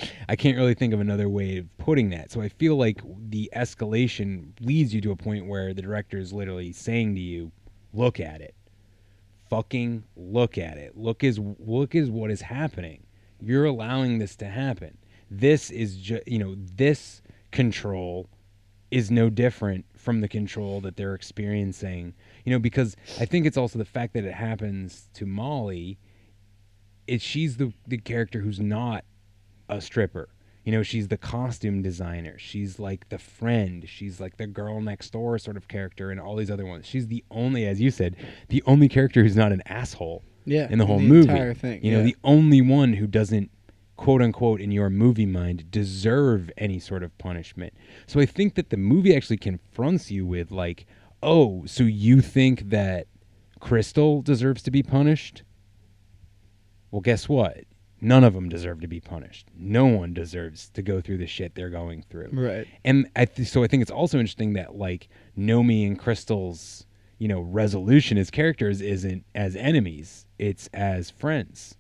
i 0.29 0.35
can't 0.35 0.57
really 0.57 0.73
think 0.73 0.93
of 0.93 0.99
another 0.99 1.29
way 1.29 1.57
of 1.57 1.77
putting 1.77 2.09
that. 2.09 2.31
So 2.31 2.41
i 2.41 2.49
feel 2.49 2.75
like 2.75 3.01
the 3.29 3.49
escalation 3.55 4.53
leads 4.59 4.93
you 4.93 5.01
to 5.01 5.11
a 5.11 5.15
point 5.15 5.47
where 5.47 5.73
the 5.73 5.81
director 5.81 6.17
is 6.17 6.33
literally 6.33 6.73
saying 6.73 7.15
to 7.15 7.21
you 7.21 7.51
look 7.93 8.19
at 8.19 8.41
it. 8.41 8.55
Fucking 9.49 10.03
look 10.15 10.57
at 10.57 10.77
it. 10.77 10.97
Look 10.97 11.23
is 11.23 11.39
look 11.39 11.95
is 11.95 12.09
what 12.09 12.31
is 12.31 12.41
happening. 12.41 13.05
You're 13.39 13.65
allowing 13.65 14.17
this 14.17 14.35
to 14.37 14.45
happen. 14.45 14.97
This 15.29 15.69
is 15.69 15.97
just 15.97 16.27
you 16.27 16.39
know 16.39 16.55
this 16.57 17.21
control 17.51 18.29
is 18.89 19.11
no 19.11 19.29
different 19.29 19.85
from 19.95 20.21
the 20.21 20.27
control 20.27 20.81
that 20.81 20.95
they're 20.95 21.13
experiencing. 21.13 22.13
You 22.45 22.53
know, 22.53 22.59
because 22.59 22.95
I 23.19 23.25
think 23.25 23.45
it's 23.45 23.57
also 23.57 23.77
the 23.77 23.85
fact 23.85 24.13
that 24.13 24.25
it 24.25 24.33
happens 24.33 25.09
to 25.13 25.25
Molly. 25.25 25.97
It 27.07 27.21
she's 27.21 27.57
the 27.57 27.73
the 27.87 27.97
character 27.97 28.39
who's 28.41 28.59
not 28.59 29.03
a 29.69 29.81
stripper. 29.81 30.29
You 30.63 30.73
know, 30.73 30.83
she's 30.83 31.07
the 31.07 31.17
costume 31.17 31.81
designer. 31.81 32.37
She's 32.37 32.77
like 32.77 33.07
the 33.07 33.17
friend. 33.17 33.87
She's 33.87 34.19
like 34.19 34.35
the 34.35 34.47
girl 34.47 34.81
next 34.81 35.11
door 35.11 35.37
sort 35.39 35.55
of 35.55 35.69
character 35.69 36.11
and 36.11 36.19
all 36.19 36.35
these 36.35 36.51
other 36.51 36.65
ones. 36.65 36.85
She's 36.85 37.07
the 37.07 37.23
only, 37.31 37.65
as 37.65 37.79
you 37.79 37.89
said, 37.89 38.17
the 38.49 38.61
only 38.65 38.89
character 38.89 39.23
who's 39.23 39.37
not 39.37 39.53
an 39.53 39.61
asshole. 39.65 40.23
Yeah, 40.43 40.67
In 40.69 40.77
the 40.77 40.85
whole 40.85 40.97
the 40.99 41.03
movie. 41.07 41.29
entire 41.29 41.53
thing, 41.53 41.83
You 41.83 41.91
know, 41.91 41.97
yeah. 41.99 42.03
the 42.05 42.15
only 42.23 42.61
one 42.61 42.93
who 42.93 43.07
doesn't 43.07 43.49
quote 43.95 44.21
unquote 44.21 44.59
in 44.61 44.71
your 44.71 44.89
movie 44.89 45.25
mind 45.25 45.71
deserve 45.71 46.51
any 46.57 46.79
sort 46.79 47.01
of 47.03 47.17
punishment. 47.17 47.73
So 48.05 48.19
I 48.19 48.25
think 48.25 48.55
that 48.55 48.69
the 48.69 48.77
movie 48.77 49.15
actually 49.15 49.37
confronts 49.37 50.11
you 50.11 50.25
with 50.25 50.51
like, 50.51 50.85
oh, 51.23 51.63
so 51.65 51.83
you 51.83 52.19
think 52.21 52.69
that 52.69 53.07
Crystal 53.61 54.21
deserves 54.21 54.61
to 54.63 54.71
be 54.71 54.83
punished. 54.83 55.43
Well, 56.97 57.03
guess 57.03 57.29
what? 57.29 57.65
None 58.01 58.23
of 58.23 58.33
them 58.33 58.49
deserve 58.49 58.81
to 58.81 58.87
be 58.87 58.99
punished. 58.99 59.49
No 59.55 59.85
one 59.85 60.15
deserves 60.15 60.69
to 60.69 60.81
go 60.81 60.99
through 60.99 61.19
the 61.19 61.27
shit 61.27 61.53
they're 61.53 61.69
going 61.69 62.03
through. 62.09 62.29
Right. 62.33 62.65
And 62.83 63.07
I 63.15 63.25
th- 63.25 63.47
so 63.47 63.63
I 63.63 63.67
think 63.67 63.83
it's 63.83 63.91
also 63.91 64.17
interesting 64.17 64.53
that 64.53 64.75
like 64.75 65.07
Nomi 65.37 65.85
and 65.85 65.99
Crystal's, 65.99 66.87
you 67.19 67.27
know, 67.27 67.41
resolution 67.41 68.17
as 68.17 68.31
characters 68.31 68.81
isn't 68.81 69.25
as 69.35 69.55
enemies, 69.55 70.25
it's 70.39 70.71
as 70.73 71.11
friends. 71.11 71.75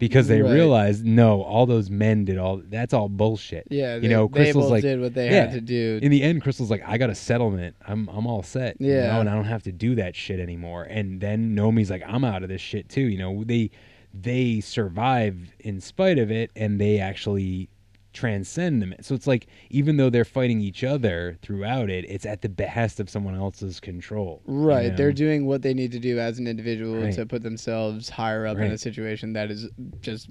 Because 0.00 0.26
they 0.26 0.42
Right. 0.42 0.52
realize 0.52 1.04
no, 1.04 1.42
all 1.42 1.64
those 1.66 1.90
men 1.90 2.24
did 2.24 2.36
all 2.36 2.60
that's 2.68 2.92
all 2.92 3.08
bullshit. 3.08 3.68
Yeah, 3.70 3.94
you 3.94 4.00
they- 4.00 4.08
know, 4.08 4.26
they 4.26 4.42
Crystal's 4.46 4.72
like 4.72 4.82
did 4.82 5.00
what 5.00 5.14
they 5.14 5.26
yeah. 5.26 5.42
had 5.42 5.52
to 5.52 5.60
do. 5.60 6.00
In 6.02 6.10
the 6.10 6.24
end, 6.24 6.42
Crystal's 6.42 6.70
like, 6.72 6.82
I 6.84 6.98
got 6.98 7.10
a 7.10 7.14
settlement. 7.14 7.76
I'm 7.86 8.08
I'm 8.08 8.26
all 8.26 8.42
set. 8.42 8.80
you 8.80 8.90
Yeah. 8.94 9.12
know, 9.12 9.20
and 9.20 9.30
I 9.30 9.34
don't 9.36 9.44
have 9.44 9.62
to 9.64 9.72
do 9.72 9.94
that 9.94 10.16
shit 10.16 10.40
anymore. 10.40 10.82
And 10.90 11.20
then 11.20 11.54
Nomi's 11.54 11.88
like, 11.90 12.02
I'm 12.04 12.24
out 12.24 12.42
of 12.42 12.48
this 12.48 12.60
shit 12.60 12.88
too. 12.88 13.02
You 13.02 13.18
know, 13.18 13.44
they 13.44 13.70
they 14.12 14.60
survive 14.60 15.52
in 15.60 15.80
spite 15.80 16.18
of 16.18 16.30
it, 16.30 16.50
and 16.56 16.80
they 16.80 16.98
actually 16.98 17.68
transcend 18.12 18.82
them. 18.82 18.92
So 19.02 19.14
it's 19.14 19.28
like 19.28 19.46
even 19.70 19.96
though 19.96 20.10
they're 20.10 20.24
fighting 20.24 20.60
each 20.60 20.82
other 20.82 21.38
throughout 21.42 21.90
it, 21.90 22.04
it's 22.08 22.26
at 22.26 22.42
the 22.42 22.48
behest 22.48 22.98
of 22.98 23.08
someone 23.08 23.36
else's 23.36 23.78
control. 23.78 24.42
you 24.48 24.54
Right. 24.54 24.96
They're 24.96 25.12
doing 25.12 25.46
what 25.46 25.62
they 25.62 25.74
need 25.74 25.92
to 25.92 26.00
do 26.00 26.18
as 26.18 26.40
an 26.40 26.48
individual 26.48 26.96
Right. 27.00 27.14
to 27.14 27.24
put 27.24 27.44
themselves 27.44 28.08
higher 28.08 28.46
up 28.46 28.58
in 28.58 28.72
a 28.72 28.78
situation 28.78 29.32
that 29.34 29.52
is 29.52 29.68
just 30.00 30.28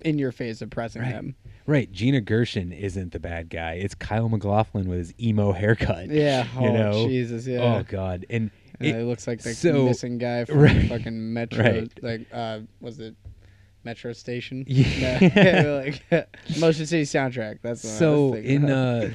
in 0.00 0.18
your 0.18 0.32
face 0.32 0.62
oppressing 0.62 1.02
Right. 1.02 1.12
them. 1.12 1.34
Right, 1.66 1.92
Gina 1.92 2.22
Gershon 2.22 2.72
isn't 2.72 3.12
the 3.12 3.20
bad 3.20 3.50
guy. 3.50 3.74
It's 3.74 3.94
Kyle 3.94 4.30
MacLachlan 4.30 4.88
with 4.88 4.98
his 4.98 5.14
emo 5.20 5.52
haircut. 5.52 6.08
Yeah, 6.08 6.46
you 6.58 6.68
oh, 6.68 6.72
know. 6.72 7.08
Jesus, 7.08 7.46
yeah. 7.46 7.58
Oh 7.80 7.84
God, 7.86 8.24
and 8.30 8.50
And 8.80 8.88
it, 8.88 9.04
looks 9.04 9.26
like 9.26 9.40
the 9.42 9.54
so- 9.54 9.84
missing 9.86 10.18
guy 10.18 10.44
from 10.44 10.58
right, 10.58 10.88
fucking 10.88 11.32
Metro. 11.34 11.64
right. 11.64 11.92
Like, 12.02 12.26
uh, 12.32 12.60
was 12.80 13.00
it 13.00 13.14
Metro 13.84 14.12
Station? 14.12 14.64
Yeah. 14.66 15.18
No, 15.62 15.76
like 15.84 16.28
Motion 16.58 16.86
City 16.86 17.04
soundtrack. 17.04 17.58
That's 17.62 17.82
what 17.84 17.90
I 17.90 17.96
so 17.96 18.22
was 18.26 18.32
thinking 18.34 18.54
in 18.64 18.70
uh 18.70 19.10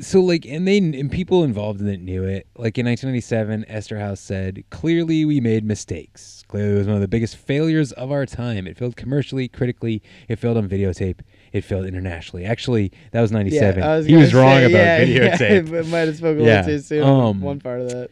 so 0.00 0.20
like 0.22 0.46
and 0.46 0.66
they 0.66 0.78
and 0.78 1.10
people 1.10 1.44
involved 1.44 1.78
in 1.82 1.86
it 1.86 2.00
knew 2.00 2.24
it 2.24 2.46
like 2.56 2.78
in 2.78 2.86
1997 2.86 3.66
Eszterhas 3.68 4.16
said 4.16 4.64
clearly 4.70 5.26
we 5.26 5.38
made 5.38 5.64
mistakes 5.66 6.42
clearly 6.48 6.76
it 6.76 6.78
was 6.78 6.86
one 6.86 6.94
of 6.96 7.02
the 7.02 7.08
biggest 7.08 7.36
failures 7.36 7.92
of 7.92 8.10
our 8.10 8.24
time 8.24 8.66
it 8.66 8.74
failed 8.78 8.96
commercially 8.96 9.48
critically 9.48 10.02
it 10.28 10.36
failed 10.36 10.56
on 10.56 10.66
videotape 10.66 11.20
it 11.52 11.60
failed 11.60 11.84
internationally 11.84 12.46
actually 12.46 12.90
that 13.10 13.20
was 13.20 13.30
97 13.32 13.82
I 13.82 13.96
was 13.98 14.06
he 14.06 14.16
was 14.16 14.32
gonna 14.32 14.42
wrong 14.42 14.60
say, 14.60 14.64
about 14.72 15.38
videotape 15.40 15.70
Yeah, 15.70 15.90
might 15.90 15.98
have 16.08 16.16
spoken 16.16 16.40
a 16.40 16.44
Yeah, 16.46 16.56
little 16.60 16.70
too 16.72 16.78
soon 16.78 17.02
um, 17.04 17.40
one 17.42 17.60
part 17.60 17.82
of 17.82 17.90
that. 17.90 18.10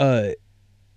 Uh 0.00 0.30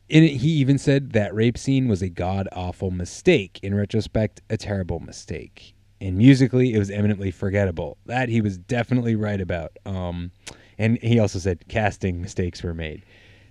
and 0.09 0.25
he 0.25 0.49
even 0.49 0.77
said 0.77 1.13
that 1.13 1.33
rape 1.33 1.57
scene 1.57 1.87
was 1.87 2.01
a 2.01 2.09
god 2.09 2.47
awful 2.51 2.91
mistake. 2.91 3.59
In 3.63 3.73
retrospect, 3.73 4.41
a 4.49 4.57
terrible 4.57 4.99
mistake. 4.99 5.73
And 6.01 6.17
musically, 6.17 6.73
it 6.73 6.77
was 6.77 6.91
eminently 6.91 7.31
forgettable. 7.31 7.97
That 8.05 8.29
he 8.29 8.41
was 8.41 8.57
definitely 8.57 9.15
right 9.15 9.39
about. 9.39 9.71
Um, 9.85 10.31
and 10.77 10.99
he 11.01 11.19
also 11.19 11.39
said 11.39 11.67
casting 11.67 12.21
mistakes 12.21 12.61
were 12.61 12.73
made. 12.73 13.03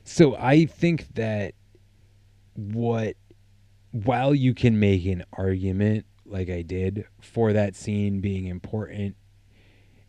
So 0.05 0.37
I 0.37 0.67
think 0.67 1.15
that 1.15 1.55
what, 2.55 3.17
while 3.93 4.35
you 4.35 4.55
can 4.55 4.79
make 4.79 5.07
an 5.07 5.25
argument 5.33 6.07
like 6.27 6.51
I 6.51 6.63
did 6.63 7.07
for 7.21 7.53
that 7.53 7.75
scene 7.75 8.21
being 8.21 8.47
important 8.47 9.17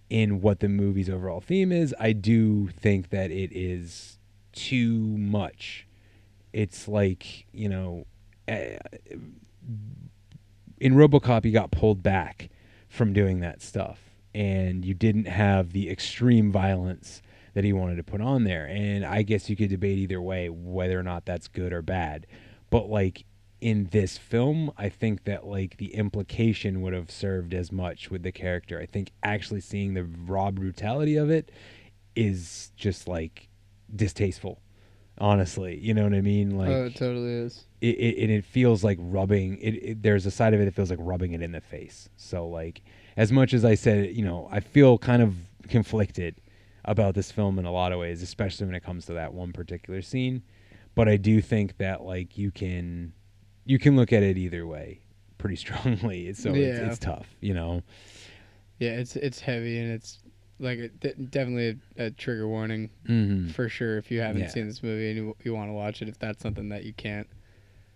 in 0.09 0.41
what 0.41 0.59
the 0.59 0.69
movie's 0.69 1.09
overall 1.09 1.41
theme 1.41 1.71
is, 1.71 1.95
I 1.99 2.11
do 2.11 2.67
think 2.67 3.09
that 3.09 3.31
it 3.31 3.51
is 3.53 4.19
too 4.53 5.17
much. 5.17 5.87
It's 6.51 6.87
like, 6.87 7.45
you 7.51 7.69
know, 7.69 8.05
eh, 8.47 8.77
in 10.79 10.93
RoboCop, 10.93 11.45
you 11.45 11.51
got 11.51 11.71
pulled 11.71 12.03
back 12.03 12.49
from 12.89 13.13
doing 13.13 13.39
that 13.39 13.61
stuff, 13.61 13.99
and 14.35 14.85
you 14.85 14.93
didn't 14.93 15.27
have 15.27 15.71
the 15.71 15.89
extreme 15.89 16.51
violence 16.51 17.21
that 17.53 17.63
he 17.63 17.73
wanted 17.73 17.95
to 17.95 18.03
put 18.03 18.21
on 18.21 18.43
there. 18.43 18.65
And 18.65 19.05
I 19.05 19.21
guess 19.21 19.49
you 19.49 19.55
could 19.55 19.69
debate 19.69 19.97
either 19.99 20.21
way 20.21 20.49
whether 20.49 20.99
or 20.99 21.03
not 21.03 21.25
that's 21.25 21.47
good 21.47 21.71
or 21.71 21.81
bad. 21.81 22.27
But 22.69 22.89
like 22.89 23.25
in 23.61 23.87
this 23.91 24.17
film, 24.17 24.71
I 24.77 24.89
think 24.89 25.23
that 25.23 25.45
like 25.45 25.77
the 25.77 25.93
implication 25.95 26.81
would 26.81 26.93
have 26.93 27.09
served 27.09 27.53
as 27.53 27.71
much 27.71 28.11
with 28.11 28.23
the 28.23 28.31
character. 28.31 28.79
I 28.79 28.85
think 28.85 29.11
actually 29.23 29.61
seeing 29.61 29.93
the 29.93 30.03
raw 30.03 30.51
brutality 30.51 31.15
of 31.15 31.29
it 31.29 31.51
is 32.15 32.71
just 32.75 33.07
like 33.07 33.47
distasteful. 33.95 34.59
Honestly, 35.19 35.77
you 35.77 35.93
know 35.93 36.03
what 36.03 36.13
I 36.13 36.21
mean? 36.21 36.53
Oh, 36.53 36.57
like 36.57 36.69
oh, 36.69 36.85
it 36.85 36.95
totally 36.95 37.31
is. 37.31 37.65
it, 37.81 37.95
it 37.99 38.23
and 38.23 38.31
it 38.31 38.43
feels 38.43 38.83
like 38.83 38.97
rubbing 38.99 39.59
it, 39.59 39.71
it 39.73 40.01
there's 40.01 40.25
a 40.25 40.31
side 40.31 40.55
of 40.55 40.59
it 40.61 40.65
that 40.65 40.73
feels 40.73 40.89
like 40.89 40.97
rubbing 41.01 41.33
it 41.33 41.41
in 41.43 41.51
the 41.51 41.61
face 41.61 42.09
so 42.17 42.47
like 42.47 42.81
as 43.15 43.31
much 43.31 43.53
as 43.53 43.63
i 43.63 43.75
said 43.75 44.09
you 44.15 44.25
know 44.25 44.47
i 44.51 44.59
feel 44.59 44.97
kind 44.97 45.21
of 45.21 45.35
conflicted 45.69 46.41
about 46.85 47.13
this 47.13 47.31
film 47.31 47.59
in 47.59 47.65
a 47.65 47.71
lot 47.71 47.91
of 47.91 47.99
ways 47.99 48.23
especially 48.23 48.65
when 48.65 48.73
it 48.73 48.83
comes 48.83 49.05
to 49.05 49.13
that 49.13 49.31
one 49.35 49.53
particular 49.53 50.01
scene 50.01 50.41
but 50.95 51.07
i 51.07 51.15
do 51.15 51.39
think 51.41 51.77
that 51.77 52.01
like 52.01 52.35
you 52.35 52.49
can 52.49 53.13
you 53.65 53.77
can 53.77 53.95
look 53.95 54.11
at 54.11 54.23
it 54.23 54.35
either 54.35 54.65
way 54.65 54.99
pretty 55.37 55.55
strongly 55.63 56.33
so 56.33 56.55
it's, 56.55 56.79
it's 56.79 56.97
tough 56.99 57.27
you 57.39 57.53
know 57.53 57.83
Yeah, 58.79 58.93
it's 58.97 59.15
it's 59.15 59.39
heavy 59.39 59.77
and 59.77 59.91
it's 59.91 60.17
like 60.59 60.79
it, 60.79 61.31
definitely 61.31 61.79
a, 61.97 62.05
a 62.05 62.11
trigger 62.11 62.47
warning 62.47 62.89
Mhm. 63.09 63.51
for 63.51 63.67
sure. 63.69 63.97
If 63.97 64.11
you 64.11 64.21
haven't 64.21 64.41
Yeah. 64.43 64.47
seen 64.49 64.67
this 64.67 64.81
movie 64.83 65.09
and 65.09 65.17
you, 65.17 65.35
you 65.43 65.53
want 65.53 65.69
to 65.69 65.73
watch 65.73 66.01
it, 66.01 66.07
if 66.09 66.19
that's 66.19 66.41
something 66.41 66.69
that 66.69 66.83
you 66.83 66.93
can't. 66.93 67.27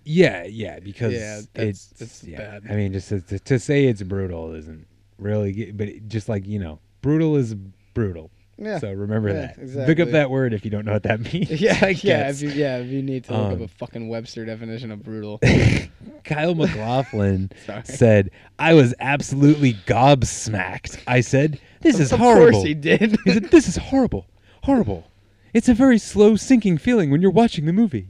yeah 0.04 0.44
yeah 0.46 0.80
because 0.80 1.14
Yeah, 1.14 1.42
that's- 1.54 1.92
it's, 1.92 2.02
it's 2.02 2.24
yeah. 2.24 2.38
bad. 2.38 2.64
i 2.70 2.76
mean 2.78 2.94
just 2.94 3.10
to, 3.10 3.20
to, 3.22 3.60
say 3.60 3.86
it's 3.86 4.02
brutal 4.04 4.54
isn't 4.54 4.88
really 5.20 5.72
but 5.74 5.90
it, 5.90 6.08
just 6.08 6.30
like 6.30 6.48
you 6.48 6.60
know 6.60 6.80
brutal 7.02 7.36
is 7.36 7.56
brutal 7.94 8.32
Yeah. 8.58 8.80
so 8.80 8.90
remember 8.94 9.30
Yeah, 9.30 9.52
that 9.58 9.88
look 9.88 10.00
up 10.00 10.12
that 10.12 10.30
word 10.32 10.54
if 10.54 10.64
you 10.64 10.72
don't 10.72 10.86
know 10.86 10.94
what 10.94 11.04
that 11.04 11.20
means 11.34 11.52
Yeah, 11.60 11.78
I 11.82 11.90
yeah. 12.02 12.30
If 12.30 12.42
you, 12.42 12.50
yeah, 12.52 12.78
if 12.78 12.88
you 12.88 13.02
need 13.04 13.26
to 13.26 13.34
look 13.34 13.52
up 13.52 13.58
Um, 13.58 13.62
a 13.64 13.68
fucking 13.68 14.08
Webster 14.08 14.46
definition 14.46 14.92
of 14.92 15.04
brutal. 15.04 15.40
Kyle 16.24 16.56
MacLachlan 16.56 17.52
said, 17.86 18.32
I 18.60 18.74
was 18.76 18.94
absolutely 19.00 19.74
gobsmacked. 19.86 21.02
I 21.08 21.22
said, 21.22 21.60
This 21.92 22.00
is 22.00 22.12
Of 22.14 22.20
horrible. 22.20 22.52
course 22.52 22.64
he 22.64 22.74
did. 22.74 23.18
he 23.24 23.32
said, 23.34 23.44
This 23.52 23.68
is 23.68 23.78
horrible. 23.78 24.28
Horrible. 24.64 25.10
It's 25.54 25.70
a 25.70 25.74
very 25.74 25.98
slow 25.98 26.36
sinking 26.36 26.78
feeling 26.78 27.10
when 27.10 27.22
you're 27.22 27.32
watching 27.32 27.66
the 27.66 27.74
movie. 27.74 28.10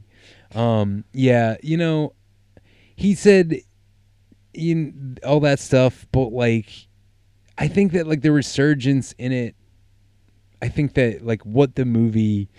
Um, 0.56 1.04
yeah, 1.14 1.58
you 1.62 1.78
know, 1.78 2.14
he 2.95 3.14
said 3.16 3.58
in 4.54 5.18
all 5.26 5.40
that 5.41 5.60
stuff, 5.60 6.08
but 6.12 6.34
like 6.34 6.70
I 7.58 7.68
think 7.68 7.91
that 7.94 8.08
like 8.08 8.22
the 8.22 8.32
resurgence 8.32 9.14
in 9.18 9.32
it 9.32 9.56
I 10.62 10.68
think 10.70 10.95
that 10.95 11.24
like 11.24 11.44
what 11.45 11.76
the 11.76 11.86
movie 11.86 12.49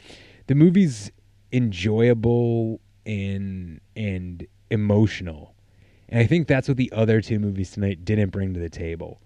the 0.46 0.54
movie's 0.54 1.10
enjoyable 1.52 2.80
and 3.06 3.80
and 3.96 4.46
emotional. 4.70 5.54
And 6.08 6.20
I 6.20 6.26
think 6.26 6.46
that's 6.46 6.68
what 6.68 6.76
the 6.76 6.90
other 6.92 7.20
two 7.20 7.38
movies 7.38 7.72
tonight 7.72 8.04
didn't 8.04 8.30
bring 8.30 8.54
to 8.54 8.60
the 8.60 8.70
table. 8.70 9.20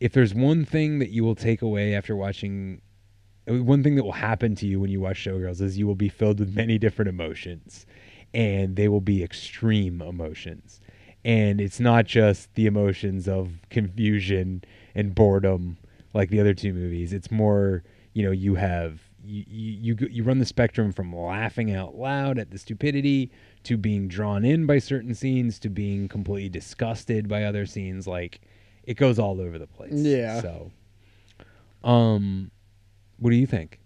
If 0.00 0.12
there's 0.12 0.34
one 0.34 0.64
thing 0.64 0.98
that 0.98 1.10
you 1.10 1.22
will 1.22 1.34
take 1.34 1.62
away 1.62 1.94
after 1.94 2.16
watching 2.16 2.80
uh, 3.48 3.62
one 3.62 3.82
thing 3.82 3.96
that 3.96 4.04
will 4.04 4.12
happen 4.12 4.54
to 4.56 4.66
you 4.66 4.80
when 4.80 4.90
you 4.90 5.00
watch 5.00 5.24
Showgirls 5.24 5.60
is 5.60 5.78
you 5.78 5.86
will 5.86 5.94
be 5.94 6.08
filled 6.08 6.40
with 6.40 6.54
many 6.54 6.78
different 6.78 7.08
emotions 7.08 7.86
and 8.32 8.76
they 8.76 8.88
will 8.88 9.00
be 9.00 9.22
extreme 9.22 10.00
emotions. 10.00 10.80
And 11.24 11.60
it's 11.60 11.80
not 11.80 12.06
just 12.06 12.54
the 12.54 12.66
emotions 12.66 13.28
of 13.28 13.58
confusion 13.68 14.64
and 14.94 15.14
boredom 15.14 15.76
like 16.14 16.30
the 16.30 16.40
other 16.40 16.54
two 16.54 16.72
movies. 16.72 17.12
It's 17.12 17.30
more, 17.30 17.82
you 18.14 18.24
know, 18.24 18.30
you 18.30 18.54
have 18.54 19.00
you, 19.22 19.44
you 19.46 19.96
you 20.00 20.08
you 20.10 20.22
run 20.22 20.38
the 20.38 20.46
spectrum 20.46 20.92
from 20.92 21.14
laughing 21.14 21.74
out 21.74 21.94
loud 21.94 22.38
at 22.38 22.50
the 22.50 22.58
stupidity 22.58 23.30
to 23.64 23.76
being 23.76 24.08
drawn 24.08 24.46
in 24.46 24.64
by 24.64 24.78
certain 24.78 25.14
scenes 25.14 25.58
to 25.58 25.68
being 25.68 26.08
completely 26.08 26.48
disgusted 26.48 27.28
by 27.28 27.44
other 27.44 27.66
scenes 27.66 28.06
like 28.06 28.40
it 28.90 28.96
goes 28.96 29.18
all 29.20 29.40
over 29.40 29.56
the 29.58 29.66
place. 29.68 29.92
Yeah. 29.94 30.40
So 30.40 30.70
um 31.84 32.50
what 33.18 33.30
do 33.30 33.36
you 33.36 33.46
think? 33.46 33.78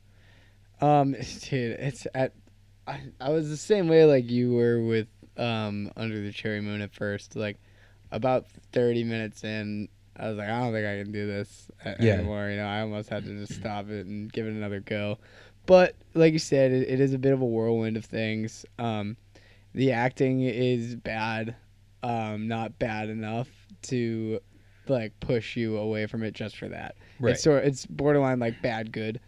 Um, 0.80 1.12
dude, 1.42 1.78
it's 1.78 2.06
at. 2.14 2.32
I, 2.86 3.00
I 3.20 3.30
was 3.30 3.48
the 3.48 3.56
same 3.56 3.88
way 3.88 4.04
like 4.04 4.30
you 4.30 4.52
were 4.52 4.80
with 4.82 5.08
um 5.36 5.90
Under 5.96 6.20
the 6.20 6.32
Cherry 6.32 6.60
Moon 6.60 6.80
at 6.80 6.92
first. 6.92 7.36
Like 7.36 7.58
about 8.10 8.46
thirty 8.72 9.04
minutes 9.04 9.44
in, 9.44 9.88
I 10.16 10.28
was 10.28 10.38
like, 10.38 10.48
I 10.48 10.60
don't 10.60 10.72
think 10.72 10.86
I 10.86 11.02
can 11.02 11.12
do 11.12 11.26
this 11.26 11.70
Yeah. 11.84 12.14
anymore. 12.14 12.48
You 12.50 12.56
know, 12.56 12.66
I 12.66 12.80
almost 12.80 13.08
had 13.08 13.24
to 13.24 13.38
just 13.38 13.54
stop 13.60 13.88
it 13.90 14.06
and 14.06 14.32
give 14.32 14.46
it 14.46 14.50
another 14.50 14.80
go. 14.80 15.18
But 15.66 15.96
like 16.14 16.32
you 16.32 16.38
said, 16.38 16.72
it, 16.72 16.88
it 16.88 17.00
is 17.00 17.12
a 17.14 17.18
bit 17.18 17.32
of 17.32 17.40
a 17.40 17.46
whirlwind 17.46 17.96
of 17.96 18.04
things. 18.04 18.64
Um, 18.78 19.16
the 19.74 19.92
acting 19.92 20.42
is 20.42 20.94
bad, 20.94 21.56
um, 22.02 22.46
not 22.48 22.78
bad 22.78 23.08
enough 23.08 23.48
to 23.82 24.40
like 24.88 25.18
push 25.20 25.56
you 25.56 25.76
away 25.78 26.06
from 26.06 26.22
it 26.22 26.34
just 26.34 26.56
for 26.56 26.68
that. 26.68 26.96
Right. 27.20 27.32
It's 27.32 27.42
sort 27.42 27.64
it's 27.64 27.86
borderline 27.86 28.38
like 28.38 28.60
bad 28.62 28.92
good 28.92 29.20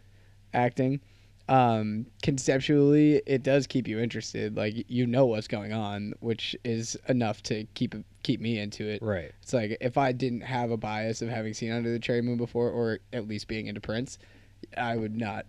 acting. 0.54 1.00
um, 1.48 2.06
conceptually, 2.22 3.22
it 3.26 3.42
does 3.44 3.66
keep 3.66 3.86
you 3.86 4.00
interested. 4.00 4.56
Like 4.56 4.74
you 4.88 5.06
know 5.06 5.26
what's 5.26 5.46
going 5.48 5.72
on, 5.72 6.14
which 6.20 6.56
is 6.64 6.96
enough 7.08 7.42
to 7.44 7.64
keep 7.74 7.94
keep 8.22 8.40
me 8.40 8.58
into 8.58 8.88
it. 8.88 9.00
Right. 9.02 9.30
It's 9.42 9.52
like 9.52 9.76
if 9.80 9.96
I 9.96 10.12
didn't 10.12 10.40
have 10.40 10.70
a 10.70 10.76
bias 10.76 11.22
of 11.22 11.28
having 11.28 11.54
seen 11.54 11.70
Under 11.72 11.90
the 11.90 11.98
Cherry 12.00 12.22
Moon 12.22 12.36
before, 12.36 12.70
or 12.70 12.98
at 13.12 13.28
least 13.28 13.46
being 13.46 13.66
into 13.66 13.80
Prince, 13.80 14.18
I 14.76 14.96
would 14.96 15.16
not 15.16 15.46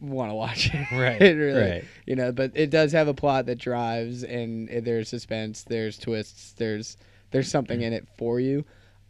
want 0.00 0.30
to 0.30 0.34
watch 0.34 0.70
it. 0.72 0.90
Right, 0.92 1.20
really. 1.36 1.60
right. 1.60 1.84
You 2.06 2.16
know, 2.16 2.32
but 2.32 2.52
it 2.54 2.70
does 2.70 2.92
have 2.92 3.08
a 3.08 3.14
plot 3.14 3.44
that 3.46 3.58
drives, 3.58 4.24
and 4.24 4.68
there's 4.68 5.10
suspense, 5.10 5.64
there's 5.64 5.98
twists, 5.98 6.52
there's 6.54 6.96
there's 7.32 7.50
something 7.50 7.82
in 7.82 7.92
it 7.92 8.08
for 8.16 8.40
you. 8.40 8.64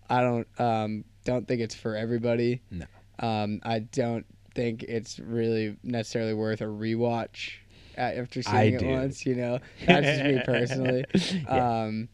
I 0.09 0.21
don't 0.21 0.49
um 0.61 1.05
don't 1.25 1.47
think 1.49 1.61
it's 1.61 1.75
for 1.75 1.97
everybody. 1.97 2.61
No. 2.71 2.87
Um, 3.19 3.61
I 3.63 3.79
don't 3.81 4.27
think 4.55 4.83
it's 4.83 5.19
really 5.19 5.77
necessarily 5.83 6.35
worth 6.35 6.61
a 6.61 6.65
rewatch 6.65 7.53
after 7.97 8.43
seeing 8.43 8.57
I 8.57 8.63
it 8.65 8.81
do. 8.81 8.89
once. 8.89 9.25
You 9.25 9.37
know, 9.37 9.59
that's 9.87 10.07
just 10.07 10.25
me 10.25 10.41
personally. 10.45 11.05
Yeah. 11.45 11.83
Um, 11.85 12.09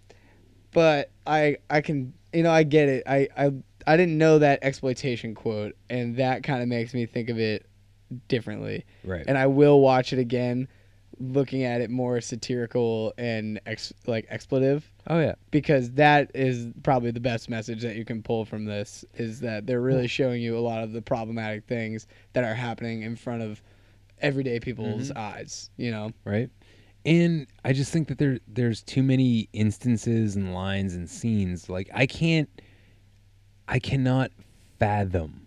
but 0.72 1.10
I 1.26 1.56
I 1.68 1.80
can 1.80 2.14
you 2.32 2.42
know 2.42 2.50
I 2.52 2.62
get 2.62 2.88
it. 2.88 3.02
I 3.06 3.28
I 3.36 3.52
I 3.86 3.96
didn't 3.96 4.18
know 4.18 4.38
that 4.38 4.60
exploitation 4.62 5.34
quote, 5.34 5.76
and 5.88 6.16
that 6.16 6.42
kind 6.42 6.62
of 6.62 6.68
makes 6.68 6.94
me 6.94 7.06
think 7.06 7.28
of 7.30 7.38
it 7.38 7.66
differently. 8.28 8.84
Right. 9.04 9.24
And 9.26 9.38
I 9.38 9.46
will 9.46 9.80
watch 9.80 10.12
it 10.12 10.18
again, 10.18 10.68
looking 11.20 11.64
at 11.64 11.80
it 11.82 11.90
more 11.90 12.20
satirical 12.20 13.12
and 13.18 13.60
ex, 13.66 13.92
like 14.06 14.26
expletive 14.30 14.90
Oh 15.06 15.20
yeah. 15.20 15.34
because 15.51 15.90
that 15.92 16.30
is 16.34 16.68
probably 16.82 17.10
the 17.10 17.20
best 17.20 17.51
message 17.51 17.82
that 17.82 17.94
you 17.97 18.05
can 18.06 18.22
pull 18.22 18.44
from 18.47 18.64
this 18.64 19.05
is 19.14 19.40
that 19.40 19.66
they're 19.66 19.82
really 19.82 20.06
showing 20.09 20.40
you 20.40 20.56
a 20.56 20.60
lot 20.60 20.82
of 20.82 20.92
the 20.92 21.02
problematic 21.02 21.66
things 21.66 22.06
that 22.32 22.42
are 22.44 22.55
happening 22.55 23.02
in 23.02 23.16
front 23.16 23.42
of 23.42 23.62
everyday 24.22 24.59
people's 24.60 25.10
Mhm. 25.10 25.16
eyes 25.18 25.70
you 25.76 25.90
know 25.90 26.10
right? 26.24 26.48
And 27.05 27.47
I 27.64 27.72
just 27.72 27.92
think 27.92 28.09
that 28.09 28.18
there 28.18 28.38
there's 28.48 28.82
too 28.82 29.02
many 29.02 29.48
instances 29.55 30.36
and 30.36 30.52
lines 30.55 30.94
and 30.94 31.09
scenes. 31.09 31.68
Like 31.70 31.88
I 31.94 32.05
can't 32.06 32.48
I 33.68 33.78
cannot 33.78 34.30
fathom 34.78 35.47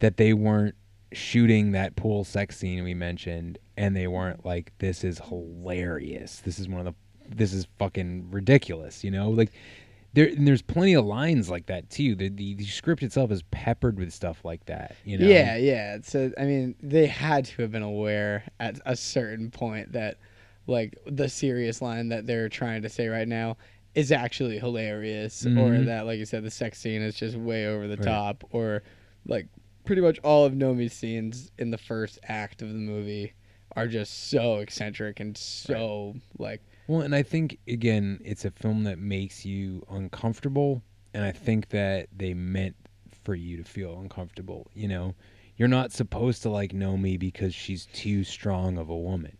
that 0.00 0.16
they 0.16 0.34
weren't 0.34 0.74
shooting 1.14 1.72
that 1.72 1.96
pool 1.96 2.24
sex 2.24 2.56
scene 2.56 2.82
we 2.84 2.94
mentioned 2.94 3.58
and 3.76 3.96
they 3.96 4.06
weren't 4.06 4.44
like 4.44 4.72
this 4.78 5.04
is 5.04 5.20
hilarious. 5.28 6.40
This 6.40 6.58
is 6.58 6.68
one 6.68 6.86
of 6.86 6.94
the 6.94 6.94
this 7.36 7.52
is 7.52 7.66
fucking 7.78 8.30
ridiculous, 8.30 9.02
you 9.02 9.10
know? 9.10 9.30
Like 9.30 9.50
there 10.12 10.26
and 10.26 10.46
there's 10.46 10.62
plenty 10.62 10.94
of 10.94 11.04
lines 11.04 11.50
like 11.50 11.66
that 11.66 11.88
too. 11.90 12.14
The, 12.14 12.28
the 12.28 12.54
the 12.54 12.64
script 12.66 13.02
itself 13.02 13.30
is 13.30 13.42
peppered 13.50 13.98
with 13.98 14.12
stuff 14.12 14.44
like 14.44 14.64
that, 14.66 14.94
you 15.04 15.18
know. 15.18 15.26
yeah 15.26 15.56
yeah 15.56 15.98
so 16.02 16.30
i 16.38 16.44
mean 16.44 16.74
they 16.82 17.06
had 17.06 17.46
to 17.46 17.62
have 17.62 17.72
been 17.72 17.82
aware 17.82 18.44
at 18.60 18.78
a 18.86 18.94
certain 18.94 19.50
point 19.50 19.92
that 19.92 20.18
like 20.66 20.96
the 21.06 21.28
serious 21.28 21.82
line 21.82 22.08
that 22.10 22.26
they're 22.26 22.48
trying 22.48 22.82
to 22.82 22.88
say 22.88 23.08
right 23.08 23.28
now 23.28 23.56
is 23.94 24.10
actually 24.12 24.58
hilarious 24.58 25.44
or 25.46 25.50
Mhm. 25.70 25.86
that 25.86 26.06
like 26.06 26.18
you 26.18 26.24
said 26.26 26.42
the 26.44 26.50
sex 26.50 26.78
scene 26.78 27.00
is 27.02 27.14
just 27.14 27.36
way 27.36 27.66
over 27.66 27.86
the 27.88 27.96
Right. 27.96 28.04
top 28.06 28.44
or 28.50 28.82
like 29.26 29.46
pretty 29.84 30.02
much 30.02 30.18
all 30.20 30.44
of 30.44 30.52
nomi's 30.52 30.92
scenes 30.92 31.50
in 31.58 31.70
the 31.70 31.78
first 31.78 32.18
act 32.28 32.62
of 32.62 32.68
the 32.68 32.74
movie 32.74 33.32
are 33.76 33.86
just 33.86 34.30
so 34.30 34.56
eccentric 34.56 35.20
and 35.20 35.36
so 35.36 36.14
like 36.38 36.62
Well, 36.86 37.00
and 37.00 37.14
I 37.14 37.22
think 37.22 37.58
again, 37.66 38.20
it's 38.24 38.44
a 38.44 38.50
film 38.50 38.84
that 38.84 38.98
makes 38.98 39.44
you 39.44 39.84
uncomfortable, 39.90 40.82
and 41.12 41.24
I 41.24 41.32
think 41.32 41.70
that 41.70 42.08
they 42.16 42.34
meant 42.34 42.76
for 43.24 43.34
you 43.34 43.56
to 43.56 43.64
feel 43.64 43.98
uncomfortable. 43.98 44.70
You 44.74 44.88
know, 44.88 45.14
you're 45.56 45.68
not 45.68 45.92
supposed 45.92 46.42
to 46.42 46.50
like 46.50 46.72
Nomi 46.72 47.18
because 47.18 47.54
she's 47.54 47.86
too 47.86 48.22
strong 48.22 48.78
of 48.78 48.90
a 48.90 48.96
woman. 48.96 49.36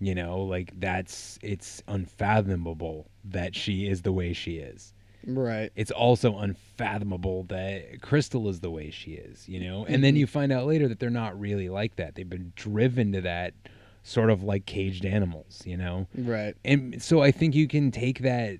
You 0.00 0.14
know, 0.14 0.42
like 0.42 0.78
that's 0.78 1.38
it's 1.42 1.82
unfathomable 1.88 3.08
that 3.24 3.54
she 3.54 3.86
is 3.86 4.02
the 4.02 4.12
way 4.12 4.32
she 4.32 4.56
is. 4.56 4.92
Right 5.26 5.70
It's 5.76 5.90
also 5.90 6.38
unfathomable 6.38 7.44
that 7.44 8.00
Crystal 8.02 8.48
is 8.48 8.60
the 8.60 8.70
way 8.70 8.90
she 8.90 9.12
is, 9.12 9.48
you 9.48 9.60
know? 9.60 9.84
And 9.86 10.02
then 10.02 10.14
Mhm. 10.14 10.18
you 10.18 10.26
find 10.26 10.52
out 10.52 10.66
later 10.66 10.88
that 10.88 10.98
they're 10.98 11.10
not 11.10 11.38
really 11.38 11.68
like 11.68 11.96
that. 11.96 12.14
They've 12.14 12.28
been 12.28 12.52
driven 12.56 13.12
to 13.12 13.20
that 13.22 13.54
sort 14.02 14.30
of 14.30 14.42
like 14.42 14.66
caged 14.66 15.04
animals, 15.04 15.62
you 15.64 15.76
know? 15.76 16.06
Right. 16.16 16.54
And 16.64 17.00
so 17.00 17.22
I 17.22 17.30
think 17.30 17.54
you 17.54 17.68
can 17.68 17.90
take 17.90 18.20
that 18.20 18.58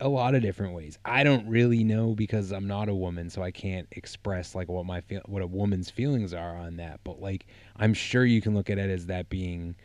a 0.00 0.08
lot 0.08 0.34
of 0.34 0.42
different 0.42 0.74
ways. 0.74 0.98
I 1.04 1.22
don't 1.24 1.46
really 1.48 1.84
know 1.84 2.14
because 2.14 2.52
I'm 2.52 2.66
not 2.66 2.88
a 2.88 2.94
woman, 2.94 3.30
so 3.30 3.42
I 3.42 3.50
can't 3.50 3.86
express 3.92 4.54
like 4.54 4.68
what 4.68 4.84
my 4.84 5.00
feel, 5.00 5.22
what 5.26 5.40
a 5.40 5.46
woman's 5.46 5.88
feelings 5.88 6.34
are 6.34 6.56
on 6.56 6.76
that. 6.76 7.00
But 7.04 7.22
like, 7.22 7.46
I'm 7.76 7.94
sure 7.94 8.24
you 8.26 8.42
can 8.42 8.54
look 8.54 8.68
at 8.68 8.78
it 8.78 8.90
as 8.90 9.06
that 9.06 9.30
being, 9.30 9.76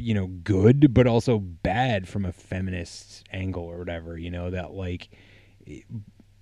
you 0.00 0.14
know, 0.14 0.26
good, 0.26 0.92
but 0.94 1.06
also 1.06 1.38
bad 1.38 2.08
from 2.08 2.24
a 2.24 2.32
feminist 2.32 3.24
angle 3.32 3.64
or 3.64 3.78
whatever. 3.78 4.16
You 4.18 4.30
know 4.30 4.50
that 4.50 4.72
like, 4.72 5.10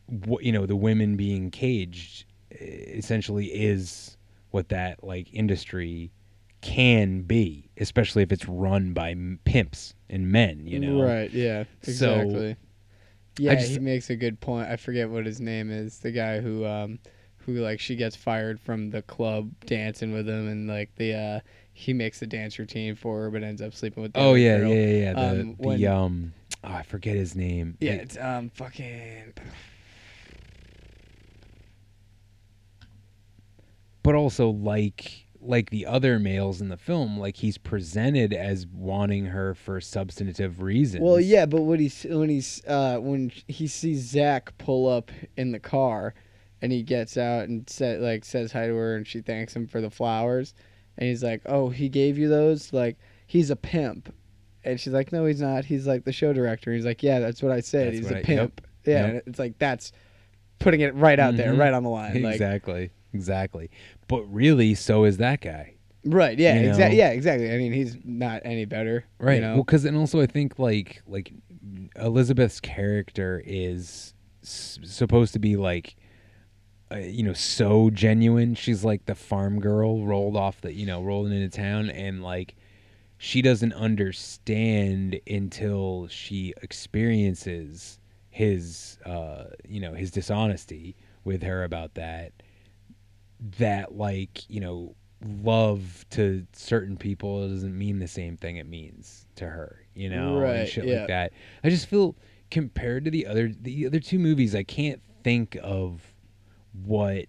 what 0.06 0.44
you 0.44 0.52
know, 0.52 0.66
the 0.66 0.76
women 0.76 1.16
being 1.16 1.50
caged 1.50 2.24
eh, 2.52 2.56
essentially 2.64 3.46
is 3.46 4.16
what 4.50 4.68
that 4.68 5.02
like 5.02 5.32
industry 5.32 6.12
can 6.60 7.22
be, 7.22 7.70
especially 7.78 8.22
if 8.22 8.30
it's 8.30 8.46
run 8.46 8.92
by 8.92 9.14
pimps 9.44 9.94
and 10.08 10.30
men. 10.30 10.66
You 10.66 10.78
know, 10.80 11.02
Right. 11.02 11.30
Yeah. 11.32 11.64
Exactly. 11.82 12.50
I 12.50 12.56
yeah, 13.38 13.54
just- 13.56 13.72
he 13.72 13.78
makes 13.78 14.10
a 14.10 14.16
good 14.16 14.40
point. 14.40 14.68
I 14.68 14.76
forget 14.76 15.08
what 15.08 15.24
his 15.26 15.40
name 15.40 15.70
is. 15.70 15.98
The 15.98 16.12
guy 16.12 16.40
who, 16.40 16.66
um, 16.66 16.98
who 17.38 17.54
like 17.54 17.80
she 17.80 17.96
gets 17.96 18.14
fired 18.14 18.60
from 18.60 18.90
the 18.90 19.02
club 19.02 19.50
dancing 19.66 20.12
with 20.12 20.28
him, 20.28 20.48
and 20.48 20.68
like 20.68 20.94
the 20.96 21.14
uh, 21.14 21.40
he 21.72 21.92
makes 21.94 22.20
the 22.20 22.26
dance 22.26 22.58
routine 22.58 22.94
for 22.94 23.22
her, 23.22 23.30
but 23.30 23.42
ends 23.42 23.62
up 23.62 23.72
sleeping 23.74 24.02
with. 24.02 24.12
The 24.12 24.20
Oh 24.20 24.34
yeah, 24.34 24.58
yeah, 24.58 24.66
yeah, 24.68 24.86
yeah. 24.86 25.12
The, 25.14 25.20
Um, 25.40 25.56
the 25.58 25.66
when- 25.66 25.86
um, 25.86 26.32
oh, 26.64 26.72
I 26.72 26.82
forget 26.82 27.16
his 27.16 27.34
name. 27.34 27.76
yeah, 27.80 27.92
It- 27.92 28.00
it's 28.02 28.16
um 28.18 28.50
fucking. 28.50 29.34
but 34.02 34.14
also 34.14 34.50
like 34.50 35.26
like 35.44 35.70
the 35.70 35.86
other 35.86 36.20
males 36.20 36.60
in 36.60 36.68
the 36.68 36.76
film, 36.76 37.18
like 37.18 37.36
he's 37.36 37.58
presented 37.58 38.32
as 38.32 38.64
wanting 38.66 39.26
her 39.26 39.54
for 39.54 39.80
substantive 39.80 40.62
reasons. 40.62 41.02
Well, 41.02 41.18
yeah, 41.20 41.46
but 41.46 41.62
when 41.62 41.80
he's 41.80 42.04
when 42.08 42.28
he's 42.28 42.64
uh, 42.66 42.98
when 42.98 43.32
he 43.48 43.66
sees 43.66 44.00
Zach 44.08 44.56
pull 44.58 44.88
up 44.88 45.10
in 45.36 45.50
the 45.50 45.58
car, 45.58 46.14
and 46.60 46.70
he 46.70 46.82
gets 46.84 47.16
out 47.16 47.48
and 47.48 47.68
said 47.68 48.00
like 48.00 48.24
says 48.24 48.52
hi 48.52 48.68
to 48.68 48.74
her, 48.74 48.94
and 48.96 49.06
she 49.06 49.20
thanks 49.20 49.54
him 49.54 49.66
for 49.66 49.80
the 49.80 49.90
flowers, 49.90 50.54
and 50.96 51.08
he's 51.08 51.24
like, 51.24 51.42
"Oh, 51.46 51.70
he 51.70 51.88
gave 51.88 52.18
you 52.18 52.28
those? 52.28 52.72
Like 52.72 52.96
he's 53.26 53.50
a 53.50 53.56
pimp," 53.56 54.14
and 54.64 54.78
she's 54.80 54.92
like, 54.92 55.12
"No, 55.12 55.24
he's 55.26 55.40
not. 55.40 55.64
He's 55.64 55.86
like 55.86 56.04
the 56.04 56.12
show 56.12 56.32
director." 56.32 56.72
He's 56.72 56.84
like, 56.86 57.02
"Yeah, 57.02 57.18
that's 57.20 57.42
what 57.42 57.52
I 57.52 57.60
said. 57.60 57.88
That's 57.88 57.98
he's 57.98 58.10
a 58.10 58.18
I- 58.18 58.22
pimp." 58.22 58.60
yep, 58.60 58.66
Yeah, 58.84 59.12
yep. 59.14 59.22
it's 59.26 59.38
like 59.38 59.58
that's 59.58 59.92
putting 60.58 60.80
it 60.80 60.94
right 60.94 61.18
out 61.18 61.36
there, 61.36 61.52
Mhm. 61.52 61.58
right 61.58 61.72
on 61.72 61.82
the 61.82 61.90
line. 61.90 62.22
Like, 62.22 62.34
Exactly, 62.34 62.90
exactly. 63.12 63.70
But 64.08 64.22
really, 64.32 64.74
so 64.74 65.04
is 65.04 65.16
that 65.18 65.40
guy. 65.40 65.74
right? 66.04 66.38
Yeah, 66.38 66.60
You 66.60 66.68
exactly. 66.68 66.98
Yeah, 66.98 67.10
exactly. 67.10 67.52
I 67.52 67.58
mean, 67.58 67.72
he's 67.72 67.96
not 68.04 68.42
any 68.44 68.64
better, 68.64 69.04
Right. 69.18 69.34
You 69.36 69.40
know? 69.40 69.54
Well, 69.54 69.64
because 69.64 69.84
and 69.84 69.96
also 69.96 70.20
I 70.20 70.26
think 70.26 70.58
like 70.58 71.02
like 71.06 71.32
Elizabeth's 71.96 72.60
character 72.60 73.42
is 73.46 74.14
s- 74.42 74.78
supposed 74.84 75.32
to 75.34 75.38
be 75.38 75.56
like, 75.56 75.96
uh, 76.92 76.96
you 76.98 77.22
know, 77.22 77.32
so 77.32 77.90
genuine. 77.90 78.54
She's 78.54 78.84
like 78.84 79.06
the 79.06 79.14
farm 79.14 79.60
girl 79.60 80.04
rolled 80.04 80.36
off 80.36 80.60
the 80.60 80.72
you 80.72 80.86
know 80.86 81.02
rolling 81.02 81.32
into 81.32 81.48
town, 81.56 81.88
and 81.90 82.22
like 82.22 82.54
she 83.24 83.40
doesn't 83.40 83.72
understand 83.74 85.20
until 85.28 86.08
she 86.08 86.52
experiences 86.60 88.00
his 88.30 88.98
uh 89.06 89.44
you 89.64 89.78
know 89.78 89.92
his 89.92 90.10
dishonesty 90.10 90.96
with 91.22 91.40
her 91.40 91.62
about 91.62 91.94
that 91.94 92.32
that 93.58 93.96
like 93.96 94.50
you 94.50 94.58
know 94.58 94.96
love 95.44 96.04
to 96.10 96.44
certain 96.52 96.96
people 96.96 97.48
doesn't 97.48 97.78
mean 97.78 98.00
the 98.00 98.08
same 98.08 98.36
thing 98.36 98.56
it 98.56 98.66
means 98.66 99.24
to 99.36 99.46
her 99.46 99.86
you 99.94 100.10
know 100.10 100.40
and 100.40 100.68
shit 100.68 100.84
yeah. 100.84 100.98
like 100.98 101.06
that 101.06 101.32
i 101.62 101.70
just 101.70 101.86
feel 101.86 102.16
compared 102.50 103.04
to 103.04 103.10
the 103.12 103.24
other 103.24 103.52
the 103.60 103.86
other 103.86 104.00
two 104.00 104.18
movies 104.18 104.52
i 104.52 104.64
can't 104.64 105.00
think 105.22 105.56
of 105.62 106.02
what 106.72 107.26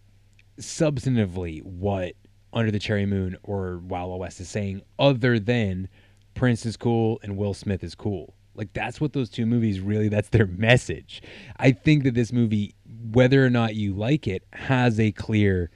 substantively 0.60 1.62
what 1.62 2.16
under 2.54 2.72
the 2.72 2.80
cherry 2.80 3.06
moon 3.06 3.38
or 3.44 3.78
wild 3.80 4.20
west 4.20 4.40
is 4.40 4.50
saying 4.50 4.82
other 5.00 5.40
than 5.40 5.88
prince 6.36 6.66
is 6.66 6.78
cool 6.78 7.20
and 7.24 7.38
will 7.38 7.54
smith 7.54 7.84
is 7.84 7.96
cool 7.96 8.34
like 8.56 8.72
that's 8.74 9.02
what 9.02 9.14
those 9.14 9.30
two 9.30 9.46
movies 9.46 9.80
really 9.80 10.08
that's 10.10 10.30
their 10.30 10.48
message 10.48 11.22
i 11.58 11.72
think 11.72 12.04
that 12.04 12.14
this 12.14 12.32
movie 12.32 12.74
whether 13.12 13.44
or 13.46 13.50
not 13.50 13.76
you 13.76 13.94
like 13.94 14.28
it 14.28 14.44
has 14.54 15.00
a 15.00 15.12
clear 15.12 15.70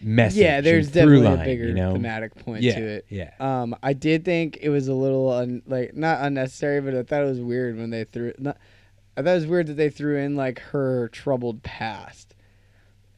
message 0.00 0.38
Yeah, 0.40 0.60
there's 0.60 0.90
definitely 0.92 1.22
line, 1.26 1.40
a 1.40 1.44
bigger 1.44 1.66
you 1.68 1.74
know? 1.74 1.92
thematic 1.94 2.34
point 2.36 2.62
yeah, 2.62 2.78
to 2.78 2.86
it. 2.86 3.06
yeah 3.08 3.30
Um, 3.40 3.74
I 3.82 3.92
did 3.94 4.24
think 4.24 4.58
it 4.60 4.68
was 4.68 4.86
a 4.86 4.94
little 4.94 5.30
un, 5.32 5.62
like 5.66 5.94
not 5.96 6.20
unnecessary, 6.20 6.80
but 6.80 6.94
I 6.94 7.02
thought 7.02 7.22
it 7.22 7.28
was 7.28 7.40
weird 7.40 7.76
when 7.76 7.90
they 7.90 8.04
threw. 8.04 8.32
Not, 8.38 8.58
I 9.16 9.22
thought 9.22 9.30
it 9.30 9.34
was 9.34 9.46
weird 9.48 9.66
that 9.66 9.76
they 9.76 9.90
threw 9.90 10.16
in 10.18 10.36
like 10.36 10.60
her 10.60 11.08
troubled 11.08 11.64
past, 11.64 12.36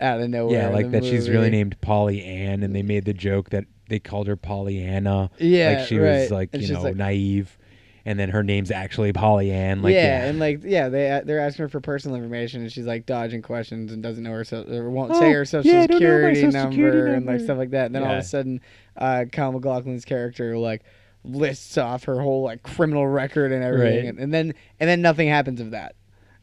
out 0.00 0.20
of 0.20 0.28
nowhere. 0.30 0.60
Yeah, 0.62 0.68
like 0.68 0.90
that 0.92 1.04
she's 1.04 1.28
really 1.28 1.50
named 1.50 1.80
Polly 1.80 2.24
Ann, 2.24 2.62
and 2.62 2.74
they 2.74 2.82
made 2.82 3.04
the 3.04 3.12
joke 3.14 3.50
that 3.50 3.64
they 3.88 3.98
called 3.98 4.26
her 4.28 4.36
Pollyanna. 4.36 5.30
Yeah, 5.38 5.78
like 5.78 5.86
she 5.88 5.98
was 5.98 6.30
like 6.30 6.50
And 6.52 6.62
you 6.62 6.72
know 6.74 6.82
like- 6.82 6.96
naive, 6.96 7.56
and 8.04 8.18
then 8.18 8.30
her 8.30 8.42
name's 8.42 8.70
actually 8.70 9.12
Polly 9.12 9.50
Ann. 9.50 9.82
Like 9.82 9.92
yeah, 9.94 10.22
yeah, 10.22 10.24
and 10.28 10.38
like 10.38 10.60
yeah, 10.64 10.88
they 10.88 11.20
they're 11.24 11.40
asking 11.40 11.64
her 11.64 11.68
for 11.68 11.80
personal 11.80 12.16
information, 12.16 12.62
and 12.62 12.72
she's 12.72 12.86
like 12.86 13.04
dodging 13.06 13.42
questions 13.42 13.92
and 13.92 14.02
doesn't 14.02 14.22
know 14.24 14.30
her 14.32 14.44
so 14.44 14.64
or 14.68 14.90
won't 14.90 15.12
Oh, 15.12 15.20
say 15.20 15.32
her 15.32 15.44
social 15.44 15.70
yeah, 15.70 15.82
I 15.82 15.86
don't 15.86 16.00
know 16.00 16.06
my 16.22 16.32
security, 16.32 16.40
social 16.40 16.52
number, 16.52 16.72
security 16.72 17.14
and 17.16 17.26
like 17.26 17.40
stuff 17.40 17.58
like 17.58 17.70
that. 17.70 17.86
And 17.86 17.94
then 17.94 18.02
all 18.04 18.12
of 18.12 18.18
a 18.18 18.22
sudden, 18.22 18.60
uh, 18.96 19.24
Kyle 19.30 19.52
MacLachlan's 19.52 20.04
character 20.04 20.56
like 20.56 20.82
lists 21.24 21.76
off 21.76 22.04
her 22.04 22.20
whole 22.20 22.42
like 22.42 22.62
criminal 22.62 23.06
record 23.06 23.52
and 23.52 23.62
everything, 23.62 23.96
Right. 23.96 24.08
and, 24.08 24.18
and 24.18 24.32
then 24.32 24.54
and 24.80 24.88
then 24.88 25.02
nothing 25.02 25.28
happens 25.28 25.60
of 25.60 25.72
that. 25.72 25.94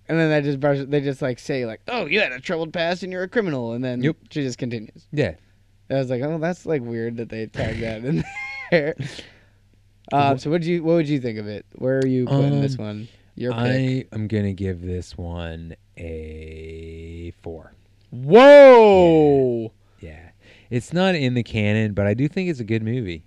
And 0.10 0.18
then 0.18 0.30
they 0.30 0.42
just 0.42 0.60
brush, 0.60 0.80
they 0.88 1.02
just 1.02 1.22
like 1.22 1.38
say 1.40 1.66
like, 1.66 1.82
"Oh, 1.88 2.06
you 2.06 2.20
had 2.22 2.32
a 2.32 2.40
troubled 2.40 2.72
past 2.74 3.04
and 3.04 3.12
you're 3.12 3.24
a 3.24 3.28
criminal," 3.28 3.74
and 3.74 3.84
then 3.84 4.02
Yep. 4.02 4.16
she 4.32 4.42
just 4.44 4.58
continues. 4.58 5.06
yeah. 5.12 5.34
I 5.90 5.96
was 5.96 6.10
like, 6.10 6.22
"Oh, 6.22 6.38
that's 6.38 6.66
like 6.66 6.82
weird 6.82 7.18
that 7.18 7.30
they 7.30 7.46
tagged 7.48 7.82
that 7.82 8.04
in 8.06 8.24
there." 8.72 8.96
Um, 10.14 10.38
so 10.38 10.50
what 10.50 10.62
did 10.62 10.68
you 10.68 10.84
what 10.84 10.94
would 10.96 11.10
you 11.10 11.20
think 11.20 11.38
of 11.38 11.48
it? 11.48 11.66
Where 11.76 12.00
are 12.00 12.08
you 12.08 12.26
putting 12.26 12.62
this 12.62 12.78
Um, 12.80 12.86
one? 12.86 13.08
Your 13.36 13.52
pick. 13.54 13.60
I 13.62 14.06
am 14.16 14.28
gonna 14.28 14.54
give 14.54 14.82
this 14.82 15.18
one 15.18 15.76
a 15.98 17.32
four. 17.42 17.74
Whoa! 18.12 19.72
Yeah, 20.00 20.30
it's 20.70 20.94
not 20.94 21.16
in 21.16 21.34
the 21.34 21.44
canon, 21.44 21.94
but 21.94 22.08
I 22.08 22.14
do 22.14 22.28
think 22.28 22.50
it's 22.50 22.60
a 22.62 22.64
good 22.66 22.84
movie. 22.84 23.24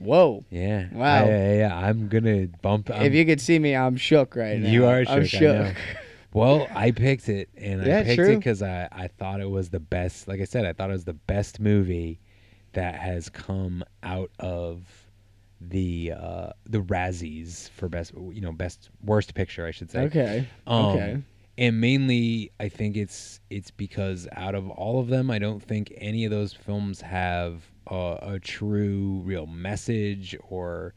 Whoa! 0.00 0.44
Yeah. 0.50 0.88
Wow. 0.92 1.24
I, 1.26 1.28
yeah, 1.58 1.76
I'm 1.76 2.08
gonna 2.08 2.48
bump. 2.62 2.90
if 2.90 2.96
I'm- 2.96 3.12
you 3.12 3.24
could 3.24 3.40
see 3.40 3.58
me, 3.58 3.76
I'm 3.76 3.96
shook 3.96 4.34
right 4.34 4.58
now. 4.58 4.68
You 4.68 4.86
are 4.86 5.04
shook. 5.04 5.12
I'm 5.14 5.20
I 5.22 5.26
shook. 5.26 5.56
know. 5.56 5.72
Well, 6.32 6.68
I 6.72 6.92
picked 6.92 7.28
it, 7.28 7.48
and 7.56 7.84
Yeah, 7.84 7.98
I 7.98 8.02
picked 8.04 8.14
true. 8.14 8.30
it 8.34 8.36
because 8.36 8.62
I, 8.62 8.88
I 8.92 9.08
thought 9.08 9.40
it 9.40 9.50
was 9.50 9.70
the 9.70 9.80
best. 9.80 10.28
Like 10.28 10.40
I 10.40 10.44
said, 10.44 10.64
I 10.64 10.72
thought 10.72 10.88
it 10.90 10.92
was 10.92 11.04
the 11.04 11.12
best 11.12 11.58
movie 11.58 12.20
that 12.72 12.94
has 12.94 13.28
come 13.28 13.82
out 14.04 14.30
of 14.38 14.84
the 15.60 16.12
uh, 16.16 16.50
the 16.66 16.82
Razzies 16.82 17.68
for 17.70 17.88
best, 17.88 18.12
you 18.14 18.40
know, 18.40 18.52
best 18.52 18.90
worst 19.04 19.34
picture, 19.34 19.66
I 19.66 19.72
should 19.72 19.90
say. 19.90 20.02
Okay, 20.02 20.46
Um, 20.68 20.84
okay. 20.86 21.22
And 21.58 21.80
mainly, 21.80 22.52
I 22.60 22.68
think 22.68 22.96
it's 22.96 23.40
it's 23.50 23.72
because 23.72 24.28
out 24.36 24.54
of 24.54 24.70
all 24.70 25.00
of 25.00 25.08
them, 25.08 25.32
I 25.32 25.40
don't 25.40 25.60
think 25.60 25.92
any 25.96 26.24
of 26.24 26.30
those 26.30 26.52
films 26.52 27.00
have 27.00 27.69
a, 27.90 28.18
a 28.34 28.38
true, 28.40 29.20
real 29.24 29.46
message 29.46 30.36
or 30.48 30.94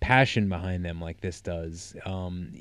passion 0.00 0.48
behind 0.48 0.84
them 0.84 1.00
like 1.00 1.20
this 1.20 1.40
does. 1.40 1.94
Um, 2.04 2.54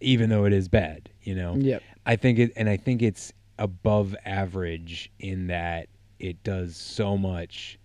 even 0.00 0.28
though 0.28 0.44
it 0.44 0.52
is 0.52 0.68
bad, 0.68 1.08
you 1.22 1.34
know. 1.34 1.54
Yep. 1.56 1.82
I 2.04 2.16
think 2.16 2.38
it, 2.38 2.52
and 2.56 2.68
I 2.68 2.76
think 2.76 3.00
it's 3.02 3.32
above 3.58 4.14
average 4.24 5.10
in 5.18 5.46
that 5.48 5.88
it 6.18 6.42
does 6.42 6.76
so 6.76 7.16
much 7.16 7.78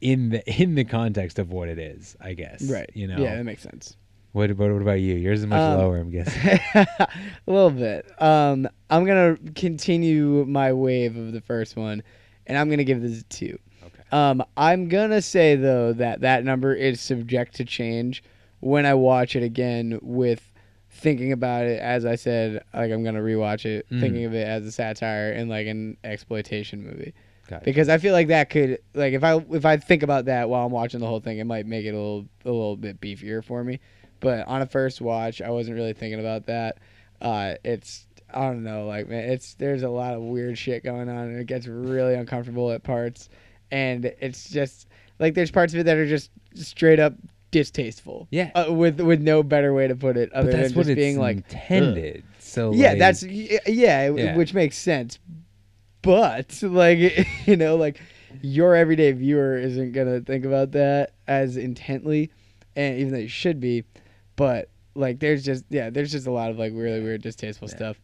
in 0.00 0.28
the 0.30 0.42
in 0.62 0.74
the 0.74 0.84
context 0.84 1.38
of 1.38 1.50
what 1.50 1.68
it 1.68 1.78
is. 1.78 2.16
I 2.20 2.34
guess. 2.34 2.62
Right. 2.70 2.88
You 2.94 3.08
know. 3.08 3.18
Yeah, 3.18 3.36
that 3.36 3.44
makes 3.44 3.62
sense. 3.62 3.96
What 4.32 4.50
about 4.50 4.72
what 4.72 4.82
about 4.82 5.00
you? 5.00 5.14
Yours 5.14 5.40
is 5.40 5.46
much 5.46 5.60
Um, 5.60 5.78
lower, 5.78 5.96
I'm 5.98 6.10
guessing. 6.10 6.58
a 6.74 7.08
little 7.46 7.70
bit. 7.70 8.06
Um, 8.20 8.68
I'm 8.90 9.04
gonna 9.04 9.36
continue 9.54 10.44
my 10.46 10.72
wave 10.72 11.16
of 11.16 11.32
the 11.32 11.40
first 11.40 11.76
one, 11.76 12.02
and 12.46 12.56
I'm 12.58 12.68
gonna 12.70 12.84
give 12.84 13.00
this 13.02 13.20
a 13.20 13.24
two. 13.24 13.58
Okay. 13.84 14.02
Um, 14.12 14.42
I'm 14.56 14.88
gonna 14.88 15.22
say 15.22 15.56
though 15.56 15.92
that 15.94 16.20
that 16.22 16.44
number 16.44 16.74
is 16.74 17.00
subject 17.00 17.54
to 17.56 17.64
change 17.64 18.22
when 18.60 18.86
I 18.86 18.94
watch 18.94 19.36
it 19.36 19.42
again 19.42 19.98
with 20.02 20.50
thinking 20.90 21.32
about 21.32 21.64
it. 21.66 21.80
As 21.80 22.04
I 22.06 22.14
said, 22.14 22.62
like 22.72 22.90
I'm 22.92 23.02
gonna 23.04 23.20
rewatch 23.20 23.64
it, 23.66 23.86
Mm. 23.90 24.00
thinking 24.00 24.24
of 24.24 24.34
it 24.34 24.46
as 24.46 24.64
a 24.66 24.72
satire 24.72 25.32
and 25.32 25.50
like 25.50 25.66
an 25.66 25.96
exploitation 26.04 26.82
movie. 26.82 27.12
Got 27.48 27.62
it. 27.62 27.64
Because 27.64 27.88
I 27.90 27.98
feel 27.98 28.12
like 28.14 28.28
that 28.28 28.48
could 28.48 28.78
like 28.94 29.12
if 29.12 29.22
I 29.24 29.36
if 29.50 29.64
I 29.66 29.76
think 29.76 30.02
about 30.02 30.24
that 30.26 30.48
while 30.48 30.64
I'm 30.64 30.72
watching 30.72 31.00
the 31.00 31.06
whole 31.06 31.20
thing, 31.20 31.38
it 31.38 31.44
might 31.44 31.66
make 31.66 31.84
it 31.84 31.90
a 31.90 31.96
little 31.96 32.26
a 32.44 32.48
little 32.50 32.76
bit 32.76 33.00
beefier 33.00 33.44
for 33.44 33.62
me. 33.64 33.80
But 34.20 34.46
on 34.48 34.62
a 34.62 34.66
first 34.66 35.00
watch, 35.02 35.42
I 35.42 35.50
wasn't 35.50 35.76
really 35.76 35.92
thinking 35.92 36.20
about 36.20 36.46
that. 36.46 36.78
Uh, 37.20 37.54
it's 37.64 38.06
I 38.34 38.46
don't 38.46 38.64
know, 38.64 38.86
like 38.86 39.08
man, 39.08 39.30
it's 39.30 39.54
there's 39.54 39.82
a 39.82 39.88
lot 39.88 40.14
of 40.14 40.22
weird 40.22 40.58
shit 40.58 40.82
going 40.84 41.08
on, 41.08 41.28
and 41.28 41.38
it 41.40 41.46
gets 41.46 41.66
really 41.66 42.14
uncomfortable 42.14 42.70
at 42.72 42.82
parts, 42.82 43.28
and 43.70 44.04
it's 44.04 44.50
just 44.50 44.88
like 45.18 45.34
there's 45.34 45.50
parts 45.50 45.72
of 45.72 45.80
it 45.80 45.84
that 45.84 45.96
are 45.96 46.06
just 46.06 46.30
straight 46.54 46.98
up 47.00 47.14
distasteful. 47.50 48.26
Yeah. 48.30 48.50
uh, 48.54 48.72
with 48.72 49.00
with 49.00 49.20
no 49.22 49.42
better 49.42 49.72
way 49.72 49.86
to 49.86 49.94
put 49.94 50.16
it, 50.16 50.32
other 50.32 50.50
but 50.50 50.56
that's 50.56 50.72
than 50.72 50.82
just 50.82 50.90
it's 50.90 50.98
being 50.98 51.18
like 51.18 51.36
intended. 51.36 52.24
So 52.40 52.72
yeah, 52.72 52.90
like, 52.90 52.98
that's 52.98 53.22
yeah, 53.22 54.10
Yeah. 54.10 54.36
which 54.36 54.52
makes 54.52 54.76
sense. 54.76 55.18
But 56.02 56.58
like 56.62 57.26
you 57.46 57.56
know, 57.56 57.76
like 57.76 58.00
your 58.42 58.74
everyday 58.74 59.12
viewer 59.12 59.56
isn't 59.56 59.92
gonna 59.92 60.20
think 60.20 60.44
about 60.44 60.72
that 60.72 61.12
as 61.28 61.56
intently, 61.56 62.30
and 62.74 62.98
even 62.98 63.12
though 63.12 63.20
you 63.20 63.28
should 63.28 63.60
be, 63.60 63.84
but 64.36 64.68
like 64.96 65.20
there's 65.20 65.44
just 65.44 65.64
yeah, 65.70 65.90
there's 65.90 66.12
just 66.12 66.26
a 66.26 66.32
lot 66.32 66.50
of 66.50 66.58
like 66.58 66.72
really 66.74 67.00
weird, 67.00 67.22
distasteful 67.22 67.68
stuff. 67.68 68.00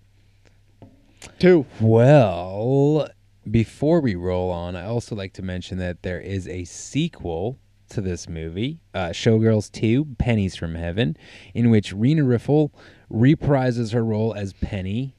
Two. 1.39 1.67
Well, 1.81 3.09
before 3.51 4.01
we 4.01 4.15
roll 4.15 4.51
on, 4.51 4.77
I 4.77 4.85
also 4.85 5.15
like 5.15 5.33
to 5.35 5.43
mention 5.43 5.79
that 5.79 6.03
there 6.03 6.21
is 6.21 6.47
a 6.49 6.65
sequel 6.65 7.59
to 7.91 8.01
this 8.01 8.29
movie, 8.29 8.81
uh, 8.95 9.09
Showgirls 9.09 9.71
2, 9.73 10.05
Pennies 10.19 10.55
from 10.55 10.75
Heaven, 10.77 11.17
in 11.55 11.71
which 11.71 11.93
Rena 11.93 12.23
Riffel 12.23 12.71
reprises 13.13 13.93
her 13.93 14.05
role 14.05 14.33
as 14.33 14.53
Penny 14.53 15.17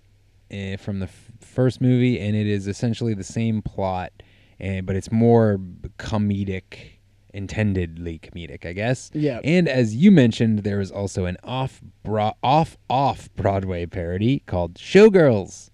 uh, 0.51 0.77
from 0.77 0.99
the 0.99 1.07
f- 1.07 1.31
first 1.41 1.81
movie, 1.81 2.19
and 2.19 2.35
it 2.35 2.47
is 2.47 2.67
essentially 2.67 3.13
the 3.13 3.23
same 3.25 3.61
plot, 3.61 4.11
uh, 4.63 4.81
but 4.81 4.95
it's 4.95 5.11
more 5.11 5.59
comedic, 5.97 6.91
intendedly 7.33 8.19
comedic, 8.19 8.65
I 8.65 8.71
guess. 8.73 9.11
Yeah. 9.13 9.41
And 9.43 9.67
as 9.67 9.95
you 9.95 10.09
mentioned, 10.11 10.59
there 10.59 10.79
is 10.79 10.91
also 10.91 11.25
an 11.25 11.37
off 11.43 11.81
bro- 12.03 12.37
off 12.41 12.77
off 12.89 13.29
Broadway 13.35 13.85
parody 13.85 14.43
called 14.45 14.75
Showgirls. 14.75 15.70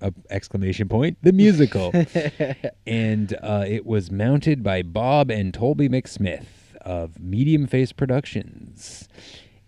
A 0.00 0.12
exclamation 0.30 0.88
point! 0.88 1.18
The 1.22 1.32
musical, 1.32 1.92
and 2.86 3.36
uh, 3.42 3.64
it 3.66 3.86
was 3.86 4.10
mounted 4.10 4.62
by 4.62 4.82
Bob 4.82 5.30
and 5.30 5.52
Tobly 5.52 5.88
McSmith 5.88 6.46
of 6.80 7.20
Medium 7.20 7.66
Face 7.66 7.92
Productions, 7.92 9.08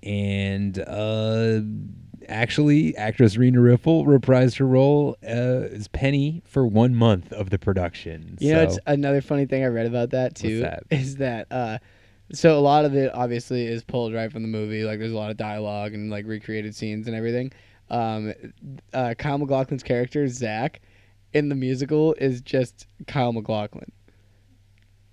and 0.03 0.79
uh, 0.79 1.61
actually, 2.29 2.97
actress 2.97 3.37
Rena 3.37 3.61
Riffel 3.61 4.05
reprised 4.05 4.59
her 4.59 4.67
role 4.67 5.17
uh, 5.23 5.73
as 5.73 5.89
Penny 5.89 6.43
for 6.45 6.67
one 6.67 6.95
month 6.95 7.33
of 7.33 7.51
the 7.51 7.59
production. 7.59 8.37
You 8.41 8.55
know, 8.55 8.63
it's 8.63 8.79
another 8.87 9.21
funny 9.21 9.47
thing 9.47 9.65
I 9.65 9.69
read 9.69 9.87
about 9.87 10.11
that 10.11 10.35
too. 10.35 10.61
that? 10.61 10.85
Is 10.91 11.17
that 11.17 11.47
uh, 11.51 11.79
so 12.33 12.59
a 12.59 12.61
lot 12.61 12.85
of 12.85 12.95
it 12.95 13.15
obviously 13.15 13.67
is 13.67 13.85
pulled 13.85 14.13
right 14.13 14.31
from 14.31 14.43
the 14.43 14.49
movie. 14.49 14.85
Like 14.85 14.99
there's 14.99 15.13
a 15.13 15.17
lot 15.17 15.31
of 15.31 15.37
dialogue 15.37 15.95
and 15.95 16.11
like 16.11 16.27
recreated 16.27 16.75
scenes 16.75 17.07
and 17.07 17.17
everything. 17.17 17.53
Um, 17.91 18.33
uh, 18.93 19.15
Kyle 19.19 19.39
MacLachlan's 19.39 19.83
character 19.83 20.27
Zach 20.29 20.81
in 21.33 21.49
the 21.49 21.55
musical 21.55 22.15
is 22.15 22.41
just 22.41 22.87
Kyle 23.07 23.33
MacLachlan. 23.33 23.93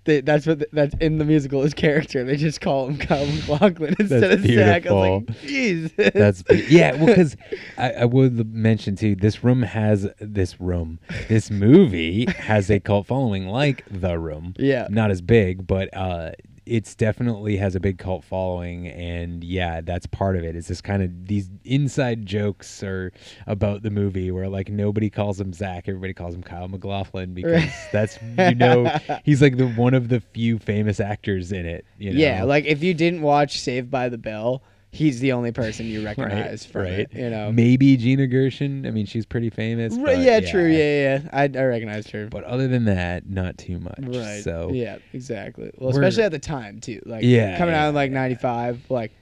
They, 0.04 0.20
that's 0.20 0.46
what 0.46 0.58
the, 0.58 0.68
that's 0.70 0.94
in 1.00 1.16
the 1.16 1.24
musical. 1.24 1.62
His 1.62 1.72
character. 1.72 2.24
They 2.24 2.36
just 2.36 2.60
call 2.60 2.88
him 2.88 2.98
Kyle 2.98 3.24
MacLachlan 3.26 3.94
instead 3.98 4.22
That's 4.22 4.44
of 4.44 4.50
Zach. 4.50 4.86
I 4.86 4.92
was 4.92 5.26
like, 5.26 5.46
beautiful. 5.46 5.94
jeez. 6.04 6.12
That's 6.12 6.42
be- 6.42 6.66
yeah. 6.68 6.92
Well, 6.96 7.06
because 7.06 7.36
I, 7.78 7.92
I 7.92 8.04
would 8.04 8.52
mention 8.54 8.96
too, 8.96 9.14
this 9.16 9.42
room 9.42 9.62
has 9.62 10.06
this 10.20 10.60
room. 10.60 11.00
This 11.28 11.50
movie 11.50 12.26
has 12.36 12.70
a 12.70 12.80
cult 12.80 13.06
following, 13.06 13.46
like 13.48 13.82
The 13.90 14.18
Room. 14.18 14.52
Yeah. 14.58 14.88
not 14.90 15.10
as 15.10 15.22
big, 15.22 15.66
but 15.66 15.88
uh, 15.96 16.32
it's 16.66 16.94
definitely 16.94 17.56
has 17.58 17.74
a 17.74 17.80
big 17.80 17.98
cult 17.98 18.24
following, 18.24 18.88
and 18.88 19.44
yeah, 19.44 19.80
that's 19.80 20.06
part 20.06 20.36
of 20.36 20.44
it. 20.44 20.56
It's 20.56 20.68
this 20.68 20.80
kind 20.80 21.02
of 21.02 21.26
these 21.26 21.50
inside 21.64 22.24
jokes 22.24 22.82
are 22.82 23.12
about 23.46 23.82
the 23.82 23.90
movie 23.90 24.30
where 24.30 24.48
like 24.48 24.70
nobody 24.70 25.10
calls 25.10 25.40
him 25.40 25.52
Zach, 25.52 25.88
everybody 25.88 26.14
calls 26.14 26.34
him 26.34 26.42
Kyle 26.42 26.68
MacLachlan 26.68 27.34
because 27.34 27.70
that's 27.92 28.18
you 28.38 28.54
know 28.54 28.90
he's 29.24 29.42
like 29.42 29.56
the 29.56 29.68
one 29.68 29.94
of 29.94 30.08
the 30.08 30.20
few 30.20 30.58
famous 30.58 31.00
actors 31.00 31.52
in 31.52 31.66
it. 31.66 31.84
You 31.98 32.12
know? 32.12 32.18
Yeah, 32.18 32.44
like 32.44 32.64
if 32.64 32.82
you 32.82 32.94
didn't 32.94 33.22
watch 33.22 33.60
Saved 33.60 33.90
by 33.90 34.08
the 34.08 34.18
Bell, 34.18 34.62
he's 34.94 35.20
the 35.20 35.32
only 35.32 35.52
person 35.52 35.86
you 35.86 36.04
recognize 36.04 36.64
from 36.64 36.82
right. 36.82 36.92
it. 37.00 37.12
You 37.12 37.30
know. 37.30 37.52
maybe 37.52 37.96
Gina 37.96 38.26
Gershon. 38.26 38.86
I 38.86 38.90
mean, 38.90 39.06
she's 39.06 39.26
pretty 39.26 39.50
famous. 39.50 39.94
Right, 39.94 40.04
but 40.04 40.18
yeah, 40.18 40.40
true. 40.40 40.66
Yeah, 40.66 40.78
yeah. 40.78 41.20
yeah. 41.22 41.28
I, 41.32 41.42
I 41.44 41.64
recognized 41.64 42.10
her. 42.12 42.26
But 42.26 42.44
other 42.44 42.68
than 42.68 42.84
that, 42.84 43.28
not 43.28 43.58
too 43.58 43.78
much. 43.78 43.98
Right. 44.00 44.42
So 44.42 44.70
yeah, 44.72 44.98
exactly. 45.12 45.70
Well, 45.76 45.90
especially 45.90 46.22
at 46.22 46.32
the 46.32 46.38
time 46.38 46.80
too. 46.80 47.00
Like 47.04 47.24
Yeah, 47.24 47.58
coming 47.58 47.74
out 47.74 47.88
in 47.88 47.94
like 47.94 48.10
'95, 48.10 48.90
like 48.90 49.12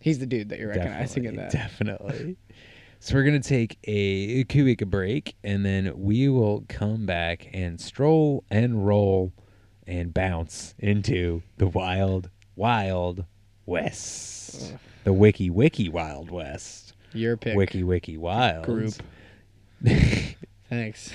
he's 0.00 0.18
the 0.18 0.26
dude 0.26 0.48
that 0.48 0.58
you're 0.58 0.70
recognizing 0.70 1.24
in 1.24 1.36
that. 1.36 1.52
Definitely. 1.52 2.36
so 3.00 3.14
we're 3.14 3.24
gonna 3.24 3.40
take 3.40 3.78
a 3.84 4.44
quick 4.44 4.78
break, 4.86 5.36
and 5.44 5.64
then 5.64 5.92
we 5.96 6.28
will 6.28 6.64
come 6.68 7.06
back 7.06 7.48
and 7.52 7.80
stroll 7.80 8.44
and 8.50 8.86
roll 8.86 9.32
and 9.86 10.12
bounce 10.12 10.74
into 10.78 11.42
the 11.56 11.66
wild, 11.66 12.28
wild 12.56 13.24
west, 13.66 14.74
the 15.08 15.12
wiki 15.14 15.48
wiki 15.48 15.88
wild 15.88 16.30
west. 16.30 16.92
Your 17.14 17.38
pick. 17.38 17.56
Wiki 17.56 17.82
wiki 17.82 18.18
wild 18.18 18.66
Group. 18.66 18.92
Thanks. 20.68 21.10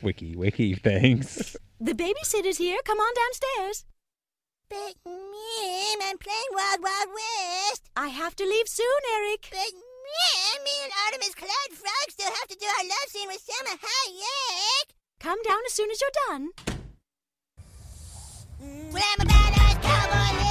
Wiki, 0.00 0.36
wiki, 0.36 0.74
thanks. 0.76 1.56
The 1.80 1.94
babysitter's 1.94 2.58
here. 2.58 2.78
Come 2.84 2.98
on 2.98 3.12
downstairs. 3.12 3.84
But, 4.70 4.94
Mom, 5.04 5.98
I'm 6.00 6.16
playing 6.16 6.52
Wild 6.52 6.78
Wild 6.80 7.08
West. 7.12 7.90
I 7.96 8.06
have 8.06 8.36
to 8.36 8.44
leave 8.44 8.68
soon, 8.68 8.86
Eric. 9.16 9.48
But, 9.50 9.72
Mom, 9.74 10.62
me 10.62 10.70
and 10.84 10.92
Artemis 11.06 11.34
Clyde 11.34 11.72
Frog 11.72 12.06
still 12.10 12.30
have 12.30 12.46
to 12.46 12.54
do 12.56 12.66
our 12.66 12.84
love 12.84 13.08
scene 13.08 13.26
with 13.26 13.44
Salma 13.44 13.76
Hayek. 13.80 14.94
Come 15.18 15.42
down 15.42 15.58
as 15.66 15.72
soon 15.72 15.90
as 15.90 16.00
you're 16.00 16.10
done. 16.28 16.50
Well, 18.92 19.02
I'm 19.18 19.26
a 19.26 19.28
badass 19.28 19.82
cowboy 19.82 20.41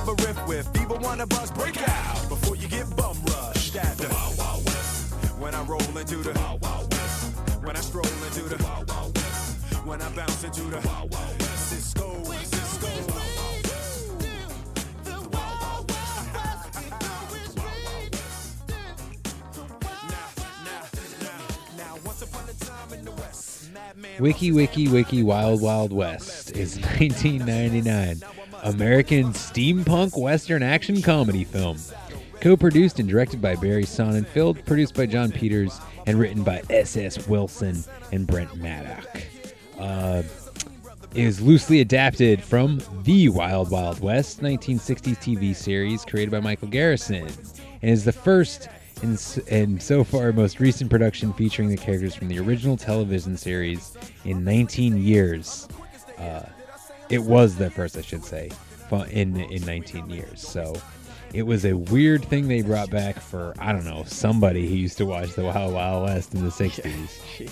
If 0.00 0.06
you 0.06 0.12
ever 0.12 0.26
riff 0.26 0.48
with 0.48 0.80
either 0.80 0.98
one 0.98 1.20
of 1.20 1.30
us, 1.34 1.50
break 1.50 1.76
out 1.86 2.28
before 2.28 2.56
you 2.56 2.68
get 2.68 2.88
bum 2.96 3.16
rushed 3.26 3.76
at 3.76 3.98
the 3.98 4.08
Wild 4.08 4.38
Wild 4.38 4.64
West. 4.64 5.12
When 5.38 5.54
I 5.54 5.62
roll 5.64 5.98
into 5.98 6.16
the 6.16 6.32
Wild 6.40 6.62
Wild 6.62 6.90
West. 6.92 7.36
When 7.62 7.76
I 7.76 7.80
stroll 7.80 8.06
into 8.06 8.42
the 8.48 8.62
Wild 8.64 8.88
Wild 8.88 9.14
West. 9.14 9.74
When 9.84 10.00
I 10.00 10.08
bounce 10.14 10.42
into 10.42 10.62
the 10.62 10.80
Wild 10.88 11.12
Wild 11.12 11.38
West. 11.40 11.94
Sisqo, 11.94 12.24
Sisqo. 12.24 12.90
Wiki 24.18 24.52
Wiki 24.52 24.88
Wiki 24.88 25.22
Wild 25.22 25.60
Wild 25.60 25.92
West 25.92 26.52
is 26.52 26.76
1999 26.76 28.22
American 28.62 29.32
steampunk 29.32 30.20
western 30.20 30.62
action 30.62 31.02
comedy 31.02 31.44
film. 31.44 31.78
Co-produced 32.40 32.98
and 32.98 33.08
directed 33.08 33.42
by 33.42 33.54
Barry 33.56 33.84
Sonnenfeld, 33.84 34.64
produced 34.64 34.94
by 34.94 35.06
Jon 35.06 35.30
Peters, 35.30 35.78
and 36.06 36.18
written 36.18 36.42
by 36.42 36.62
S.S. 36.70 37.28
Wilson 37.28 37.84
and 38.12 38.26
Brent 38.26 38.54
Maddock. 38.56 39.22
Uh, 39.78 40.22
is 41.14 41.40
loosely 41.40 41.80
adapted 41.80 42.42
from 42.42 42.80
The 43.02 43.28
Wild 43.30 43.70
Wild 43.70 44.00
West 44.00 44.40
1960s 44.40 45.16
TV 45.16 45.54
series 45.54 46.04
created 46.04 46.30
by 46.30 46.40
Michael 46.40 46.68
Garrison 46.68 47.26
and 47.82 47.90
is 47.90 48.04
the 48.04 48.12
first 48.12 48.68
and, 49.02 49.42
and 49.50 49.82
so 49.82 50.04
far 50.04 50.32
most 50.32 50.60
recent 50.60 50.90
production 50.90 51.32
featuring 51.32 51.68
the 51.68 51.76
characters 51.76 52.14
from 52.14 52.28
the 52.28 52.38
original 52.38 52.76
television 52.76 53.36
series 53.36 53.96
in 54.24 54.44
19 54.44 54.98
years. 54.98 55.68
Uh, 56.18 56.42
it 57.10 57.22
was 57.22 57.56
the 57.56 57.70
first, 57.70 57.96
I 57.96 58.02
should 58.02 58.24
say, 58.24 58.50
in 59.10 59.36
in 59.36 59.64
19 59.64 60.10
years. 60.10 60.46
So 60.46 60.74
it 61.32 61.42
was 61.42 61.64
a 61.64 61.74
weird 61.74 62.24
thing 62.24 62.48
they 62.48 62.62
brought 62.62 62.90
back 62.90 63.20
for 63.20 63.54
I 63.58 63.72
don't 63.72 63.84
know 63.84 64.04
somebody 64.06 64.68
who 64.68 64.74
used 64.74 64.98
to 64.98 65.06
watch 65.06 65.34
the 65.34 65.44
Wild 65.44 65.74
Wild 65.74 66.04
West 66.04 66.34
in 66.34 66.44
the 66.44 66.50
60s. 66.50 67.50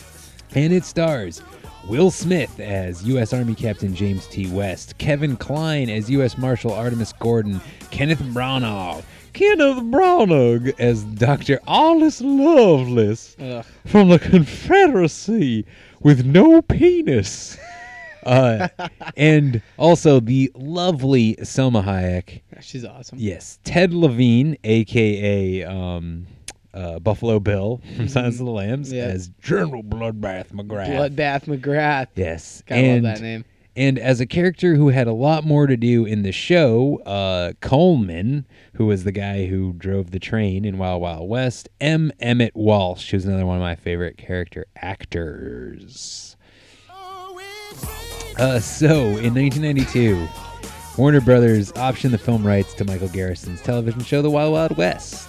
And 0.54 0.72
it 0.72 0.84
stars 0.84 1.42
Will 1.86 2.10
Smith 2.10 2.58
as 2.58 3.04
U.S. 3.04 3.32
Army 3.32 3.54
Captain 3.54 3.94
James 3.94 4.26
T. 4.26 4.50
West, 4.50 4.98
Kevin 4.98 5.36
Kline 5.36 5.88
as 5.88 6.10
U.S. 6.10 6.36
Marshal 6.36 6.72
Artemis 6.72 7.12
Gordon, 7.12 7.60
Kenneth 7.90 8.20
Branagh, 8.20 9.02
Kenneth 9.32 9.78
Branagh 9.84 10.74
as 10.80 11.04
Dr. 11.04 11.60
Alice 11.68 12.20
Lovelace 12.20 13.36
Ugh. 13.38 13.64
from 13.86 14.08
the 14.08 14.18
Confederacy 14.18 15.64
with 16.00 16.26
no 16.26 16.60
penis. 16.62 17.56
Uh, 18.28 18.68
and 19.16 19.62
also 19.78 20.20
the 20.20 20.50
lovely 20.54 21.34
Salma 21.36 21.82
Hayek. 21.84 22.42
She's 22.60 22.84
awesome. 22.84 23.18
Yes, 23.18 23.58
Ted 23.64 23.92
Levine, 23.94 24.56
aka 24.64 25.64
um, 25.64 26.26
uh, 26.74 26.98
Buffalo 26.98 27.40
Bill 27.40 27.80
from 27.96 28.08
Silence 28.08 28.38
of 28.38 28.46
the 28.46 28.52
Lambs, 28.52 28.92
Yeah. 28.92 29.04
as 29.04 29.28
General 29.40 29.82
Bloodbath 29.82 30.48
McGrath. 30.52 30.88
Bloodbath 31.16 31.44
McGrath. 31.46 32.08
Yes, 32.16 32.62
Gotta 32.66 32.80
and 32.82 33.04
love 33.04 33.14
that 33.14 33.22
name. 33.22 33.44
and 33.76 33.98
as 33.98 34.20
a 34.20 34.26
character 34.26 34.74
who 34.74 34.88
had 34.88 35.06
a 35.06 35.12
lot 35.12 35.44
more 35.44 35.66
to 35.66 35.76
do 35.76 36.04
in 36.04 36.22
the 36.22 36.32
show, 36.32 37.00
uh, 37.06 37.52
Coleman, 37.60 38.46
who 38.74 38.86
was 38.86 39.04
the 39.04 39.12
guy 39.12 39.46
who 39.46 39.72
drove 39.72 40.10
the 40.10 40.18
train 40.18 40.64
in 40.64 40.76
Wild 40.78 41.00
Wild 41.00 41.28
West, 41.28 41.68
M. 41.80 42.12
Emmet 42.20 42.54
Walsh, 42.54 43.10
who's 43.10 43.24
another 43.24 43.46
one 43.46 43.56
of 43.56 43.62
my 43.62 43.74
favorite 43.76 44.18
character 44.18 44.66
actors. 44.76 46.36
Uh, 48.38 48.60
so, 48.60 48.94
in 49.18 49.34
1992, 49.34 50.28
Warner 50.96 51.20
Brothers 51.20 51.72
optioned 51.72 52.12
the 52.12 52.18
film 52.18 52.46
rights 52.46 52.72
to 52.74 52.84
Michael 52.84 53.08
Garrison's 53.08 53.60
television 53.60 54.04
show, 54.04 54.22
The 54.22 54.30
Wild 54.30 54.52
Wild 54.52 54.76
West, 54.76 55.28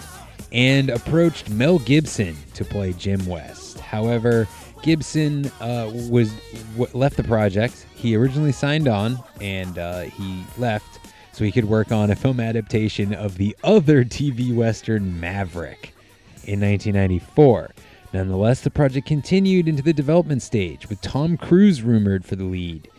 and 0.52 0.92
approached 0.92 1.50
Mel 1.50 1.80
Gibson 1.80 2.38
to 2.54 2.64
play 2.64 2.94
Jim 2.94 3.26
West. 3.26 3.80
However, 3.80 4.48
Gibson 4.84 5.48
uh, 5.60 5.92
was 6.10 6.32
w- 6.78 6.92
left 6.94 7.18
the 7.18 7.24
project. 7.24 7.88
He 7.96 8.16
originally 8.16 8.52
signed 8.52 8.88
on, 8.88 9.18
and 9.42 9.80
uh, 9.80 10.02
he 10.02 10.44
left 10.60 11.00
so 11.32 11.44
he 11.44 11.52
could 11.52 11.66
work 11.66 11.92
on 11.92 12.12
a 12.12 12.16
film 12.16 12.40
adaptation 12.40 13.16
of 13.16 13.38
the 13.38 13.56
other 13.64 14.06
TV 14.06 14.54
western 14.54 15.20
Maverick 15.20 15.96
in 16.44 16.62
1994. 16.62 17.72
Nonetheless, 18.14 18.62
the 18.62 18.72
project 18.72 19.08
continued 19.08 19.68
into 19.68 19.84
the 19.84 19.94
development 19.94 20.42
stage 20.42 20.90
with 20.90 21.00
Tom 21.02 21.38
Cruise 21.38 21.84
rumored 21.84 22.26
for 22.26 22.36
the 22.36 22.44
lead. 22.44 22.90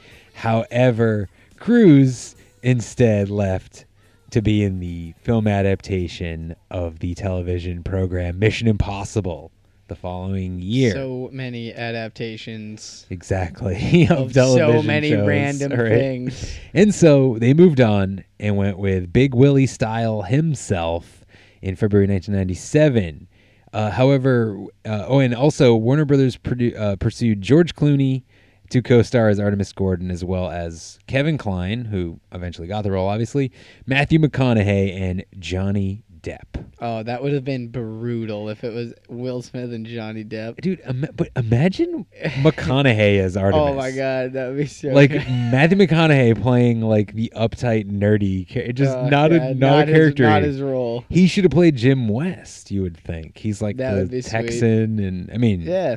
However, 0.41 1.29
Cruise 1.59 2.35
instead 2.62 3.29
left 3.29 3.85
to 4.31 4.41
be 4.41 4.62
in 4.62 4.81
the 4.81 5.12
film 5.21 5.47
adaptation 5.47 6.57
of 6.71 7.01
the 7.01 7.15
television 7.15 7.83
program 7.83 8.39
Mission 8.39 8.67
Impossible 8.67 9.53
the 9.89 9.97
following 9.97 10.59
year. 10.59 10.93
So 10.95 11.29
many 11.31 11.75
adaptations. 11.75 13.05
Exactly 13.11 14.07
of, 14.11 14.29
Of 14.29 14.33
so 14.33 14.83
many 14.83 15.11
shows, 15.11 15.29
random 15.29 15.73
right? 15.73 15.89
things. 15.91 16.59
And 16.73 16.95
so 16.95 17.37
they 17.39 17.53
moved 17.53 17.83
on 17.83 18.25
and 18.39 18.57
went 18.57 18.79
with 18.79 19.12
Big 19.12 19.35
Willie 19.35 19.67
Style 19.67 20.23
himself 20.23 21.27
in 21.61 21.77
February 21.77 22.07
1997. 22.09 23.29
Uh, 23.75 23.91
however, 23.91 24.59
uh, 24.87 25.05
oh, 25.07 25.19
and 25.19 25.35
also 25.35 25.77
Warner 25.77 26.07
Brothers 26.07 26.39
produ- 26.39 26.79
uh, 26.81 26.97
pursued 26.97 27.43
George 27.43 27.75
Clooney 27.75 28.23
to 28.71 28.83
co-star 28.83 29.29
as 29.29 29.39
Artemis 29.39 29.73
Gordon, 29.73 30.11
as 30.11 30.25
well 30.25 30.51
as 30.51 30.99
Kevin 31.07 31.37
Kline, 31.39 31.85
who 31.87 32.21
eventually 32.33 32.67
got 32.69 32.83
the 32.83 32.91
role, 32.93 33.09
obviously, 33.09 33.53
Matthew 33.87 34.19
McConaughey, 34.19 34.99
and 34.99 35.25
Johnny 35.39 36.05
Depp. 36.23 36.67
Oh, 36.83 37.03
that 37.03 37.23
would 37.23 37.33
have 37.33 37.45
been 37.45 37.69
brutal 37.69 38.51
if 38.51 38.63
it 38.63 38.75
was 38.75 38.93
Will 39.09 39.41
Smith 39.41 39.73
and 39.73 39.87
Johnny 39.87 40.23
Depp. 40.23 40.61
Dude, 40.61 40.81
but 41.17 41.29
imagine 41.35 42.05
McConaughey 42.43 43.19
as 43.21 43.37
Artemis. 43.39 43.61
Oh 43.71 43.75
my 43.75 43.91
god, 43.91 44.35
that 44.35 44.49
would 44.49 44.59
be 44.59 44.67
so 44.67 44.89
like 44.89 45.11
good. 45.13 45.27
Matthew 45.29 45.79
McConaughey 45.79 46.41
playing 46.43 46.83
like 46.83 47.15
the 47.15 47.33
uptight 47.35 47.91
nerdy, 47.91 48.47
just 48.75 48.97
Oh, 48.97 49.09
not 49.09 49.33
a 49.33 49.55
not, 49.55 49.57
not 49.57 49.83
a 49.85 49.87
his- 49.87 49.95
character. 49.95 50.23
not 50.25 50.43
his 50.43 50.61
role. 50.61 51.05
He 51.09 51.27
should 51.27 51.45
have 51.45 51.53
played 51.53 51.77
Jim 51.77 52.07
West. 52.09 52.71
You 52.71 52.83
would 52.83 52.99
think 52.99 53.39
he's 53.39 53.63
like 53.63 53.79
That 53.79 53.95
the 53.95 54.07
be 54.07 54.21
sweet. 54.21 54.31
Texan, 54.31 54.99
and 54.99 55.31
I 55.33 55.39
mean, 55.39 55.63
Yeah. 55.63 55.97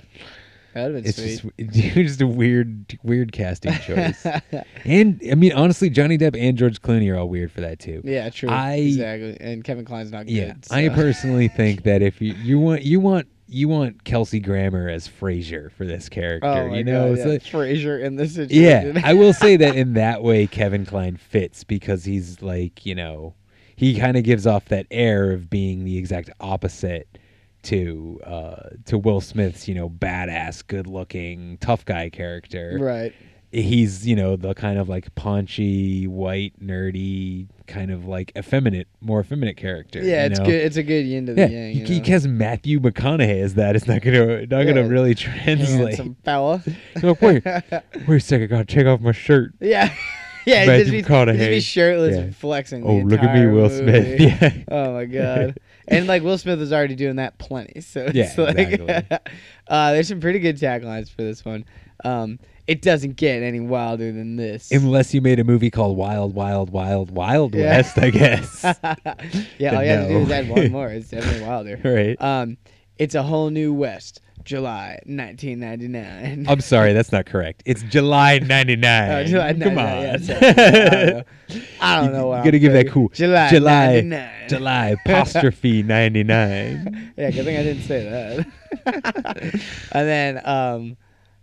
That'd 0.74 0.95
have 0.95 1.04
been 1.04 1.10
it's 1.10 1.40
sweet. 1.41 1.72
just 1.72 1.94
just 1.95 2.22
a 2.22 2.28
weird 2.28 2.98
weird 3.04 3.32
casting 3.32 3.74
choice. 3.80 4.26
and 4.86 5.22
I 5.32 5.36
mean, 5.36 5.54
honestly, 5.54 5.90
Johnny 5.90 6.18
Depp 6.18 6.36
and 6.40 6.58
George 6.58 6.82
Clooney 6.82 7.12
are 7.14 7.18
all 7.18 7.30
weird 7.30 7.52
for 7.52 7.62
that 7.62 7.80
too. 7.80 8.02
yeah, 8.04 8.30
true. 8.30 8.50
I 8.50 8.76
exactly. 8.76 9.38
And 9.40 9.64
Kevin 9.64 9.86
Kline's 9.86 10.12
not 10.12 10.26
good. 10.26 10.34
yeah, 10.34 10.54
I 10.72 10.90
personally 10.90 11.48
think 11.56 11.84
that 11.84 12.02
if 12.02 12.22
you 12.22 12.34
you 12.36 12.60
want 12.60 12.84
you 12.84 13.00
want 13.00 13.28
you 13.48 13.68
want 13.68 14.04
Kelsey 14.04 14.40
Grammer 14.40 14.90
as 14.90 15.08
Frasier 15.08 15.72
for 15.74 15.86
this 15.86 16.10
character, 16.10 16.48
Oh 16.48 16.74
you 16.74 16.84
know, 16.84 17.16
god, 17.16 17.20
yeah. 17.20 17.38
Frasier 17.38 18.02
in 18.02 18.16
this 18.16 18.34
situation. 18.36 18.95
yeah. 18.95 19.02
I 19.06 19.14
will 19.14 19.34
say 19.34 19.58
that 19.58 19.76
in 19.76 19.94
that 19.94 20.24
way, 20.24 20.48
Kevin 20.48 20.86
Kline 20.86 21.18
fits 21.18 21.64
because 21.64 22.04
he's 22.04 22.41
like, 22.41 22.84
you 22.86 22.95
know, 22.95 23.36
he 23.76 24.00
kind 24.00 24.18
of 24.18 24.24
gives 24.24 24.48
off 24.48 24.66
that 24.70 24.88
air 24.90 25.32
of 25.32 25.50
being 25.52 25.84
the 25.86 25.98
exact 25.98 26.32
opposite 26.40 27.08
to 27.64 28.19
uh, 28.26 28.69
to 28.85 28.98
Will 28.98 29.22
Smith's, 29.22 29.68
you 29.68 29.76
know, 29.76 29.90
badass, 29.90 30.65
good-looking, 30.65 31.57
tough 31.60 31.85
guy 31.85 32.10
character. 32.10 32.77
Right. 32.80 33.14
He's, 33.52 34.07
you 34.07 34.15
know, 34.15 34.35
the 34.35 34.56
kind 34.56 34.80
of 34.80 34.90
like 34.90 35.14
paunchy, 35.14 36.07
white, 36.07 36.60
nerdy, 36.60 37.48
kind 37.68 37.91
of 37.91 38.07
like 38.07 38.31
effeminate, 38.35 38.88
more 38.99 39.19
effeminate 39.19 39.57
character. 39.57 40.02
Yeah, 40.02 40.26
it's 40.26 40.40
know? 40.40 40.45
good. 40.45 40.56
It's 40.56 40.76
a 40.77 40.81
good 40.81 41.06
yin 41.06 41.27
to 41.27 41.35
the 41.35 41.41
Yeah, 41.41 41.48
yang. 41.68 41.76
You 41.76 41.85
he 41.85 41.99
know? 41.99 42.06
has 42.07 42.27
Matthew 42.27 42.80
McConaughey 42.80 43.41
as 43.44 43.53
that. 43.53 43.76
It's 43.76 43.85
not 43.88 44.02
gonna 44.02 44.48
not 44.48 44.64
gonna 44.65 44.88
really 44.88 45.14
translate. 45.14 45.90
Handsome 45.90 46.15
fella. 46.23 46.64
Look, 47.03 47.22
wait, 47.22 47.45
wait 47.45 47.72
a 48.10 48.19
second, 48.19 48.44
I 48.45 48.48
gotta 48.48 48.65
take 48.65 48.88
off 48.88 49.02
my 49.02 49.11
shirt. 49.11 49.53
Yeah. 49.60 49.94
Yeah, 50.45 50.65
Matthew 50.65 50.73
he'd 50.73 50.84
just, 50.84 50.91
be, 51.10 51.31
he'd 51.31 51.38
just 51.38 51.49
be 51.52 51.60
shirtless 51.61 52.18
Yeah. 52.18 52.31
flexing. 52.34 52.81
the 52.81 52.88
Oh, 52.90 52.98
look 52.98 53.22
at 53.22 53.34
me, 53.34 53.45
Will 53.48 53.69
movie. 53.69 53.77
Smith. 53.77 54.19
Yeah. 54.19 54.53
Oh 54.68 54.91
my 54.94 55.06
god. 55.06 55.57
And 55.88 56.07
like 56.07 56.23
Will 56.23 56.38
Smith 56.38 56.60
is 56.61 56.72
already 56.73 56.95
doing 56.95 57.18
that 57.18 57.38
plenty. 57.38 57.81
So 57.81 58.05
it's 58.14 58.15
Yeah, 58.15 58.34
like, 58.43 58.57
exactly. 58.57 59.18
uh, 59.68 59.91
there's 59.93 60.07
some 60.07 60.19
pretty 60.19 60.39
good 60.39 60.57
taglines 60.57 61.10
for 61.10 61.22
this 61.23 61.43
one. 61.45 61.65
Um, 62.03 62.39
it 62.65 62.81
doesn't 62.81 63.18
get 63.18 63.43
any 63.43 63.60
wilder 63.60 64.11
than 64.11 64.38
this. 64.38 64.72
Unless 64.72 65.14
you 65.14 65.22
made 65.22 65.39
a 65.39 65.43
movie 65.43 65.69
called 65.69 65.97
Wild, 65.97 66.34
Wild, 66.34 66.69
Wild, 66.69 67.11
Wild 67.11 67.53
Yeah. 67.55 67.76
West, 67.77 67.97
I 67.97 68.10
guess. 68.10 68.64
yeah, 68.84 68.95
But 68.95 69.73
all 69.76 69.84
you 69.84 69.89
have 69.89 70.07
to 70.07 70.14
do 70.14 70.18
is 70.19 70.31
add 70.31 70.49
one 70.49 70.72
more. 70.72 70.88
It's 70.89 71.10
definitely 71.10 71.45
wilder. 71.45 71.80
Right. 71.84 72.22
Um, 72.22 72.57
it's 72.97 73.15
a 73.15 73.23
whole 73.23 73.49
new 73.49 73.73
West, 73.73 74.22
July 74.44 74.99
1999. 75.06 76.45
I'm 76.48 76.60
sorry, 76.61 76.94
that's 76.94 77.11
not 77.11 77.26
correct. 77.26 77.64
It's 77.65 77.84
July 77.84 78.40
'99. 78.40 79.11
Oh, 79.11 79.24
July 79.24 79.53
Come 79.53 79.78
on. 79.78 80.02
yeah, 80.02 80.18
sorry. 80.18 80.44
I 80.52 80.52
don't 80.52 80.84
know. 81.14 81.24
I 81.82 81.95
don't 81.95 82.06
You- 82.06 82.11
know 82.11 82.28
what 82.28 82.38
You 82.38 82.44
gotta 82.52 82.57
I'm 82.57 82.61
give 82.61 82.74
that 82.74 82.90
cool. 82.90 83.10
July 83.10 83.49
July 83.49 83.86
99. 84.02 84.49
July 84.49 84.88
apostrophe 85.06 85.84
99. 85.84 87.14
yeah, 87.18 87.32
good 87.32 87.45
thing 87.45 87.57
I 87.57 87.64
didn't 87.64 87.84
say 87.84 88.45
that. 88.86 89.61
and 89.91 90.07
then 90.07 90.41
um, 90.45 90.98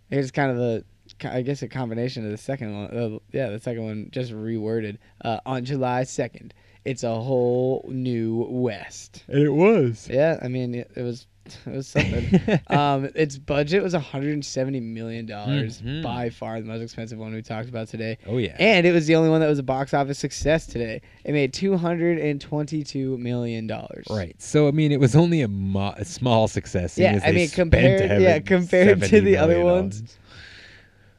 here's 0.09 0.31
kind 0.31 0.51
of 0.51 0.57
a, 0.59 0.83
I 1.23 1.41
guess 1.41 1.61
a 1.61 1.67
combination 1.67 2.25
of 2.25 2.31
the 2.31 2.37
second 2.37 2.75
one. 2.75 2.97
Uh, 2.97 3.19
yeah, 3.31 3.49
the 3.49 3.59
second 3.59 3.83
one 3.83 4.07
just 4.11 4.31
reworded. 4.31 4.97
Uh, 5.23 5.39
on 5.45 5.65
July 5.65 6.01
2nd, 6.03 6.51
it's 6.85 7.03
a 7.03 7.13
whole 7.13 7.85
new 7.91 8.45
West. 8.49 9.23
And 9.27 9.39
it 9.43 9.49
was. 9.53 10.07
Yeah, 10.11 10.39
I 10.41 10.47
mean 10.47 10.75
it, 10.75 10.91
it 10.95 11.01
was. 11.03 11.27
It 11.65 11.71
was 11.75 11.87
something. 11.87 12.39
um, 12.67 13.09
its 13.15 13.37
budget 13.37 13.83
was 13.83 13.93
170 13.93 14.79
million 14.79 15.25
dollars, 15.25 15.81
Mhm. 15.81 16.01
by 16.03 16.29
far 16.29 16.59
the 16.61 16.67
most 16.67 16.81
expensive 16.81 17.17
one 17.19 17.33
we 17.33 17.41
talked 17.41 17.67
about 17.69 17.87
today. 17.87 18.17
Oh, 18.27 18.37
yeah. 18.37 18.55
and 18.59 18.85
it 18.87 18.91
was 18.93 19.07
the 19.07 19.15
only 19.15 19.29
one 19.29 19.41
that 19.41 19.47
was 19.47 19.59
a 19.59 19.63
box 19.63 19.93
office 19.93 20.19
success 20.19 20.65
today. 20.65 21.01
It 21.23 21.33
made 21.33 21.53
222 21.53 23.17
million 23.17 23.67
dollars. 23.67 24.05
Right. 24.09 24.35
So 24.41 24.67
I 24.67 24.71
mean, 24.71 24.91
it 24.91 24.99
was 24.99 25.15
only 25.15 25.41
a, 25.41 25.47
mo- 25.47 25.93
a 25.97 26.05
small 26.05 26.47
success. 26.47 26.97
Yeah, 26.97 27.19
I 27.23 27.31
mean 27.31 27.49
compared, 27.49 28.21
yeah, 28.21 28.39
compared 28.39 29.01
to 29.03 29.21
the 29.21 29.37
other 29.37 29.61
ones. 29.63 30.17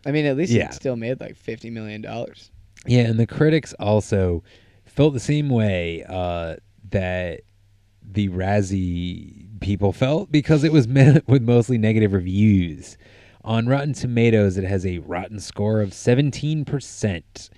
I 0.07 0.11
mean, 0.13 0.25
at 0.27 0.37
least 0.37 0.53
Yeah. 0.53 0.67
it 0.67 0.75
still 0.75 0.97
made 0.97 1.21
like 1.21 1.37
50 1.37 1.71
million 1.71 2.01
dollars. 2.03 2.51
Yeah, 2.87 3.03
and 3.03 3.19
the 3.19 3.27
critics 3.27 3.73
also 3.79 4.43
felt 4.85 5.15
the 5.15 5.21
same 5.21 5.49
way 5.49 6.05
uh, 6.09 6.57
that 6.91 7.43
the 8.15 8.29
Razzie 8.29 9.47
people 9.61 9.93
felt 9.93 10.31
because 10.33 10.65
it 10.65 10.73
was 10.73 10.87
met 11.01 11.27
with 11.29 11.43
mostly 11.43 11.79
negative 11.79 12.13
reviews. 12.13 12.97
On 13.45 13.67
Rotten 13.67 13.93
Tomatoes, 13.93 14.57
it 14.57 14.65
has 14.65 14.87
a 14.87 14.99
rotten 14.99 15.41
score 15.41 15.81
of 15.81 15.91
17%, 15.91 17.51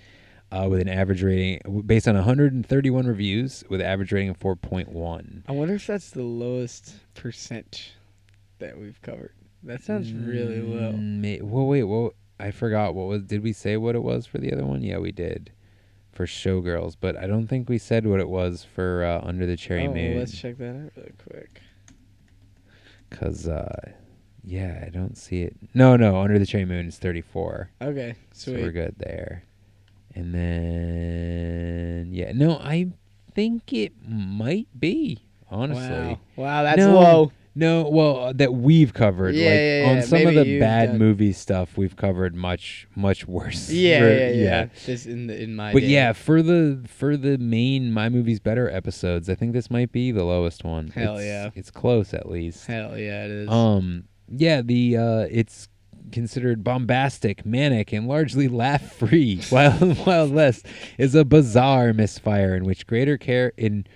uh, 0.51 0.67
with 0.69 0.79
an 0.79 0.89
average 0.89 1.21
rating 1.21 1.83
based 1.85 2.07
on 2.07 2.15
131 2.15 3.05
reviews 3.05 3.63
with 3.69 3.81
average 3.81 4.11
rating 4.11 4.29
of 4.29 4.39
4.1. 4.39 5.43
I 5.47 5.51
wonder 5.51 5.75
if 5.75 5.85
that's 5.87 6.09
the 6.09 6.23
lowest 6.23 6.95
percent 7.13 7.93
that 8.59 8.79
we've 8.79 9.01
covered. 9.01 9.33
That 9.63 9.83
sounds 9.83 10.11
really 10.13 10.61
low. 10.61 10.93
Mm, 10.93 11.41
Well, 11.41 11.65
wait, 11.67 11.83
well, 11.83 12.13
I 12.39 12.51
forgot 12.51 12.93
what 12.95 13.07
was. 13.07 13.23
Did 13.23 13.43
we 13.43 13.53
say 13.53 13.77
what 13.77 13.95
it 13.95 14.03
was 14.03 14.25
for 14.25 14.37
the 14.37 14.51
other 14.53 14.65
one? 14.65 14.81
Yeah, 14.81 14.97
we 14.99 15.11
did 15.11 15.51
for 16.15 16.25
Showgirls, 16.25 16.95
but 16.99 17.17
I 17.17 17.27
don't 17.27 17.45
think 17.45 17.67
we 17.67 17.77
said 17.77 18.07
what 18.07 18.21
it 18.21 18.29
was 18.29 18.65
for 18.73 19.03
uh, 19.03 19.19
Under 19.21 19.45
the 19.45 19.57
Cherry 19.57 19.85
oh, 19.85 19.93
Moon. 19.93 20.17
let's 20.17 20.35
check 20.35 20.57
that 20.57 20.69
out 20.69 20.91
real 20.95 21.11
quick. 21.29 21.61
Cause, 23.09 23.47
uh, 23.47 23.91
yeah, 24.41 24.83
I 24.85 24.89
don't 24.89 25.17
see 25.17 25.41
it. 25.41 25.55
No, 25.73 25.97
no, 25.97 26.19
Under 26.21 26.39
the 26.39 26.45
Cherry 26.45 26.65
Moon 26.65 26.87
is 26.87 26.97
34. 26.97 27.69
Okay, 27.81 28.15
So 28.31 28.53
we're 28.53 28.71
good 28.71 28.95
there. 28.97 29.43
And 30.15 30.33
then, 30.33 32.13
yeah, 32.13 32.31
no, 32.33 32.59
I 32.59 32.93
think 33.33 33.73
it 33.73 33.91
might 34.07 34.67
be, 34.79 35.27
honestly. 35.49 35.83
Wow. 35.83 36.19
Wow, 36.37 36.63
that's 36.63 36.77
no, 36.77 36.93
low. 36.93 37.31
No, 37.57 37.87
well, 37.89 38.17
uh, 38.25 38.33
that 38.33 38.53
we've 38.53 38.93
covered. 38.93 39.33
Yeah, 39.33 39.49
like, 39.49 39.59
yeah, 39.59 39.89
on 39.89 39.95
yeah, 39.97 40.01
some 40.03 40.27
of 40.27 40.35
the 40.35 40.45
you've 40.45 40.59
bad 40.59 40.87
done- 40.89 40.97
movie 40.99 41.31
stuff, 41.31 41.77
we've 41.77 41.95
covered 41.95 42.35
much, 42.35 42.85
much 42.95 43.25
worse. 43.27 43.69
Yeah, 43.71 44.07
yeah, 44.07 44.29
yeah. 44.31 44.65
Just 44.85 45.05
in 45.07 45.27
the 45.27 45.41
in 45.41 45.55
my 45.55 45.71
But 45.71 45.79
day. 45.81 45.87
yeah, 45.87 46.11
for 46.13 46.41
the 46.41 46.81
for 46.87 47.15
the 47.15 47.37
main 47.37 47.93
My 47.93 48.09
Movies 48.09 48.39
Better 48.41 48.69
episodes, 48.69 49.29
I 49.29 49.35
think 49.35 49.53
this 49.53 49.71
might 49.71 49.91
be 49.93 50.11
the 50.11 50.25
lowest 50.25 50.63
one. 50.65 50.89
Hell 50.89 51.13
It's- 51.17 51.25
yeah. 51.25 51.49
It's 51.59 51.71
close 51.71 52.13
at 52.13 52.29
least. 52.29 52.67
Hell 52.67 52.97
yeah, 52.97 53.23
it 53.25 53.31
is. 53.31 53.49
Um 53.49 54.03
yeah, 54.27 54.61
the 54.61 54.97
uh 54.97 55.27
it's 55.31 55.69
considered 56.11 56.63
bombastic, 56.63 57.45
manic, 57.45 57.91
and 57.93 58.07
largely 58.07 58.47
laugh-free. 58.47 59.41
Wild 59.51 60.05
Wild 60.05 60.31
West 60.33 60.65
is 60.97 61.15
a 61.15 61.23
bizarre 61.25 61.93
misfire 61.93 62.55
in 62.55 62.63
which 62.65 62.85
greater 62.85 63.17
care 63.17 63.53
in 63.57 63.87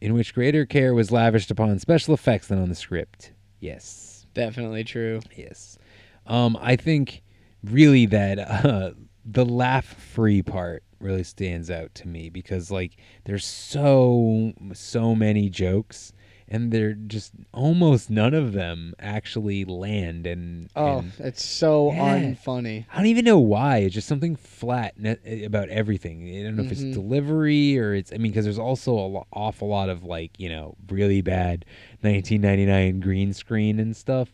in 0.00 0.14
which 0.14 0.34
greater 0.34 0.64
care 0.64 0.94
was 0.94 1.10
lavished 1.10 1.50
upon 1.50 1.78
special 1.78 2.14
effects 2.14 2.48
than 2.48 2.60
on 2.60 2.68
the 2.68 2.74
script. 2.74 3.32
Yes. 3.60 4.26
Definitely 4.34 4.84
true. 4.84 5.20
Yes. 5.36 5.78
Um, 6.26 6.56
I 6.60 6.76
think 6.76 7.22
really 7.64 8.06
that 8.06 8.38
uh, 8.38 8.92
the 9.24 9.44
laugh 9.44 9.84
free 9.84 10.42
part 10.42 10.82
really 11.00 11.24
stands 11.24 11.70
out 11.70 11.94
to 11.94 12.08
me 12.08 12.28
because 12.28 12.70
like 12.70 12.96
there's 13.24 13.44
so 13.44 14.52
so 14.74 15.14
many 15.14 15.48
jokes 15.48 16.12
and 16.52 16.72
they're 16.72 16.94
just 16.94 17.32
almost 17.54 18.10
none 18.10 18.34
of 18.34 18.52
them 18.52 18.92
actually 18.98 19.64
land 19.64 20.26
and 20.26 20.68
Oh, 20.74 20.98
and 20.98 21.12
it's 21.20 21.44
so 21.44 21.92
Yeah. 21.92 22.18
unfunny. 22.18 22.86
I 22.92 22.96
don't 22.96 23.06
even 23.06 23.24
know 23.24 23.38
why. 23.38 23.78
It's 23.78 23.94
just 23.94 24.08
something 24.08 24.34
flat 24.34 24.98
ne- 24.98 25.44
about 25.44 25.68
everything. 25.68 26.28
I 26.28 26.42
don't 26.42 26.56
know 26.56 26.64
if 26.64 26.72
it's 26.72 26.82
Mhm. 26.82 26.92
delivery 26.92 27.78
or 27.78 27.94
it's. 27.94 28.12
I 28.12 28.16
mean, 28.16 28.32
because 28.32 28.44
there's 28.44 28.58
also 28.58 28.92
a 28.94 29.06
lo- 29.06 29.26
awful 29.32 29.68
lot 29.68 29.88
of 29.88 30.02
like 30.04 30.32
you 30.40 30.48
know 30.48 30.74
really 30.88 31.22
bad 31.22 31.64
1999 32.02 33.00
green 33.00 33.32
screen 33.32 33.78
and 33.80 33.96
stuff. 33.96 34.32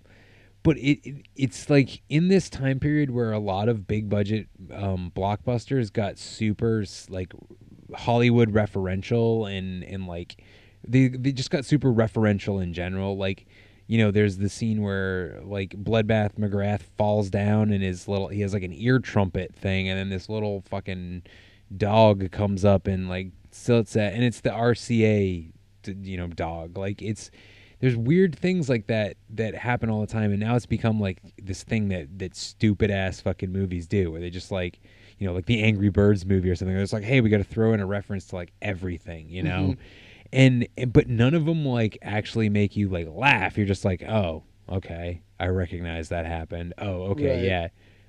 But 0.63 0.79
it, 0.79 0.99
it 1.07 1.15
it's 1.37 1.71
like 1.71 2.03
in 2.09 2.29
this 2.29 2.51
time 2.51 2.81
period 2.81 3.11
where 3.11 3.31
a 3.33 3.39
lot 3.39 3.69
of 3.69 3.87
big 3.87 4.09
budget 4.09 4.49
um, 4.73 5.13
blockbusters 5.15 5.93
got 5.93 6.19
super 6.19 6.85
like 7.09 7.33
Hollywood 7.95 8.53
referential 8.53 9.49
and 9.51 9.85
and 9.85 10.07
like 10.07 10.43
they 10.87 11.09
they 11.09 11.33
just 11.33 11.51
got 11.51 11.65
super 11.65 11.93
referential 11.93 12.63
in 12.63 12.73
general. 12.73 13.17
Like 13.17 13.47
you 13.89 13.99
know, 13.99 14.11
there's 14.11 14.39
the 14.39 14.49
scene 14.49 14.83
where 14.83 15.41
like 15.45 15.71
Bloodbath 15.71 16.35
McGrath 16.39 16.83
falls 16.99 17.31
down 17.31 17.71
and 17.71 17.83
his 17.85 18.09
little 18.09 18.29
he 18.29 18.41
has 18.41 18.53
like 18.53 18.65
an 18.65 18.73
ear 18.75 18.99
trumpet 18.99 19.55
thing, 19.55 19.89
and 19.89 19.99
then 19.99 20.09
this 20.11 20.29
little 20.29 20.63
fucking 20.63 21.23
dog 21.77 22.31
comes 22.31 22.65
up 22.65 22.87
and 22.87 23.09
like 23.09 23.29
sits 23.51 23.97
at, 23.97 24.13
and 24.13 24.23
it's 24.25 24.41
the 24.41 24.51
RCA, 24.51 25.53
you 26.03 26.17
know, 26.17 26.27
dog. 26.27 26.77
Like 26.77 27.01
it's 27.03 27.31
there's 27.81 27.97
weird 27.97 28.37
things 28.39 28.69
like 28.69 28.87
that 28.87 29.17
that 29.31 29.55
happen 29.55 29.91
all 29.91 30.01
the 30.01 30.07
time, 30.07 30.31
and 30.31 30.41
now 30.41 30.57
it's 30.57 30.67
become 30.67 30.99
like 31.01 31.19
this 31.43 31.63
thing 31.63 31.89
that 31.89 32.19
that 32.19 32.35
stupid 32.35 32.91
ass 32.91 33.21
fucking 33.21 33.53
movies 33.53 33.87
do, 33.87 34.11
where 34.11 34.21
they 34.21 34.31
just 34.31 34.51
like 34.51 34.81
you 35.19 35.27
know 35.27 35.33
like 35.35 35.47
the 35.47 35.63
Angry 35.63 35.91
Birds 35.91 36.27
movie 36.27 36.51
or 36.51 36.57
something. 36.57 36.77
It's 36.77 36.93
like, 36.93 37.05
hey, 37.05 37.21
we 37.21 37.31
got 37.31 37.39
to 37.39 37.45
throw 37.45 37.73
in 37.73 37.81
a 37.81 37.87
reference 37.87 38.27
to 38.29 38.37
like 38.37 38.53
everything, 38.63 39.29
you 39.29 39.43
know. 39.43 39.75
Mhm. 39.75 39.79
And, 40.37 40.69
and 40.77 40.93
but 40.93 41.09
none 41.09 41.35
of 41.35 41.47
them 41.47 41.65
like 41.65 41.99
actually 42.03 42.49
make 42.49 42.77
you 42.77 42.89
like 42.89 43.09
laugh. 43.11 43.57
You're 43.57 43.67
just 43.67 43.85
like, 43.85 44.03
oh, 44.03 44.45
okay, 44.69 45.23
I 45.41 45.47
recognize 45.47 46.11
that 46.11 46.27
happened. 46.27 46.75
Oh, 46.79 47.05
okay, 47.13 47.37
Right. 47.37 47.43
yeah. 47.45 47.69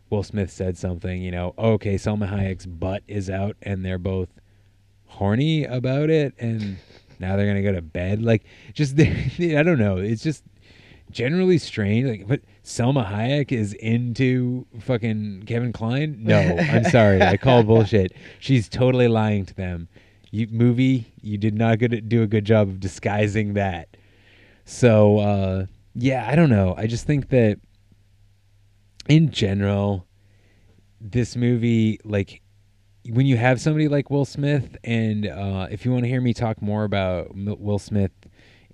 Will 0.10 0.24
Smith 0.24 0.52
said 0.52 0.78
something, 0.78 1.22
you 1.22 1.32
know. 1.32 1.54
Okay, 1.58 1.96
Salma 1.96 2.30
Hayek's 2.32 2.66
butt 2.66 3.04
is 3.08 3.30
out, 3.30 3.58
and 3.62 3.84
they're 3.84 3.98
both 3.98 4.30
horny 5.06 5.64
about 5.66 6.10
it, 6.10 6.34
and 6.40 6.78
now 7.20 7.36
they're 7.36 7.48
gonna 7.48 7.64
go 7.64 7.72
to 7.74 7.82
bed. 7.82 8.22
Like, 8.22 8.44
just 8.74 9.00
I 9.00 9.64
don't 9.64 9.80
know. 9.80 9.98
It's 9.98 10.24
just 10.24 10.44
generally 11.12 11.58
strange. 11.58 12.08
Like, 12.08 12.28
but 12.28 12.42
Salma 12.64 13.06
Hayek 13.10 13.52
is 13.52 13.74
into 13.74 14.66
fucking 14.80 15.44
Kevin 15.46 15.72
Kline. 15.74 16.20
No, 16.24 16.40
I'm 16.40 16.84
sorry, 16.86 17.22
I 17.22 17.38
call 17.38 17.64
bullshit. 17.66 18.14
She's 18.40 18.70
totally 18.70 19.08
lying 19.08 19.46
to 19.46 19.54
them. 19.56 19.88
You 20.38 20.48
movie, 20.52 21.12
you 21.20 21.40
did 21.40 21.56
not 21.56 21.80
good 21.80 22.08
do 22.08 22.22
a 22.22 22.28
good 22.28 22.46
job 22.46 22.70
of 22.70 22.80
disguising 22.80 23.56
that. 23.56 23.98
So 24.66 25.18
uh, 25.18 25.66
yeah, 25.96 26.28
I 26.30 26.36
don't 26.36 26.52
know. 26.52 26.76
I 26.78 26.86
just 26.86 27.08
think 27.08 27.30
that 27.30 27.60
in 29.10 29.32
general, 29.32 30.06
this 31.02 31.36
movie, 31.36 32.00
like 32.04 32.44
when 33.10 33.26
you 33.26 33.36
have 33.36 33.60
somebody 33.60 33.88
like 33.88 34.12
Will 34.12 34.26
Smith, 34.26 34.78
and 34.84 35.26
uh, 35.26 35.70
if 35.72 35.86
you 35.86 35.92
want 35.92 36.04
to 36.04 36.08
hear 36.08 36.22
me 36.22 36.36
talk 36.36 36.62
more 36.62 36.84
about 36.84 37.32
M- 37.32 37.56
Will 37.58 37.80
Smith 37.80 38.12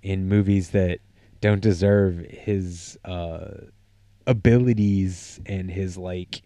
in 0.02 0.28
movies 0.28 0.68
that 0.70 0.98
don't 1.40 1.62
deserve 1.62 2.18
his 2.28 2.98
uh, 3.06 3.46
abilities 4.26 5.40
and 5.46 5.70
his 5.70 5.96
like 5.96 6.42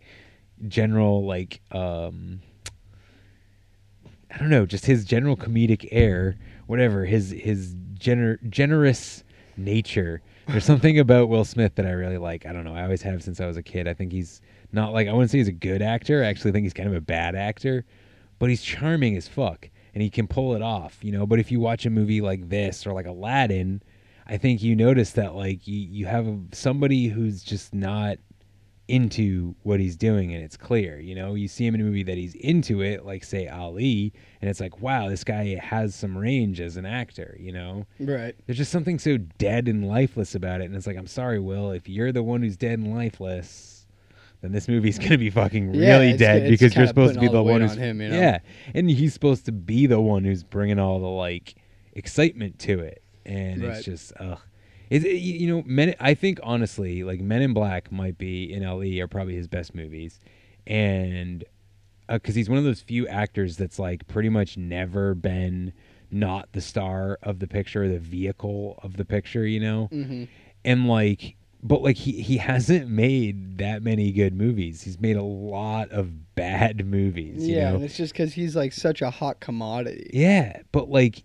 general 0.68 1.26
like 1.26 1.60
um, 1.72 2.40
I 4.30 4.38
don't 4.38 4.50
know, 4.50 4.66
just 4.66 4.86
his 4.86 5.04
general 5.04 5.36
comedic 5.36 5.88
air, 5.90 6.36
whatever 6.66 7.04
his 7.06 7.30
his 7.30 7.74
gener- 7.98 8.38
generous 8.50 9.24
nature. 9.56 10.20
There's 10.46 10.64
something 10.72 10.98
about 10.98 11.28
Will 11.28 11.44
Smith 11.44 11.74
that 11.76 11.86
I 11.86 11.90
really 11.90 12.18
like. 12.18 12.46
I 12.46 12.52
don't 12.52 12.64
know. 12.64 12.74
I 12.74 12.82
always 12.82 13.02
have 13.02 13.22
since 13.22 13.40
I 13.40 13.46
was 13.46 13.56
a 13.56 13.62
kid. 13.62 13.88
I 13.88 13.94
think 13.94 14.12
he's 14.12 14.40
not 14.72 14.92
like 14.92 15.08
I 15.08 15.12
wouldn't 15.12 15.30
say 15.30 15.38
he's 15.38 15.48
a 15.48 15.52
good 15.52 15.82
actor. 15.82 16.22
I 16.22 16.26
actually 16.28 16.52
think 16.52 16.64
he's 16.64 16.74
kind 16.74 16.88
of 16.88 16.94
a 16.94 17.00
bad 17.00 17.34
actor, 17.34 17.84
but 18.38 18.50
he's 18.50 18.62
charming 18.62 19.16
as 19.16 19.28
fuck. 19.28 19.68
and 19.94 20.02
he 20.02 20.10
can 20.10 20.28
pull 20.28 20.54
it 20.54 20.62
off, 20.62 20.98
you 21.02 21.10
know. 21.12 21.26
But 21.26 21.40
if 21.40 21.50
you 21.50 21.60
watch 21.60 21.86
a 21.86 21.90
movie 21.90 22.20
like 22.20 22.48
this 22.48 22.86
or 22.86 22.92
like 22.92 23.06
Aladdin, 23.06 23.82
I 24.26 24.36
think 24.36 24.62
you 24.62 24.76
notice 24.76 25.12
that 25.12 25.34
like 25.34 25.66
you, 25.66 25.78
you 25.78 26.06
have 26.06 26.28
somebody 26.52 27.08
who's 27.08 27.42
just 27.42 27.74
not 27.74 28.18
into 28.88 29.54
what 29.64 29.78
he's 29.78 29.96
doing 29.96 30.32
and 30.34 30.42
it's 30.42 30.56
clear 30.56 30.98
you 30.98 31.14
know 31.14 31.34
you 31.34 31.46
see 31.46 31.66
him 31.66 31.74
in 31.74 31.80
a 31.82 31.84
movie 31.84 32.02
that 32.02 32.16
he's 32.16 32.34
into 32.36 32.80
it 32.80 33.04
like 33.04 33.22
say 33.22 33.46
ali 33.46 34.12
and 34.40 34.48
it's 34.48 34.60
like 34.60 34.80
wow 34.80 35.10
this 35.10 35.22
guy 35.24 35.54
has 35.56 35.94
some 35.94 36.16
range 36.16 36.58
as 36.58 36.78
an 36.78 36.86
actor 36.86 37.36
you 37.38 37.52
know 37.52 37.86
Right. 38.00 38.34
there's 38.46 38.56
just 38.56 38.72
something 38.72 38.98
so 38.98 39.18
dead 39.18 39.68
and 39.68 39.86
lifeless 39.86 40.34
about 40.34 40.62
it 40.62 40.64
and 40.64 40.74
it's 40.74 40.86
like 40.86 40.96
i'm 40.96 41.06
sorry 41.06 41.38
will 41.38 41.70
if 41.70 41.86
you're 41.86 42.12
the 42.12 42.22
one 42.22 42.40
who's 42.42 42.56
dead 42.56 42.78
and 42.78 42.94
lifeless 42.94 43.86
then 44.40 44.52
this 44.52 44.68
movie's 44.68 44.98
gonna 45.00 45.18
be 45.18 45.28
fucking 45.30 45.74
Yeah, 45.74 45.96
really 45.98 46.12
it's- 46.14 46.18
dead 46.18 46.42
it's 46.44 46.50
because 46.50 46.74
you're 46.74 46.86
supposed 46.86 47.14
to 47.14 47.20
be 47.20 47.26
the 47.26 47.32
the 47.34 47.42
one 47.42 47.60
who's 47.60 47.72
on 47.72 47.78
him, 47.78 48.00
you 48.00 48.08
know? 48.08 48.18
yeah 48.18 48.38
and 48.74 48.88
he's 48.88 49.12
supposed 49.12 49.44
to 49.46 49.52
be 49.52 49.86
the 49.86 50.00
one 50.00 50.24
who's 50.24 50.44
bringing 50.44 50.78
all 50.78 50.98
the 50.98 51.06
like 51.06 51.56
excitement 51.92 52.58
to 52.60 52.78
it 52.80 53.02
and 53.26 53.62
Right. 53.62 53.76
it's 53.76 53.84
just 53.84 54.12
ugh 54.18 54.38
is 54.90 55.04
it, 55.04 55.14
you 55.16 55.46
know 55.48 55.62
men 55.66 55.94
i 56.00 56.14
think 56.14 56.38
honestly 56.42 57.04
like 57.04 57.20
men 57.20 57.42
in 57.42 57.52
black 57.52 57.90
might 57.92 58.16
be 58.18 58.52
in 58.52 58.62
le 58.68 59.00
are 59.02 59.08
probably 59.08 59.34
his 59.34 59.46
best 59.48 59.74
movies 59.74 60.18
and 60.66 61.44
because 62.08 62.34
he's 62.34 62.48
one 62.48 62.58
of 62.58 62.64
those 62.64 62.80
few 62.80 63.06
actors 63.08 63.56
that's 63.56 63.78
like 63.78 64.06
pretty 64.06 64.28
much 64.28 64.56
never 64.56 65.14
been 65.14 65.72
not 66.10 66.48
the 66.52 66.60
star 66.60 67.18
of 67.22 67.38
the 67.38 67.46
picture 67.46 67.86
the 67.88 67.98
vehicle 67.98 68.78
of 68.82 68.96
the 68.96 69.04
picture 69.04 69.46
you 69.46 69.60
know 69.60 69.88
Mhm. 69.92 70.28
and 70.64 70.88
like 70.88 71.36
but 71.62 71.82
like 71.82 71.96
he 71.96 72.22
he 72.22 72.36
hasn't 72.38 72.88
made 72.88 73.58
that 73.58 73.82
many 73.82 74.10
good 74.12 74.32
movies 74.32 74.82
he's 74.82 74.98
made 75.00 75.16
a 75.16 75.22
lot 75.22 75.90
of 75.90 76.34
bad 76.34 76.86
movies 76.96 77.46
you 77.46 77.56
yeah, 77.56 77.70
know 77.70 77.74
and 77.76 77.84
it's 77.84 77.96
just 77.96 78.12
because 78.14 78.32
he's 78.34 78.54
like 78.56 78.72
such 78.72 79.02
a 79.02 79.10
hot 79.10 79.40
commodity. 79.40 80.08
yeah 80.14 80.60
but 80.72 80.88
like 80.88 81.24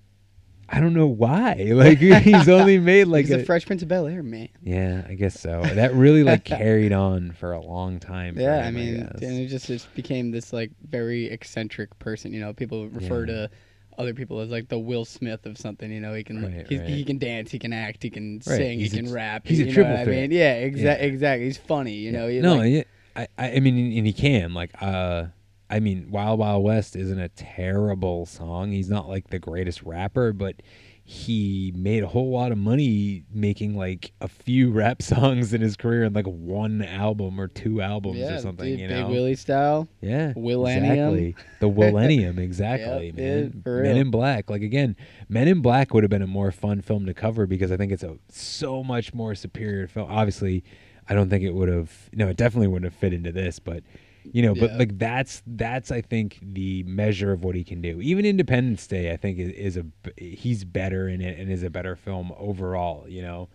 i 0.76 0.80
don't 0.80 0.94
know 0.94 1.08
why 1.08 1.54
like 1.72 2.00
he's 2.00 2.50
only 2.50 2.80
made 2.92 3.06
like 3.06 3.26
he's 3.26 3.36
the 3.36 3.42
a- 3.42 3.46
Fresh 3.46 3.66
Prince 3.66 3.82
of 3.84 3.88
Bel 3.88 4.08
Air, 4.08 4.24
man. 4.24 4.50
yeah 4.62 5.06
i 5.08 5.14
guess 5.14 5.40
so 5.40 5.62
that 5.62 5.94
really 5.94 6.24
like 6.24 6.44
carried 6.60 6.92
on 6.92 7.32
for 7.32 7.52
a 7.54 7.62
long 7.62 8.00
time 8.00 8.38
Yeah, 8.38 8.66
I 8.66 8.72
mean, 8.72 9.02
guess. 9.02 9.22
and 9.22 9.40
it 9.40 9.48
just 9.48 9.68
just 9.68 9.94
became 9.96 10.32
this 10.32 10.52
like 10.52 10.72
very 10.90 11.26
eccentric 11.30 11.98
person. 12.00 12.34
You 12.34 12.40
know, 12.42 12.54
people 12.54 12.88
refer 12.90 13.22
Yeah. 13.22 13.34
to 13.34 13.50
other 13.98 14.14
people 14.14 14.40
as 14.40 14.50
like 14.50 14.68
the 14.70 14.80
Will 14.80 15.06
Smith 15.06 15.46
of 15.46 15.58
something. 15.58 15.92
You 15.92 16.00
know, 16.02 16.14
he 16.16 16.24
can 16.24 16.42
Right, 16.44 16.66
he's, 16.68 16.80
right. 16.80 16.90
he 16.90 17.06
can 17.06 17.18
dance, 17.20 17.52
he 17.52 17.60
can 17.60 17.72
act, 17.74 18.02
he 18.02 18.10
can 18.10 18.36
Right, 18.48 18.58
sing, 18.58 18.80
he 18.80 18.86
he, 18.86 18.90
can 18.90 19.06
can- 19.06 19.14
rap. 19.14 19.46
he's 19.46 19.60
a 19.60 19.72
triple 19.72 19.92
what 19.92 20.02
I 20.02 20.04
threat. 20.06 20.18
mean? 20.30 20.32
Yeah, 20.32 20.56
exa- 20.64 20.78
Yeah. 20.84 20.94
exactly. 20.94 21.46
He's 21.46 21.58
funny. 21.58 21.94
You 21.94 22.12
know, 22.12 22.28
he, 22.28 22.40
no, 22.40 22.56
like, 22.56 22.88
I, 23.16 23.28
I 23.38 23.52
I 23.56 23.60
mean, 23.60 23.78
and 23.98 24.08
he 24.08 24.14
can 24.14 24.54
like, 24.56 24.72
uh, 24.82 25.26
I 25.74 25.80
mean, 25.80 26.12
Wild 26.12 26.38
Wild 26.38 26.64
West 26.64 26.96
isn't 26.96 27.20
a 27.20 27.30
terrible 27.30 28.28
song. 28.28 28.72
He's 28.72 28.92
not 28.92 29.10
like 29.10 29.32
the 29.32 29.40
greatest 29.40 29.82
rapper, 29.82 30.32
but 30.32 30.62
he 31.04 31.74
made 31.76 32.04
a 32.04 32.08
whole 32.08 32.30
lot 32.30 32.52
of 32.52 32.60
money 32.60 33.24
making 33.34 33.76
like 33.76 34.12
a 34.22 34.28
few 34.28 34.72
rap 34.82 35.02
songs 35.02 35.52
in 35.52 35.62
his 35.62 35.76
career 35.76 36.04
and 36.04 36.14
like 36.14 36.28
one 36.28 36.84
album 36.84 37.42
or 37.42 37.48
two 37.48 37.82
albums 37.82 38.20
yeah, 38.20 38.36
or 38.36 38.40
something. 38.40 38.66
dude, 38.78 38.82
you 38.82 38.88
Big 38.88 39.08
Willie 39.08 39.36
style. 39.36 39.88
yeah, 40.00 40.34
Willennium. 40.34 40.92
exactly. 40.92 41.36
The 41.60 41.68
Millennium, 41.70 42.38
exactly, 42.50 43.08
Yep, 43.08 43.16
man. 43.16 43.50
dude, 43.50 43.66
Men 43.66 43.98
in 43.98 44.12
Black, 44.12 44.52
like 44.52 44.62
again, 44.62 44.96
Men 45.28 45.48
in 45.48 45.64
Black 45.64 45.92
would 45.96 46.04
have 46.04 46.12
been 46.12 46.22
a 46.22 46.28
more 46.28 46.52
fun 46.52 46.82
film 46.82 47.08
to 47.08 47.16
cover 47.16 47.48
because 47.48 47.72
I 47.72 47.78
think 47.78 47.92
it's 47.92 48.04
a 48.04 48.20
so 48.30 48.84
much 48.84 49.12
more 49.12 49.34
superior 49.34 49.88
film. 49.88 50.12
Obviously, 50.12 50.64
I 51.10 51.16
don't 51.16 51.32
think 51.32 51.44
it 51.44 51.56
would 51.56 51.68
have. 51.70 51.92
No, 52.14 52.28
it 52.28 52.38
definitely 52.38 52.68
wouldn't 52.68 52.92
have 52.92 53.00
fit 53.00 53.12
into 53.12 53.32
this, 53.32 53.58
but 53.58 53.84
you 54.32 54.42
know, 54.42 54.56
but 54.56 54.72
Yeah. 54.72 54.78
like 54.78 54.98
that's 54.98 55.42
that's 55.46 55.92
I 55.92 56.02
think 56.02 56.40
the 56.42 56.84
measure 56.84 57.32
of 57.32 57.44
what 57.44 57.56
he 57.56 57.64
can 57.64 57.82
do. 57.82 58.00
Even 58.02 58.26
Independence 58.26 58.88
Day, 58.88 59.12
I 59.12 59.18
think 59.18 59.38
is, 59.40 59.50
is 59.50 59.78
a 59.78 59.86
he's 60.18 60.64
better 60.64 61.08
in 61.08 61.22
it 61.22 61.38
and 61.40 61.52
is 61.52 61.64
a 61.64 61.70
better 61.70 61.96
film 61.96 62.32
overall. 62.38 63.08
You 63.08 63.22
know, 63.24 63.50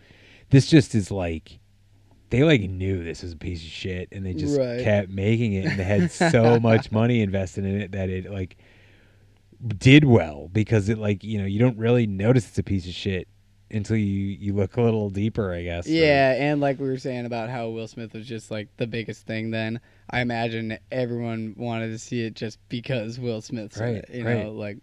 this 0.50 0.66
just 0.66 0.94
is 0.94 1.10
like. 1.10 1.58
They 2.30 2.44
like 2.44 2.60
knew 2.60 3.02
this 3.02 3.22
was 3.22 3.32
a 3.32 3.36
piece 3.36 3.62
of 3.62 3.70
shit, 3.70 4.08
and 4.12 4.26
they 4.26 4.34
just 4.34 4.58
Right. 4.58 4.80
kept 4.84 5.08
making 5.08 5.54
it, 5.54 5.64
and 5.64 5.78
they 5.78 5.84
had 5.84 6.10
so 6.30 6.60
much 6.60 6.92
money 6.92 7.22
invested 7.22 7.64
in 7.64 7.80
it 7.80 7.92
that 7.92 8.10
it 8.10 8.30
like 8.30 8.58
did 9.78 10.04
well 10.04 10.48
because 10.52 10.88
it 10.88 10.98
like 10.98 11.24
you 11.24 11.38
know 11.38 11.44
you 11.46 11.58
don't 11.58 11.78
really 11.78 12.06
notice 12.06 12.46
it's 12.48 12.58
a 12.58 12.62
piece 12.62 12.86
of 12.86 12.92
shit 12.92 13.26
until 13.70 13.96
you 13.96 14.04
you 14.04 14.52
look 14.54 14.76
a 14.76 14.82
little 14.82 15.10
deeper, 15.10 15.52
I 15.52 15.62
guess. 15.62 15.86
or- 15.86 15.90
Yeah, 15.90 16.32
and 16.36 16.60
like 16.60 16.78
we 16.80 16.88
were 16.88 16.98
saying 16.98 17.26
about 17.26 17.50
how 17.50 17.68
Will 17.68 17.88
Smith 17.88 18.12
was 18.14 18.26
just 18.26 18.50
like 18.50 18.68
the 18.76 18.86
biggest 18.86 19.26
thing 19.26 19.50
then. 19.50 19.80
I 20.10 20.20
imagine 20.20 20.78
everyone 20.90 21.54
wanted 21.58 21.88
to 21.88 21.98
see 21.98 22.22
it 22.24 22.34
just 22.34 22.58
because 22.68 23.18
Will 23.18 23.40
Smith's 23.40 23.76
in 23.78 23.82
Right, 23.84 23.94
it, 23.96 24.10
you 24.14 24.24
right. 24.24 24.44
know, 24.44 24.52
like 24.52 24.78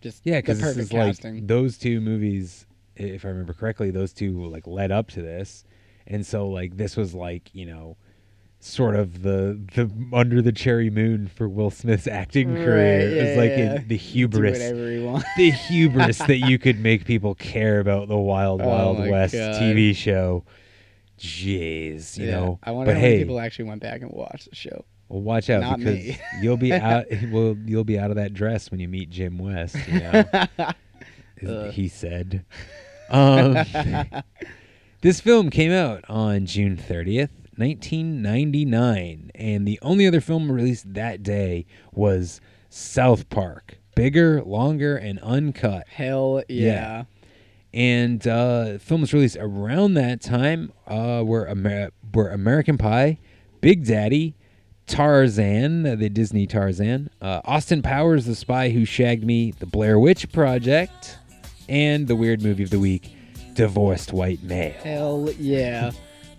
just 0.00 0.22
yeah, 0.24 0.40
because 0.40 0.60
this 0.60 0.76
is 0.76 0.92
like 0.92 1.16
those 1.46 1.76
two 1.78 2.00
movies, 2.00 2.66
if 2.96 3.24
I 3.24 3.28
remember 3.28 3.52
correctly, 3.52 3.90
those 3.90 4.12
two 4.12 4.44
like 4.46 4.66
led 4.66 4.90
up 4.90 5.08
to 5.12 5.22
this, 5.22 5.64
and 6.06 6.24
so 6.26 6.48
like 6.48 6.76
this 6.76 6.96
was 6.96 7.14
like 7.14 7.54
you 7.54 7.66
know. 7.66 7.96
Sort 8.66 8.96
of 8.96 9.22
the 9.22 9.60
the 9.74 9.90
under 10.12 10.40
the 10.40 10.50
cherry 10.50 10.88
moon 10.88 11.28
for 11.28 11.48
Will 11.50 11.70
Smith's 11.70 12.06
acting 12.06 12.54
Right, 12.54 12.64
career. 12.64 13.00
it 13.00 13.28
was 13.28 13.36
like 13.36 13.50
yeah. 13.50 13.74
in 13.76 13.88
the 13.88 13.96
hubris, 13.98 14.58
whatever 14.58 14.90
he 14.90 15.00
wants. 15.00 15.26
the 15.36 15.50
hubris 15.50 16.16
that 16.18 16.38
you 16.38 16.58
could 16.58 16.80
make 16.80 17.04
people 17.04 17.34
care 17.34 17.78
about 17.78 18.08
the 18.08 18.16
Wild 18.16 18.62
Oh 18.62 18.66
Wild 18.68 18.98
West 19.10 19.34
God. 19.34 19.60
TV 19.60 19.94
show. 19.94 20.44
Jeez, 21.18 22.16
you 22.18 22.24
Yeah, 22.26 22.30
know. 22.32 22.58
I 22.62 22.70
wonder 22.70 22.92
but 22.92 22.96
how 22.96 23.00
hey, 23.02 23.10
many 23.10 23.22
people 23.24 23.38
actually 23.38 23.66
went 23.66 23.82
back 23.82 24.00
and 24.00 24.10
watched 24.10 24.48
the 24.48 24.56
show. 24.56 24.84
Well, 25.10 25.20
watch 25.20 25.50
out 25.50 25.60
Not 25.60 25.78
because 25.80 25.96
me. 25.96 26.18
you'll 26.40 26.56
be 26.56 26.72
out. 26.72 27.04
Well, 27.30 27.56
you'll 27.66 27.84
be 27.84 27.98
out 27.98 28.08
of 28.10 28.16
that 28.16 28.32
dress 28.32 28.70
when 28.70 28.80
you 28.80 28.88
meet 28.88 29.10
Jim 29.10 29.36
West. 29.38 29.76
You 29.86 30.00
know, 31.42 31.70
he 31.70 31.88
said. 31.88 32.46
Um, 33.10 33.58
this 35.02 35.20
film 35.20 35.50
came 35.50 35.70
out 35.70 36.02
on 36.08 36.46
June 36.46 36.78
thirtieth, 36.78 37.30
nineteen 37.56 38.22
ninety 38.22 38.64
nine, 38.64 39.30
and 39.34 39.66
the 39.66 39.78
only 39.82 40.06
other 40.06 40.20
film 40.20 40.50
released 40.50 40.94
that 40.94 41.22
day 41.22 41.66
was 41.92 42.40
South 42.68 43.28
Park. 43.28 43.78
Bigger, 43.94 44.42
longer, 44.42 44.96
and 44.96 45.20
uncut. 45.20 45.86
Hell 45.88 46.42
yeah. 46.48 47.04
And 47.72 48.26
uh, 48.26 48.78
films 48.78 49.12
released 49.12 49.36
around 49.38 49.94
that 49.94 50.20
time 50.20 50.72
uh, 50.86 51.22
were 51.24 51.48
Amer- 51.48 51.90
were 52.12 52.30
American 52.30 52.78
Pie, 52.78 53.18
Big 53.60 53.84
Daddy, 53.84 54.36
Tarzan, 54.86 55.82
the 55.82 56.08
Disney 56.08 56.46
Tarzan, 56.46 57.10
uh, 57.20 57.40
Austin 57.44 57.82
Powers, 57.82 58.26
The 58.26 58.34
Spy 58.34 58.70
Who 58.70 58.84
Shagged 58.84 59.24
Me, 59.24 59.50
The 59.50 59.66
Blair 59.66 59.98
Witch 59.98 60.30
Project, 60.30 61.18
and 61.68 62.06
the 62.06 62.14
weird 62.14 62.42
movie 62.42 62.62
of 62.62 62.70
the 62.70 62.78
week, 62.78 63.16
Divorced 63.54 64.12
White 64.12 64.42
Male. 64.42 64.72
Hell 64.82 65.30
yeah. 65.38 65.90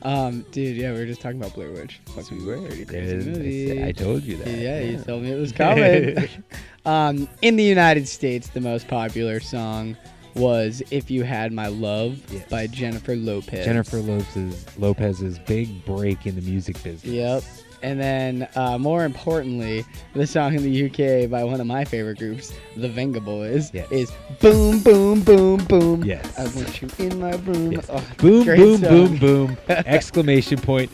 Um, 0.06 0.46
dude, 0.52 0.78
yeah, 0.78 0.94
we 0.94 1.00
were 1.00 1.08
just 1.08 1.20
talking 1.20 1.40
about 1.40 1.56
Blair 1.56 1.72
Witch. 1.72 2.00
Fucking 2.16 2.46
pretty 2.46 2.86
crazy 2.86 3.28
movie. 3.28 3.84
I 3.84 3.92
told 3.92 4.22
you 4.22 4.38
that. 4.38 4.48
Yeah, 4.48 4.80
you 4.82 5.00
told 5.00 5.24
me 5.24 5.32
it 5.32 5.40
was 5.40 5.52
coming. 5.52 6.30
um, 6.86 7.28
in 7.42 7.56
the 7.56 7.64
United 7.64 8.08
States, 8.08 8.50
the 8.50 8.62
most 8.62 8.88
popular 8.88 9.40
song 9.40 9.98
was 10.36 10.84
"If 10.92 11.10
You 11.10 11.24
Had 11.24 11.52
My 11.54 11.68
Love" 11.68 12.22
by 12.52 12.68
Jennifer 12.68 13.16
Lopez. 13.16 13.66
Jennifer 13.66 13.98
Lopez's 13.98 14.78
Lopez's 14.78 15.40
big 15.40 15.84
break 15.86 16.28
in 16.28 16.36
the 16.36 16.42
music 16.42 16.82
business. 16.84 17.12
Yep. 17.12 17.44
And 17.82 18.00
then, 18.00 18.48
uh, 18.56 18.78
more 18.78 19.06
importantly, 19.06 19.86
the 20.14 20.26
song 20.26 20.56
in 20.56 20.64
the 20.64 20.86
UK 20.86 21.30
by 21.30 21.44
one 21.44 21.60
of 21.62 21.68
my 21.68 21.86
favorite 21.86 22.18
groups, 22.18 22.54
the 22.76 22.88
Vengaboys, 22.90 23.70
is 23.92 24.12
"Boom 24.40 24.80
Boom 24.82 25.22
Boom 25.22 25.64
Boom." 25.66 26.04
Yes. 26.04 26.26
I 26.40 26.44
want 26.56 26.82
you 26.82 26.90
in 27.00 27.20
my 27.20 27.36
room. 27.38 27.82
Oh, 27.90 28.04
Boom, 28.18 28.44
great 28.44 28.58
boom, 28.58 28.78
song. 28.80 28.90
boom, 28.90 29.18
boom! 29.18 29.58
exclamation 29.70 30.58
point! 30.60 30.92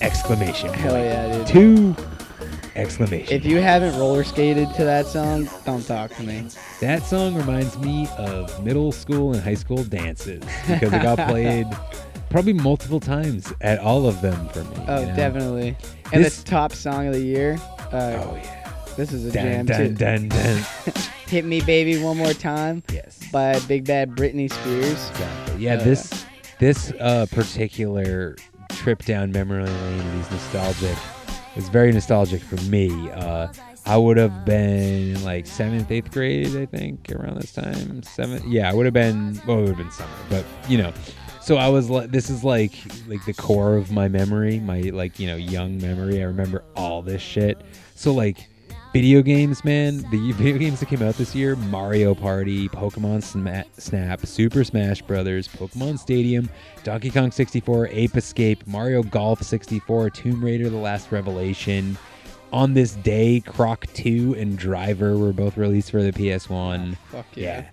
Exclamation 0.00 0.68
point! 0.68 0.80
Hell 0.80 0.98
yeah, 0.98 1.38
dude. 1.38 1.46
Two 1.46 1.96
exclamation. 2.76 3.32
If 3.32 3.44
you 3.44 3.58
haven't 3.58 3.96
roller 3.98 4.24
skated 4.24 4.68
to 4.74 4.84
that 4.84 5.06
song, 5.06 5.48
don't 5.64 5.86
talk 5.86 6.12
to 6.16 6.22
me. 6.24 6.48
That 6.80 7.04
song 7.04 7.34
reminds 7.36 7.78
me 7.78 8.08
of 8.18 8.64
middle 8.64 8.90
school 8.92 9.32
and 9.32 9.42
high 9.42 9.54
school 9.54 9.84
dances 9.84 10.42
because 10.66 10.92
it 10.92 11.02
got 11.02 11.18
played 11.28 11.66
probably 12.34 12.52
multiple 12.52 12.98
times 12.98 13.52
at 13.60 13.78
all 13.78 14.08
of 14.08 14.20
them 14.20 14.48
for 14.48 14.64
me. 14.64 14.76
Oh, 14.88 14.98
you 14.98 15.06
know? 15.06 15.14
definitely. 15.14 15.76
And 16.12 16.24
This- 16.24 16.42
the 16.42 16.50
top 16.50 16.72
song 16.72 17.06
of 17.06 17.12
the 17.14 17.20
year. 17.20 17.56
Uh, 17.92 17.96
oh 18.24 18.36
yeah. 18.42 18.72
This 18.96 19.12
is 19.12 19.24
a 19.26 19.30
Dun, 19.30 19.44
jam 19.44 19.66
dun, 19.66 19.78
too. 19.78 19.94
dun, 19.94 20.28
dun. 20.30 20.64
"Hit 21.28 21.44
Me, 21.44 21.60
Baby, 21.60 22.02
One 22.02 22.16
More 22.16 22.32
Time." 22.32 22.82
Yes. 22.92 23.20
By 23.30 23.60
Big 23.60 23.84
Bad 23.84 24.10
Britney 24.16 24.52
Spears. 24.52 25.10
Exactly. 25.10 25.62
Yeah, 25.64 25.78
Oh, 25.80 25.84
this 25.84 26.24
this 26.58 26.92
uh, 26.98 27.26
particular 27.30 28.34
trip 28.70 29.04
down 29.04 29.30
memory 29.30 29.64
lane 29.66 30.00
is 30.20 30.28
nostalgic. 30.32 30.96
It's 31.54 31.68
very 31.68 31.92
nostalgic 31.92 32.42
for 32.42 32.56
me. 32.68 33.10
Uh, 33.12 33.46
I 33.86 33.96
would 33.96 34.16
have 34.16 34.44
been 34.44 35.22
like 35.22 35.46
seventh, 35.46 35.88
eighth 35.92 36.10
grade, 36.10 36.56
I 36.56 36.66
think, 36.66 37.12
around 37.12 37.40
this 37.40 37.52
time. 37.52 38.02
Seventh, 38.02 38.44
yeah, 38.46 38.68
I 38.68 38.74
would 38.74 38.86
have 38.86 38.94
been. 38.94 39.40
Well, 39.46 39.58
it 39.58 39.60
would 39.62 39.68
have 39.68 39.76
been 39.78 39.90
summer, 39.92 40.10
but 40.28 40.44
you 40.68 40.78
know. 40.78 40.92
So 41.44 41.58
I 41.58 41.68
was 41.68 41.90
like, 41.90 42.10
this 42.10 42.30
is 42.30 42.42
like 42.42 42.72
like 43.06 43.22
the 43.26 43.34
core 43.34 43.76
of 43.76 43.92
my 43.92 44.08
memory, 44.08 44.60
my 44.60 44.80
like 44.80 45.20
you 45.20 45.26
know 45.26 45.36
young 45.36 45.78
memory. 45.78 46.22
I 46.22 46.24
remember 46.24 46.64
all 46.74 47.02
this 47.02 47.20
shit. 47.20 47.60
So 47.94 48.14
like 48.14 48.48
video 48.94 49.20
games, 49.20 49.62
man. 49.62 49.98
The 50.10 50.32
video 50.36 50.56
games 50.56 50.80
that 50.80 50.86
came 50.86 51.02
out 51.02 51.16
this 51.16 51.34
year: 51.34 51.54
Mario 51.54 52.14
Party, 52.14 52.70
Pokemon 52.70 53.22
Sma- 53.22 53.66
Snap, 53.76 54.24
Super 54.24 54.64
Smash 54.64 55.02
Brothers, 55.02 55.46
Pokemon 55.46 55.98
Stadium, 55.98 56.48
Donkey 56.82 57.10
Kong 57.10 57.30
64, 57.30 57.88
Ape 57.88 58.16
Escape, 58.16 58.66
Mario 58.66 59.02
Golf 59.02 59.42
64, 59.42 60.08
Tomb 60.08 60.42
Raider: 60.42 60.70
The 60.70 60.78
Last 60.78 61.12
Revelation. 61.12 61.98
On 62.54 62.72
this 62.72 62.94
day, 62.94 63.42
Croc 63.44 63.86
2 63.92 64.34
and 64.38 64.56
Driver 64.56 65.18
were 65.18 65.34
both 65.34 65.58
released 65.58 65.90
for 65.90 66.02
the 66.02 66.12
PS1. 66.12 66.94
Ah, 66.94 66.98
fuck 67.10 67.26
yeah. 67.34 67.68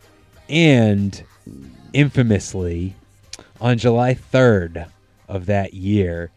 And 0.49 1.23
infamously, 1.93 2.95
on 3.61 3.77
July 3.77 4.13
3rd 4.15 4.87
of 5.29 5.45
that 5.45 5.73
year, 5.73 6.31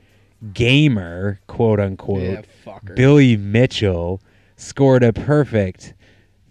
gamer, 0.53 1.41
quote 1.47 1.81
unquote, 1.81 2.45
Yeah. 2.67 2.79
Billy 2.95 3.37
Mitchell 3.37 4.21
scored 4.57 5.03
a 5.03 5.13
perfect 5.13 5.95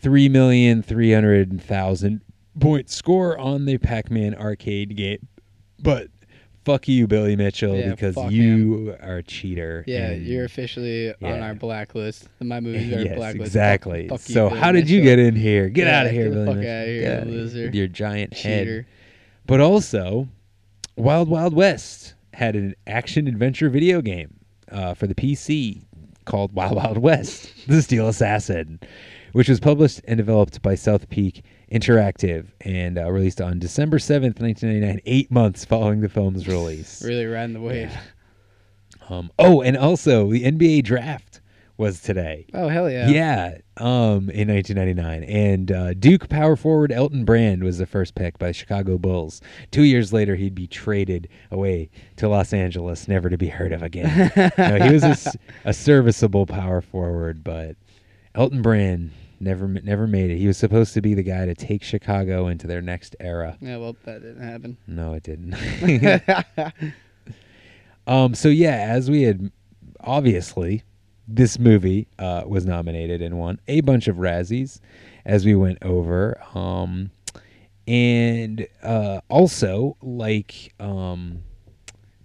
3,300,000 0.02 2.20
point 2.60 2.90
score 2.90 3.38
on 3.38 3.66
the 3.66 3.78
Pac 3.78 4.10
Man 4.12 4.36
arcade 4.36 4.96
game. 4.96 5.28
But 5.80 6.08
fuck 6.66 6.88
you, 6.88 7.08
Billy 7.08 7.36
Mitchell, 7.36 7.76
Yeah, 7.76 7.90
because 7.92 8.16
you 8.32 8.96
are 9.02 9.18
a 9.18 9.24
cheater. 9.24 9.84
Yeah, 9.88 10.12
you're 10.12 10.46
officially 10.46 11.14
on 11.22 11.42
our 11.42 11.54
blacklist. 11.56 12.28
My 12.42 12.60
movies 12.60 12.94
are 12.94 13.02
yes, 13.02 13.16
blacklist. 13.16 13.48
exactly. 13.48 14.08
Fuck, 14.08 14.20
so 14.22 14.50
how 14.50 14.72
did 14.72 14.90
you 14.90 15.02
get 15.02 15.20
in 15.20 15.36
here? 15.36 15.70
Get 15.70 15.88
Yeah, 15.88 16.00
out 16.00 16.06
of 16.08 16.12
here, 16.12 16.30
Billy 16.30 16.46
fuck 16.46 16.56
Mitchell. 16.58 16.72
outta 16.72 16.86
here, 16.88 17.02
Get 17.02 17.12
you 17.12 17.18
outta 17.22 17.30
here 17.32 17.40
loser. 17.40 17.70
your 17.74 17.88
giant 17.88 18.34
Cheater. 18.34 18.76
head. 18.76 18.86
But 19.46 19.60
also, 19.62 20.30
Wild 20.96 21.30
Wild 21.30 21.54
West 21.54 22.14
had 22.34 22.56
an 22.56 22.76
action 22.88 23.28
adventure 23.28 23.70
video 23.70 24.02
game 24.02 24.40
uh, 24.72 24.94
for 24.94 25.08
the 25.08 25.16
PC 25.16 25.84
called 26.26 26.54
Wild 26.56 26.76
Wild 26.76 26.98
West: 26.98 27.52
The 27.68 27.82
Steel 27.82 28.08
Assassin, 28.08 28.80
which 29.32 29.50
was 29.50 29.60
published 29.60 30.02
and 30.08 30.18
developed 30.18 30.62
by 30.62 30.76
SouthPeak 30.76 31.42
Interactive 31.72 32.48
and 32.62 33.00
uh, 33.00 33.10
released 33.12 33.42
on 33.42 33.58
December 33.58 33.98
seventh, 33.98 34.40
nineteen 34.40 34.70
ninety 34.70 34.86
nine. 34.86 35.02
Eight 35.06 35.32
months 35.32 35.66
following 35.66 36.02
the 36.02 36.10
film's 36.10 36.48
release. 36.48 37.04
Really 37.04 37.26
ran 37.26 37.54
the 37.54 37.62
wave. 37.62 37.92
Um, 39.10 39.32
oh, 39.40 39.62
and 39.62 39.76
also 39.76 40.30
the 40.32 40.44
NBA 40.44 40.84
draft 40.84 41.33
was 41.78 42.02
today. 42.02 42.46
Oh, 42.54 42.68
hell 42.68 42.90
yeah. 42.90 43.08
Yeah, 43.08 43.58
um, 43.78 44.30
in 44.30 44.48
1999, 44.48 45.24
and 45.24 45.72
uh, 45.72 45.94
Duke 45.94 46.30
power 46.30 46.56
forward 46.56 46.92
Elton 46.92 47.26
Brand 47.26 47.64
was 47.64 47.80
the 47.80 47.86
first 47.86 48.16
pick 48.16 48.38
by 48.38 48.48
the 48.48 48.54
Chicago 48.54 48.98
Bulls. 48.98 49.42
Two 49.72 49.84
years 49.84 50.14
later, 50.14 50.36
he'd 50.36 50.56
be 50.56 50.68
traded 50.68 51.28
away 51.52 51.90
to 52.18 52.28
Los 52.28 52.54
Angeles, 52.54 53.08
never 53.08 53.30
to 53.30 53.38
be 53.38 53.48
heard 53.48 53.72
of 53.72 53.82
again. 53.82 54.32
no, 54.58 54.80
he 54.80 54.94
was 54.94 55.36
a 55.66 55.74
serviceable 55.74 56.46
power 56.46 56.82
forward, 56.82 57.44
but 57.44 57.76
Elton 58.36 58.62
Brand 58.62 59.12
never 59.40 59.68
never 59.68 60.08
made 60.08 60.32
it. 60.32 60.38
He 60.38 60.48
was 60.48 60.58
supposed 60.58 60.94
to 60.94 61.02
be 61.02 61.14
the 61.14 61.24
guy 61.24 61.46
to 61.46 61.54
take 61.54 61.84
Chicago 61.84 62.48
into 62.48 62.68
their 62.68 62.82
next 62.82 63.16
era. 63.20 63.58
Yeah, 63.62 63.78
well, 63.78 63.96
that 64.06 64.22
didn't 64.22 64.44
happen. 64.44 64.78
No, 64.88 65.14
it 65.14 65.24
didn't. 65.24 65.56
um. 68.08 68.36
So 68.36 68.50
yeah, 68.50 68.88
as 68.90 69.10
we 69.10 69.24
had 69.24 69.52
obviously, 70.00 70.84
this 71.36 71.58
movie 71.60 72.08
uh, 72.20 72.44
was 72.46 72.66
nominated 72.66 73.22
and 73.22 73.38
won 73.40 73.60
a 73.68 73.82
bunch 73.82 74.08
of 74.08 74.18
Razzies, 74.18 74.80
as 75.26 75.46
we 75.46 75.56
went 75.56 75.80
over. 75.82 76.40
Um, 76.54 77.12
and 77.88 78.68
uh, 78.82 79.22
also 79.30 79.98
like 80.02 80.74
um, 80.80 81.44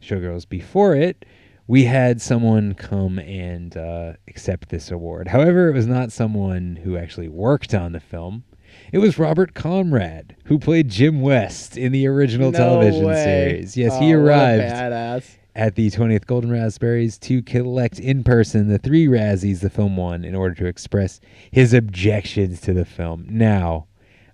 Showgirls 0.03 0.49
before 0.49 0.95
it, 0.95 1.25
we 1.67 1.85
had 1.85 2.21
someone 2.23 2.75
come 2.75 3.19
and 3.19 3.77
uh, 3.77 4.13
accept 4.29 4.69
this 4.71 4.91
award. 4.91 5.29
However, 5.29 5.69
it 5.69 5.73
was 5.75 5.87
not 5.87 6.13
someone 6.13 6.77
who 6.77 6.97
actually 6.97 7.29
worked 7.29 7.75
on 7.75 7.93
the 7.93 8.01
film. 8.01 8.45
It 8.93 8.99
was 8.99 9.19
Robert 9.19 9.55
Conrad, 9.55 10.37
who 10.45 10.59
played 10.59 10.89
Jim 10.89 11.21
West 11.21 11.77
in 11.77 11.93
the 11.93 12.07
original 12.07 12.51
No 12.53 12.59
television 12.59 13.05
way. 13.05 13.25
series. 13.25 13.77
Yes, 13.77 13.99
he 13.99 14.15
Oh, 14.15 14.19
a 14.19 14.23
arrived 14.23 14.63
badass. 14.63 15.37
At 15.59 15.75
the 15.75 15.91
20th 15.91 16.25
Golden 16.25 16.53
Raspberries 16.53 17.19
to 17.19 17.43
collect 17.43 17.99
in 17.99 18.23
person 18.23 18.69
the 18.69 18.79
three 18.79 19.07
Razzies 19.09 19.59
the 19.59 19.69
film 19.69 19.97
won 19.97 20.25
in 20.25 20.37
order 20.37 20.55
to 20.55 20.67
express 20.67 21.21
his 21.51 21.75
objections 21.75 22.61
to 22.61 22.73
the 22.73 22.85
film. 22.85 23.27
Now, 23.29 23.89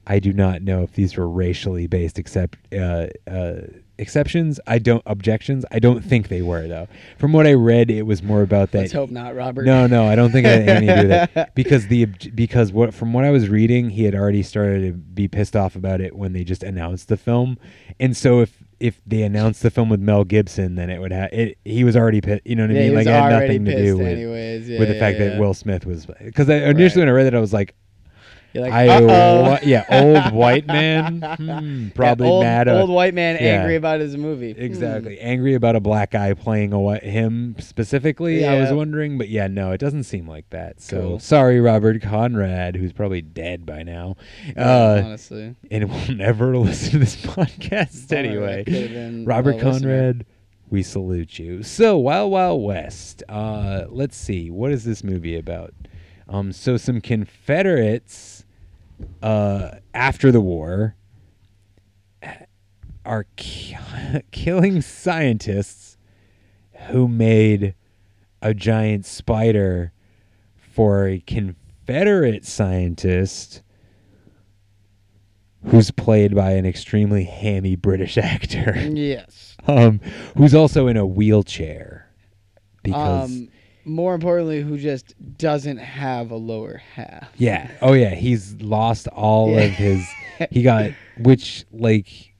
I 0.06 0.18
do 0.18 0.34
not 0.34 0.60
know 0.60 0.82
if 0.82 0.92
these 0.92 1.16
were 1.16 1.26
racially 1.26 1.86
based 1.86 2.18
except 2.18 2.58
uh, 2.74 3.06
uh, 3.26 3.54
exceptions. 3.96 4.60
I 4.66 4.78
don't 4.78 5.02
objections. 5.06 5.64
I 5.70 5.78
don't 5.78 6.04
think 6.04 6.28
they 6.28 6.42
were 6.42 6.68
though. 6.68 6.88
From 7.16 7.32
what 7.32 7.46
I 7.46 7.54
read, 7.54 7.90
it 7.90 8.02
was 8.02 8.22
more 8.22 8.42
about 8.42 8.72
that. 8.72 8.80
Let's 8.80 8.92
hope 8.92 9.10
not, 9.10 9.34
Robert. 9.34 9.64
No, 9.64 9.86
no, 9.86 10.06
I 10.06 10.16
don't 10.16 10.30
think 10.30 10.46
it 10.46 10.50
had 10.50 10.68
anything 10.68 10.88
to 10.88 11.02
do 11.02 11.08
with 11.08 11.34
that 11.34 11.54
because 11.54 11.86
the 11.86 12.04
because 12.04 12.70
what 12.70 12.92
from 12.92 13.14
what 13.14 13.24
I 13.24 13.30
was 13.30 13.48
reading, 13.48 13.88
he 13.88 14.04
had 14.04 14.14
already 14.14 14.42
started 14.42 14.86
to 14.86 14.92
be 14.92 15.26
pissed 15.26 15.56
off 15.56 15.74
about 15.74 16.02
it 16.02 16.14
when 16.14 16.34
they 16.34 16.44
just 16.44 16.62
announced 16.62 17.08
the 17.08 17.16
film, 17.16 17.58
and 17.98 18.14
so 18.14 18.40
if 18.40 18.63
if 18.84 19.00
they 19.06 19.22
announced 19.22 19.62
the 19.62 19.70
film 19.70 19.88
with 19.88 19.98
Mel 19.98 20.24
Gibson, 20.24 20.74
then 20.74 20.90
it 20.90 21.00
would 21.00 21.10
have 21.10 21.32
it. 21.32 21.56
He 21.64 21.84
was 21.84 21.96
already 21.96 22.20
pissed. 22.20 22.42
You 22.44 22.54
know 22.54 22.64
what 22.64 22.70
I 22.72 22.74
Yeah, 22.74 22.80
mean? 22.80 22.90
he 22.90 22.96
Like 22.96 23.06
it 23.06 23.10
had 23.12 23.30
nothing 23.30 23.64
to 23.64 23.76
do 23.82 23.96
with 23.96 24.06
anyways. 24.08 24.68
Yeah, 24.68 24.78
with 24.78 24.88
the 24.88 24.98
fact 24.98 25.18
yeah. 25.18 25.28
that 25.30 25.40
Will 25.40 25.54
Smith 25.54 25.86
was 25.86 26.04
because 26.04 26.50
initially 26.50 27.00
when 27.00 27.08
I 27.08 27.12
read 27.12 27.24
that 27.24 27.34
I 27.34 27.40
was 27.40 27.54
like. 27.54 27.74
You're 28.54 28.62
like, 28.62 28.72
I 28.72 29.60
yeah, 29.64 29.84
old 29.90 30.32
white 30.32 30.64
man, 30.68 31.20
hmm, 31.38 31.88
probably 31.88 32.28
Yeah, 32.28 32.32
old, 32.32 32.44
mad. 32.44 32.68
Old 32.68 32.84
about- 32.84 32.94
white 32.94 33.12
man 33.12 33.34
yeah. 33.34 33.58
angry 33.58 33.74
about 33.74 33.98
his 33.98 34.16
movie. 34.16 34.52
Hmm. 34.52 34.62
Exactly. 34.62 35.18
Angry 35.18 35.54
about 35.54 35.74
a 35.74 35.80
black 35.80 36.12
guy 36.12 36.32
playing 36.34 36.72
a 36.72 36.78
what 36.78 37.02
him 37.02 37.56
specifically. 37.58 38.46
I 38.46 38.60
was 38.60 38.72
wondering, 38.72 39.18
but 39.18 39.28
yeah, 39.28 39.48
no, 39.48 39.72
it 39.72 39.78
doesn't 39.78 40.04
seem 40.04 40.28
like 40.28 40.48
that. 40.50 40.80
So 40.80 41.00
Cool. 41.00 41.18
sorry, 41.18 41.60
Robert 41.60 42.00
Conrad, 42.00 42.76
who's 42.76 42.92
probably 42.92 43.22
dead 43.22 43.66
by 43.66 43.82
now. 43.82 44.14
Yeah, 44.56 44.62
uh, 44.64 45.02
honestly. 45.04 45.56
and 45.70 45.90
will 45.90 46.14
never 46.14 46.56
listen 46.56 46.92
to 46.92 46.98
this 47.00 47.16
podcast 47.26 48.12
anyway. 48.12 49.24
Robert 49.26 49.50
a 49.50 49.54
listener. 49.56 49.72
Conrad, 49.72 50.26
we 50.70 50.84
salute 50.84 51.40
you. 51.40 51.64
So 51.64 51.98
Wild 51.98 52.30
Wild 52.30 52.62
West. 52.62 53.24
Uh, 53.28 53.86
let's 53.88 54.16
see, 54.16 54.48
what 54.50 54.70
is 54.70 54.84
this 54.84 55.02
movie 55.02 55.36
about? 55.36 55.74
Um, 56.26 56.52
so 56.52 56.78
some 56.78 57.02
Confederates 57.02 58.33
uh, 59.22 59.70
after 59.92 60.30
the 60.32 60.40
war 60.40 60.96
are 63.04 63.26
ki- 63.36 63.76
killing 64.30 64.80
scientists 64.80 65.96
who 66.88 67.08
made 67.08 67.74
a 68.42 68.54
giant 68.54 69.06
spider 69.06 69.92
for 70.56 71.06
a 71.06 71.20
Confederate 71.20 72.44
scientist 72.44 73.62
who's 75.66 75.90
played 75.90 76.34
by 76.34 76.52
an 76.52 76.66
extremely 76.66 77.24
hammy 77.24 77.76
British 77.76 78.18
actor. 78.18 78.74
Yes. 78.92 79.56
Um, 79.66 80.00
who's 80.36 80.54
also 80.54 80.88
in 80.88 80.96
a 80.96 81.06
wheelchair 81.06 82.10
because 82.82 83.30
um, 83.30 83.48
more 83.84 84.14
importantly, 84.14 84.62
who 84.62 84.78
just 84.78 85.14
doesn't 85.38 85.78
have 85.78 86.30
a 86.30 86.36
lower 86.36 86.78
half. 86.94 87.28
Yeah. 87.36 87.70
Oh 87.82 87.92
yeah. 87.92 88.14
He's 88.14 88.54
lost 88.60 89.08
all 89.08 89.50
Yeah. 89.50 89.60
of 89.62 89.70
his. 89.72 90.08
He 90.50 90.62
got 90.62 90.90
which 91.18 91.64
like. 91.72 92.32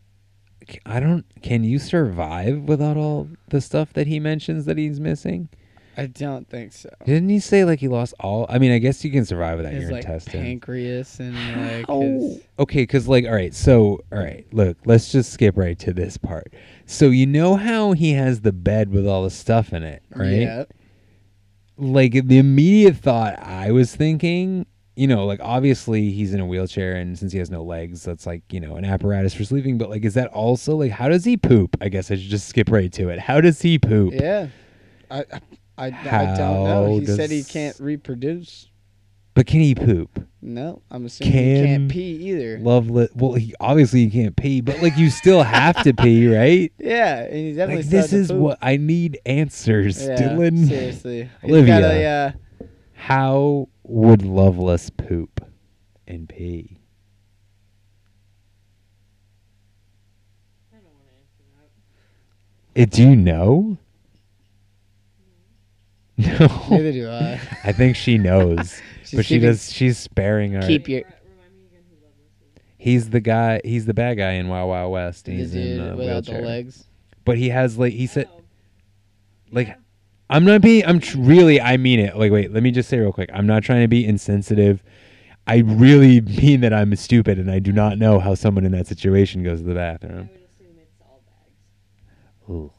I 0.87 0.99
don't. 0.99 1.25
Can 1.43 1.63
you 1.63 1.79
survive 1.79 2.63
without 2.63 2.97
all 2.97 3.29
the 3.49 3.61
stuff 3.61 3.93
that 3.93 4.07
he 4.07 4.19
mentions 4.19 4.65
that 4.65 4.79
he's 4.79 4.99
missing? 4.99 5.49
I 5.97 6.07
don't 6.07 6.49
think 6.49 6.73
so. 6.73 6.89
Didn't 7.05 7.29
he 7.29 7.39
say 7.39 7.65
like 7.65 7.79
he 7.79 7.87
lost 7.87 8.15
all? 8.19 8.47
I 8.49 8.59
mean, 8.59 8.73
I 8.73 8.79
guess 8.79 9.05
you 9.05 9.13
can 9.13 9.25
survive 9.25 9.59
without 9.59 9.75
His 9.75 9.85
your 9.85 9.93
like 9.93 10.27
pancreas 10.27 11.21
and 11.21 11.35
like 11.37 11.87
How? 11.87 12.01
his 12.01 12.41
Okay, 12.59 12.83
because 12.83 13.07
like, 13.07 13.27
all 13.27 13.33
right, 13.35 13.55
so 13.55 14.01
all 14.11 14.19
right, 14.19 14.45
look, 14.53 14.77
let's 14.87 15.13
just 15.13 15.33
skip 15.33 15.57
right 15.57 15.79
to 15.81 15.93
this 15.93 16.17
part. 16.17 16.53
So 16.87 17.11
you 17.11 17.27
know 17.27 17.55
how 17.57 17.93
he 17.93 18.15
has 18.15 18.41
the 18.41 18.51
bed 18.53 18.91
with 18.91 19.07
all 19.07 19.23
the 19.23 19.31
stuff 19.31 19.73
in 19.73 19.83
it, 19.85 20.03
right? 20.17 20.33
Yeah. 20.33 20.65
Like 21.77 22.13
the 22.27 22.39
immediate 22.39 22.97
thought 22.97 23.39
I 23.41 23.73
was 23.73 23.95
thinking, 23.95 24.67
you 24.97 25.09
know, 25.09 25.27
like 25.27 25.41
obviously 25.43 26.11
he's 26.11 26.33
in 26.33 26.41
a 26.41 26.47
wheelchair, 26.47 26.95
and 26.97 27.19
since 27.19 27.33
he 27.33 27.39
has 27.39 27.51
no 27.51 27.63
legs, 27.65 28.05
that's 28.05 28.27
like 28.27 28.43
you 28.53 28.61
know 28.61 28.77
an 28.77 28.85
apparatus 28.85 29.35
for 29.35 29.45
sleeping. 29.45 29.77
But 29.79 29.91
like, 29.91 30.05
is 30.05 30.15
that 30.15 30.29
also 30.29 30.77
like 30.77 30.93
how 30.93 31.09
does 31.09 31.25
he 31.25 31.37
poop? 31.37 31.77
I 31.81 31.89
guess 31.89 32.11
I 32.11 32.17
should 32.17 32.31
just 32.31 32.49
skip 32.49 32.71
right 32.71 32.93
to 32.93 33.09
it. 33.09 33.19
How 33.19 33.41
does 33.41 33.61
he 33.61 33.79
poop? 33.79 34.15
Yeah. 34.15 34.49
I 35.11 35.25
I, 35.77 35.87
I, 35.87 35.87
I 35.87 36.37
don't 36.37 36.65
know. 36.65 36.99
He 36.99 37.07
said 37.07 37.31
he 37.31 37.43
can't 37.43 37.79
reproduce. 37.81 38.69
But 39.35 39.47
can 39.47 39.61
he 39.61 39.75
poop? 39.75 40.27
No, 40.41 40.83
I'm 40.91 41.07
assuming 41.07 41.33
he 41.33 41.39
Can 41.55 41.65
can't 41.65 41.91
pee 41.91 42.13
either. 42.31 42.59
Loveless. 42.61 43.11
Well, 43.15 43.33
he 43.33 43.55
obviously 43.59 44.05
he 44.07 44.11
can't 44.11 44.37
pee, 44.37 44.61
but 44.61 44.81
like 44.81 44.97
you 44.97 45.11
still 45.11 45.43
have 45.43 45.83
to 45.83 45.93
pee, 45.95 46.29
right? 46.35 46.73
Yeah, 46.79 47.23
and 47.25 47.35
he 47.35 47.53
definitely 47.55 47.83
Like 47.83 47.91
this 47.91 48.13
is 48.13 48.29
poop. 48.31 48.41
what 48.41 48.59
I 48.63 48.77
need 48.77 49.19
answers, 49.27 50.07
Yeah, 50.07 50.17
Dylan. 50.17 50.69
seriously. 50.69 51.31
He's 51.43 51.51
Olivia, 51.51 51.81
gotta, 51.81 52.05
uh, 52.05 52.67
how 52.93 53.69
would 53.83 54.23
Loveless 54.23 54.91
poop 54.91 55.45
and 56.07 56.29
pee? 56.29 56.79
It, 62.75 62.91
do 62.91 63.03
you 63.03 63.15
know? 63.17 63.79
No. 66.17 66.67
Neither 66.71 66.93
do 66.93 67.09
I. 67.11 67.41
I 67.65 67.73
think 67.73 67.97
she 67.97 68.19
knows, 68.19 68.81
She's 69.05 69.15
but 69.19 69.27
she 69.27 69.35
keeping- 69.37 69.49
does. 69.49 69.73
She's 69.73 69.99
sparing 69.99 70.53
her. 70.53 70.63
Keep 70.63 70.89
your 70.89 71.03
He's 72.79 73.11
the 73.11 73.21
guy. 73.21 73.61
He's 73.65 73.87
the 73.87 73.95
bad 73.95 74.19
guy 74.19 74.33
in 74.33 74.49
Wild 74.49 74.69
Wild 74.69 74.93
West. 74.93 75.27
and 75.29 75.39
The 75.39 75.43
He's 75.43 75.55
in 75.55 75.79
dude 75.79 75.93
a 75.93 75.97
without 75.97 76.25
the 76.27 76.41
legs? 76.41 76.85
But 77.25 77.39
he 77.39 77.49
has 77.49 77.79
like 77.79 77.95
he 77.95 78.07
said, 78.07 78.29
like, 79.51 79.75
I'm 80.29 80.45
not 80.45 80.61
being. 80.61 80.85
I'm 80.85 81.01
tr- 81.01 81.19
really. 81.19 81.61
I 81.61 81.79
mean 81.79 81.99
it. 81.99 82.17
Like, 82.17 82.31
wait. 82.31 82.53
Let 82.53 82.63
me 82.63 82.71
just 82.71 82.89
say 82.91 82.99
real 82.99 83.13
quick. 83.13 83.31
I'm 83.33 83.47
not 83.47 83.63
trying 83.63 83.81
to 83.83 83.89
be 83.89 84.05
insensitive. 84.05 84.83
I 85.47 85.59
really 85.59 86.21
mean 86.43 86.61
that 86.61 86.75
I'm 86.75 86.95
stupid 86.97 87.39
and 87.39 87.51
I 87.51 87.59
do 87.59 87.73
not 87.73 87.97
know 87.99 88.19
how 88.21 88.35
someone 88.35 88.65
in 88.67 88.73
that 88.73 88.87
situation 88.87 89.43
goes 89.43 89.61
to 89.61 89.67
the 89.67 89.75
bathroom. 89.75 90.13
I 90.13 90.21
would 90.21 90.31
assume 90.31 90.77
it's 90.79 90.95
all 91.01 91.23
bags. 91.27 92.51
Ooh. 92.51 92.71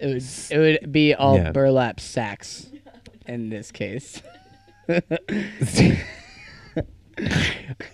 It 0.00 0.06
would 0.06 0.24
it 0.50 0.80
would 0.82 0.92
be 0.92 1.14
all 1.14 1.36
Yeah. 1.36 1.52
burlap 1.52 2.00
sacks 2.00 2.66
in 3.26 3.48
this 3.50 3.70
case. 3.72 4.22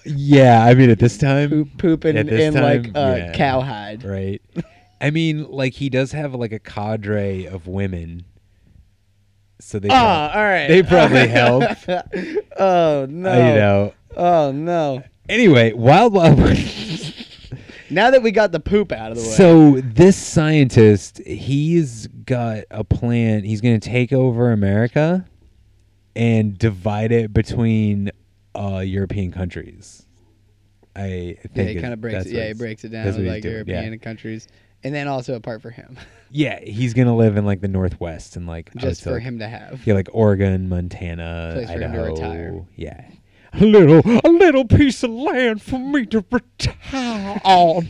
Yeah, 0.04 0.64
I 0.64 0.74
mean 0.74 0.90
at 0.90 0.98
this 0.98 1.16
time, 1.16 1.48
Poop- 1.48 1.78
pooping 1.78 2.16
at 2.16 2.26
this 2.26 2.54
in, 2.54 2.60
like, 2.60 2.92
time, 2.92 2.96
uh, 2.96 3.14
yeah, 3.16 3.32
cowhide. 3.32 4.02
right? 4.02 4.42
I 5.00 5.10
mean, 5.10 5.48
like 5.48 5.74
he 5.74 5.88
does 5.88 6.10
have 6.12 6.34
like 6.34 6.50
a 6.52 6.58
cadre 6.58 7.44
of 7.46 7.68
women, 7.68 8.24
so 9.60 9.78
they. 9.78 9.88
Ah, 9.92 10.34
all 10.36 10.42
right. 10.42 10.66
They 10.66 10.82
probably 10.82 11.28
help. 11.28 11.62
oh 12.58 13.06
no. 13.08 13.32
You 13.32 13.54
know. 13.54 13.94
Oh 14.16 14.50
no. 14.50 15.04
Anyway, 15.28 15.72
Wild 15.72 16.14
Wild 16.14 16.38
West. 16.40 16.91
Now 17.92 18.10
that 18.10 18.22
we 18.22 18.30
got 18.32 18.52
the 18.52 18.60
poop 18.60 18.90
out 18.92 19.12
of 19.12 19.18
the 19.18 19.22
way. 19.22 19.28
So 19.28 19.80
this 19.82 20.16
scientist, 20.16 21.18
he's 21.26 22.06
got 22.06 22.64
a 22.70 22.82
plan. 22.84 23.44
He's 23.44 23.60
going 23.60 23.78
to 23.78 23.88
take 23.88 24.12
over 24.12 24.50
America 24.52 25.26
and 26.16 26.58
divide 26.58 27.12
it 27.12 27.32
between 27.32 28.10
uh, 28.54 28.78
European 28.78 29.30
countries. 29.32 30.06
I 30.94 31.38
think 31.42 31.50
yeah, 31.54 31.62
he 31.64 31.78
it- 31.78 31.80
kind 31.82 31.92
of 31.94 32.00
breaks 32.00 32.26
it. 32.26 32.32
Yeah, 32.32 32.48
he 32.48 32.54
breaks 32.54 32.84
it 32.84 32.90
down 32.90 33.04
that's 33.04 33.16
to 33.16 33.22
what 33.22 33.26
he's 33.26 33.32
like 33.34 33.42
doing, 33.42 33.64
yeah. 33.66 33.74
European 33.80 33.98
countries, 34.00 34.48
and 34.84 34.94
then 34.94 35.08
also 35.08 35.34
apart 35.34 35.62
for 35.62 35.70
him. 35.70 35.96
Yeah, 36.34 36.60
he's 36.60 36.94
gonna 36.94 37.14
live 37.14 37.36
in 37.36 37.44
like 37.44 37.60
the 37.60 37.68
Northwest 37.68 38.36
and 38.36 38.46
like 38.46 38.74
Just 38.76 39.02
for 39.02 39.10
like- 39.12 39.22
him 39.22 39.38
to 39.40 39.46
have. 39.48 39.86
Yeah, 39.86 39.92
like 39.92 40.08
Oregon, 40.14 40.66
Montana, 40.70 41.50
Place 41.56 41.66
for 41.66 41.72
him 41.74 41.80
to 41.92 41.98
Idaho. 42.00 42.04
retire. 42.06 42.64
Yeah, 42.74 43.04
a 43.54 43.64
little, 43.64 44.02
a 44.24 44.28
little 44.28 44.64
piece 44.64 45.02
of 45.02 45.10
land 45.10 45.62
for 45.62 45.78
me 45.78 46.06
to 46.06 46.24
retire 46.30 47.40
on. 47.44 47.88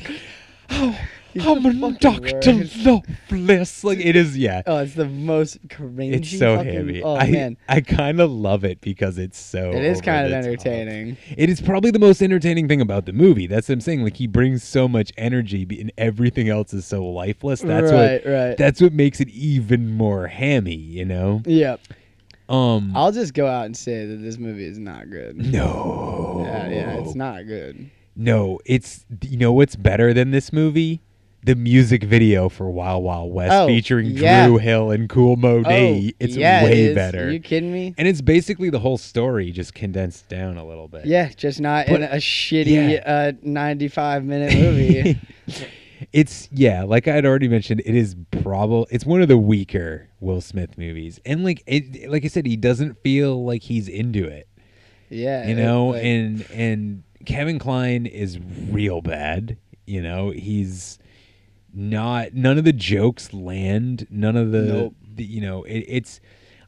Oh, 0.70 0.98
I'm 1.40 1.64
a 1.84 1.93
Doctor. 1.93 2.52
Loveless. 2.84 3.84
Like 3.84 3.98
it 3.98 4.16
is. 4.16 4.36
Yeah. 4.36 4.62
Oh, 4.66 4.78
it's 4.78 4.94
the 4.94 5.06
most 5.06 5.66
cringy. 5.68 6.12
It's 6.12 6.39
so 6.39 6.56
fucking- 6.59 6.72
heavy. 6.74 7.02
Oh 7.02 7.16
I, 7.16 7.30
man, 7.30 7.56
I 7.68 7.80
kind 7.80 8.20
of 8.20 8.30
love 8.30 8.64
it 8.64 8.80
because 8.82 9.16
it's 9.16 9.39
so. 9.39 9.70
it 9.70 9.82
is 9.82 10.02
kind 10.02 10.26
of 10.26 10.30
the 10.30 10.36
top. 10.36 10.44
entertaining. 10.66 11.16
It 11.36 11.48
is 11.48 11.60
probably 11.62 11.90
the 11.90 11.98
most 11.98 12.20
entertaining 12.22 12.68
thing 12.68 12.82
about 12.82 13.06
the 13.06 13.14
movie. 13.14 13.47
That's 13.47 13.68
what 13.68 13.74
I'm 13.74 13.80
saying. 13.80 14.02
Like 14.05 14.16
he 14.16 14.26
brings 14.26 14.62
so 14.62 14.86
much 14.89 15.10
energy, 15.16 15.66
and 15.80 15.90
everything 15.97 16.51
else 16.51 16.74
is 16.74 16.84
so 16.84 17.02
lifeless. 17.05 17.62
That's 17.62 17.90
Right, 17.90 18.22
what. 18.24 18.30
right. 18.30 18.56
That's 18.59 18.82
what 18.82 18.93
makes 18.93 19.18
it 19.20 19.28
even 19.30 19.90
more 19.97 20.26
hammy. 20.26 20.74
You 20.74 21.06
know. 21.06 21.43
Yep. 21.47 21.80
Um. 22.53 22.93
I'll 22.95 23.12
just 23.12 23.35
go 23.35 23.47
out 23.47 23.65
and 23.66 23.77
say 23.77 24.05
that 24.07 24.16
this 24.16 24.37
movie 24.39 24.66
is 24.66 24.79
not 24.79 25.11
good. 25.11 25.37
No. 25.53 26.43
Yeah, 26.45 26.69
yeah, 26.69 26.91
it's 26.99 27.15
not 27.15 27.47
good. 27.47 27.91
No, 28.15 28.61
it's 28.66 29.07
you 29.23 29.39
know 29.39 29.53
what's 29.53 29.74
better 29.77 30.12
than 30.12 30.31
this 30.33 30.53
movie? 30.53 31.01
The 31.45 31.57
music 31.57 32.05
video 32.05 32.49
for 32.49 32.70
Wild 32.70 33.03
Wild 33.03 33.33
West 33.33 33.53
Oh, 33.53 33.66
featuring 33.66 34.07
yeah. 34.11 34.47
Dru 34.47 34.59
Hill 34.59 34.91
and 34.93 35.09
Cool 35.09 35.35
Mo. 35.37 35.62
Oh, 35.66 36.01
it's 36.20 36.37
yeah, 36.37 36.62
way 36.62 36.95
better. 36.95 37.24
Are 37.27 37.31
you 37.31 37.41
kidding 37.41 37.73
me? 37.73 37.95
And 37.99 38.07
it's 38.07 38.20
basically 38.20 38.70
the 38.70 38.79
whole 38.79 38.97
story 38.99 39.51
just 39.51 39.74
condensed 39.74 40.29
down 40.29 40.57
a 40.57 40.65
little 40.65 40.87
bit. 40.87 41.05
Yeah, 41.07 41.31
just 41.37 41.61
not 41.61 41.87
But- 41.87 41.97
in 41.97 42.03
a 42.05 42.16
shitty 42.16 43.03
uh, 43.05 43.33
95 43.43 44.24
minute 44.24 44.55
movie. 44.55 45.20
It's 46.12 46.49
yeah, 46.53 46.83
like 46.85 47.07
I 47.09 47.15
had 47.15 47.24
already 47.27 47.49
mentioned, 47.49 47.83
it 47.85 47.95
is 47.95 48.16
probably 48.43 48.87
it's 48.91 49.05
one 49.07 49.23
of 49.23 49.29
the 49.29 49.39
weaker 49.39 50.09
Will 50.20 50.41
Smith 50.41 50.77
movies. 50.79 51.20
And 51.24 51.45
like 51.45 51.62
it 51.66 52.11
like 52.11 52.24
I 52.24 52.29
said, 52.29 52.47
he 52.47 52.57
doesn't 52.57 53.03
feel 53.03 53.45
like 53.45 53.62
he's 53.62 53.89
into 53.89 54.24
it. 54.24 54.49
yeah, 55.11 55.47
you 55.47 55.55
know, 55.55 55.89
like- 55.89 56.05
and 56.05 56.47
and 56.53 57.03
Kevin 57.27 57.59
Kline 57.59 58.07
is 58.07 58.39
real 58.70 59.01
bad. 59.03 59.57
You 59.87 60.03
know, 60.03 60.31
he's 60.31 60.99
not. 61.74 62.35
None 62.35 62.59
of 62.59 62.65
the 62.65 62.73
jokes 62.73 63.33
land. 63.33 64.07
None 64.11 64.37
of 64.37 64.53
the, 64.53 64.62
Nope. 64.62 64.95
the 65.15 65.24
you 65.24 65.41
know, 65.41 65.62
it, 65.65 65.85
it's. 65.89 66.20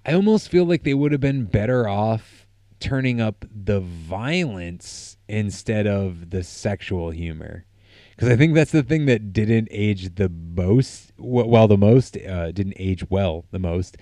I 0.06 0.12
almost 0.12 0.48
feel 0.51 0.65
like 0.65 0.82
they 0.82 0.94
would 0.94 1.12
have 1.12 1.20
been 1.20 1.44
better 1.47 1.89
off 1.89 2.47
turning 2.81 3.20
up 3.20 3.44
the 3.51 3.81
violence 3.81 5.16
instead 5.28 5.86
of 5.86 6.31
the 6.31 6.43
sexual 6.43 7.11
humor. 7.11 7.65
Because 8.15 8.28
I 8.28 8.36
think 8.36 8.55
that's 8.55 8.73
the 8.73 8.82
thing 8.82 9.07
that 9.07 9.32
didn't 9.32 9.69
age 9.70 10.15
the 10.15 10.28
most. 10.28 11.12
Well, 11.19 11.69
the 11.69 11.77
most 11.77 12.16
uh, 12.16 12.53
didn't 12.53 12.74
age 12.78 13.09
well. 13.11 13.45
The 13.51 13.59
most 13.59 13.97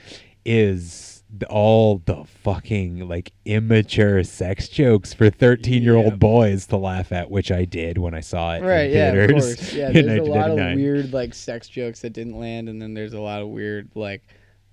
is 0.44 1.22
the, 1.34 1.46
all 1.46 2.02
the 2.04 2.24
fucking 2.24 3.08
like 3.08 3.32
immature 3.44 4.22
sex 4.22 4.68
jokes 4.68 5.14
for 5.14 5.30
thirteen-year-old 5.30 6.18
boys 6.18 6.66
to 6.66 6.76
laugh 6.76 7.10
at, 7.12 7.30
which 7.30 7.50
I 7.50 7.64
did 7.64 7.98
when 7.98 8.14
I 8.14 8.20
saw 8.20 8.54
it. 8.54 8.62
right, 8.62 8.90
in 8.90 8.96
yeah, 8.96 9.08
of 9.08 9.14
theaters 9.14 9.56
course. 9.56 9.72
Yeah, 9.74 9.90
there's 9.90 10.28
a 10.28 10.30
lot 10.30 10.50
of 10.50 10.56
weird 10.56 11.12
like 11.12 11.34
sex 11.34 11.68
jokes 11.68 12.00
that 12.00 12.12
didn't 12.12 12.38
land, 12.38 12.68
and 12.68 12.80
then 12.80 12.92
there's 12.92 13.14
a 13.14 13.20
lot 13.20 13.40
of 13.40 13.48
weird 13.48 13.90
like, 13.94 14.22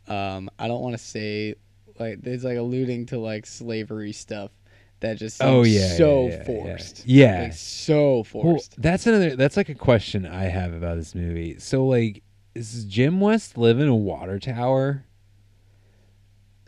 um, 0.07 0.49
I 0.60 0.68
don't 0.68 0.82
want 0.82 0.98
to 0.98 1.03
say 1.03 1.56
like 1.98 2.22
there's 2.22 2.44
like 2.44 2.57
alluding 2.57 3.06
to 3.07 3.20
like 3.20 3.45
slavery 3.45 4.11
stuff 4.11 4.52
that 5.01 5.17
just 5.17 5.38
seems 5.38 5.49
Oh 5.49 5.63
yeah, 5.63 5.95
so 5.95 6.27
yeah, 6.27 6.38
yeah, 6.38 6.43
forced. 6.43 7.05
Yeah, 7.05 7.41
Like, 7.43 7.53
so 7.53 8.13
Well, 8.15 8.23
forced. 8.23 8.81
that's 8.81 9.07
another. 9.07 9.35
That's 9.35 9.57
like 9.57 9.69
a 9.69 9.76
question 9.76 10.26
I 10.26 10.43
have 10.45 10.73
about 10.73 10.97
this 10.97 11.15
movie. 11.15 11.57
So 11.59 11.85
like, 11.85 12.23
is 12.55 12.85
Jim 12.85 13.19
West 13.19 13.57
live 13.57 13.80
in 13.80 13.88
a 13.88 13.95
water 13.95 14.39
tower? 14.39 15.05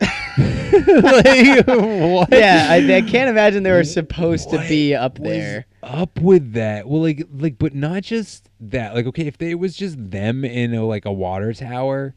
like, 0.00 1.66
what? 1.66 2.28
Yeah, 2.32 2.66
I, 2.70 2.76
I 2.96 3.02
can't 3.02 3.28
imagine 3.28 3.62
they 3.62 3.70
were 3.70 3.84
supposed 3.84 4.50
to 4.50 4.58
be 4.68 4.94
up 4.94 5.18
there. 5.18 5.66
up 5.82 6.20
with 6.20 6.54
that? 6.54 6.88
Well, 6.88 7.02
like, 7.02 7.26
like, 7.32 7.58
but 7.58 7.74
not 7.74 8.02
just 8.02 8.48
that. 8.60 8.94
Like, 8.94 9.06
okay, 9.06 9.26
if 9.26 9.38
they, 9.38 9.50
it 9.50 9.58
was 9.58 9.76
just 9.76 9.96
them 10.10 10.44
in 10.44 10.74
a, 10.74 10.84
like 10.84 11.04
a 11.04 11.12
water 11.12 11.52
tower, 11.52 12.14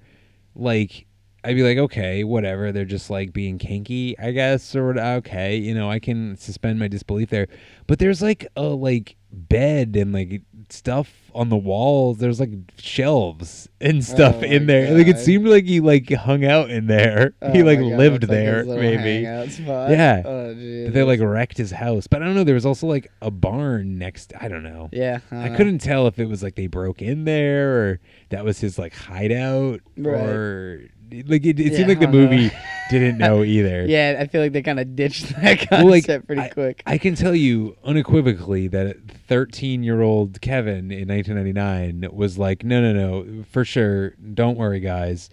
like, 0.55 1.05
I'd 1.45 1.55
be 1.55 1.63
like, 1.63 1.77
okay, 1.77 2.23
whatever. 2.23 2.72
They're 2.72 2.85
just 2.85 3.09
like 3.09 3.31
being 3.34 3.57
kinky, 3.57 4.17
I 4.19 4.31
guess, 4.31 4.76
or 4.76 4.97
okay, 4.99 5.55
you 5.57 5.73
know, 5.73 5.89
I 5.89 5.99
can 5.99 6.35
suspend 6.38 6.80
my 6.80 6.88
disbelief 6.88 7.30
there. 7.30 7.47
But 7.88 7.99
there's 7.99 8.22
like 8.22 8.47
a 8.55 8.63
like 8.63 9.15
bed 9.31 9.95
and 9.97 10.13
like 10.13 10.41
stuff 10.69 11.30
on 11.34 11.49
the 11.49 11.57
walls. 11.57 12.17
There's 12.19 12.39
like 12.39 12.51
shelves 12.77 13.67
and 13.81 14.03
stuff 14.03 14.38
Oh 14.39 14.43
in 14.45 14.65
there. 14.65 14.97
Like 14.97 15.07
it 15.07 15.19
seemed 15.19 15.47
like 15.47 15.65
he 15.65 15.81
like 15.81 16.09
hung 16.11 16.45
out 16.45 16.69
in 16.69 16.88
there. 16.88 17.34
he 17.51 17.61
Oh 17.61 17.65
like 17.65 17.80
God, 17.80 17.85
lived 17.97 18.23
like 18.23 18.30
there, 18.30 18.63
little 18.65 18.81
maybe. 18.81 19.22
Yeah. 19.23 20.22
Oh, 20.26 20.53
they 20.53 21.03
like 21.03 21.19
wrecked 21.19 21.57
his 21.57 21.72
house, 21.72 22.07
but 22.07 22.22
I 22.22 22.26
don't 22.26 22.35
know. 22.35 22.43
There 22.43 22.55
was 22.55 22.65
also 22.65 22.88
like 22.88 23.11
a 23.22 23.30
barn 23.30 23.97
next. 23.99 24.34
I 24.39 24.47
don't 24.47 24.63
know. 24.63 24.89
Yeah, 24.91 25.19
I 25.31 25.35
I, 25.35 25.49
know. 25.49 25.57
couldn't 25.57 25.80
tell 25.80 26.07
if 26.07 26.17
it 26.17 26.26
was 26.27 26.41
like 26.41 26.55
they 26.55 26.67
broke 26.67 27.01
in 27.01 27.26
there 27.26 27.77
or 27.77 27.99
that 28.30 28.43
was 28.45 28.59
his 28.59 28.80
like 28.80 28.93
hideout 28.95 29.81
Right. 29.97 30.13
or 30.22 30.89
like 31.27 31.45
it, 31.45 31.60
it 31.60 31.72
Yeah, 31.72 31.77
seemed 31.77 31.90
like 31.90 31.99
the 31.99 32.07
movie 32.07 32.52
didn't 32.90 33.18
know 33.18 33.44
either. 33.45 33.86
Yeah, 33.86 34.18
I 34.19 34.27
feel 34.27 34.41
like 34.41 34.52
they 34.53 34.61
kind 34.61 34.80
of 34.80 34.95
ditched 34.95 35.30
that 35.41 35.60
concept 35.60 35.72
Well, 35.72 35.88
like, 35.88 36.06
pretty 36.27 36.41
I, 36.41 36.49
quick. 36.49 36.84
I 36.86 36.98
can 36.98 37.15
tell 37.15 37.36
you 37.36 37.77
unequivocally 37.84 38.68
that 38.69 38.98
13 39.27 39.84
year 39.84 40.02
old 40.02 40.41
Kevin 40.41 40.91
in 40.91 41.07
1999 41.07 42.10
was 42.15 42.38
like, 42.38 42.64
no, 42.64 42.82
no, 42.82 42.94
no, 42.94 43.44
for 43.52 43.65
sure. 43.65 44.11
Don't 44.34 44.57
worry, 44.57 44.80
guys. 44.80 45.30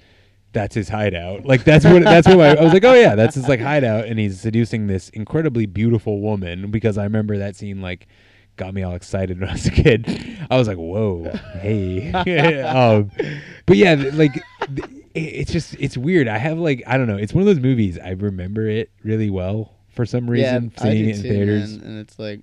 That's 0.52 0.74
his 0.74 0.88
hideout. 0.90 1.44
Like 1.46 1.64
that's 1.64 1.84
what 1.84 2.02
that's 2.04 2.28
what 2.28 2.40
I, 2.40 2.54
I 2.54 2.62
was 2.62 2.72
like. 2.74 2.84
Oh 2.84 2.92
yeah, 2.94 3.14
that's 3.14 3.34
his 3.36 3.48
like 3.48 3.60
hideout, 3.60 4.04
and 4.06 4.18
he's 4.18 4.38
seducing 4.40 4.86
this 4.86 5.08
incredibly 5.10 5.64
beautiful 5.66 6.20
woman. 6.20 6.70
Because 6.70 6.98
I 6.98 7.04
remember 7.04 7.38
that 7.38 7.56
scene 7.56 7.80
like 7.80 8.06
got 8.56 8.74
me 8.74 8.82
all 8.82 8.94
excited 8.94 9.40
when 9.40 9.48
I 9.48 9.52
was 9.52 9.64
a 9.66 9.70
kid. 9.70 10.06
I 10.50 10.56
was 10.58 10.68
like, 10.68 10.76
whoa, 10.76 11.30
hey. 11.60 12.12
um, 12.62 13.10
but 13.64 13.78
yeah, 13.78 13.94
like 14.12 14.34
th- 14.74 15.01
it's 15.14 15.52
just 15.52 15.74
it's 15.78 15.96
weird. 15.96 16.28
I 16.28 16.38
have 16.38 16.58
like 16.58 16.82
I 16.86 16.96
don't 16.98 17.06
know. 17.06 17.16
It's 17.16 17.32
one 17.32 17.42
of 17.42 17.46
those 17.46 17.60
movies 17.62 17.98
I 17.98 18.10
remember 18.10 18.66
it 18.68 18.90
really 19.02 19.30
well 19.30 19.74
for 19.90 20.06
some 20.06 20.28
reason. 20.28 20.72
yeah, 20.76 20.84
I 20.84 20.90
seeing 20.92 21.08
it 21.08 21.16
in 21.16 21.22
too, 21.22 21.28
theaters. 21.28 21.78
man, 21.78 21.86
and 21.88 21.98
it's 22.00 22.18
like 22.18 22.40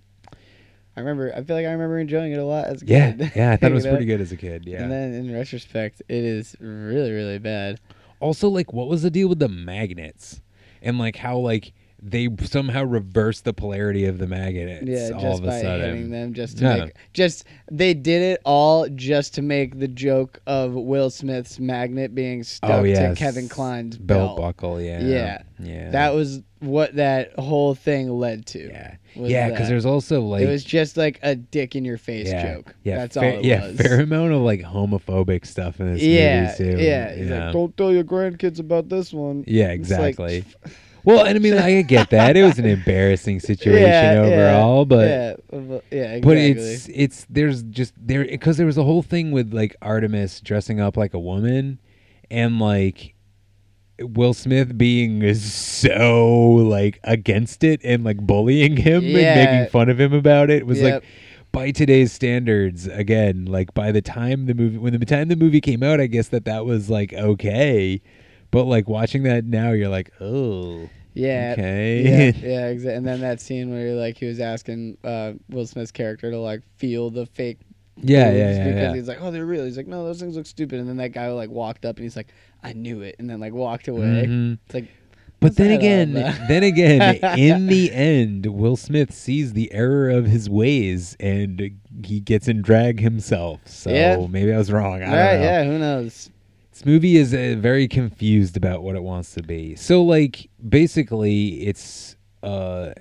I 0.95 1.01
remember. 1.01 1.31
I 1.35 1.43
feel 1.43 1.55
like 1.55 1.65
I 1.65 1.71
remember 1.71 1.97
enjoying 1.99 2.31
it 2.33 2.39
a 2.39 2.43
lot 2.45 2.65
as 2.65 2.81
a 2.81 2.85
Yeah, 2.85 3.11
kid. 3.11 3.19
yeah, 3.21 3.29
Yeah. 3.35 3.51
I 3.51 3.57
thought 3.57 3.71
it 3.71 3.73
was 3.75 3.85
know? 3.85 3.91
pretty 3.91 4.05
good 4.05 4.21
as 4.21 4.31
a 4.31 4.37
kid, 4.37 4.65
yeah. 4.67 4.81
and 4.83 4.91
then 4.91 5.13
in 5.13 5.33
retrospect, 5.33 6.01
it 6.09 6.23
is 6.23 6.55
really, 6.59 7.11
really 7.11 7.39
bad. 7.39 7.79
Also, 8.19 8.49
like, 8.49 8.73
what 8.73 8.87
was 8.89 9.01
the 9.01 9.09
deal 9.09 9.29
with 9.29 9.39
the 9.39 9.47
magnets? 9.47 10.41
And 10.81 10.97
like 10.99 11.15
how 11.15 11.37
like 11.37 11.73
they 12.01 12.29
somehow 12.43 12.83
reverse 12.83 13.41
the 13.41 13.51
polarity 13.53 14.05
of 14.05 14.17
the 14.19 14.27
magnets 14.27 14.85
Yeah, 14.87 15.09
all 15.15 15.21
just 15.21 15.39
of 15.39 15.43
a 15.43 15.47
by 15.47 15.61
sudden. 15.61 15.81
hitting 15.95 16.09
them, 16.11 16.33
just 16.33 16.57
to 16.59 16.63
No. 16.63 16.77
make, 16.85 16.93
just 17.13 17.43
they 17.71 17.93
did 17.93 18.21
it 18.21 18.41
all 18.45 18.87
just 18.89 19.35
to 19.35 19.41
make 19.41 19.79
the 19.79 19.87
joke 19.87 20.39
of 20.47 20.73
Will 20.73 21.09
Smith's 21.09 21.59
magnet 21.59 22.15
being 22.15 22.39
oh, 22.39 22.43
stuck 22.43 22.71
Oh, 22.71 22.83
to 22.83 23.13
Kevin 23.15 23.49
Kline's 23.49 23.97
Belt 23.97 24.37
belt, 24.37 24.37
buckle, 24.37 24.81
yeah. 24.81 25.01
yeah, 25.01 25.41
Yeah. 25.61 25.89
That 25.91 26.13
was 26.13 26.41
what 26.59 26.95
that 26.95 27.33
whole 27.39 27.73
thing 27.75 28.09
led 28.09 28.45
to. 28.47 28.67
Yeah, 28.67 28.95
Yeah, 29.15 29.57
'cause 29.57 29.67
there's 29.69 29.85
also, 29.85 30.21
like- 30.21 30.43
it 30.43 30.47
was 30.49 30.63
just 30.63 30.97
like 30.97 31.19
a 31.23 31.35
dick 31.35 31.75
in 31.75 31.83
your 31.85 31.97
face 31.97 32.27
yeah, 32.27 32.53
joke. 32.55 32.75
Yeah, 32.83 32.95
that's 32.97 33.15
fair, 33.17 33.33
all 33.33 33.39
it 33.39 33.45
yeah, 33.45 33.67
was. 33.67 33.77
fair 33.77 34.01
amount 34.01 34.33
of 34.33 34.41
like 34.41 34.61
homophobic 34.61 35.45
stuff 35.45 35.79
in 35.79 35.93
this 35.93 36.01
yeah, 36.03 36.55
movie 36.59 36.71
too. 36.75 36.83
yeah. 36.83 37.13
He's 37.15 37.29
like, 37.29 37.53
don't 37.53 37.75
tell 37.77 37.91
your 37.93 38.03
grandkids 38.03 38.59
about 38.59 38.89
this 38.89 39.13
one. 39.13 39.43
Yeah, 39.47 39.71
It's 39.71 39.89
like, 39.89 40.09
exactly. 40.19 40.43
well, 41.03 41.25
and 41.25 41.35
I 41.35 41.39
mean, 41.39 41.53
I 41.57 41.81
get 41.81 42.09
that 42.11 42.35
it 42.37 42.43
was 42.43 42.59
an 42.59 42.65
embarrassing 42.65 43.39
situation 43.51 43.81
Yeah, 43.83 44.13
yeah, 44.13 44.19
overall, 44.21 44.85
but 44.85 45.07
yeah, 45.07 45.33
but- 45.51 45.83
yeah, 45.91 46.19
but 46.19 46.37
exactly. 46.37 46.49
it's 46.73 46.89
it's 46.93 47.27
there's 47.29 47.63
just 47.63 47.93
there 47.97 48.25
because 48.25 48.57
there 48.57 48.65
was 48.65 48.77
a 48.77 48.83
whole 48.83 49.01
thing 49.03 49.31
with 49.31 49.53
like 49.53 49.75
Artemus 49.81 50.41
dressing 50.43 50.79
up 50.79 50.97
like 50.97 51.13
a 51.13 51.19
woman, 51.19 51.79
and 52.29 52.59
like 52.59 53.15
Will 54.01 54.33
Smith 54.33 54.77
being 54.77 55.33
so 55.35 56.31
like 56.53 56.99
against 57.03 57.63
it 57.63 57.81
and 57.83 58.03
like 58.03 58.17
bullying 58.17 58.77
him 58.77 59.03
Yeah. 59.03 59.19
and 59.19 59.51
making 59.59 59.71
fun 59.71 59.89
of 59.89 59.99
him 59.99 60.13
about 60.13 60.49
it 60.49 60.65
was 60.65 60.79
Yep. 60.81 60.93
like 60.93 61.03
by 61.51 61.71
today's 61.71 62.11
standards 62.13 62.85
again 62.85 63.45
like 63.45 63.73
by 63.73 63.91
the 63.91 64.01
time 64.03 64.45
the 64.45 64.53
movie 64.53 64.77
when 64.77 64.97
the 64.97 65.03
time 65.03 65.29
the 65.29 65.35
movie 65.35 65.59
came 65.59 65.81
out 65.81 65.99
i 65.99 66.05
guess 66.05 66.27
that 66.27 66.45
that 66.45 66.63
was 66.63 66.91
like 66.91 67.11
okay 67.11 67.99
but 68.51 68.65
like 68.65 68.87
watching 68.87 69.23
that 69.23 69.45
now 69.45 69.71
you're 69.71 69.89
like 69.89 70.11
oh 70.19 70.89
Yeah. 71.13 71.55
okay 71.57 72.01
Yeah. 72.03 72.47
Yeah. 72.47 72.67
Exactly. 72.69 72.95
And 72.95 73.05
then 73.07 73.21
that 73.21 73.41
scene 73.41 73.69
where 73.71 73.93
like 73.95 74.17
he 74.17 74.25
was 74.25 74.39
asking 74.39 74.97
uh, 75.03 75.33
Will 75.49 75.65
Smith's 75.67 75.91
character 75.91 76.31
to 76.31 76.37
like 76.39 76.61
feel 76.77 77.09
the 77.09 77.25
fake. 77.25 77.59
Yeah, 78.01 78.31
yeah, 78.31 78.37
yeah, 78.51 78.63
Because 78.63 78.81
yeah. 78.81 78.93
he's 78.95 79.07
like, 79.09 79.21
oh, 79.21 79.29
they're 79.29 79.45
real. 79.45 79.65
He's 79.65 79.75
like, 79.75 79.87
no, 79.87 80.05
those 80.05 80.21
things 80.21 80.37
look 80.37 80.45
stupid. 80.45 80.79
And 80.79 80.87
then 80.87 80.95
that 80.97 81.09
guy 81.09 81.27
like 81.31 81.49
walked 81.49 81.83
up 81.83 81.97
and 81.97 82.03
he's 82.03 82.15
like, 82.15 82.29
I 82.63 82.71
knew 82.71 83.01
it, 83.01 83.17
and 83.19 83.29
then 83.29 83.41
like 83.41 83.51
walked 83.51 83.89
away. 83.89 84.25
Mhm. 84.27 84.57
It's 84.65 84.73
like. 84.73 84.87
but 85.41 85.55
then 85.57 85.71
again 85.71 86.13
then 86.13 86.63
again 86.73 87.15
in 87.37 87.67
the 87.67 87.91
end 87.91 88.45
will 88.45 88.75
smith 88.77 89.13
sees 89.13 89.51
the 89.53 89.71
error 89.73 90.09
of 90.09 90.25
his 90.27 90.49
ways 90.49 91.15
and 91.19 91.71
he 92.05 92.19
gets 92.21 92.47
in 92.49 92.61
drag 92.61 92.99
himself 93.01 93.61
so 93.65 93.89
Yeah. 93.89 94.25
maybe 94.29 94.51
i 94.53 94.57
was 94.57 94.69
wrong 94.71 94.95
I 95.01 95.05
don't 95.05 95.11
Right, 95.13 95.37
know. 95.39 95.43
yeah, 95.43 95.63
who 95.65 95.77
knows? 95.79 96.29
This 96.79 96.85
movie 96.85 97.17
is 97.17 97.33
uh, 97.33 97.57
very 97.59 97.89
confused 97.89 98.55
about 98.55 98.83
what 98.83 98.95
it 98.95 99.03
wants 99.03 99.33
to 99.33 99.43
be. 99.43 99.75
So, 99.75 100.01
like, 100.01 100.49
basically, 100.65 101.63
it's 101.67 102.15
a 102.41 102.93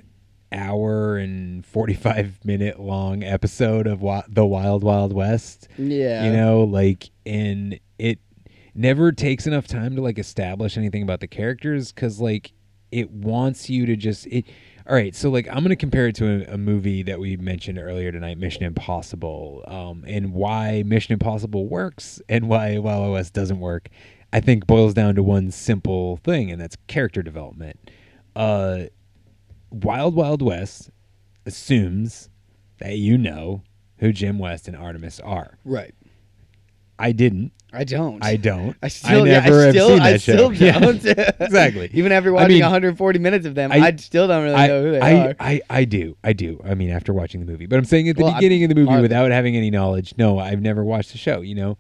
hour 0.51 1.17
and 1.17 1.65
forty 1.65 1.95
five 1.95 2.45
minute 2.45 2.81
long 2.81 3.23
episode 3.23 3.87
of 3.87 4.01
Wi- 4.01 4.25
the 4.29 4.45
Wild 4.45 4.83
Wild 4.83 5.13
West. 5.13 5.69
Yeah. 5.79 6.25
you 6.25 6.33
know, 6.33 6.65
like, 6.65 7.11
and 7.25 7.79
it 8.01 8.19
never 8.75 9.13
takes 9.13 9.47
enough 9.47 9.69
time 9.69 9.95
to 9.95 10.03
like 10.03 10.19
establish 10.19 10.77
anything 10.77 11.05
about 11.05 11.21
the 11.21 11.29
characters 11.29 11.93
because, 11.93 12.21
like, 12.21 12.51
it 12.91 13.13
wants 13.13 13.71
you 13.71 13.87
to 13.87 13.95
just 13.95 14.27
it. 14.27 14.45
All 14.89 14.94
right, 14.94 15.15
so 15.15 15.28
like 15.28 15.47
I'm 15.48 15.62
gonna 15.62 15.77
compare 15.77 16.06
it 16.06 16.15
to 16.16 16.48
a, 16.51 16.55
a 16.55 16.59
movie 16.59 17.02
that 17.02 17.20
we 17.20 17.36
mentioned 17.36 17.78
earlier 17.78 18.10
tonight, 18.10 18.39
Mission 18.39 18.62
Impossible, 18.62 19.62
um, 19.66 20.02
and 20.06 20.32
why 20.32 20.82
Mission 20.86 21.12
Impossible 21.12 21.69
works 21.69 22.23
and 22.27 22.48
why 22.48 22.78
Wild 22.78 23.12
West 23.12 23.35
doesn't 23.35 23.60
work. 23.60 23.90
I 24.32 24.40
think 24.40 24.66
boils 24.66 24.94
down 24.94 25.15
to 25.16 25.23
one 25.23 25.51
simple 25.51 26.16
thing, 26.19 26.51
and 26.51 26.59
that's 26.59 26.77
character 26.86 27.23
development. 27.23 27.90
Uh, 28.35 28.85
Wild 29.70 30.15
Wild 30.15 30.40
West 30.40 30.90
assumes 31.44 32.31
that 32.78 32.97
you 32.97 33.19
know 33.19 33.62
who 33.98 34.10
Jim 34.10 34.39
West 34.39 34.69
and 34.69 34.77
Artemus 34.77 35.20
are. 35.23 35.59
Right. 35.66 35.94
I 36.99 37.12
didn't. 37.12 37.53
I 37.73 37.85
don't. 37.85 38.25
I 38.25 38.37
don't. 38.37 38.77
I 38.83 38.89
still, 38.89 39.25
I 39.25 39.29
yeah, 39.29 39.41
never 39.41 39.61
I 39.61 39.65
have 39.65 39.75
still, 39.75 39.89
seen 39.89 40.01
I 40.01 40.12
that 40.12 40.20
still 40.23 40.53
show. 40.53 40.65
Yeah, 40.65 40.79
don't. 40.79 41.05
exactly. 41.41 41.91
Even 41.93 42.12
after 42.12 42.31
I 42.31 42.33
watching 42.33 42.49
mean, 42.49 42.62
140 42.62 43.19
minutes 43.19 43.45
of 43.47 43.55
them, 43.55 43.70
I- 43.70 43.79
I, 43.79 43.97
still 43.97 44.27
don't 44.27 44.43
really 44.43 44.55
I, 44.55 44.66
know 44.69 44.83
who 44.83 44.91
they 44.93 45.01
I, 45.01 45.27
are. 45.29 45.35
I, 45.39 45.61
I 45.69 45.85
do. 45.85 46.16
I 46.25 46.33
do. 46.33 46.61
I 46.65 46.75
mean, 46.75 46.91
after 46.91 47.12
watching 47.12 47.41
the 47.41 47.47
movie. 47.47 47.66
But 47.66 47.79
I'm 47.79 47.85
saying 47.85 48.09
at 48.09 48.16
the 48.16 48.25
Well, 48.25 48.33
I- 48.33 48.39
beginning 48.39 48.65
of 48.65 48.70
the 48.70 48.75
movie, 48.75 49.01
without 49.03 49.31
having 49.31 49.55
any 49.55 49.70
knowledge, 49.70 50.15
no, 50.16 50.39
I've 50.39 50.62
never 50.62 50.83
watched 50.83 51.12
the 51.12 51.19
show, 51.19 51.43
you 51.43 51.55
know? 51.55 51.77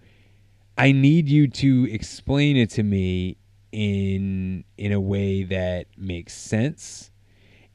I 0.76 0.92
need 0.92 1.28
you 1.28 1.48
to 1.48 1.88
explain 1.90 2.56
it 2.56 2.70
to 2.70 2.82
me 2.82 3.38
in 3.72 4.64
in 4.76 4.92
a 4.92 5.00
way 5.00 5.42
that 5.44 5.86
makes 5.96 6.32
sense 6.32 7.10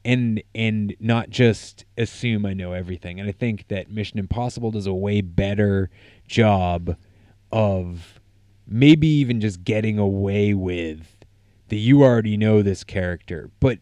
and 0.04 0.42
and 0.54 0.94
not 1.00 1.30
just 1.30 1.84
assume 1.98 2.46
I 2.46 2.54
know 2.54 2.72
everything. 2.72 3.20
And 3.20 3.28
I 3.28 3.32
think 3.32 3.68
that 3.68 3.90
Mission 3.90 4.18
Impossible 4.18 4.70
does 4.70 4.86
a 4.86 4.94
way 4.94 5.20
better 5.20 5.90
job 6.26 6.96
of 7.54 8.20
maybe 8.66 9.06
even 9.06 9.40
just 9.40 9.62
getting 9.62 9.96
away 9.96 10.52
with 10.54 11.24
that 11.68 11.76
you 11.76 12.02
already 12.02 12.36
know 12.36 12.62
this 12.62 12.82
character, 12.82 13.48
but 13.60 13.78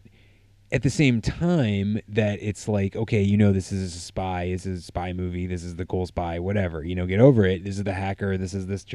at 0.71 0.83
the 0.83 0.89
same 0.91 1.21
time 1.21 1.99
that 2.07 2.37
it's 2.41 2.67
like, 2.67 2.95
okay, 2.95 3.21
you 3.21 3.35
know, 3.35 3.51
this 3.51 3.71
is 3.71 3.95
a 3.95 3.99
spy, 3.99 4.49
this 4.49 4.67
is 4.67 4.79
a 4.79 4.83
spy 4.83 5.11
movie, 5.11 5.47
this 5.47 5.63
is 5.63 5.75
the 5.75 5.87
cool 5.87 6.05
spy, 6.05 6.37
whatever, 6.37 6.83
you 6.83 6.93
know, 6.93 7.07
get 7.07 7.19
over 7.19 7.45
it. 7.45 7.63
This 7.63 7.77
is 7.77 7.83
the 7.83 7.93
hacker, 7.93 8.37
this 8.37 8.53
is 8.53 8.67
this. 8.67 8.85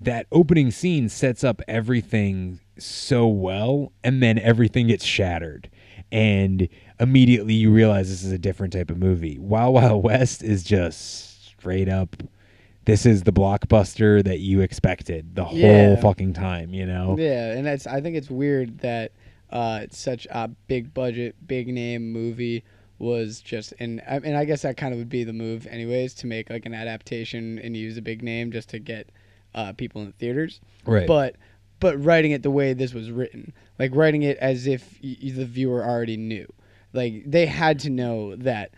That 0.00 0.26
opening 0.30 0.70
scene 0.70 1.08
sets 1.08 1.42
up 1.42 1.60
everything 1.66 2.60
so 2.78 3.26
well, 3.26 3.92
and 4.04 4.22
then 4.22 4.38
everything 4.38 4.86
gets 4.86 5.04
shattered. 5.04 5.68
And 6.12 6.68
immediately 7.00 7.54
you 7.54 7.72
realize 7.72 8.08
this 8.08 8.22
is 8.22 8.32
a 8.32 8.38
different 8.38 8.72
type 8.72 8.90
of 8.90 8.98
movie. 8.98 9.36
Wild 9.38 9.74
Wild 9.74 10.04
West 10.04 10.42
is 10.44 10.62
just 10.62 11.44
straight 11.44 11.88
up. 11.88 12.16
This 12.90 13.06
is 13.06 13.22
the 13.22 13.32
blockbuster 13.32 14.22
that 14.24 14.40
you 14.40 14.62
expected 14.62 15.36
the 15.36 15.44
whole 15.44 15.96
fucking 15.98 16.32
time, 16.32 16.74
you 16.74 16.86
know? 16.86 17.14
Yeah, 17.16 17.52
and 17.52 17.64
that's 17.64 17.86
I 17.86 18.00
think 18.00 18.16
it's 18.16 18.28
weird 18.28 18.78
that 18.80 19.12
uh, 19.50 19.80
it's 19.82 19.96
such 19.96 20.26
a 20.30 20.48
big 20.66 20.92
budget, 20.92 21.36
big 21.46 21.68
name 21.68 22.12
movie 22.12 22.64
was 22.98 23.40
just 23.40 23.72
and 23.78 24.02
I- 24.08 24.16
and 24.24 24.36
I 24.36 24.44
guess 24.44 24.62
that 24.62 24.76
kind 24.76 24.92
of 24.92 24.98
would 24.98 25.08
be 25.08 25.22
the 25.22 25.32
move 25.32 25.68
anyways 25.68 26.14
to 26.14 26.26
make 26.26 26.50
like 26.50 26.66
an 26.66 26.74
adaptation 26.74 27.60
and 27.60 27.76
use 27.76 27.96
a 27.96 28.02
big 28.02 28.22
name 28.22 28.50
just 28.50 28.68
to 28.70 28.80
get 28.80 29.10
uh, 29.54 29.72
people 29.72 30.00
in 30.02 30.08
the 30.08 30.12
theaters. 30.14 30.60
Right. 30.84 31.06
But 31.06 31.36
but 31.78 31.96
writing 32.04 32.32
it 32.32 32.42
the 32.42 32.50
way 32.50 32.72
this 32.72 32.92
was 32.92 33.10
written, 33.12 33.52
like 33.78 33.94
writing 33.94 34.22
it 34.22 34.36
as 34.38 34.66
if 34.66 34.98
y- 35.02 35.16
the 35.22 35.46
viewer 35.46 35.84
already 35.84 36.16
knew, 36.16 36.46
like 36.92 37.22
they 37.24 37.46
had 37.46 37.78
to 37.80 37.90
know 37.90 38.34
that. 38.36 38.72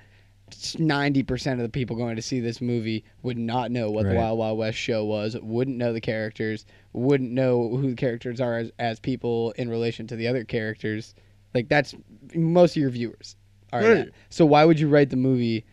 90% 0.54 1.52
of 1.52 1.58
the 1.58 1.68
people 1.68 1.96
going 1.96 2.16
to 2.16 2.22
see 2.22 2.40
this 2.40 2.60
movie 2.60 3.04
would 3.22 3.38
not 3.38 3.70
know 3.70 3.90
what 3.90 4.04
Right. 4.04 4.12
the 4.12 4.16
Wild 4.18 4.38
Wild 4.38 4.58
West 4.58 4.78
show 4.78 5.04
was, 5.04 5.36
wouldn't 5.40 5.76
know 5.76 5.92
the 5.92 6.00
characters, 6.00 6.64
wouldn't 6.92 7.30
know 7.32 7.76
who 7.76 7.90
the 7.90 7.96
characters 7.96 8.40
are 8.40 8.58
as, 8.58 8.70
as 8.78 9.00
people 9.00 9.52
in 9.52 9.68
relation 9.68 10.06
to 10.08 10.16
the 10.16 10.28
other 10.28 10.44
characters. 10.44 11.14
Like 11.54 11.68
that's 11.68 11.94
most 12.34 12.76
of 12.76 12.80
your 12.80 12.90
viewers 12.90 13.36
are 13.72 13.82
Right. 13.82 14.08
So 14.30 14.46
why 14.46 14.64
would 14.64 14.78
you 14.80 14.88
write 14.88 15.10
the 15.10 15.16
movie 15.16 15.64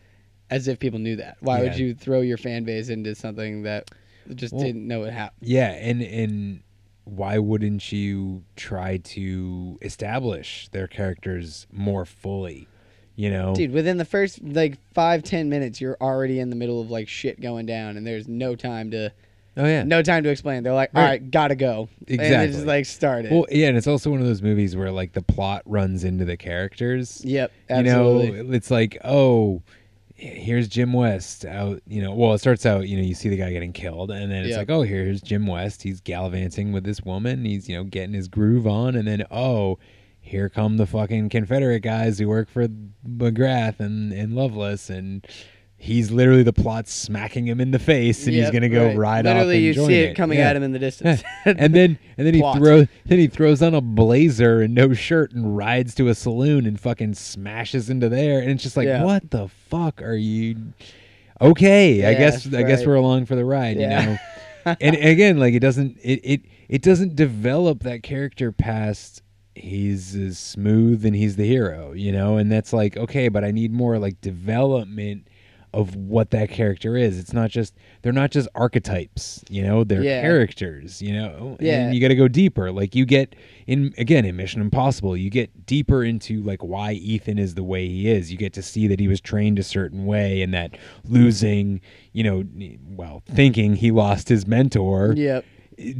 as 0.50 0.68
if 0.68 0.80
people 0.80 1.00
knew 1.00 1.16
that? 1.18 1.38
Why 1.42 1.62
would 1.62 1.78
you 1.78 1.94
throw 1.94 2.22
your 2.22 2.38
fan 2.38 2.64
base 2.64 2.90
into 2.90 3.16
something 3.16 3.64
that 3.64 3.92
just 4.36 4.54
Well, 4.54 4.64
didn't 4.64 4.88
know 4.88 5.04
it 5.04 5.12
happened? 5.14 5.48
Yeah, 5.48 5.72
and 5.72 6.02
and 6.02 6.62
why 7.06 7.40
wouldn't 7.40 7.92
you 7.92 8.44
try 8.56 8.98
to 8.98 9.80
establish 9.82 10.68
their 10.70 10.88
characters 10.88 11.66
more 11.72 12.06
fully? 12.06 12.68
You 13.20 13.30
know, 13.32 13.54
Dude, 13.54 13.74
within 13.74 13.98
the 13.98 14.06
first 14.06 14.42
like 14.42 14.78
five 14.94 15.24
ten 15.24 15.50
minutes, 15.50 15.82
you're 15.82 15.98
already 16.00 16.40
in 16.40 16.50
the 16.50 16.56
middle 16.56 16.80
of 16.80 16.90
like 16.90 17.10
shit 17.10 17.42
going 17.42 17.66
down, 17.66 17.98
and 17.98 18.08
there's 18.08 18.30
no 18.30 18.56
time 18.56 18.92
to. 18.92 19.12
Oh 19.58 19.66
yeah. 19.66 19.84
No 19.84 20.02
time 20.02 20.24
to 20.24 20.30
explain. 20.30 20.64
They're 20.64 20.72
like, 20.74 20.92
all 20.96 21.02
Right. 21.02 21.10
right, 21.10 21.30
gotta 21.32 21.56
go. 21.56 21.90
exactly 22.08 22.34
And 22.34 22.44
it's 22.46 22.56
just 22.56 22.66
like 22.66 22.86
started. 22.86 23.30
Well, 23.34 23.46
yeah, 23.52 23.68
and 23.68 23.76
it's 23.78 23.88
also 23.88 24.10
one 24.10 24.22
of 24.22 24.26
those 24.26 24.42
movies 24.42 24.74
where 24.78 24.90
like 24.90 25.12
the 25.12 25.22
plot 25.22 25.64
runs 25.66 26.06
into 26.06 26.24
the 26.24 26.38
characters. 26.38 27.22
Yep, 27.26 27.52
absolutely. 27.70 28.38
You 28.38 28.44
know, 28.46 28.54
it's 28.54 28.72
like, 28.72 28.98
oh, 29.04 29.64
here's 30.16 30.70
Jim 30.70 30.94
West 30.94 31.44
out. 31.44 31.82
You 31.88 32.02
know, 32.02 32.14
well, 32.14 32.34
it 32.36 32.40
starts 32.40 32.66
out, 32.66 32.88
you 32.88 32.96
know, 32.96 33.04
you 33.04 33.16
see 33.16 33.28
the 33.28 33.36
guy 33.36 33.52
getting 33.52 33.74
killed, 33.74 34.12
and 34.12 34.32
then 34.32 34.46
it's 34.46 34.52
Yep. 34.52 34.58
like, 34.60 34.70
oh, 34.70 34.84
here's 34.84 35.22
Jim 35.22 35.46
West. 35.46 35.84
He's 35.84 36.00
gallivanting 36.00 36.72
with 36.72 36.86
this 36.86 37.02
woman. 37.02 37.44
He's 37.44 37.68
you 37.68 37.76
know 37.76 37.84
getting 37.84 38.14
his 38.14 38.30
groove 38.30 38.66
on, 38.66 38.96
and 38.96 39.06
then 39.06 39.26
oh. 39.30 39.78
Here 40.30 40.48
come 40.48 40.78
the 40.78 40.86
fucking 40.86 41.30
Confederate 41.30 41.80
guys 41.80 42.20
who 42.20 42.28
work 42.28 42.50
for 42.50 42.68
McGrath 43.08 43.80
and, 43.80 44.14
and 44.14 44.36
Loveless, 44.36 44.92
and 44.92 45.26
he's 45.76 46.12
literally 46.12 46.44
the 46.44 46.54
plot 46.54 46.88
smacking 46.88 47.48
him 47.48 47.60
in 47.60 47.72
the 47.72 47.80
face, 47.80 48.28
and 48.28 48.36
he's 48.36 48.52
gonna 48.52 48.70
go 48.70 48.88
right. 48.90 48.98
ride 48.98 49.26
off. 49.26 49.34
Literally, 49.34 49.58
you 49.60 49.74
see 49.74 49.96
it 50.02 50.16
coming 50.16 50.38
Yeah. 50.38 50.50
at 50.50 50.56
him 50.56 50.62
in 50.62 50.72
the 50.72 50.78
distance. 50.88 51.24
And 51.46 51.74
then 51.74 51.98
and 52.16 52.28
then 52.28 52.36
he 52.36 52.42
throws 52.42 52.86
then 53.06 53.18
he 53.18 53.26
throws 53.26 53.64
on 53.64 53.74
a 53.74 53.82
blazer 53.82 54.62
and 54.62 54.76
no 54.76 54.94
shirt 54.94 55.32
and 55.32 55.58
rides 55.58 55.96
to 55.96 56.10
a 56.10 56.14
saloon 56.14 56.68
and 56.68 56.80
fucking 56.80 57.16
smashes 57.16 57.90
into 57.90 58.08
there 58.08 58.40
and 58.40 58.52
it's 58.52 58.62
just 58.62 58.78
like 58.78 58.86
Yeah. 58.88 59.04
what 59.04 59.32
the 59.32 59.48
fuck 59.48 60.00
are 60.04 60.16
you 60.16 60.74
okay 61.42 62.06
i 62.06 62.12
Yeah, 62.12 62.18
guess 62.20 62.54
i 62.54 62.64
guess 62.64 62.86
we're 62.86 62.96
along 62.96 63.26
for 63.26 63.36
the 63.36 63.46
ride 63.46 63.78
you 63.78 63.88
know 63.88 64.18
and 64.66 64.96
again 64.96 65.40
like 65.40 65.54
it 65.54 65.60
doesn't 65.60 65.98
it, 66.04 66.20
it 66.24 66.42
it 66.68 66.82
doesn't 66.82 67.16
develop 67.16 67.84
that 67.84 68.04
character 68.04 68.52
past 68.52 69.22
he's 69.60 70.16
as 70.16 70.38
smooth 70.40 71.06
and 71.06 71.16
he's 71.16 71.36
the 71.36 71.46
hero, 71.46 71.92
you 71.94 72.12
know, 72.12 72.38
and 72.38 72.52
that's 72.52 72.74
like 72.74 72.98
okay, 72.98 73.28
but 73.30 73.44
I 73.44 73.52
need 73.52 73.72
more 73.72 74.00
like 74.00 74.20
development 74.22 75.28
of 75.72 75.96
what 75.96 76.32
that 76.32 76.50
character 76.50 76.98
is. 76.98 77.20
It's 77.20 77.32
not 77.32 77.52
just 77.52 77.76
they're 78.02 78.12
not 78.12 78.32
just 78.32 78.50
archetypes, 78.56 79.44
you 79.52 79.62
know, 79.62 79.84
they're 79.84 80.02
Yeah. 80.02 80.22
characters, 80.22 81.00
you 81.00 81.14
know. 81.14 81.58
Yeah. 81.60 81.82
And 81.86 81.94
you 81.94 82.02
got 82.02 82.08
to 82.08 82.16
go 82.16 82.28
deeper. 82.28 82.72
Like 82.72 82.96
you 82.96 83.06
get 83.06 83.36
in 83.68 83.94
again 84.00 84.26
in 84.26 84.36
Mission 84.36 84.62
Impossible, 84.62 85.16
you 85.16 85.30
get 85.30 85.68
deeper 85.68 86.04
into 86.04 86.42
like 86.42 86.64
why 86.64 86.94
Ethan 86.94 87.38
is 87.38 87.54
the 87.54 87.64
way 87.64 87.88
he 87.88 88.10
is. 88.10 88.32
You 88.32 88.38
get 88.40 88.54
to 88.54 88.64
see 88.64 88.88
that 88.88 89.00
he 89.00 89.08
was 89.08 89.22
trained 89.22 89.60
a 89.60 89.64
certain 89.64 90.08
way 90.08 90.42
and 90.42 90.52
that 90.56 90.76
losing, 91.08 91.82
you 92.14 92.24
know, 92.24 92.44
well, 92.96 93.22
thinking 93.32 93.76
he 93.76 93.92
lost 93.92 94.28
his 94.30 94.48
mentor 94.48 95.14
Yep. 95.16 95.46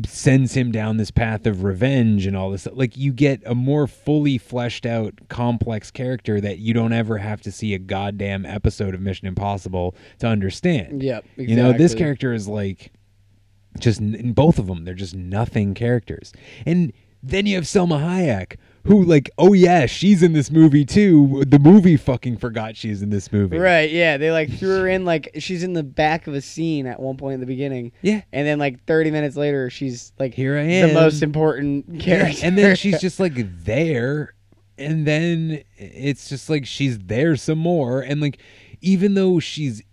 Sends 0.06 0.54
him 0.56 0.72
down 0.72 0.98
this 0.98 1.12
path 1.12 1.46
of 1.46 1.64
revenge 1.64 2.26
and 2.26 2.36
all 2.36 2.52
this 2.52 2.68
like 2.74 2.98
you 2.98 3.14
get 3.14 3.42
a 3.46 3.56
more 3.56 3.88
fully 3.88 4.38
fleshed 4.38 4.86
out 4.86 5.14
complex 5.30 5.90
character 5.90 6.42
that 6.42 6.60
you 6.60 6.74
don't 6.74 6.92
ever 6.92 7.18
have 7.18 7.40
to 7.42 7.52
see 7.52 7.74
a 7.74 7.80
goddamn 7.80 8.46
episode 8.46 8.94
of 8.94 9.02
mission 9.02 9.28
impossible 9.28 9.96
to 10.20 10.28
understand. 10.28 11.02
Yep, 11.02 11.26
you 11.38 11.56
know 11.56 11.72
this 11.72 11.96
character 11.96 12.34
is 12.34 12.48
like 12.48 12.92
just 13.80 14.02
in 14.02 14.34
both 14.34 14.60
of 14.60 14.68
them 14.68 14.84
they're 14.84 14.94
just 14.94 15.16
nothing 15.16 15.74
characters. 15.74 16.34
And 16.66 16.92
then 17.24 17.46
you 17.46 17.56
have 17.56 17.66
Salma 17.66 18.02
Hayek 18.02 18.58
who 18.86 19.04
like 19.04 19.30
oh 19.38 19.54
yeah 19.54 19.86
she's 19.86 20.24
in 20.24 20.34
this 20.34 20.50
movie 20.50 20.86
too 20.86 21.44
the 21.48 21.60
movie 21.60 21.98
fucking 21.98 22.38
forgot 22.38 22.76
she's 22.76 23.02
in 23.02 23.10
this 23.10 23.32
movie 23.32 23.58
Right, 23.58 23.90
yeah. 23.92 24.18
They 24.18 24.32
like 24.32 24.50
threw 24.58 24.80
her 24.80 24.88
in 24.88 25.06
like 25.06 25.30
she's 25.40 25.64
in 25.64 25.74
the 25.74 25.84
back 25.84 26.28
of 26.28 26.34
a 26.34 26.42
scene 26.42 26.88
at 26.88 27.00
one 27.00 27.18
point 27.18 27.36
in 27.36 27.40
the 27.40 27.46
beginning. 27.46 27.92
Yeah. 28.02 28.22
And 28.32 28.48
then 28.48 28.58
like 28.60 28.84
30 28.86 29.12
minutes 29.12 29.36
later 29.36 29.70
she's 29.70 30.14
like 30.18 30.34
Here 30.34 30.58
I 30.58 30.62
am 30.62 30.90
the 30.90 30.94
most 30.94 31.22
important 31.22 31.86
Yeah, 31.90 32.02
character. 32.04 32.40
and 32.46 32.58
then 32.58 32.76
she's 32.76 33.00
just 33.02 33.20
like 33.20 33.34
there, 33.66 34.34
and 34.78 35.06
then 35.06 35.62
it's 35.78 36.30
just 36.30 36.50
like 36.50 36.66
she's 36.66 36.98
there 37.00 37.36
some 37.36 37.60
more, 37.60 38.02
and 38.02 38.22
like 38.22 38.40
even 38.82 39.14
though 39.14 39.40
she's 39.40 39.84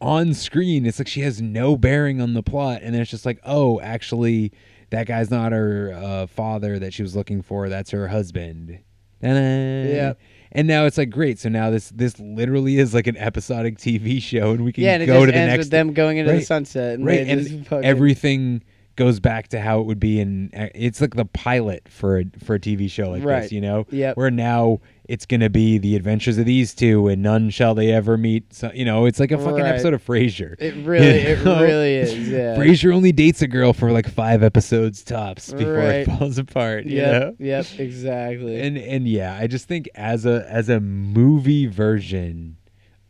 on 0.00 0.34
screen, 0.34 0.84
it's 0.84 0.98
like 0.98 1.08
she 1.08 1.22
has 1.22 1.40
no 1.40 1.76
bearing 1.78 2.20
on 2.20 2.34
the 2.34 2.42
plot, 2.42 2.80
and 2.82 2.94
then 2.94 3.00
it's 3.00 3.10
just 3.10 3.24
like, 3.24 3.40
oh, 3.44 3.80
actually, 3.80 4.52
that 4.94 5.06
guy's 5.06 5.30
not 5.30 5.52
her 5.52 5.92
uh, 5.94 6.26
father 6.26 6.78
that 6.78 6.94
she 6.94 7.02
was 7.02 7.14
looking 7.16 7.42
for. 7.42 7.68
That's 7.68 7.90
her 7.90 8.08
husband. 8.08 8.78
Yeah. 9.22 10.14
And 10.52 10.68
now 10.68 10.86
it's 10.86 10.98
like 10.98 11.10
great. 11.10 11.38
So 11.38 11.48
now 11.48 11.70
this 11.70 11.90
this 11.90 12.18
literally 12.20 12.78
is 12.78 12.94
like 12.94 13.06
an 13.08 13.16
episodic 13.16 13.76
TV 13.78 14.22
show, 14.22 14.52
and 14.52 14.64
we 14.64 14.72
can 14.72 14.84
Yeah, 14.84 14.94
and 14.94 15.02
it 15.02 15.06
go 15.06 15.14
just 15.14 15.26
to 15.26 15.32
the 15.32 15.38
ends 15.38 15.50
next 15.50 15.58
with 15.66 15.70
them 15.70 15.92
going 15.94 16.18
into 16.18 16.32
the 16.32 16.42
sunset 16.42 16.94
and 16.94 17.04
right, 17.06 17.26
and 17.26 17.66
everything 17.84 18.62
goes 18.96 19.18
back 19.18 19.48
to 19.48 19.60
how 19.60 19.80
it 19.80 19.86
would 19.86 19.98
be 19.98 20.20
in. 20.20 20.50
It's 20.52 21.00
like 21.00 21.14
the 21.16 21.24
pilot 21.24 21.88
for 21.88 22.20
a, 22.20 22.24
for 22.44 22.54
a 22.54 22.60
TV 22.60 22.88
show 22.88 23.10
like 23.10 23.24
Right. 23.24 23.42
this, 23.42 23.50
you 23.52 23.60
know, 23.60 23.86
Yep. 23.90 24.16
where 24.16 24.30
now 24.30 24.78
it's 25.06 25.26
gonna 25.26 25.50
be 25.50 25.76
the 25.78 25.96
adventures 25.96 26.38
of 26.38 26.46
these 26.46 26.74
two, 26.74 27.08
and 27.08 27.22
none 27.22 27.50
shall 27.50 27.74
they 27.74 27.92
ever 27.92 28.16
meet. 28.16 28.52
So 28.54 28.70
you 28.74 28.84
know, 28.84 29.06
it's 29.06 29.20
like 29.20 29.30
a 29.32 29.38
fucking 29.38 29.54
Right. 29.62 29.66
episode 29.74 29.92
of 29.94 30.04
Frasier. 30.04 30.54
It 30.60 30.74
really- 30.84 31.22
You 31.22 31.28
it 31.28 31.44
really 31.44 31.94
is, 31.96 32.28
yeah. 32.28 32.56
Frasier 32.56 32.94
only 32.94 33.12
dates 33.12 33.42
a 33.42 33.46
girl 33.48 33.72
for 33.72 33.92
like 33.92 34.08
five 34.08 34.42
episodes 34.42 35.02
tops 35.02 35.52
before 35.52 35.74
Right. 35.74 35.94
it 35.96 36.04
falls 36.06 36.38
apart. 36.38 36.86
You 36.86 36.96
Yep, 36.98 37.22
know? 37.22 37.34
yep, 37.46 37.66
exactly. 37.78 38.60
And 38.60 38.78
and 38.78 39.06
yeah, 39.08 39.36
I 39.40 39.46
just 39.46 39.68
think 39.68 39.88
as 39.94 40.24
a 40.26 40.46
as 40.48 40.68
a 40.68 40.80
movie 40.80 41.66
version 41.66 42.56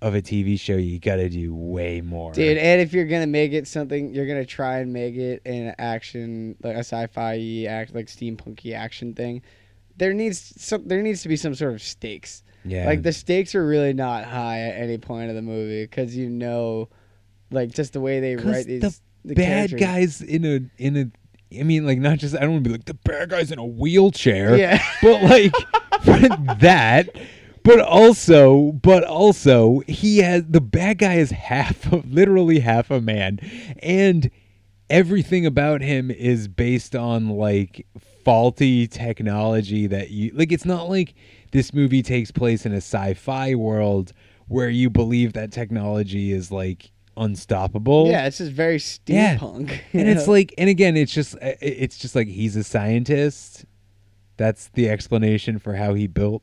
of 0.02 0.14
a 0.14 0.20
TV 0.20 0.58
show, 0.58 0.76
you 0.76 0.98
got 0.98 1.16
to 1.16 1.30
do 1.30 1.54
way 1.54 2.02
more. 2.02 2.30
Dude, 2.32 2.58
and 2.58 2.80
if 2.82 2.92
you're 2.92 3.06
gonna 3.06 3.26
make 3.26 3.52
it 3.52 3.66
something, 3.66 4.12
you're 4.12 4.26
gonna 4.26 4.44
try 4.44 4.80
and 4.80 4.92
make 4.92 5.14
it 5.16 5.40
an 5.46 5.74
action, 5.78 6.56
like 6.62 6.74
a 6.76 6.80
sci-fi 6.80 7.64
act, 7.66 7.94
like 7.94 8.06
steampunky 8.06 8.74
action 8.74 9.14
thing. 9.14 9.40
There 9.96 10.12
needs 10.12 10.54
some. 10.62 10.86
There 10.86 11.02
needs 11.02 11.22
to 11.22 11.28
be 11.28 11.36
some 11.36 11.54
sort 11.54 11.74
of 11.74 11.82
stakes. 11.82 12.42
Yeah. 12.64 12.86
Like 12.86 13.02
the 13.02 13.12
stakes 13.12 13.54
are 13.54 13.66
really 13.66 13.92
not 13.92 14.24
high 14.24 14.60
at 14.60 14.80
any 14.80 14.98
point 14.98 15.28
of 15.28 15.36
the 15.36 15.42
movie 15.42 15.84
because 15.84 16.16
you 16.16 16.30
know, 16.30 16.88
like 17.50 17.70
just 17.72 17.92
the 17.92 18.00
way 18.00 18.20
they 18.20 18.36
write 18.36 18.66
these 18.66 18.80
the, 18.80 18.98
the 19.24 19.34
bad 19.34 19.70
characters. 19.70 19.80
guys 19.80 20.22
in 20.22 20.44
a 20.44 20.82
in 20.82 20.96
a 20.96 21.58
I 21.58 21.62
mean 21.62 21.86
like 21.86 21.98
not 21.98 22.18
just 22.18 22.34
I 22.34 22.40
don't 22.40 22.52
want 22.52 22.64
to 22.64 22.70
be 22.70 22.74
like 22.74 22.86
the 22.86 22.94
bad 22.94 23.30
guys 23.30 23.52
in 23.52 23.58
a 23.58 23.66
wheelchair. 23.66 24.56
Yeah. 24.56 24.82
But 25.02 25.22
like 25.22 25.52
that 26.60 27.08
but 27.64 27.80
also 27.80 28.72
but 28.72 29.02
also 29.04 29.80
he 29.88 30.18
has 30.18 30.44
the 30.48 30.60
bad 30.60 30.98
guy 30.98 31.14
is 31.14 31.30
half 31.30 31.90
of 31.92 32.10
literally 32.12 32.60
half 32.60 32.90
a 32.90 33.00
man 33.00 33.40
and 33.80 34.30
everything 34.90 35.44
about 35.46 35.80
him 35.80 36.10
is 36.10 36.46
based 36.46 36.94
on 36.94 37.30
like 37.30 37.86
faulty 38.24 38.86
technology 38.86 39.86
that 39.86 40.10
you 40.10 40.30
like 40.34 40.52
it's 40.52 40.64
not 40.64 40.88
like 40.88 41.14
this 41.52 41.72
movie 41.72 42.02
takes 42.02 42.30
place 42.30 42.66
in 42.66 42.72
a 42.72 42.76
sci-fi 42.78 43.54
world 43.54 44.12
where 44.48 44.68
you 44.68 44.90
believe 44.90 45.32
that 45.34 45.52
technology 45.52 46.32
is 46.32 46.50
like 46.50 46.90
unstoppable 47.16 48.08
Yeah, 48.08 48.26
it's 48.26 48.38
just 48.38 48.50
very 48.52 48.78
steampunk. 48.78 49.70
Yeah. 49.70 49.78
and 50.00 50.08
it's 50.08 50.26
like 50.26 50.52
and 50.58 50.68
again 50.68 50.96
it's 50.96 51.12
just 51.12 51.36
it's 51.40 51.96
just 51.96 52.14
like 52.16 52.26
he's 52.26 52.56
a 52.56 52.64
scientist 52.64 53.64
that's 54.36 54.68
the 54.74 54.88
explanation 54.90 55.58
for 55.60 55.74
how 55.74 55.94
he 55.94 56.06
built 56.08 56.42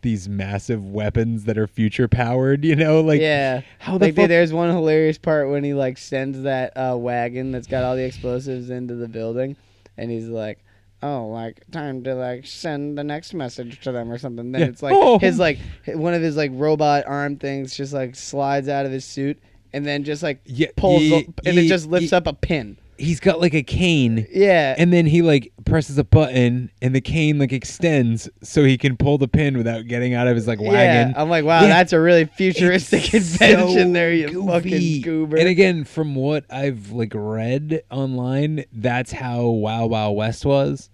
these 0.00 0.28
massive 0.28 0.84
weapons 0.84 1.44
that 1.44 1.56
are 1.56 1.68
future 1.68 2.08
powered 2.08 2.64
you 2.64 2.74
know 2.74 3.00
like 3.00 3.20
yeah, 3.20 3.60
how 3.78 3.96
the 3.96 4.06
like 4.06 4.16
fuck 4.16 4.26
there's 4.28 4.52
one 4.52 4.68
hilarious 4.68 5.16
part 5.16 5.48
when 5.48 5.62
he 5.62 5.74
like 5.74 5.96
sends 5.96 6.42
that 6.42 6.76
uh, 6.76 6.96
wagon 6.96 7.52
that's 7.52 7.68
got 7.68 7.84
all 7.84 7.94
the 7.94 8.02
explosives 8.02 8.68
into 8.68 8.96
the 8.96 9.06
building, 9.06 9.56
and 9.96 10.10
he's 10.10 10.26
like, 10.26 10.58
"Oh, 11.02 11.28
like 11.28 11.64
time 11.70 12.04
to 12.04 12.14
like 12.14 12.46
send 12.46 12.96
the 12.96 13.04
next 13.04 13.34
message 13.34 13.80
to 13.82 13.92
them 13.92 14.10
or 14.10 14.18
something." 14.18 14.52
Then 14.52 14.60
Yeah. 14.62 14.66
it's 14.68 14.82
like 14.82 14.94
Oh. 14.96 15.18
his 15.18 15.38
like 15.38 15.58
one 15.86 16.14
of 16.14 16.22
his 16.22 16.36
like 16.36 16.50
robot 16.54 17.04
arm 17.06 17.36
things 17.36 17.76
just 17.76 17.92
like 17.92 18.14
slides 18.14 18.68
out 18.68 18.86
of 18.86 18.92
his 18.92 19.04
suit 19.04 19.38
and 19.72 19.84
then 19.86 20.04
just 20.04 20.22
like 20.22 20.40
Yeah, 20.44 20.68
pulls 20.76 21.02
ye- 21.02 21.16
up, 21.16 21.40
and 21.46 21.58
it 21.58 21.66
just 21.66 21.86
lifts 21.88 22.12
up 22.12 22.26
a 22.26 22.32
pin. 22.34 22.76
He's 22.98 23.18
got 23.20 23.40
like 23.40 23.54
a 23.54 23.62
cane 23.62 24.26
Yeah, 24.32 24.74
and 24.78 24.92
then 24.92 25.06
he 25.06 25.22
like 25.22 25.52
presses 25.64 25.98
a 25.98 26.04
button 26.04 26.70
and 26.80 26.94
the 26.94 27.00
cane 27.00 27.38
like 27.38 27.52
extends 27.52 28.28
so 28.42 28.62
he 28.64 28.76
can 28.78 28.96
pull 28.96 29.18
the 29.18 29.26
pin 29.26 29.56
without 29.56 29.86
getting 29.88 30.14
out 30.14 30.28
of 30.28 30.36
his 30.36 30.46
like 30.46 30.60
wagon 30.60 31.10
Yeah, 31.10 31.12
I'm 31.16 31.28
like, 31.30 31.44
wow, 31.44 31.62
Yeah. 31.62 31.68
that's 31.68 31.92
a 31.92 32.00
really 32.00 32.26
futuristic 32.26 33.12
invention 33.14 33.88
so 33.88 33.92
there, 33.92 34.12
you 34.12 34.28
goofy. 34.28 34.46
fucking 34.46 35.02
goober. 35.02 35.36
And 35.38 35.48
again, 35.48 35.84
from 35.84 36.14
what 36.14 36.44
I've 36.50 36.90
like 36.92 37.12
read 37.14 37.82
online, 37.90 38.64
that's 38.72 39.10
how 39.12 39.46
Wild 39.46 39.90
Wild 39.90 40.16
West 40.16 40.44
was. 40.44 40.90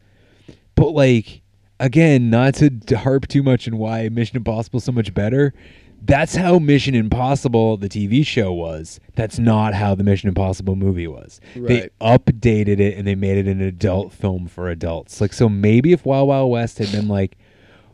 But 0.77 0.91
like 0.93 1.43
again, 1.81 2.31
not 2.31 2.55
to 2.55 2.71
harp 2.97 3.29
too 3.29 3.43
much 3.43 3.69
on 3.69 3.77
why 3.79 4.09
Mission 4.09 4.37
Impossible 4.37 4.79
is 4.79 4.85
so 4.85 4.93
much 4.93 5.13
better. 5.15 5.53
That's 6.01 6.37
how 6.37 6.59
Mission 6.59 6.95
Impossible, 6.95 7.77
the 7.77 7.89
TV 7.89 8.25
show, 8.25 8.53
was. 8.53 9.01
That's 9.15 9.39
not 9.39 9.75
how 9.75 9.95
the 9.95 10.05
Mission 10.05 10.29
Impossible 10.29 10.77
movie 10.77 11.09
was. 11.09 11.41
They 11.55 11.91
updated 12.01 12.81
it 12.81 12.97
and 12.97 13.07
they 13.07 13.15
made 13.15 13.37
it 13.37 13.47
an 13.51 13.61
adult 13.61 14.13
film 14.13 14.47
for 14.47 14.69
adults. 14.69 15.21
Like, 15.21 15.33
so 15.33 15.49
maybe 15.49 15.93
if 15.93 16.07
Wild 16.07 16.29
Wild 16.29 16.51
West 16.51 16.79
had 16.79 16.93
been 16.93 17.09
like, 17.09 17.37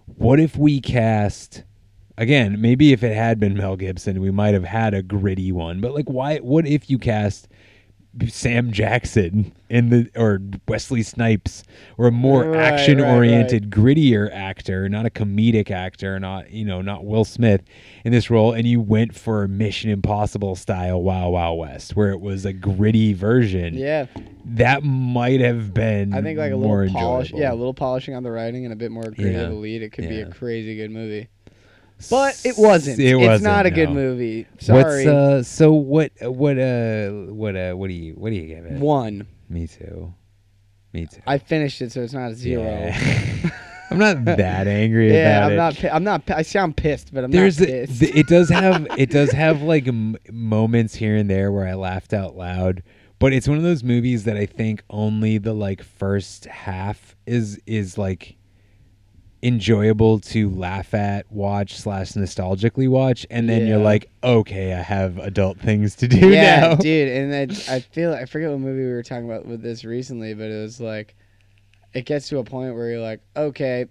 what 0.07 0.39
if 0.39 0.57
we 0.57 0.81
cast 0.81 1.65
again 2.17 2.61
maybe 2.61 2.93
if 2.93 3.03
it 3.03 3.15
had 3.15 3.41
been 3.41 3.57
mel 3.57 3.77
gibson 3.77 4.21
we 4.21 4.31
might 4.31 4.55
have 4.55 4.65
had 4.65 4.95
a 4.95 5.03
gritty 5.03 5.51
one 5.51 5.81
but 5.81 5.95
like 5.95 6.09
why 6.09 6.37
what 6.39 6.67
if 6.67 6.89
you 6.89 6.99
cast 6.99 7.49
sam 8.29 8.71
jackson 8.71 9.53
in 9.69 9.89
the 9.91 10.09
or 10.17 10.41
wesley 10.69 11.03
snipes 11.03 11.65
or 11.99 12.07
a 12.07 12.13
more 12.13 12.45
Right, 12.51 12.61
action 12.73 13.01
oriented 13.01 13.65
right, 13.65 13.85
grittier 13.85 14.31
actor 14.33 14.89
not 14.89 15.05
a 15.05 15.11
comedic 15.11 15.71
actor 15.71 16.21
not 16.21 16.51
you 16.51 16.65
know 16.65 16.81
not 16.81 17.05
will 17.05 17.25
smith 17.25 17.63
in 18.05 18.13
this 18.13 18.31
role 18.31 18.53
and 18.53 18.67
you 18.67 18.81
went 18.81 19.15
for 19.15 19.43
a 19.43 19.49
mission 19.49 19.91
impossible 19.91 20.55
style 20.55 21.03
wild 21.03 21.33
wild 21.33 21.59
west 21.59 21.97
where 21.97 22.11
it 22.11 22.21
was 22.21 22.45
a 22.45 22.53
gritty 22.53 23.13
version 23.13 23.75
yeah, 23.75 24.07
that 24.45 24.83
might 24.85 25.41
have 25.41 25.75
been 25.75 26.15
I 26.15 26.21
think 26.23 26.39
like 26.39 26.53
a 26.53 26.57
little 26.57 26.87
polish, 26.93 27.29
enjoyable. 27.31 27.41
yeah, 27.43 27.53
a 27.53 27.57
little 27.57 27.75
polishing 27.75 28.15
on 28.15 28.23
the 28.23 28.31
writing 28.31 28.65
and 28.65 28.73
a 28.73 28.77
bit 28.77 28.91
more 28.93 29.03
gritty 29.11 29.23
Yeah, 29.33 29.41
of 29.43 29.49
the 29.51 29.55
lead. 29.57 29.83
It 29.83 29.91
could 29.93 30.09
be 30.09 30.21
a 30.21 30.27
crazy 30.31 30.77
good 30.77 30.91
movie. 30.91 31.29
But 32.11 32.41
it 32.45 32.57
wasn't. 32.59 32.99
It 33.01 33.15
it's 33.15 33.27
wasn't, 33.27 33.45
not 33.45 33.67
a 33.67 33.71
good 33.71 33.91
movie. 33.91 34.47
Sorry. 34.59 34.83
What's 35.05 35.07
uh 35.07 35.43
so 35.43 35.73
what 35.73 36.13
what 36.21 36.59
uh 36.59 37.11
what 37.11 37.57
uh 37.57 37.73
what 37.75 37.89
do 37.89 37.95
you 37.95 38.13
what 38.15 38.31
do 38.31 38.37
you 38.37 38.47
give 38.47 38.65
it? 38.67 38.73
One. 38.73 39.27
Me 39.49 39.67
too. 39.67 40.13
Me 40.93 41.07
too. 41.07 41.21
I 41.27 41.39
finished 41.39 41.81
it, 41.83 41.93
so 41.93 42.03
it's 42.03 42.13
not 42.13 42.31
a 42.31 42.35
zero. 42.35 42.63
Yeah. 42.65 43.51
I'm 43.91 43.99
not 43.99 44.25
that 44.25 44.67
angry 44.67 45.13
Yeah, 45.13 45.39
about 45.39 45.45
I'm 45.47 45.53
it. 45.53 45.57
not. 45.57 45.77
pi- 45.77 45.89
I'm 45.91 46.05
not. 46.05 46.31
I 46.31 46.43
sound 46.43 46.77
pissed, 46.77 47.13
but 47.15 47.23
I'm 47.25 47.31
There's 47.31 47.61
not 47.61 47.69
pissed. 47.69 48.01
th- 48.01 48.15
it 48.15 48.27
does 48.27 48.49
have 48.51 48.87
it 48.99 49.11
does 49.11 49.31
have 49.33 49.63
like 49.63 49.87
m- 49.87 50.17
moments 50.33 50.95
here 50.95 51.17
and 51.17 51.29
there 51.31 51.53
where 51.53 51.67
I 51.67 51.75
laughed 51.75 52.13
out 52.13 52.37
loud, 52.37 52.83
but 53.19 53.33
it's 53.33 53.47
one 53.47 53.57
of 53.57 53.63
those 53.63 53.85
movies 53.85 54.25
that 54.25 54.37
I 54.37 54.47
think 54.47 54.83
only 54.91 55.39
the 55.39 55.53
like 55.53 55.83
first 55.83 56.47
half 56.47 57.15
is 57.27 57.61
is 57.67 57.97
like 57.99 58.37
enjoyable 59.45 60.19
to 60.19 60.49
laugh 60.49 60.95
at, 60.95 61.31
watch 61.31 61.77
slash 61.77 62.13
nostalgically 62.13 62.89
watch, 62.89 63.27
and 63.31 63.49
then 63.49 63.67
you're 63.67 63.79
like, 63.79 64.11
okay, 64.25 64.73
I 64.73 64.81
have 64.81 65.19
adult 65.19 65.61
things 65.61 65.95
to 65.97 66.09
do 66.09 66.31
yeah, 66.31 66.61
now. 66.61 66.75
dude. 66.77 67.09
And 67.09 67.31
then 67.31 67.51
I 67.69 67.81
feel 67.81 68.15
I 68.15 68.25
forget 68.25 68.51
what 68.51 68.61
movie 68.61 68.85
we 68.85 68.91
were 68.91 69.03
talking 69.03 69.27
about 69.27 69.45
with 69.45 69.63
this 69.63 69.85
recently, 69.85 70.33
but 70.33 70.51
it 70.51 70.63
was 70.63 70.81
like, 70.81 71.15
it 71.93 72.07
gets 72.07 72.29
to 72.31 72.39
a 72.39 72.45
point 72.45 72.75
where 72.75 72.89
you're 72.89 73.03
like, 73.03 73.21
okay, 73.37 73.87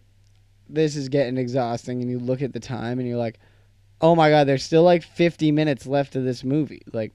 this 0.67 0.95
is 0.95 1.07
getting 1.07 1.37
exhausting, 1.37 2.01
and 2.01 2.09
you 2.09 2.17
look 2.17 2.41
at 2.41 2.51
the 2.51 2.59
time 2.59 2.97
and 2.97 3.07
you're 3.07 3.17
like, 3.17 3.39
oh 4.01 4.15
my 4.15 4.29
god, 4.29 4.47
there's 4.47 4.63
still 4.63 4.83
like 4.83 5.03
50 5.03 5.51
minutes 5.51 5.85
left 5.85 6.15
of 6.15 6.23
this 6.23 6.43
movie. 6.43 6.81
Like, 6.91 7.13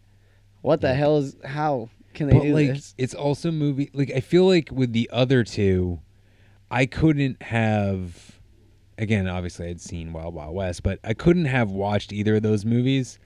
what 0.62 0.81
the 0.81 0.94
hell 0.94 1.19
is 1.19 1.36
how 1.44 1.90
can 2.15 2.28
they 2.28 2.35
but 2.35 2.43
do 2.43 2.55
like 2.55 2.69
this? 2.69 2.94
it's 2.98 3.15
also 3.15 3.51
movie 3.51 3.90
like 3.94 4.10
I 4.15 4.20
feel 4.20 4.47
like 4.47 4.70
with 4.73 4.93
the 4.93 5.09
other 5.12 5.44
two, 5.44 6.01
I 6.70 6.86
couldn't 6.86 7.43
have 7.43 8.28
again, 8.99 9.27
obviously 9.29 9.69
I'd 9.69 9.81
seen 9.81 10.12
Wild 10.12 10.35
Wild 10.35 10.55
West, 10.55 10.83
but 10.83 10.99
I 11.05 11.15
couldn't 11.15 11.47
have 11.47 11.70
watched 11.70 12.12
either 12.12 12.37
of 12.37 12.43
those 12.43 12.65
movies 12.65 13.19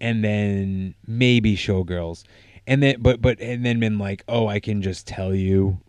and 0.00 0.24
then 0.24 0.94
maybe 1.06 1.56
Showgirls. 1.56 2.24
And 2.66 2.82
then 2.82 2.96
but 3.00 3.20
but 3.20 3.40
and 3.40 3.66
then 3.66 3.80
been 3.80 3.98
like, 3.98 4.22
"Oh, 4.28 4.46
I 4.46 4.60
can 4.60 4.82
just 4.82 5.06
tell 5.06 5.34
you 5.34 5.80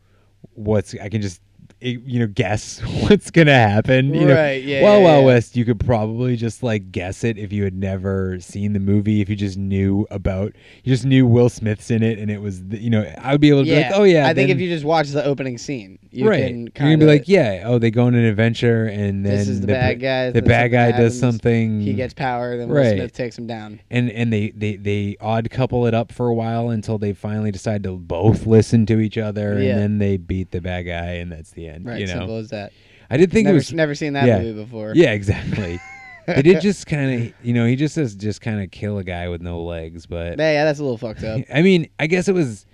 what's 0.56 0.96
I 0.96 1.10
can 1.10 1.22
just 1.22 1.40
you 1.84 2.20
know 2.20 2.28
guess 2.28 2.80
what's 3.02 3.30
gonna 3.32 3.52
happen 3.54 4.14
you 4.14 4.26
know 4.26 4.34
Right, 4.36 4.64
yeah, 4.64 4.82
Wild 4.84 5.02
yeah, 5.02 5.06
Wild 5.10 5.22
yeah. 5.22 5.26
West 5.26 5.56
you 5.56 5.66
could 5.66 5.80
probably 5.80 6.36
just 6.36 6.64
like 6.64 6.92
guess 6.92 7.24
it 7.24 7.38
if 7.38 7.52
you 7.52 7.64
had 7.64 7.76
never 7.76 8.40
seen 8.40 8.74
the 8.74 8.80
movie 8.80 9.22
if 9.22 9.30
you 9.30 9.36
just 9.36 9.58
knew 9.58 10.08
about 10.12 10.54
you 10.84 10.94
just 10.94 11.06
knew 11.06 11.28
Will 11.28 11.50
Smith's 11.50 11.92
in 11.92 12.02
it 12.04 12.20
and 12.20 12.32
it 12.32 12.42
was 12.42 12.64
the, 12.68 12.78
you 12.78 12.90
know 12.90 13.04
I 13.20 13.32
would 13.34 13.42
be 13.42 13.50
able 13.50 13.66
to 13.66 13.70
be 13.70 13.76
like 13.76 13.92
oh 13.94 14.04
yeah 14.04 14.28
I 14.28 14.34
think 14.34 14.50
if 14.50 14.60
you 14.60 14.70
just 14.70 14.86
watch 14.86 15.10
the 15.10 15.24
opening 15.26 15.58
scene, 15.58 16.00
you 16.12 16.30
right 16.30 16.48
can 16.48 16.62
you're 16.62 16.70
kind 16.72 16.90
gonna 16.92 16.98
be 17.00 17.06
like 17.06 17.28
yeah 17.28 17.64
oh 17.66 17.80
they 17.80 17.92
go 17.92 18.06
on 18.06 18.16
an 18.16 18.24
adventure 18.26 18.86
and 18.86 19.26
then 19.26 19.38
this 19.38 19.48
is 19.48 19.62
the, 19.62 19.68
the 19.68 19.74
bad 19.74 20.00
guy. 20.00 20.30
the 20.32 20.42
bad 20.42 20.70
guy 20.70 20.86
happens, 20.86 21.12
does 21.14 21.20
something 21.20 21.82
He 21.82 21.94
gets 21.94 22.14
power. 22.14 22.58
Then 22.58 22.70
Will 22.70 22.78
Right. 22.78 22.96
Smith 22.98 23.14
takes 23.14 23.38
him 23.38 23.48
down. 23.48 23.80
and 23.92 24.10
and 24.12 24.32
they, 24.32 24.52
they 24.52 24.76
they 24.78 25.18
odd 25.20 25.50
couple 25.50 25.86
it 25.86 25.94
up 25.94 26.12
for 26.12 26.28
a 26.28 26.34
while 26.34 26.70
until 26.70 26.98
they 26.98 27.14
finally 27.14 27.52
decide 27.52 27.84
to 27.84 27.92
both 27.98 28.46
listen 28.46 28.86
to 28.86 29.00
each 29.00 29.18
other 29.18 29.60
Yeah. 29.62 29.72
and 29.72 29.80
then 29.80 29.98
they 29.98 30.18
beat 30.18 30.52
the 30.52 30.62
bad 30.62 30.84
guy 30.84 31.14
and 31.16 31.32
that's 31.32 31.52
the 31.52 31.68
end 31.68 31.73
Right, 31.84 32.00
you 32.00 32.08
know 32.08 32.14
simple 32.14 32.38
as 32.38 32.50
that. 32.50 32.72
I 33.10 33.18
did 33.18 33.32
think 33.32 33.46
Never- 33.46 33.56
it 33.56 33.60
was 33.60 33.74
never 33.74 33.96
seen 33.96 34.14
that 34.14 34.26
yeah. 34.26 34.40
movie 34.40 34.64
before. 34.64 34.94
Yeah, 34.96 35.12
exactly. 35.12 35.80
they 36.28 36.42
did 36.42 36.62
just 36.62 36.88
kind 36.88 37.22
of 37.28 37.34
you 37.44 37.54
know 37.54 37.66
he 37.66 37.76
just 37.76 37.96
says 37.96 38.16
just 38.16 38.42
kind 38.42 38.62
of 38.62 38.72
kill 38.72 38.98
a 38.98 39.04
guy 39.04 39.28
with 39.30 39.42
no 39.42 39.62
legs, 39.64 40.06
but 40.06 40.38
Yeah, 40.40 40.52
yeah, 40.54 40.64
that's 40.66 40.80
a 40.80 40.84
little 40.84 40.98
fucked 40.98 41.24
up. 41.24 41.42
I 41.54 41.62
mean 41.62 41.90
I 42.00 42.08
guess 42.08 42.28
it 42.28 42.34
was 42.34 42.66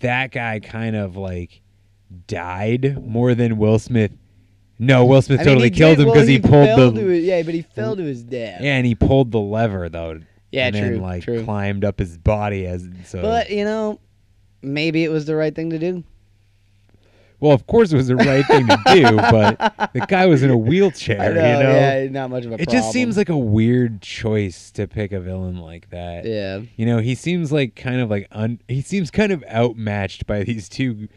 that 0.00 0.32
guy 0.32 0.60
kind 0.60 0.96
of 0.96 1.16
like 1.16 1.62
died 2.26 3.02
more 3.06 3.34
than 3.34 3.56
Will 3.58 3.78
Smith. 3.78 4.12
No, 4.78 5.04
Will 5.04 5.20
Smith 5.22 5.40
I 5.40 5.42
mean, 5.44 5.46
totally 5.48 5.70
he 5.70 5.76
killed 5.76 5.96
did- 5.98 6.02
him 6.02 6.06
well, 6.08 6.14
because 6.14 6.28
he, 6.28 6.38
pulled 6.38 6.94
the 6.94 7.00
his- 7.02 7.24
yeah, 7.24 7.42
but 7.42 7.54
he 7.54 7.62
fell 7.62 7.96
to 7.96 8.02
his 8.02 8.22
death. 8.22 8.60
yeah, 8.62 8.76
and 8.76 8.86
he 8.86 8.94
pulled 8.94 9.30
the 9.30 9.40
lever 9.40 9.88
though. 9.88 10.20
Yeah, 10.52 10.66
and 10.66 10.74
then 10.74 10.88
true, 10.88 10.98
like 10.98 11.22
true. 11.22 11.44
climbed 11.44 11.84
up 11.84 11.98
his 11.98 12.18
body 12.18 12.66
as 12.66 12.88
so. 13.04 13.22
But 13.22 13.50
you 13.50 13.64
know, 13.64 14.00
maybe 14.62 15.04
it 15.04 15.10
was 15.10 15.24
the 15.26 15.36
right 15.36 15.54
thing 15.54 15.70
to 15.70 15.78
do. 15.78 16.02
Well, 17.40 17.52
of 17.52 17.66
course 17.66 17.92
it 17.92 17.96
was 17.96 18.08
the 18.08 18.16
right 18.16 18.46
thing 18.46 18.66
to 18.66 18.78
do, 18.92 19.16
but 19.16 19.58
the 19.94 20.04
guy 20.06 20.26
was 20.26 20.42
in 20.42 20.50
a 20.50 20.56
wheelchair. 20.56 21.16
Know, 21.16 21.26
you 21.28 21.62
know, 21.64 21.70
yeah, 21.70 22.08
not 22.10 22.30
much 22.30 22.44
of 22.44 22.52
a 22.52 22.60
It 22.60 22.68
just 22.68 22.92
seems 22.92 23.16
like 23.16 23.30
a 23.30 23.36
weird 23.36 24.02
choice 24.02 24.70
to 24.72 24.86
pick 24.86 25.12
a 25.12 25.20
villain 25.20 25.58
like 25.58 25.90
that. 25.90 26.26
Yeah. 26.26 26.60
You 26.76 26.86
know, 26.86 26.98
he 26.98 27.14
seems 27.14 27.50
like 27.50 27.74
kind 27.74 28.00
of 28.00 28.10
like 28.10 28.28
un. 28.30 28.60
He 28.68 28.82
seems 28.82 29.10
kind 29.10 29.32
of 29.32 29.42
outmatched 29.44 30.26
by 30.26 30.42
these 30.44 30.68
two, 30.68 31.08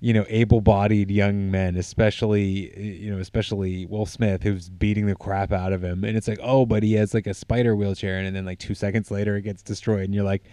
you 0.00 0.12
know, 0.12 0.26
able-bodied 0.28 1.10
young 1.10 1.50
men, 1.50 1.76
especially 1.76 2.78
you 2.78 3.10
know, 3.10 3.18
especially 3.18 3.86
Will 3.86 4.06
Smith, 4.06 4.42
who's 4.42 4.68
beating 4.68 5.06
the 5.06 5.16
crap 5.16 5.50
out 5.50 5.72
of 5.72 5.82
him. 5.82 6.04
And 6.04 6.16
it's 6.16 6.28
like, 6.28 6.40
oh, 6.42 6.66
but 6.66 6.82
he 6.82 6.92
has 6.94 7.14
like 7.14 7.26
a 7.26 7.34
spider 7.34 7.74
wheelchair, 7.74 8.18
and 8.18 8.36
then 8.36 8.44
like 8.44 8.58
two 8.58 8.74
seconds 8.74 9.10
later, 9.10 9.36
it 9.36 9.42
gets 9.42 9.62
destroyed, 9.62 10.04
and 10.04 10.14
you're 10.14 10.24
like. 10.24 10.44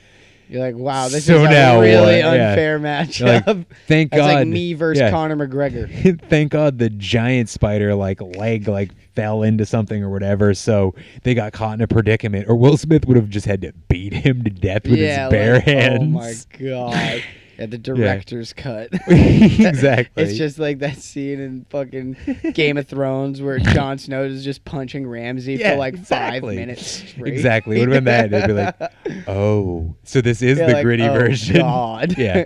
You're 0.49 0.61
like, 0.61 0.76
wow, 0.76 1.10
this 1.10 1.26
So 1.26 1.44
is 1.44 1.52
a 1.52 1.80
really 1.80 2.22
what? 2.24 2.40
Unfair 2.40 2.72
You're 2.78 2.80
matchup. 2.80 3.45
like, 3.45 3.68
thank 3.88 4.11
That's 4.11 4.22
God. 4.22 4.34
like 4.34 4.48
me 4.48 4.74
versus 4.74 5.02
Yeah. 5.02 5.11
Conor 5.11 5.36
McGregor. 5.36 6.22
Thank 6.30 6.52
God 6.53 6.78
the 6.78 6.90
giant 6.90 7.49
spider 7.49 7.94
like 7.95 8.22
leg 8.22 8.68
like 8.68 8.91
fell 9.15 9.44
into 9.44 9.65
something 9.65 10.02
or 10.02 10.10
whatever, 10.10 10.53
so 10.53 10.95
they 11.24 11.34
got 11.34 11.52
caught 11.52 11.74
in 11.74 11.82
a 11.82 11.88
predicament. 11.88 12.48
Or 12.48 12.56
Will 12.56 12.78
Smith 12.78 13.06
would 13.07 13.18
have 13.18 13.30
just 13.30 13.45
had 13.45 13.61
to 13.61 13.74
beat 13.90 14.14
him 14.14 14.44
to 14.44 14.49
death 14.49 14.84
with 14.88 14.99
yeah, 14.99 15.26
his 15.26 15.32
bare 15.32 15.53
like, 15.56 15.64
hands. 15.64 16.02
Oh 16.03 16.06
my 16.06 16.34
god. 16.69 17.24
Yeah, 17.58 17.66
the 17.66 17.78
director's 17.78 18.54
cut. 18.54 18.90
Exactly. 19.08 20.24
It's 20.24 20.38
just 20.38 20.60
like 20.60 20.80
that 20.80 20.98
scene 20.98 21.40
in 21.40 21.66
fucking 21.70 22.18
Game 22.54 22.78
of 22.78 22.88
Thrones 22.88 23.42
where 23.42 23.60
Jon 23.60 23.98
Snow 23.98 24.24
is 24.24 24.44
just 24.44 24.64
punching 24.66 25.08
Ramsay 25.08 25.56
Yeah, 25.56 25.72
for 25.74 25.78
like 25.78 25.96
exactly. 25.96 26.56
five 26.56 26.60
minutes 26.68 26.86
straight. 26.86 27.34
Exactly. 27.34 27.78
It 27.78 27.88
would 27.88 27.96
have 27.96 28.04
been 28.04 28.30
that. 28.30 28.32
They'd 28.32 28.48
be 28.48 28.54
like, 28.54 29.26
oh, 29.28 29.96
so 30.04 30.22
this 30.22 30.42
is 30.42 30.58
the 30.58 30.68
like, 30.68 30.84
gritty 30.84 31.04
"Oh, 31.04 31.14
version. 31.14 31.58
God. 31.58 32.18
Yeah. 32.18 32.46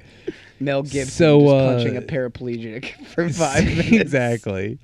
Mel 0.60 0.84
Gibson 0.84 1.08
So, 1.08 1.48
uh, 1.48 1.76
punching 1.76 1.98
a 1.98 2.02
paraplegic 2.02 3.06
for 3.08 3.28
five 3.30 3.66
minutes. 3.66 3.92
exactly. 3.92 4.78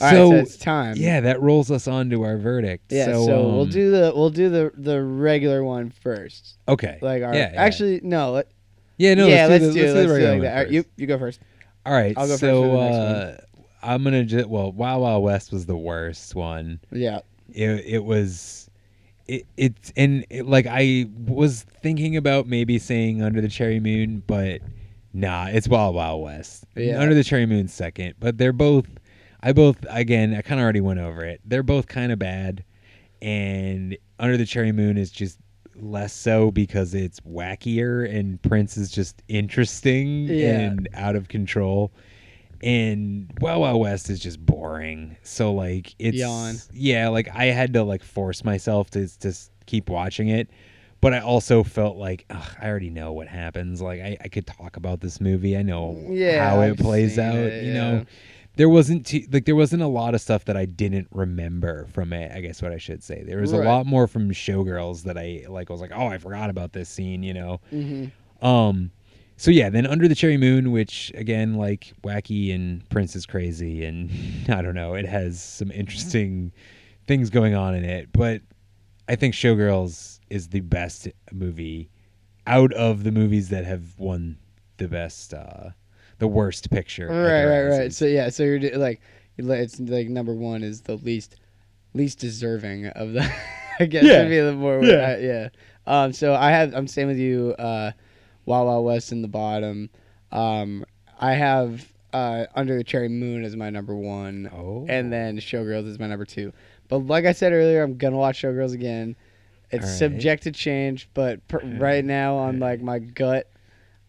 All 0.00 0.08
right, 0.08 0.10
so 0.16 0.32
it's 0.32 0.56
time. 0.56 0.94
Yeah, 0.96 1.20
that 1.20 1.40
rolls 1.42 1.70
us 1.70 1.86
on 1.86 2.10
to 2.10 2.22
our 2.24 2.36
verdict. 2.38 2.90
Yeah, 2.90 3.06
so, 3.06 3.26
so, 3.26 3.42
we'll 3.48 3.60
um, 3.62 3.68
do 3.70 3.90
the 3.90 4.12
we'll 4.14 4.30
do 4.30 4.48
the 4.48 4.72
the 4.76 5.02
regular 5.02 5.62
one 5.62 5.90
first. 5.90 6.56
Okay. 6.68 6.98
Like 7.02 7.22
our 7.22 7.34
Yeah, 7.34 7.52
yeah. 7.52 7.62
actually 7.62 8.00
no. 8.02 8.42
Yeah, 9.02 9.14
no, 9.14 9.26
yeah, 9.26 9.46
let's 9.46 9.62
let's 9.64 9.74
do 9.74 9.80
do 9.80 9.80
the- 9.80 9.88
it. 9.90 9.94
let's 9.94 10.06
do 10.06 10.12
Let's 10.12 10.24
do 10.24 10.30
like 10.32 10.42
that. 10.42 10.54
Right, 10.62 10.70
you 10.70 10.84
you 10.96 11.06
go 11.06 11.18
first. 11.18 11.40
All 11.84 11.92
right, 11.92 12.14
I'll 12.16 12.26
go 12.26 12.32
first 12.34 12.40
so 12.40 12.62
for 12.62 12.68
the 12.68 12.76
next 12.76 12.96
one. 12.96 13.06
uh, 13.16 13.40
I'm 13.82 14.04
gonna 14.04 14.24
just 14.24 14.48
well, 14.48 14.70
Wild 14.70 15.02
Wild 15.02 15.24
West 15.24 15.52
was 15.52 15.66
the 15.66 15.76
worst 15.76 16.34
one. 16.36 16.78
Yeah. 16.92 17.20
it, 17.52 17.68
it 17.84 18.04
was. 18.04 18.70
It 19.26 19.46
it's 19.56 19.92
and 19.96 20.24
it, 20.30 20.46
like 20.46 20.66
I 20.68 21.06
was 21.26 21.62
thinking 21.82 22.16
about 22.16 22.46
maybe 22.46 22.78
saying 22.78 23.22
Under 23.22 23.40
the 23.40 23.48
Cherry 23.48 23.80
Moon, 23.80 24.22
but 24.26 24.60
nah, 25.12 25.46
it's 25.48 25.66
Wild 25.68 25.94
Wild 25.96 26.22
West. 26.22 26.64
Yeah. 26.76 27.00
Under 27.00 27.14
the 27.14 27.24
Cherry 27.24 27.46
Moon 27.46 27.66
second, 27.68 28.14
but 28.20 28.38
they're 28.38 28.52
both. 28.52 28.86
I 29.42 29.52
both 29.52 29.78
again. 29.90 30.34
I 30.34 30.42
kind 30.42 30.60
of 30.60 30.64
already 30.64 30.80
went 30.80 31.00
over 31.00 31.24
it. 31.24 31.40
They're 31.44 31.64
both 31.64 31.88
kind 31.88 32.12
of 32.12 32.18
bad, 32.20 32.62
and 33.20 33.96
Under 34.20 34.36
the 34.36 34.46
Cherry 34.46 34.70
Moon 34.72 34.96
is 34.96 35.10
just 35.10 35.38
less 35.76 36.12
so 36.12 36.50
because 36.50 36.94
it's 36.94 37.20
wackier 37.20 38.08
and 38.14 38.40
Prince 38.42 38.76
is 38.76 38.90
just 38.90 39.22
interesting 39.28 40.24
Yeah. 40.28 40.58
and 40.60 40.88
out 40.94 41.16
of 41.16 41.28
control. 41.28 41.92
And 42.62 43.32
Wild 43.40 43.60
Wild 43.60 43.80
West 43.80 44.08
is 44.10 44.20
just 44.20 44.44
boring. 44.44 45.16
So 45.22 45.52
like 45.52 45.94
it's 45.98 46.16
Yawn. 46.18 46.56
yeah, 46.72 47.08
like 47.08 47.28
I 47.34 47.46
had 47.46 47.72
to 47.74 47.82
like 47.82 48.02
force 48.04 48.44
myself 48.44 48.90
to 48.90 49.08
just 49.20 49.50
keep 49.66 49.88
watching 49.88 50.28
it. 50.28 50.48
But 51.00 51.12
I 51.12 51.18
also 51.18 51.64
felt 51.64 51.96
like 51.96 52.24
ugh, 52.30 52.56
I 52.60 52.68
already 52.68 52.90
know 52.90 53.12
what 53.12 53.26
happens. 53.26 53.82
Like 53.82 54.00
I, 54.00 54.16
I 54.20 54.28
could 54.28 54.46
talk 54.46 54.76
about 54.76 55.00
this 55.00 55.20
movie. 55.20 55.56
I 55.56 55.62
know 55.62 55.98
Yeah, 56.08 56.48
how 56.48 56.60
it 56.60 56.70
I've 56.70 56.76
plays 56.76 57.18
out. 57.18 57.34
it, 57.34 57.64
you 57.64 57.72
yeah. 57.72 57.74
know, 57.80 58.04
there 58.56 58.68
wasn't 58.68 59.06
too, 59.06 59.22
like 59.30 59.44
there 59.46 59.56
wasn't 59.56 59.82
a 59.82 59.86
lot 59.86 60.14
of 60.14 60.20
stuff 60.20 60.44
that 60.46 60.56
I 60.56 60.64
didn't 60.66 61.08
remember 61.10 61.86
from 61.92 62.12
it. 62.12 62.32
I 62.34 62.40
guess 62.40 62.60
what 62.62 62.72
I 62.72 62.78
should 62.78 63.02
say. 63.02 63.22
There 63.22 63.40
was 63.40 63.52
Right. 63.52 63.62
a 63.64 63.68
lot 63.68 63.86
more 63.86 64.06
from 64.06 64.30
Showgirls 64.30 65.04
that 65.04 65.16
I 65.18 65.44
like. 65.48 65.70
I 65.70 65.72
was 65.72 65.80
like, 65.80 65.92
oh, 65.94 66.06
I 66.06 66.18
forgot 66.18 66.50
about 66.50 66.72
this 66.72 66.88
scene. 66.88 67.22
You 67.22 67.34
know. 67.34 67.60
Mhm. 67.72 68.10
Um. 68.42 68.90
So 69.38 69.50
yeah, 69.50 69.70
then 69.70 69.86
Under 69.86 70.06
the 70.06 70.14
Cherry 70.14 70.36
Moon, 70.36 70.70
which 70.70 71.10
again, 71.16 71.54
like 71.54 71.92
wacky 72.04 72.54
and 72.54 72.88
Prince 72.90 73.16
is 73.16 73.26
crazy, 73.26 73.84
and 73.84 74.10
I 74.48 74.62
don't 74.62 74.74
know, 74.74 74.94
it 74.94 75.06
has 75.06 75.40
some 75.42 75.70
interesting 75.70 76.52
things 77.06 77.30
going 77.30 77.54
on 77.54 77.74
in 77.74 77.84
it. 77.84 78.10
But 78.12 78.42
I 79.08 79.16
think 79.16 79.34
Showgirls 79.34 80.20
is 80.30 80.48
the 80.48 80.60
best 80.60 81.08
movie 81.32 81.90
out 82.46 82.72
of 82.74 83.02
the 83.04 83.10
movies 83.12 83.48
that 83.48 83.64
have 83.64 83.98
won 83.98 84.36
the 84.76 84.88
best, 84.88 85.32
uh 85.34 85.70
the 86.22 86.28
worst 86.28 86.70
picture. 86.70 87.08
Right, 87.08 87.44
right, 87.44 87.78
right. 87.78 87.92
So 87.92 88.06
yeah, 88.06 88.28
so 88.30 88.44
you're 88.44 88.60
like, 88.78 89.00
it's 89.36 89.80
like 89.80 90.08
number 90.08 90.32
one 90.32 90.62
is 90.62 90.82
the 90.82 90.94
least, 90.96 91.36
least 91.94 92.18
deserving 92.18 92.86
of 92.86 93.12
the. 93.12 93.30
I 93.80 93.86
guess 93.86 94.04
Yeah. 94.04 94.20
would 94.22 94.28
be 94.28 94.38
the 94.38 94.52
more. 94.52 94.84
Yeah. 94.84 94.92
uh, 94.94 95.16
yeah. 95.18 95.48
Um. 95.86 96.12
So 96.12 96.34
I 96.34 96.50
have. 96.50 96.74
I'm 96.74 96.86
staying 96.86 97.08
with 97.08 97.18
you. 97.18 97.54
Uh, 97.58 97.92
Wild 98.46 98.66
Wild 98.66 98.84
West 98.84 99.12
in 99.12 99.20
the 99.22 99.28
bottom. 99.28 99.90
Um. 100.30 100.84
I 101.18 101.34
have 101.34 101.92
uh 102.12 102.46
Under 102.54 102.76
the 102.76 102.84
Cherry 102.84 103.08
Moon 103.08 103.44
as 103.44 103.56
my 103.56 103.70
number 103.70 103.96
one. 103.96 104.50
Oh. 104.52 104.86
And 104.88 105.12
then 105.12 105.38
Showgirls 105.38 105.86
is 105.86 105.98
my 105.98 106.06
number 106.06 106.24
two. 106.24 106.52
But 106.88 106.98
like 107.06 107.24
I 107.24 107.32
said 107.32 107.52
earlier, 107.52 107.82
I'm 107.82 107.96
gonna 107.96 108.16
watch 108.16 108.42
Showgirls 108.42 108.74
again. 108.74 109.16
It's 109.70 109.84
right. 109.86 109.98
subject 109.98 110.42
to 110.42 110.52
change, 110.52 111.08
but 111.14 111.46
per, 111.48 111.60
right 111.78 112.04
now 112.04 112.36
on 112.36 112.58
like 112.58 112.82
my 112.82 112.98
gut, 112.98 113.50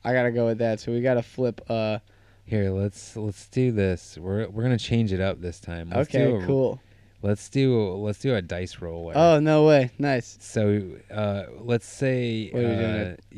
I 0.04 0.14
gotta 0.14 0.32
go 0.32 0.46
with 0.46 0.58
that. 0.60 0.80
So 0.80 0.92
we 0.92 1.02
gotta 1.02 1.24
flip. 1.24 1.62
Uh. 1.70 2.00
Here, 2.46 2.70
let's 2.72 3.16
let's 3.16 3.48
do 3.48 3.72
this. 3.72 4.18
We're 4.18 4.50
we're 4.50 4.64
gonna 4.64 4.78
change 4.78 5.14
it 5.14 5.22
up 5.22 5.40
this 5.42 5.60
time. 5.62 5.90
Let's 5.90 6.10
Okay, 6.14 6.26
do 6.26 6.36
a- 6.38 6.46
cool. 6.46 6.82
Let's 7.22 7.48
do 7.48 7.94
let's 7.94 8.20
do 8.20 8.36
a 8.36 8.42
dice 8.42 8.82
roller. 8.82 9.14
Oh 9.16 9.40
no 9.40 9.66
way! 9.66 9.92
Nice. 9.98 10.38
So 10.42 10.98
uh, 11.10 11.44
let's 11.62 11.88
say 11.88 12.50
What 12.52 12.66
are 12.66 12.68
we 12.68 12.76
doing? 12.76 12.86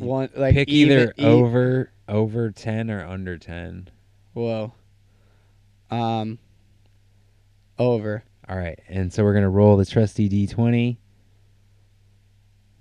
uh, 0.01 0.05
one- 0.05 0.29
like 0.35 0.55
pick 0.55 0.69
either 0.69 1.13
e- 1.19 1.23
over 1.23 1.91
over 2.09 2.49
ten 2.49 2.89
or 2.89 3.05
under 3.05 3.37
ten. 3.37 3.89
Whoa. 4.33 4.73
Um. 5.91 6.39
Over. 7.77 8.23
All 8.49 8.57
right, 8.57 8.79
and 8.89 9.13
so 9.13 9.23
we're 9.23 9.35
gonna 9.35 9.49
roll 9.51 9.77
the 9.77 9.85
trusty 9.85 10.27
d 10.29 10.47
twenty. 10.47 10.97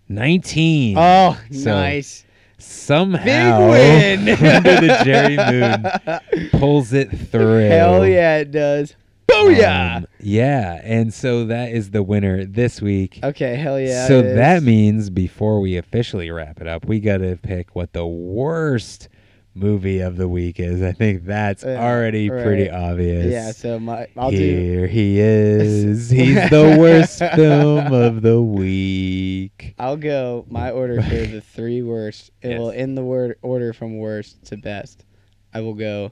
Nineteen. 0.09 0.97
Oh, 0.99 1.39
So 1.51 1.71
nice. 1.75 2.25
Somehow, 2.59 3.71
win. 3.71 4.29
under 4.29 4.81
the 4.81 5.01
Cherry 5.05 5.37
Moon 5.37 6.51
pulls 6.51 6.93
it 6.93 7.11
through. 7.11 7.69
Hell 7.69 8.07
yeah, 8.07 8.39
it 8.39 8.51
does. 8.51 8.95
Booyah! 9.29 9.97
Um, 9.97 10.07
yeah, 10.21 10.81
and 10.85 11.13
so 11.13 11.47
that 11.47 11.73
is 11.73 11.91
the 11.91 12.03
winner 12.03 12.45
this 12.45 12.81
week. 12.81 13.21
Okay, 13.23 13.57
hell 13.57 13.81
yeah. 13.81 14.07
So 14.07 14.23
that 14.23 14.63
means 14.63 15.11
before 15.11 15.61
we 15.61 15.77
officially 15.77 16.31
wrap 16.31 16.61
it 16.61 16.69
up, 16.69 16.85
we 16.85 17.01
got 17.01 17.19
to 17.19 17.37
pick 17.37 17.75
what 17.75 17.93
the 17.93 18.07
worst 18.07 19.09
movie 19.55 20.01
of 20.01 20.17
the 20.17 20.29
week 20.29 20.59
is. 20.59 20.83
I 20.83 20.93
think 20.93 21.25
that's 21.25 21.65
already 21.65 22.29
pretty 22.29 22.71
obvious. 22.71 23.33
Yeah, 23.33 23.53
so 23.53 23.79
my 23.79 24.09
I'll 24.17 24.31
do 24.31 24.37
Here 24.37 24.87
he 24.87 25.21
is. 25.21 26.11
He's 26.25 26.51
the 26.51 26.77
worst 26.79 27.19
film 27.35 27.93
of 27.93 28.23
the 28.23 28.41
week. 28.43 29.75
I'll 29.79 29.97
go 29.97 30.45
my 30.49 30.71
order 30.71 31.01
for 31.03 31.15
the 31.15 31.41
three 31.41 31.83
worst. 31.83 32.31
It 32.43 32.59
will 32.59 32.71
in 32.71 32.95
the 32.95 33.05
word 33.05 33.39
order 33.43 33.73
from 33.73 33.99
worst 33.99 34.45
to 34.47 34.57
best. 34.57 35.05
I 35.53 35.61
will 35.61 35.75
go 35.75 36.11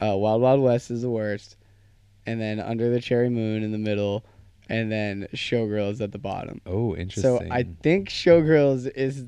uh, 0.00 0.16
Wild 0.16 0.42
Wild 0.42 0.60
West 0.60 0.90
is 0.90 1.02
the 1.02 1.10
worst, 1.10 1.56
and 2.26 2.40
then 2.40 2.60
Under 2.60 2.90
the 2.90 3.00
Cherry 3.00 3.30
Moon 3.30 3.62
in 3.62 3.72
the 3.72 3.78
middle, 3.78 4.24
and 4.68 4.90
then 4.90 5.28
Showgirls 5.34 6.00
at 6.00 6.12
the 6.12 6.18
bottom. 6.18 6.60
Oh, 6.66 6.94
interesting. 6.94 7.22
So. 7.22 7.46
I 7.50 7.66
think 7.82 8.08
Showgirls 8.08 8.90
is 8.94 9.24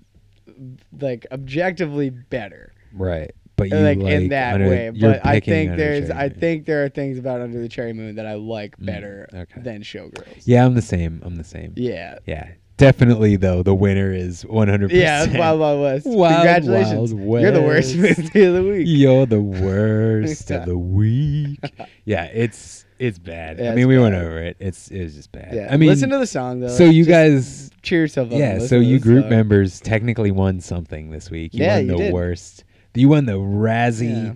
like 1.01 1.27
objectively 1.31 2.11
better. 2.11 2.73
Right. 2.93 3.31
But 3.57 3.71
you 3.71 3.77
like, 3.77 3.99
like 3.99 4.13
in 4.13 4.29
that 4.29 4.55
Under- 4.55 4.69
way, 4.69 4.91
but 4.91 5.27
I 5.27 5.41
think 5.41 5.77
there's 5.77 6.11
I 6.11 6.29
think 6.29 6.65
there 6.65 6.85
are 6.85 6.89
things 6.89 7.19
about 7.19 7.41
Under 7.41 7.61
the 7.61 7.69
Cherry 7.69 7.93
Moon 7.93 8.15
that 8.15 8.25
I 8.27 8.35
like 8.35 8.77
Mm, 8.79 8.87
better 8.87 9.29
okay. 9.35 9.61
than 9.61 9.83
Showgirls. 9.83 10.43
Yeah, 10.45 10.65
I'm 10.65 10.75
the 10.75 10.83
same. 10.83 11.21
I'm 11.25 11.35
the 11.35 11.43
same. 11.45 11.73
Yeah. 11.77 12.19
Yeah. 12.25 12.51
Definitely 12.77 13.35
though, 13.35 13.65
the 13.65 13.75
winner 13.75 14.13
is 14.13 14.45
100%. 14.45 14.93
Yeah, 14.93 15.25
it's 15.25 15.37
Wild 15.37 15.59
Wild 15.59 15.81
West. 15.81 16.07
Wild 16.09 16.35
Congratulations. 16.37 17.13
Wild 17.13 17.43
You're 17.43 17.51
the 17.51 17.63
worst 17.63 17.97
movie 17.97 18.45
of 18.45 18.55
the 18.55 18.63
week. 18.63 18.85
You're 18.87 19.27
the 19.27 19.41
worst 19.43 20.53
of 20.53 20.65
the 20.67 20.79
week. 20.79 21.59
Yeah, 22.05 22.25
it's 22.25 22.85
it's 23.01 23.19
bad. 23.19 23.59
Yeah, 23.59 23.73
I 23.73 23.75
mean, 23.75 23.87
we 23.89 23.99
went 23.99 24.15
over 24.15 24.39
it. 24.39 24.57
It's 24.61 24.89
it's 24.93 25.15
just 25.15 25.31
bad. 25.33 25.53
Yeah, 25.53 25.69
I 25.71 25.77
mean, 25.77 25.89
listen 25.91 26.09
to 26.11 26.19
the 26.19 26.27
song, 26.27 26.61
though. 26.61 26.69
So 26.69 26.85
you 26.85 27.05
Just 27.05 27.11
guys 27.11 27.71
cheer 27.83 28.01
yourself 28.03 28.33
up 28.33 28.39
Yeah, 28.39 28.59
so 28.61 28.77
you 28.77 28.99
group 28.99 29.25
song. 29.25 29.31
members 29.31 29.81
technically 29.81 30.31
won 30.31 30.61
something 30.61 31.11
this 31.11 31.31
week. 31.31 31.53
You 31.55 31.65
Yeah, 31.65 31.77
won 31.77 31.85
you 31.87 31.91
the 31.93 31.97
did. 31.99 32.13
worst. 32.15 32.65
You 32.99 33.09
won 33.09 33.27
the 33.27 33.35
Razzie. 33.35 34.27
Yeah. 34.27 34.35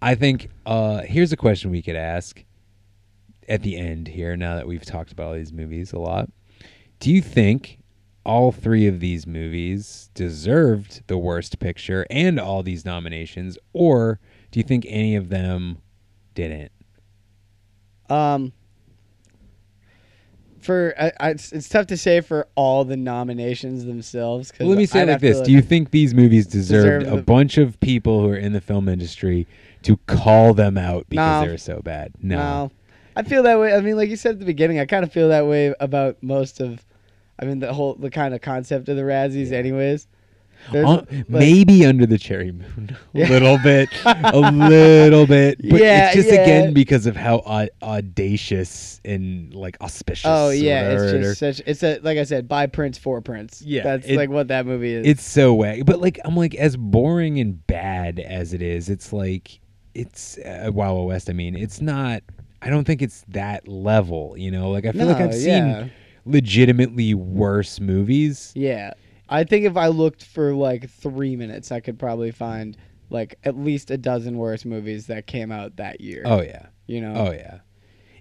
I 0.00 0.14
think 0.14 0.48
uh 0.66 1.02
here's 1.02 1.32
a 1.32 1.36
question 1.36 1.70
we 1.70 1.82
could 1.82 1.96
ask 1.96 2.44
at 3.48 3.62
the 3.62 3.76
end 3.76 4.08
here 4.08 4.36
now 4.36 4.54
that 4.54 4.66
we've 4.66 4.84
talked 4.84 5.12
about 5.12 5.26
all 5.28 5.34
these 5.34 5.52
movies 5.52 5.92
a 5.92 5.98
lot. 5.98 6.30
Do 7.00 7.12
you 7.12 7.20
think 7.20 7.78
all 8.24 8.52
three 8.52 8.86
of 8.86 9.00
these 9.00 9.26
movies 9.26 10.10
deserved 10.14 11.02
the 11.08 11.18
worst 11.18 11.58
picture 11.58 12.06
and 12.08 12.38
all 12.38 12.62
these 12.62 12.84
nominations 12.84 13.58
or 13.72 14.20
do 14.50 14.60
you 14.60 14.64
think 14.64 14.86
any 14.88 15.16
of 15.16 15.28
them 15.28 15.78
didn't? 16.34 16.72
Um, 18.08 18.52
for 20.64 20.94
I, 20.98 21.12
I, 21.20 21.30
it's, 21.30 21.52
it's 21.52 21.68
tough 21.68 21.86
to 21.88 21.96
say 21.96 22.20
for 22.20 22.48
all 22.54 22.84
the 22.84 22.96
nominations 22.96 23.84
themselves. 23.84 24.50
'cause 24.50 24.60
Well, 24.60 24.70
let 24.70 24.78
me 24.78 24.86
say 24.86 25.00
it 25.00 25.02
I'd 25.04 25.08
like 25.12 25.20
this: 25.20 25.40
Do 25.40 25.52
you 25.52 25.60
think 25.62 25.90
these 25.90 26.14
movies 26.14 26.46
deserved 26.46 27.04
Deserve 27.04 27.12
a 27.12 27.16
the- 27.16 27.22
bunch 27.22 27.58
of 27.58 27.78
people 27.80 28.20
who 28.22 28.30
are 28.30 28.36
in 28.36 28.52
the 28.52 28.60
film 28.60 28.88
industry 28.88 29.46
to 29.82 29.96
call 30.06 30.54
them 30.54 30.76
out 30.78 31.06
because 31.08 31.42
No. 31.42 31.46
they 31.46 31.52
were 31.52 31.58
so 31.58 31.80
bad? 31.84 32.12
No. 32.22 32.36
No, 32.36 32.70
I 33.16 33.22
feel 33.22 33.42
that 33.44 33.58
way. 33.58 33.74
I 33.74 33.80
mean, 33.80 33.96
like 33.96 34.08
you 34.10 34.16
said 34.16 34.32
at 34.32 34.38
the 34.40 34.46
beginning, 34.46 34.78
I 34.80 34.86
kind 34.86 35.04
of 35.04 35.12
feel 35.12 35.28
that 35.28 35.46
way 35.46 35.74
about 35.80 36.16
most 36.22 36.60
of. 36.60 36.84
I 37.38 37.44
mean, 37.44 37.58
the 37.58 37.72
whole 37.72 37.94
the 37.94 38.10
kind 38.10 38.32
of 38.34 38.40
concept 38.40 38.88
of 38.88 38.96
the 38.96 39.02
Razzies, 39.02 39.52
anyways. 39.52 40.06
Like- 40.72 41.28
maybe 41.28 41.84
under 41.86 42.06
the 42.06 42.18
cherry 42.18 42.52
moon, 42.52 42.96
a 43.14 43.18
Yeah. 43.18 43.28
little 43.28 43.58
bit, 43.58 43.88
a 44.04 44.40
little 44.40 45.26
bit, 45.26 45.58
but 45.68 45.80
Yeah, 45.80 46.06
it's 46.08 46.16
just 46.16 46.28
yeah. 46.32 46.42
again 46.42 46.72
because 46.74 47.06
of 47.06 47.16
how 47.16 47.42
au- 47.46 47.68
audacious 47.82 49.00
and 49.04 49.52
like 49.54 49.76
auspicious. 49.80 50.26
Oh 50.28 50.50
yeah, 50.50 50.90
it's 50.92 51.02
or- 51.02 51.20
just 51.22 51.38
such. 51.40 51.60
It's 51.66 51.82
a 51.82 51.98
like 52.00 52.18
I 52.18 52.24
said, 52.24 52.48
by 52.48 52.66
Prince 52.66 52.96
for 52.98 53.20
Prince. 53.20 53.62
Yeah, 53.62 53.82
that's 53.82 54.06
it- 54.06 54.16
like 54.16 54.30
what 54.30 54.48
that 54.48 54.66
movie 54.66 54.92
is. 54.94 55.06
It's 55.06 55.24
so 55.24 55.56
wacky, 55.56 55.84
but 55.84 56.00
like 56.00 56.18
I'm 56.24 56.36
like 56.36 56.54
as 56.54 56.76
boring 56.76 57.38
and 57.40 57.64
bad 57.66 58.18
as 58.20 58.54
it 58.54 58.62
is, 58.62 58.88
it's 58.88 59.12
like 59.12 59.60
it's 59.94 60.38
uh, 60.38 60.70
Wild 60.72 60.96
Wild 60.96 61.06
West. 61.08 61.30
I 61.30 61.32
mean, 61.34 61.54
it's 61.56 61.80
not. 61.80 62.22
I 62.62 62.70
don't 62.70 62.84
think 62.84 63.02
it's 63.02 63.24
that 63.28 63.68
level. 63.68 64.34
You 64.38 64.50
know, 64.50 64.70
like 64.70 64.86
I 64.86 64.92
feel 64.92 65.06
like 65.06 65.18
I've 65.18 65.34
seen 65.34 65.90
legitimately 66.24 67.14
worse 67.14 67.80
movies. 67.80 68.52
Yeah. 68.54 68.94
I 69.28 69.44
think 69.44 69.64
if 69.64 69.76
I 69.76 69.88
looked 69.88 70.24
for 70.24 70.54
like 70.54 70.90
three 70.90 71.36
minutes, 71.36 71.72
I 71.72 71.80
could 71.80 71.98
probably 71.98 72.30
find 72.30 72.76
like 73.10 73.38
at 73.44 73.56
least 73.56 73.90
a 73.90 73.96
dozen 73.96 74.36
worse 74.36 74.64
movies 74.64 75.06
that 75.06 75.26
came 75.26 75.50
out 75.52 75.76
that 75.76 76.00
year. 76.00 76.22
Oh 76.24 76.42
yeah. 76.42 76.66
You 76.86 77.00
know? 77.00 77.14
Oh 77.28 77.32
yeah. 77.32 77.58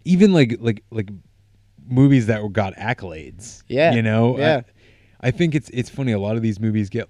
Even 0.05 0.33
like 0.33 0.57
like 0.59 0.83
like 0.91 1.09
movies 1.87 2.27
that 2.27 2.41
got 2.53 2.75
accolades. 2.75 3.63
Yeah, 3.67 3.93
You 3.93 4.01
know. 4.01 4.37
yeah. 4.37 4.61
I, 5.21 5.27
I 5.27 5.31
think 5.31 5.55
it's 5.55 5.69
it's 5.69 5.89
funny. 5.89 6.11
A 6.11 6.19
lot 6.19 6.35
of 6.35 6.41
these 6.41 6.59
movies 6.59 6.89
get 6.89 7.09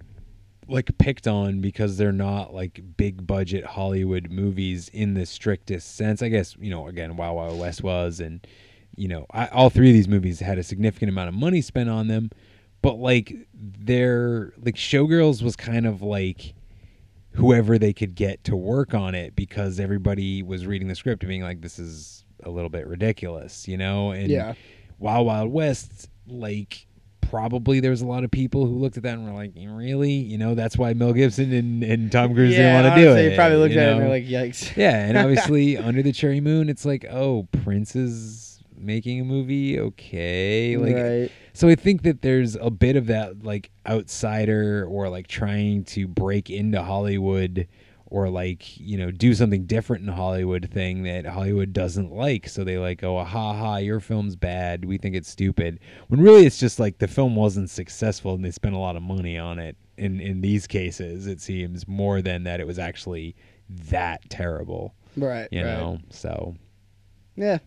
like 0.68 0.98
picked 0.98 1.28
on 1.28 1.62
because 1.62 1.98
they're 1.98 2.12
not 2.12 2.54
like 2.54 2.82
big 2.96 3.26
budget 3.28 3.66
Hollywood 3.66 4.30
movies 4.30 4.88
in 4.90 5.14
the 5.14 5.26
strictest 5.26 5.96
sense. 5.96 6.22
I 6.22 6.30
guess 6.30 6.56
you 6.60 6.70
know 6.70 6.88
again 6.88 7.18
Wild 7.18 7.36
Wild 7.36 7.60
West 7.60 7.84
was, 7.84 8.20
and 8.20 8.46
you 8.96 9.08
know 9.08 9.26
I, 9.32 9.48
all 9.48 9.70
three 9.70 9.90
of 9.90 9.94
these 9.94 10.08
movies 10.08 10.40
had 10.40 10.58
a 10.58 10.64
significant 10.64 11.10
amount 11.10 11.30
of 11.30 11.34
money 11.36 11.62
spent 11.62 11.90
on 11.90 12.08
them, 12.08 12.30
but 12.84 13.00
like 13.00 13.34
they're 13.56 14.54
like 14.64 14.76
Showgirls 14.76 15.42
was 15.42 15.56
kind 15.56 15.88
of 15.88 16.04
like 16.04 16.54
whoever 17.32 17.80
they 17.80 17.94
could 17.94 18.14
get 18.14 18.44
to 18.44 18.56
work 18.56 18.94
on 18.94 19.16
it 19.16 19.36
because 19.36 19.80
everybody 19.80 20.44
was 20.44 20.68
reading 20.68 20.88
the 20.88 20.94
script 20.96 21.24
and 21.24 21.30
being 21.30 21.42
like 21.42 21.62
this 21.62 21.80
is 21.80 22.24
a 22.44 22.50
little 22.52 22.70
bit 22.70 22.86
ridiculous, 22.86 23.68
you 23.68 23.78
know? 23.78 24.12
And 24.12 24.30
Yeah. 24.30 24.54
Wild 25.00 25.26
Wild 25.26 25.52
West 25.52 26.10
like 26.28 26.86
probably 27.22 27.80
there 27.80 27.90
was 27.90 28.02
a 28.02 28.06
lot 28.06 28.24
of 28.24 28.30
people 28.30 28.68
who 28.68 28.76
looked 28.78 28.98
at 28.98 29.04
that 29.04 29.16
and 29.16 29.26
were 29.26 29.34
like, 29.34 29.54
"Really?" 29.56 30.12
You 30.12 30.38
know, 30.38 30.54
that's 30.54 30.78
why 30.78 30.94
Mel 30.94 31.14
Gibson 31.14 31.52
and, 31.52 31.84
and 31.84 32.12
Tom 32.12 32.36
Cruise 32.36 32.54
Yeah, 32.54 32.74
didn't 32.82 32.84
want 32.92 32.96
to 32.96 33.02
do 33.02 33.16
it. 33.16 33.30
you 33.32 33.36
probably 33.36 33.58
looked 33.58 33.76
at 33.76 33.88
it 33.90 33.92
and 33.94 34.04
were 34.04 34.10
like, 34.10 34.26
"Yikes." 34.26 34.76
Yeah, 34.78 34.96
and 35.06 35.18
obviously 35.24 35.76
Under 35.78 36.04
the 36.04 36.12
Cherry 36.12 36.42
Moon, 36.42 36.70
it's 36.70 36.86
like, 36.86 37.06
oh, 37.10 37.48
Prince 37.64 37.96
is 37.96 38.53
making 38.78 39.22
a 39.22 39.24
movie, 39.24 39.80
okay, 39.80 40.78
like. 40.78 40.96
Right. 40.96 41.32
So 41.54 41.68
I 41.70 41.76
think 41.76 42.02
that 42.04 42.22
there's 42.22 42.56
a 42.56 42.72
bit 42.72 42.96
of 42.96 43.08
that 43.08 43.44
like 43.44 43.70
outsider 43.86 44.86
or 44.90 45.10
like 45.10 45.28
trying 45.28 45.84
to 45.86 46.08
break 46.08 46.50
into 46.50 46.82
Hollywood 46.82 47.68
or 48.08 48.30
like 48.30 48.78
you 48.80 48.98
know 48.98 49.10
do 49.12 49.34
something 49.34 49.66
different 49.66 50.04
in 50.04 50.14
Hollywood 50.14 50.70
thing 50.72 51.04
that 51.04 51.26
Hollywood 51.26 51.74
doesn't 51.74 52.12
like. 52.12 52.48
So 52.48 52.64
they 52.64 52.78
like 52.78 53.04
oh 53.04 53.24
ha 53.24 53.54
ha, 53.54 53.78
your 53.78 54.00
film's 54.00 54.36
bad. 54.36 54.86
We 54.86 54.98
think 54.98 55.16
it's 55.16 55.30
stupid. 55.30 55.80
When 56.08 56.22
really 56.22 56.46
it's 56.46 56.60
just 56.60 56.80
like 56.80 56.98
the 56.98 57.08
film 57.08 57.36
wasn't 57.36 57.70
successful 57.70 58.34
and 58.36 58.44
they 58.44 58.52
spent 58.52 58.76
a 58.76 58.80
lot 58.80 58.96
of 58.96 59.04
money 59.04 59.38
on 59.38 59.60
it. 59.60 59.76
In 59.98 60.20
in 60.20 60.42
these 60.42 60.66
cases, 60.68 61.28
it 61.28 61.40
seems 61.42 61.88
more 61.88 62.22
than 62.22 62.44
that 62.46 62.60
it 62.60 62.68
was 62.68 62.80
actually 62.80 63.36
that 63.70 64.28
terrible. 64.30 64.94
Right, 65.16 65.48
You 65.52 65.64
right. 65.64 65.68
know. 65.72 66.00
So 66.10 66.56
Yeah. 67.36 67.60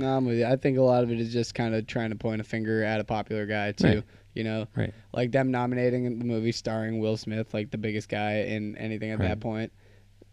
No, 0.00 0.16
I'm 0.16 0.24
with 0.26 0.38
you. 0.38 0.46
I 0.46 0.56
think 0.56 0.78
a 0.78 0.82
lot 0.82 1.02
of 1.04 1.10
it 1.10 1.20
is 1.20 1.32
just 1.32 1.54
kind 1.54 1.74
of 1.74 1.86
trying 1.86 2.10
to 2.10 2.16
point 2.16 2.40
a 2.40 2.44
finger 2.44 2.82
at 2.82 3.00
a 3.00 3.04
popular 3.04 3.46
guy 3.46 3.72
too. 3.72 3.86
Right. 3.86 4.04
You 4.34 4.44
know, 4.44 4.66
Right. 4.76 4.94
Like 5.12 5.32
them 5.32 5.50
nominating 5.50 6.18
the 6.18 6.24
movie 6.24 6.52
starring 6.52 6.98
Will 7.00 7.16
Smith, 7.16 7.52
like 7.52 7.70
the 7.70 7.78
biggest 7.78 8.08
guy 8.08 8.42
in 8.42 8.76
anything 8.76 9.10
at 9.10 9.18
Right. 9.18 9.28
that 9.28 9.40
point, 9.40 9.72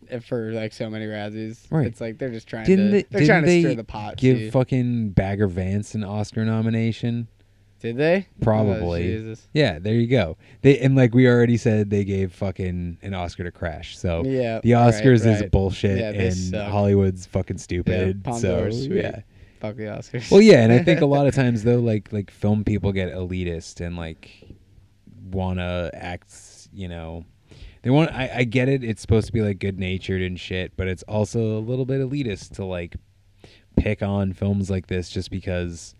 eh, 0.09 0.19
for 0.19 0.51
like 0.51 0.71
so 0.73 0.89
many 0.89 1.05
Razzies. 1.05 1.65
Right. 1.71 1.87
It's 1.87 1.99
like 1.99 2.17
they're 2.19 2.29
just 2.29 2.47
trying 2.47 2.65
didn't 2.65 2.85
to 2.87 2.91
they, 2.91 3.01
they're 3.09 3.19
didn't 3.21 3.27
trying 3.27 3.41
to 3.43 3.47
they 3.47 3.61
stir 3.61 3.75
the 3.75 3.83
pot. 3.83 4.17
give 4.17 4.37
see? 4.37 4.49
fucking 4.51 5.09
Bagger 5.11 5.47
Vance 5.47 5.95
an 5.95 6.03
Oscar 6.03 6.45
nomination? 6.45 7.27
Did 7.79 7.97
they? 7.97 8.27
Probably. 8.41 9.13
Oh, 9.15 9.17
Jesus. 9.19 9.47
yeah, 9.53 9.77
there 9.77 9.93
you 9.93 10.07
go. 10.07 10.35
They 10.61 10.79
and 10.79 10.95
like 10.95 11.13
we 11.13 11.27
already 11.27 11.57
said, 11.57 11.89
they 11.91 12.03
gave 12.03 12.33
fucking 12.33 12.97
an 13.03 13.13
Oscar 13.13 13.43
to 13.43 13.51
Crash. 13.51 13.97
So 13.97 14.23
Yeah, 14.25 14.61
the 14.63 14.73
right, 14.73 14.93
Oscars 14.93 15.25
is 15.25 15.43
bullshit, 15.51 15.99
Yeah, 15.99 16.09
and 16.23 16.33
suck. 16.35 16.71
Hollywood's 16.71 17.25
fucking 17.27 17.57
stupid. 17.59 18.23
Palme 18.23 18.39
so 18.39 18.65
yeah. 18.67 19.19
Fuck 19.59 19.75
the 19.75 19.83
Oscars. 19.83 20.31
Well, 20.31 20.41
yeah, 20.41 20.61
and 20.61 20.71
I 20.71 20.83
think 20.83 21.01
a 21.01 21.05
lot 21.07 21.27
of 21.27 21.35
times 21.35 21.63
though, 21.63 21.79
like 21.79 22.11
like 22.11 22.31
film 22.31 22.63
people 22.63 22.91
get 22.91 23.11
elitist 23.13 23.85
and 23.85 23.95
like 23.97 24.47
want 25.31 25.59
to 25.59 25.91
act, 25.93 26.33
you 26.73 26.87
know. 26.87 27.25
They 27.81 27.89
want. 27.89 28.11
I, 28.11 28.29
I 28.37 28.43
get 28.43 28.69
it. 28.69 28.83
It's 28.83 29.01
supposed 29.01 29.27
to 29.27 29.33
be 29.33 29.41
like 29.41 29.59
good 29.59 29.79
natured 29.79 30.21
and 30.21 30.39
shit, 30.39 30.75
but 30.75 30.87
it's 30.87 31.03
also 31.03 31.57
a 31.57 31.61
little 31.61 31.85
bit 31.85 32.01
elitist 32.01 32.55
to 32.55 32.65
like 32.65 32.95
pick 33.75 34.01
on 34.01 34.33
films 34.33 34.69
like 34.69 34.87
this 34.87 35.09
just 35.09 35.31
because 35.31 35.95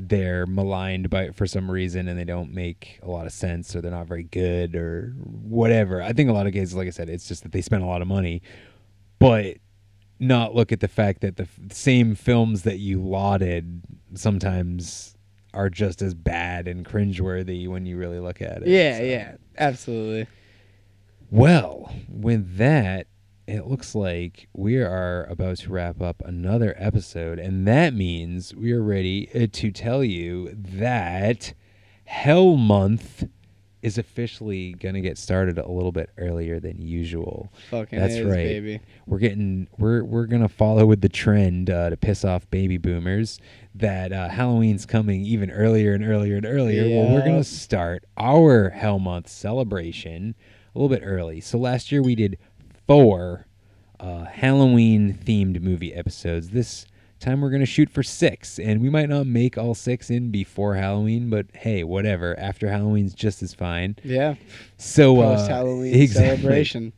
they're 0.00 0.46
maligned 0.46 1.10
by 1.10 1.30
for 1.30 1.44
some 1.44 1.68
reason 1.68 2.06
and 2.06 2.16
they 2.16 2.24
don't 2.24 2.54
make 2.54 3.00
a 3.02 3.10
lot 3.10 3.26
of 3.26 3.32
sense 3.32 3.74
or 3.74 3.80
they're 3.80 3.90
not 3.90 4.06
very 4.06 4.22
good 4.22 4.76
or 4.76 5.12
whatever. 5.18 6.00
I 6.00 6.12
think 6.12 6.30
a 6.30 6.32
lot 6.32 6.46
of 6.46 6.52
cases, 6.52 6.74
like 6.74 6.86
I 6.86 6.90
said, 6.90 7.10
it's 7.10 7.26
just 7.26 7.42
that 7.42 7.50
they 7.50 7.60
spend 7.60 7.82
a 7.82 7.86
lot 7.86 8.00
of 8.00 8.06
money, 8.06 8.40
but 9.18 9.56
not 10.20 10.54
look 10.54 10.72
at 10.72 10.80
the 10.80 10.88
fact 10.88 11.20
that 11.20 11.36
the 11.36 11.44
f- 11.44 11.58
same 11.72 12.14
films 12.14 12.62
that 12.62 12.78
you 12.78 13.00
lauded 13.02 13.82
sometimes 14.14 15.16
are 15.54 15.70
just 15.70 16.02
as 16.02 16.14
bad 16.14 16.68
and 16.68 16.84
cringeworthy 16.84 17.68
when 17.68 17.86
you 17.86 17.96
really 17.96 18.18
look 18.20 18.40
at 18.42 18.62
it. 18.62 18.68
Yeah, 18.68 18.98
So- 18.98 19.02
yeah, 19.04 19.34
absolutely. 19.58 20.26
Well, 21.30 21.92
with 22.08 22.56
that, 22.56 23.06
it 23.46 23.66
looks 23.66 23.94
like 23.94 24.48
we 24.54 24.76
are 24.78 25.24
about 25.24 25.58
to 25.58 25.70
wrap 25.70 26.00
up 26.02 26.22
another 26.24 26.74
episode, 26.78 27.38
and 27.38 27.66
that 27.66 27.94
means 27.94 28.54
we 28.54 28.72
are 28.72 28.82
ready 28.82 29.28
uh, 29.34 29.46
to 29.52 29.70
tell 29.70 30.02
you 30.04 30.50
that 30.54 31.54
Hell 32.04 32.56
Month 32.56 33.24
is 33.82 33.98
officially 33.98 34.72
going 34.72 34.94
to 34.94 35.00
get 35.00 35.16
started 35.16 35.58
a 35.58 35.68
little 35.70 35.92
bit 35.92 36.10
earlier 36.18 36.58
than 36.58 36.80
usual. 36.80 37.52
Fucking 37.70 37.98
That's 37.98 38.14
is, 38.14 38.24
right. 38.24 38.34
baby. 38.34 38.80
We're 39.06 39.18
getting 39.18 39.68
we're 39.78 40.02
we're 40.04 40.26
going 40.26 40.42
to 40.42 40.48
follow 40.48 40.84
with 40.86 41.00
the 41.00 41.08
trend 41.08 41.70
uh, 41.70 41.90
to 41.90 41.96
piss 41.96 42.24
off 42.24 42.50
baby 42.50 42.76
boomers 42.76 43.38
that 43.74 44.12
uh, 44.12 44.28
Halloween's 44.28 44.86
coming 44.86 45.24
even 45.24 45.50
earlier 45.50 45.94
and 45.94 46.04
earlier 46.04 46.36
and 46.36 46.46
earlier. 46.46 46.84
Well, 46.88 47.14
we're 47.14 47.24
gonna 47.24 47.44
start 47.44 48.04
our 48.16 48.70
Hell 48.70 48.98
Month 48.98 49.28
celebration 49.28 50.34
a 50.74 50.78
little 50.78 50.94
bit 50.94 51.04
early. 51.04 51.40
So 51.40 51.58
last 51.58 51.92
year 51.92 52.02
we 52.02 52.14
did 52.14 52.38
four 52.86 53.46
uh, 54.00 54.24
Halloween 54.24 55.16
themed 55.24 55.60
movie 55.60 55.94
episodes. 55.94 56.50
This 56.50 56.86
time 57.18 57.40
we're 57.40 57.50
going 57.50 57.60
to 57.60 57.66
shoot 57.66 57.90
for 57.90 58.02
six, 58.02 58.58
and 58.58 58.80
we 58.80 58.90
might 58.90 59.08
not 59.08 59.26
make 59.26 59.58
all 59.58 59.74
six 59.74 60.10
in 60.10 60.30
before 60.30 60.74
Halloween, 60.74 61.30
but 61.30 61.46
hey, 61.54 61.84
whatever. 61.84 62.38
After 62.38 62.68
Halloween's 62.68 63.14
just 63.14 63.42
as 63.42 63.54
fine. 63.54 63.96
Yeah. 64.02 64.34
So 64.76 65.20
uh, 65.20 65.36
Post-Halloween 65.36 65.94
exactly. 65.94 66.36
celebration. 66.36 66.92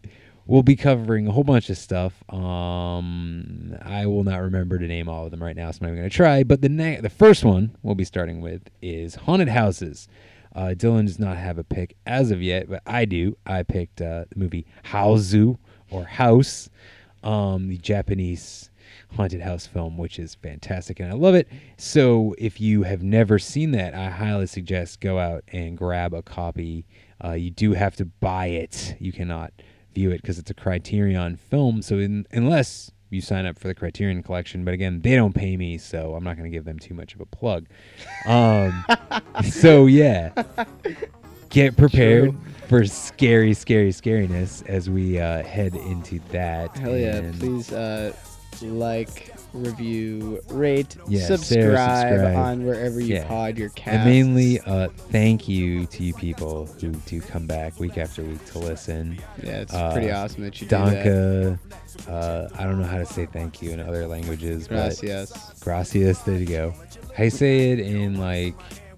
We'll 0.47 0.62
be 0.64 0.74
covering 0.74 1.28
a 1.28 1.32
whole 1.32 1.44
bunch 1.44 1.70
of 1.70 1.78
stuff. 1.78 2.12
Um, 2.32 3.76
I 3.82 4.06
will 4.06 4.24
not 4.24 4.38
remember 4.38 4.78
to 4.78 4.86
name 4.86 5.09
all 5.09 5.24
of 5.24 5.30
them 5.30 5.42
right 5.42 5.55
now, 5.55 5.70
so 5.70 5.78
I'm 5.80 5.86
not 5.86 5.92
even 5.92 6.01
going 6.01 6.10
to 6.10 6.16
try. 6.16 6.42
But 6.42 6.60
the 6.60 6.68
na- 6.68 7.01
the 7.01 7.10
first 7.10 7.44
one 7.44 7.76
we'll 7.82 7.94
be 7.94 8.05
starting 8.05 8.40
with 8.40 8.62
is 8.82 9.14
haunted 9.14 9.48
houses. 9.48 10.09
Uh, 10.52 10.74
Dylan 10.76 11.06
does 11.06 11.20
not 11.20 11.36
have 11.36 11.59
a 11.59 11.64
pick 11.64 11.97
as 12.06 12.32
of 12.32 12.42
yet, 12.42 12.68
but 12.68 12.82
I 12.84 13.05
do. 13.05 13.36
I 13.47 13.62
picked 13.62 14.01
uh, 14.01 14.24
the 14.30 14.38
movie 14.38 14.66
Hausu 14.86 15.59
or 15.90 16.05
House, 16.05 16.68
um, 17.22 17.68
the 17.68 17.78
Japanese 17.78 18.69
haunted 19.16 19.41
house 19.41 19.66
film, 19.66 19.97
which 19.97 20.19
is 20.19 20.35
fantastic 20.37 21.01
and 21.01 21.11
I 21.11 21.15
love 21.15 21.35
it. 21.35 21.49
So 21.77 22.35
if 22.39 22.61
you 22.61 22.85
have 22.85 23.03
never 23.03 23.39
seen 23.39 23.73
that, 23.73 23.95
I 23.95 24.11
highly 24.11 24.47
suggest 24.47 25.01
go 25.01 25.19
out 25.19 25.45
and 25.49 25.77
grab 25.77 26.15
a 26.15 26.23
copy. 26.23 26.87
Uh, 27.23 27.32
you 27.32 27.51
do 27.51 27.73
have 27.73 27.97
to 27.97 28.05
buy 28.05 28.47
it. 28.47 28.97
You 28.99 29.12
cannot 29.12 29.53
view 29.95 30.11
it 30.11 30.23
because 30.23 30.39
it's 30.39 30.51
a 30.51 30.55
Criterion 30.55 31.37
film. 31.37 31.82
So 31.82 31.99
in, 31.99 32.27
unless 32.31 32.93
you 33.11 33.20
sign 33.20 33.45
up 33.45 33.59
for 33.59 33.69
the 33.69 33.74
Criterion 33.74 34.23
collection, 34.23 34.65
but 34.65 34.73
again, 34.73 35.01
they 35.03 35.16
don't 35.16 35.35
pay 35.35 35.57
me, 35.57 35.78
so 35.78 36.15
I'm 36.15 36.24
not 36.24 36.37
going 36.37 36.51
to 36.51 36.57
give 36.57 36.65
them 36.65 36.78
too 36.78 36.95
much 36.95 37.15
of 37.15 37.20
a 37.20 37.27
plug. 37.27 37.66
Um, 38.27 38.85
so 39.51 39.87
yeah, 39.87 40.31
get 41.51 41.77
prepared 41.77 42.31
True. 42.31 42.41
for 42.69 42.85
scary, 42.87 43.53
scary, 43.55 43.91
scariness 43.91 44.65
as 44.66 44.89
we 44.89 45.19
uh, 45.19 45.43
head 45.43 45.74
into 45.74 46.20
that. 46.31 46.77
Hell 46.78 46.97
yeah! 46.97 47.32
Please 47.39 47.73
uh, 47.73 48.15
like, 48.62 49.35
review, 49.53 50.41
rate, 50.51 50.97
Yeah, 51.09 51.27
subscribe, 51.27 52.09
subscribe. 52.09 52.37
on 52.37 52.65
wherever 52.66 53.01
you 53.01 53.15
Yeah. 53.16 53.27
pod 53.27 53.59
your 53.59 53.70
cast. 53.70 53.97
And 53.97 54.05
mainly, 54.05 54.61
uh, 54.61 54.89
thank 55.11 55.49
you 55.49 55.87
to 55.87 56.03
you 56.05 56.15
people 56.15 56.66
who 56.81 56.91
do 57.07 57.20
come 57.20 57.47
back 57.47 57.78
week 57.81 57.99
after 57.99 58.23
week 58.23 58.45
to 58.53 58.59
listen. 58.59 59.19
Yeah, 59.43 59.61
it's 59.62 59.74
Uh, 59.74 59.93
pretty 59.93 60.11
awesome 60.11 60.43
that 60.45 60.61
you 60.61 60.66
do 60.69 60.77
that. 60.77 61.59
Uh, 62.09 62.49
I 62.57 62.65
don't 62.65 62.78
know 62.78 62.87
how 62.87 62.99
to 62.99 63.07
say 63.07 63.27
thank 63.27 63.61
you 63.62 63.70
in 63.70 63.81
other 63.81 64.07
languages. 64.07 64.69
Gracias. 64.69 65.31
But 65.32 65.61
gracias. 65.65 66.19
There 66.20 66.37
you 66.37 66.47
go. 66.47 66.74
How 67.16 67.24
you 67.24 67.31
say 67.31 67.73
it 67.73 67.81
in 67.81 68.19
like 68.20 68.55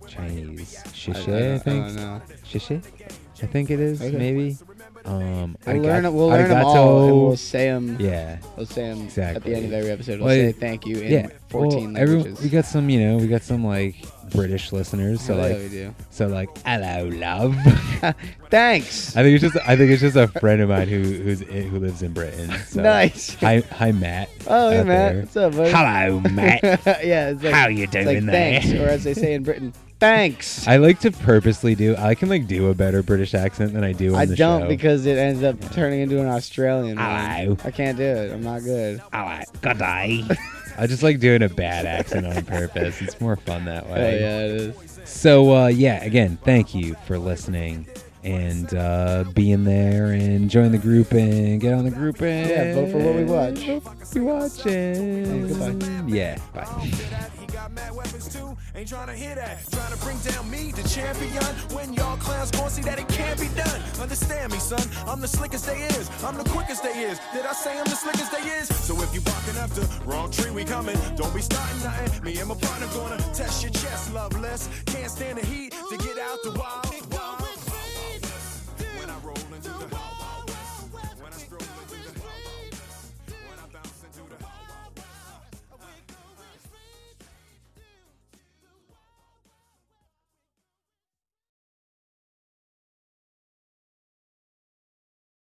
Chinese? 0.06 0.76
Shishe, 0.92 1.28
I, 1.32 1.52
I 1.52 1.54
I 1.54 1.58
think. 1.58 1.86
don't 1.86 1.96
know. 1.96 2.20
Shishe, 2.46 2.82
I 3.42 3.46
think 3.46 3.70
it 3.70 3.80
is. 3.80 4.02
Okay. 4.02 4.16
Maybe. 4.16 4.56
Um, 5.04 5.56
We'll 5.66 5.76
arigat- 5.76 5.82
learn, 5.82 6.14
we'll 6.14 6.28
learn 6.28 6.48
them 6.48 6.64
all, 6.64 7.04
and 7.08 7.20
we'll 7.22 7.36
say 7.36 7.66
them. 7.68 7.96
Yeah. 7.98 8.38
We'll 8.56 8.66
say 8.66 8.88
them 8.90 9.02
Exactly. 9.02 9.36
at 9.36 9.42
the 9.44 9.54
end 9.54 9.66
of 9.66 9.72
every 9.72 9.90
episode. 9.90 10.18
We'll 10.20 10.26
Well, 10.28 10.34
say 10.36 10.52
thank 10.52 10.86
you 10.86 10.98
in 10.98 11.12
yeah, 11.12 11.26
14 11.48 11.92
well, 11.94 12.02
every- 12.02 12.14
languages. 12.16 12.42
we 12.44 12.48
got 12.50 12.64
some, 12.64 12.88
you 12.90 13.00
know, 13.00 13.16
we 13.16 13.26
got 13.26 13.42
some 13.42 13.64
like 13.66 13.96
British 14.30 14.72
listeners. 14.72 15.20
So 15.20 15.34
Hell 15.36 15.48
yeah, 15.50 15.56
like, 15.56 15.70
do. 15.70 15.94
so 16.10 16.26
like, 16.28 16.48
hello, 16.64 17.08
love. 17.08 17.56
Thanks. 18.50 19.16
I 19.16 19.22
think 19.22 19.40
it's 19.42 19.52
just, 19.54 19.68
I 19.68 19.76
think 19.76 19.90
it's 19.90 20.00
just 20.02 20.16
a 20.16 20.28
friend 20.28 20.60
of 20.60 20.68
mine 20.68 20.88
who 20.88 21.00
who's 21.02 21.40
in, 21.42 21.68
who 21.68 21.78
lives 21.78 22.02
in 22.02 22.12
Britain. 22.12 22.50
So, 22.68 22.82
Nice. 22.82 23.34
Hi, 23.36 23.60
hi, 23.72 23.92
Matt. 23.92 24.28
Oh, 24.46 24.70
hey, 24.70 24.84
Matt. 24.84 25.12
there. 25.12 25.20
What's 25.22 25.36
up, 25.36 25.52
buddy? 25.56 25.70
Hello, 25.72 26.20
Matt. 26.30 26.62
yeah, 27.04 27.30
it's 27.30 27.42
like, 27.42 27.54
How 27.54 27.68
you 27.68 27.84
it's 27.84 27.92
doing 27.92 28.06
like, 28.06 28.24
there? 28.26 28.60
Thanks, 28.60 28.72
or 28.80 28.86
as 28.88 29.04
they 29.04 29.14
say 29.14 29.34
in 29.34 29.42
Britain, 29.42 29.72
thanks. 30.02 30.66
I 30.66 30.78
like 30.78 30.98
to 31.00 31.12
purposely 31.12 31.76
do. 31.76 31.94
I 31.96 32.16
can 32.16 32.28
like 32.28 32.48
do 32.48 32.70
a 32.70 32.74
better 32.74 33.04
British 33.04 33.34
accent 33.34 33.72
than 33.72 33.84
I 33.84 33.92
do 33.92 34.14
on 34.14 34.20
I 34.20 34.26
the 34.26 34.34
don't 34.34 34.62
show. 34.62 34.68
because 34.68 35.06
it 35.06 35.16
ends 35.16 35.44
up 35.44 35.60
turning 35.72 36.00
into 36.00 36.20
an 36.20 36.26
Australian 36.26 36.96
one. 36.96 37.06
I 37.06 37.70
can't 37.72 37.96
do 37.96 38.02
it. 38.02 38.32
I'm 38.32 38.42
not 38.42 38.62
good. 38.64 39.00
Hello. 39.12 39.40
Good 39.60 39.78
day. 39.78 40.24
I 40.78 40.86
just 40.88 41.04
like 41.04 41.20
doing 41.20 41.42
a 41.42 41.48
bad 41.48 41.86
accent 41.86 42.26
on 42.26 42.44
purpose. 42.44 43.00
It's 43.00 43.20
more 43.20 43.36
fun 43.36 43.66
that 43.66 43.86
way. 43.86 43.92
Oh, 43.92 44.02
way. 44.02 44.20
yeah, 44.20 44.38
it 44.40 44.50
is. 44.50 45.00
So 45.04 45.54
uh, 45.54 45.66
yeah, 45.68 46.02
again, 46.02 46.36
thank 46.42 46.74
you 46.74 46.96
for 47.06 47.18
listening 47.18 47.86
and 48.24 48.74
uh, 48.74 49.24
being 49.34 49.64
there 49.64 50.12
and 50.12 50.48
join 50.48 50.72
the 50.72 50.78
group 50.78 51.12
and 51.12 51.60
get 51.60 51.74
on 51.74 51.84
the 51.84 51.90
group 51.90 52.20
and 52.22 52.48
Yeah, 52.48 52.74
vote 52.74 52.92
for 52.92 52.98
what 52.98 53.14
we 53.14 53.24
watch. 53.24 53.58
Vote 53.66 53.82
for 53.82 53.90
what 53.90 54.14
we 54.14 54.20
watching. 54.20 54.74
And 54.74 55.48
goodbye. 55.48 56.04
Yeah, 56.06 56.38
bye. 56.54 56.90
Ain't 58.74 58.88
trying 58.88 59.08
to 59.08 59.14
hear 59.14 59.34
that. 59.34 59.70
Trying 59.70 59.92
to 59.92 59.98
bring 59.98 60.18
down 60.20 60.50
me, 60.50 60.72
the 60.72 60.82
champion. 60.88 61.44
When 61.76 61.92
y'all 61.92 62.16
clowns 62.16 62.50
gon' 62.50 62.70
see 62.70 62.82
that 62.82 62.98
it 62.98 63.06
can't 63.08 63.38
be 63.38 63.48
done. 63.48 63.80
Understand 64.00 64.50
me, 64.50 64.58
son. 64.58 64.82
I'm 65.06 65.20
the 65.20 65.28
slickest 65.28 65.66
they 65.66 65.82
is. 65.82 66.10
I'm 66.24 66.38
the 66.38 66.48
quickest 66.48 66.82
they 66.82 66.98
is. 67.04 67.20
Did 67.34 67.44
I 67.44 67.52
say 67.52 67.78
I'm 67.78 67.84
the 67.84 67.90
slickest 67.96 68.32
they 68.32 68.38
is? 68.38 68.68
So 68.68 69.00
if 69.02 69.14
you 69.14 69.20
barking 69.20 69.58
up 69.58 69.70
the 69.70 69.86
wrong 70.06 70.30
tree, 70.30 70.50
we 70.50 70.64
coming. 70.64 70.96
Don't 71.16 71.34
be 71.34 71.42
starting 71.42 71.82
nothing. 71.82 72.24
Me 72.24 72.38
and 72.38 72.48
my 72.48 72.54
partner 72.54 72.86
gonna 72.94 73.18
test 73.34 73.62
your 73.62 73.72
chest, 73.72 74.12
loveless. 74.14 74.68
Can't 74.86 75.10
stand 75.10 75.38
the 75.38 75.46
heat 75.46 75.72
to 75.90 75.96
get 75.98 76.18
out 76.18 76.38
the 76.42 76.52
wild. 76.52 76.91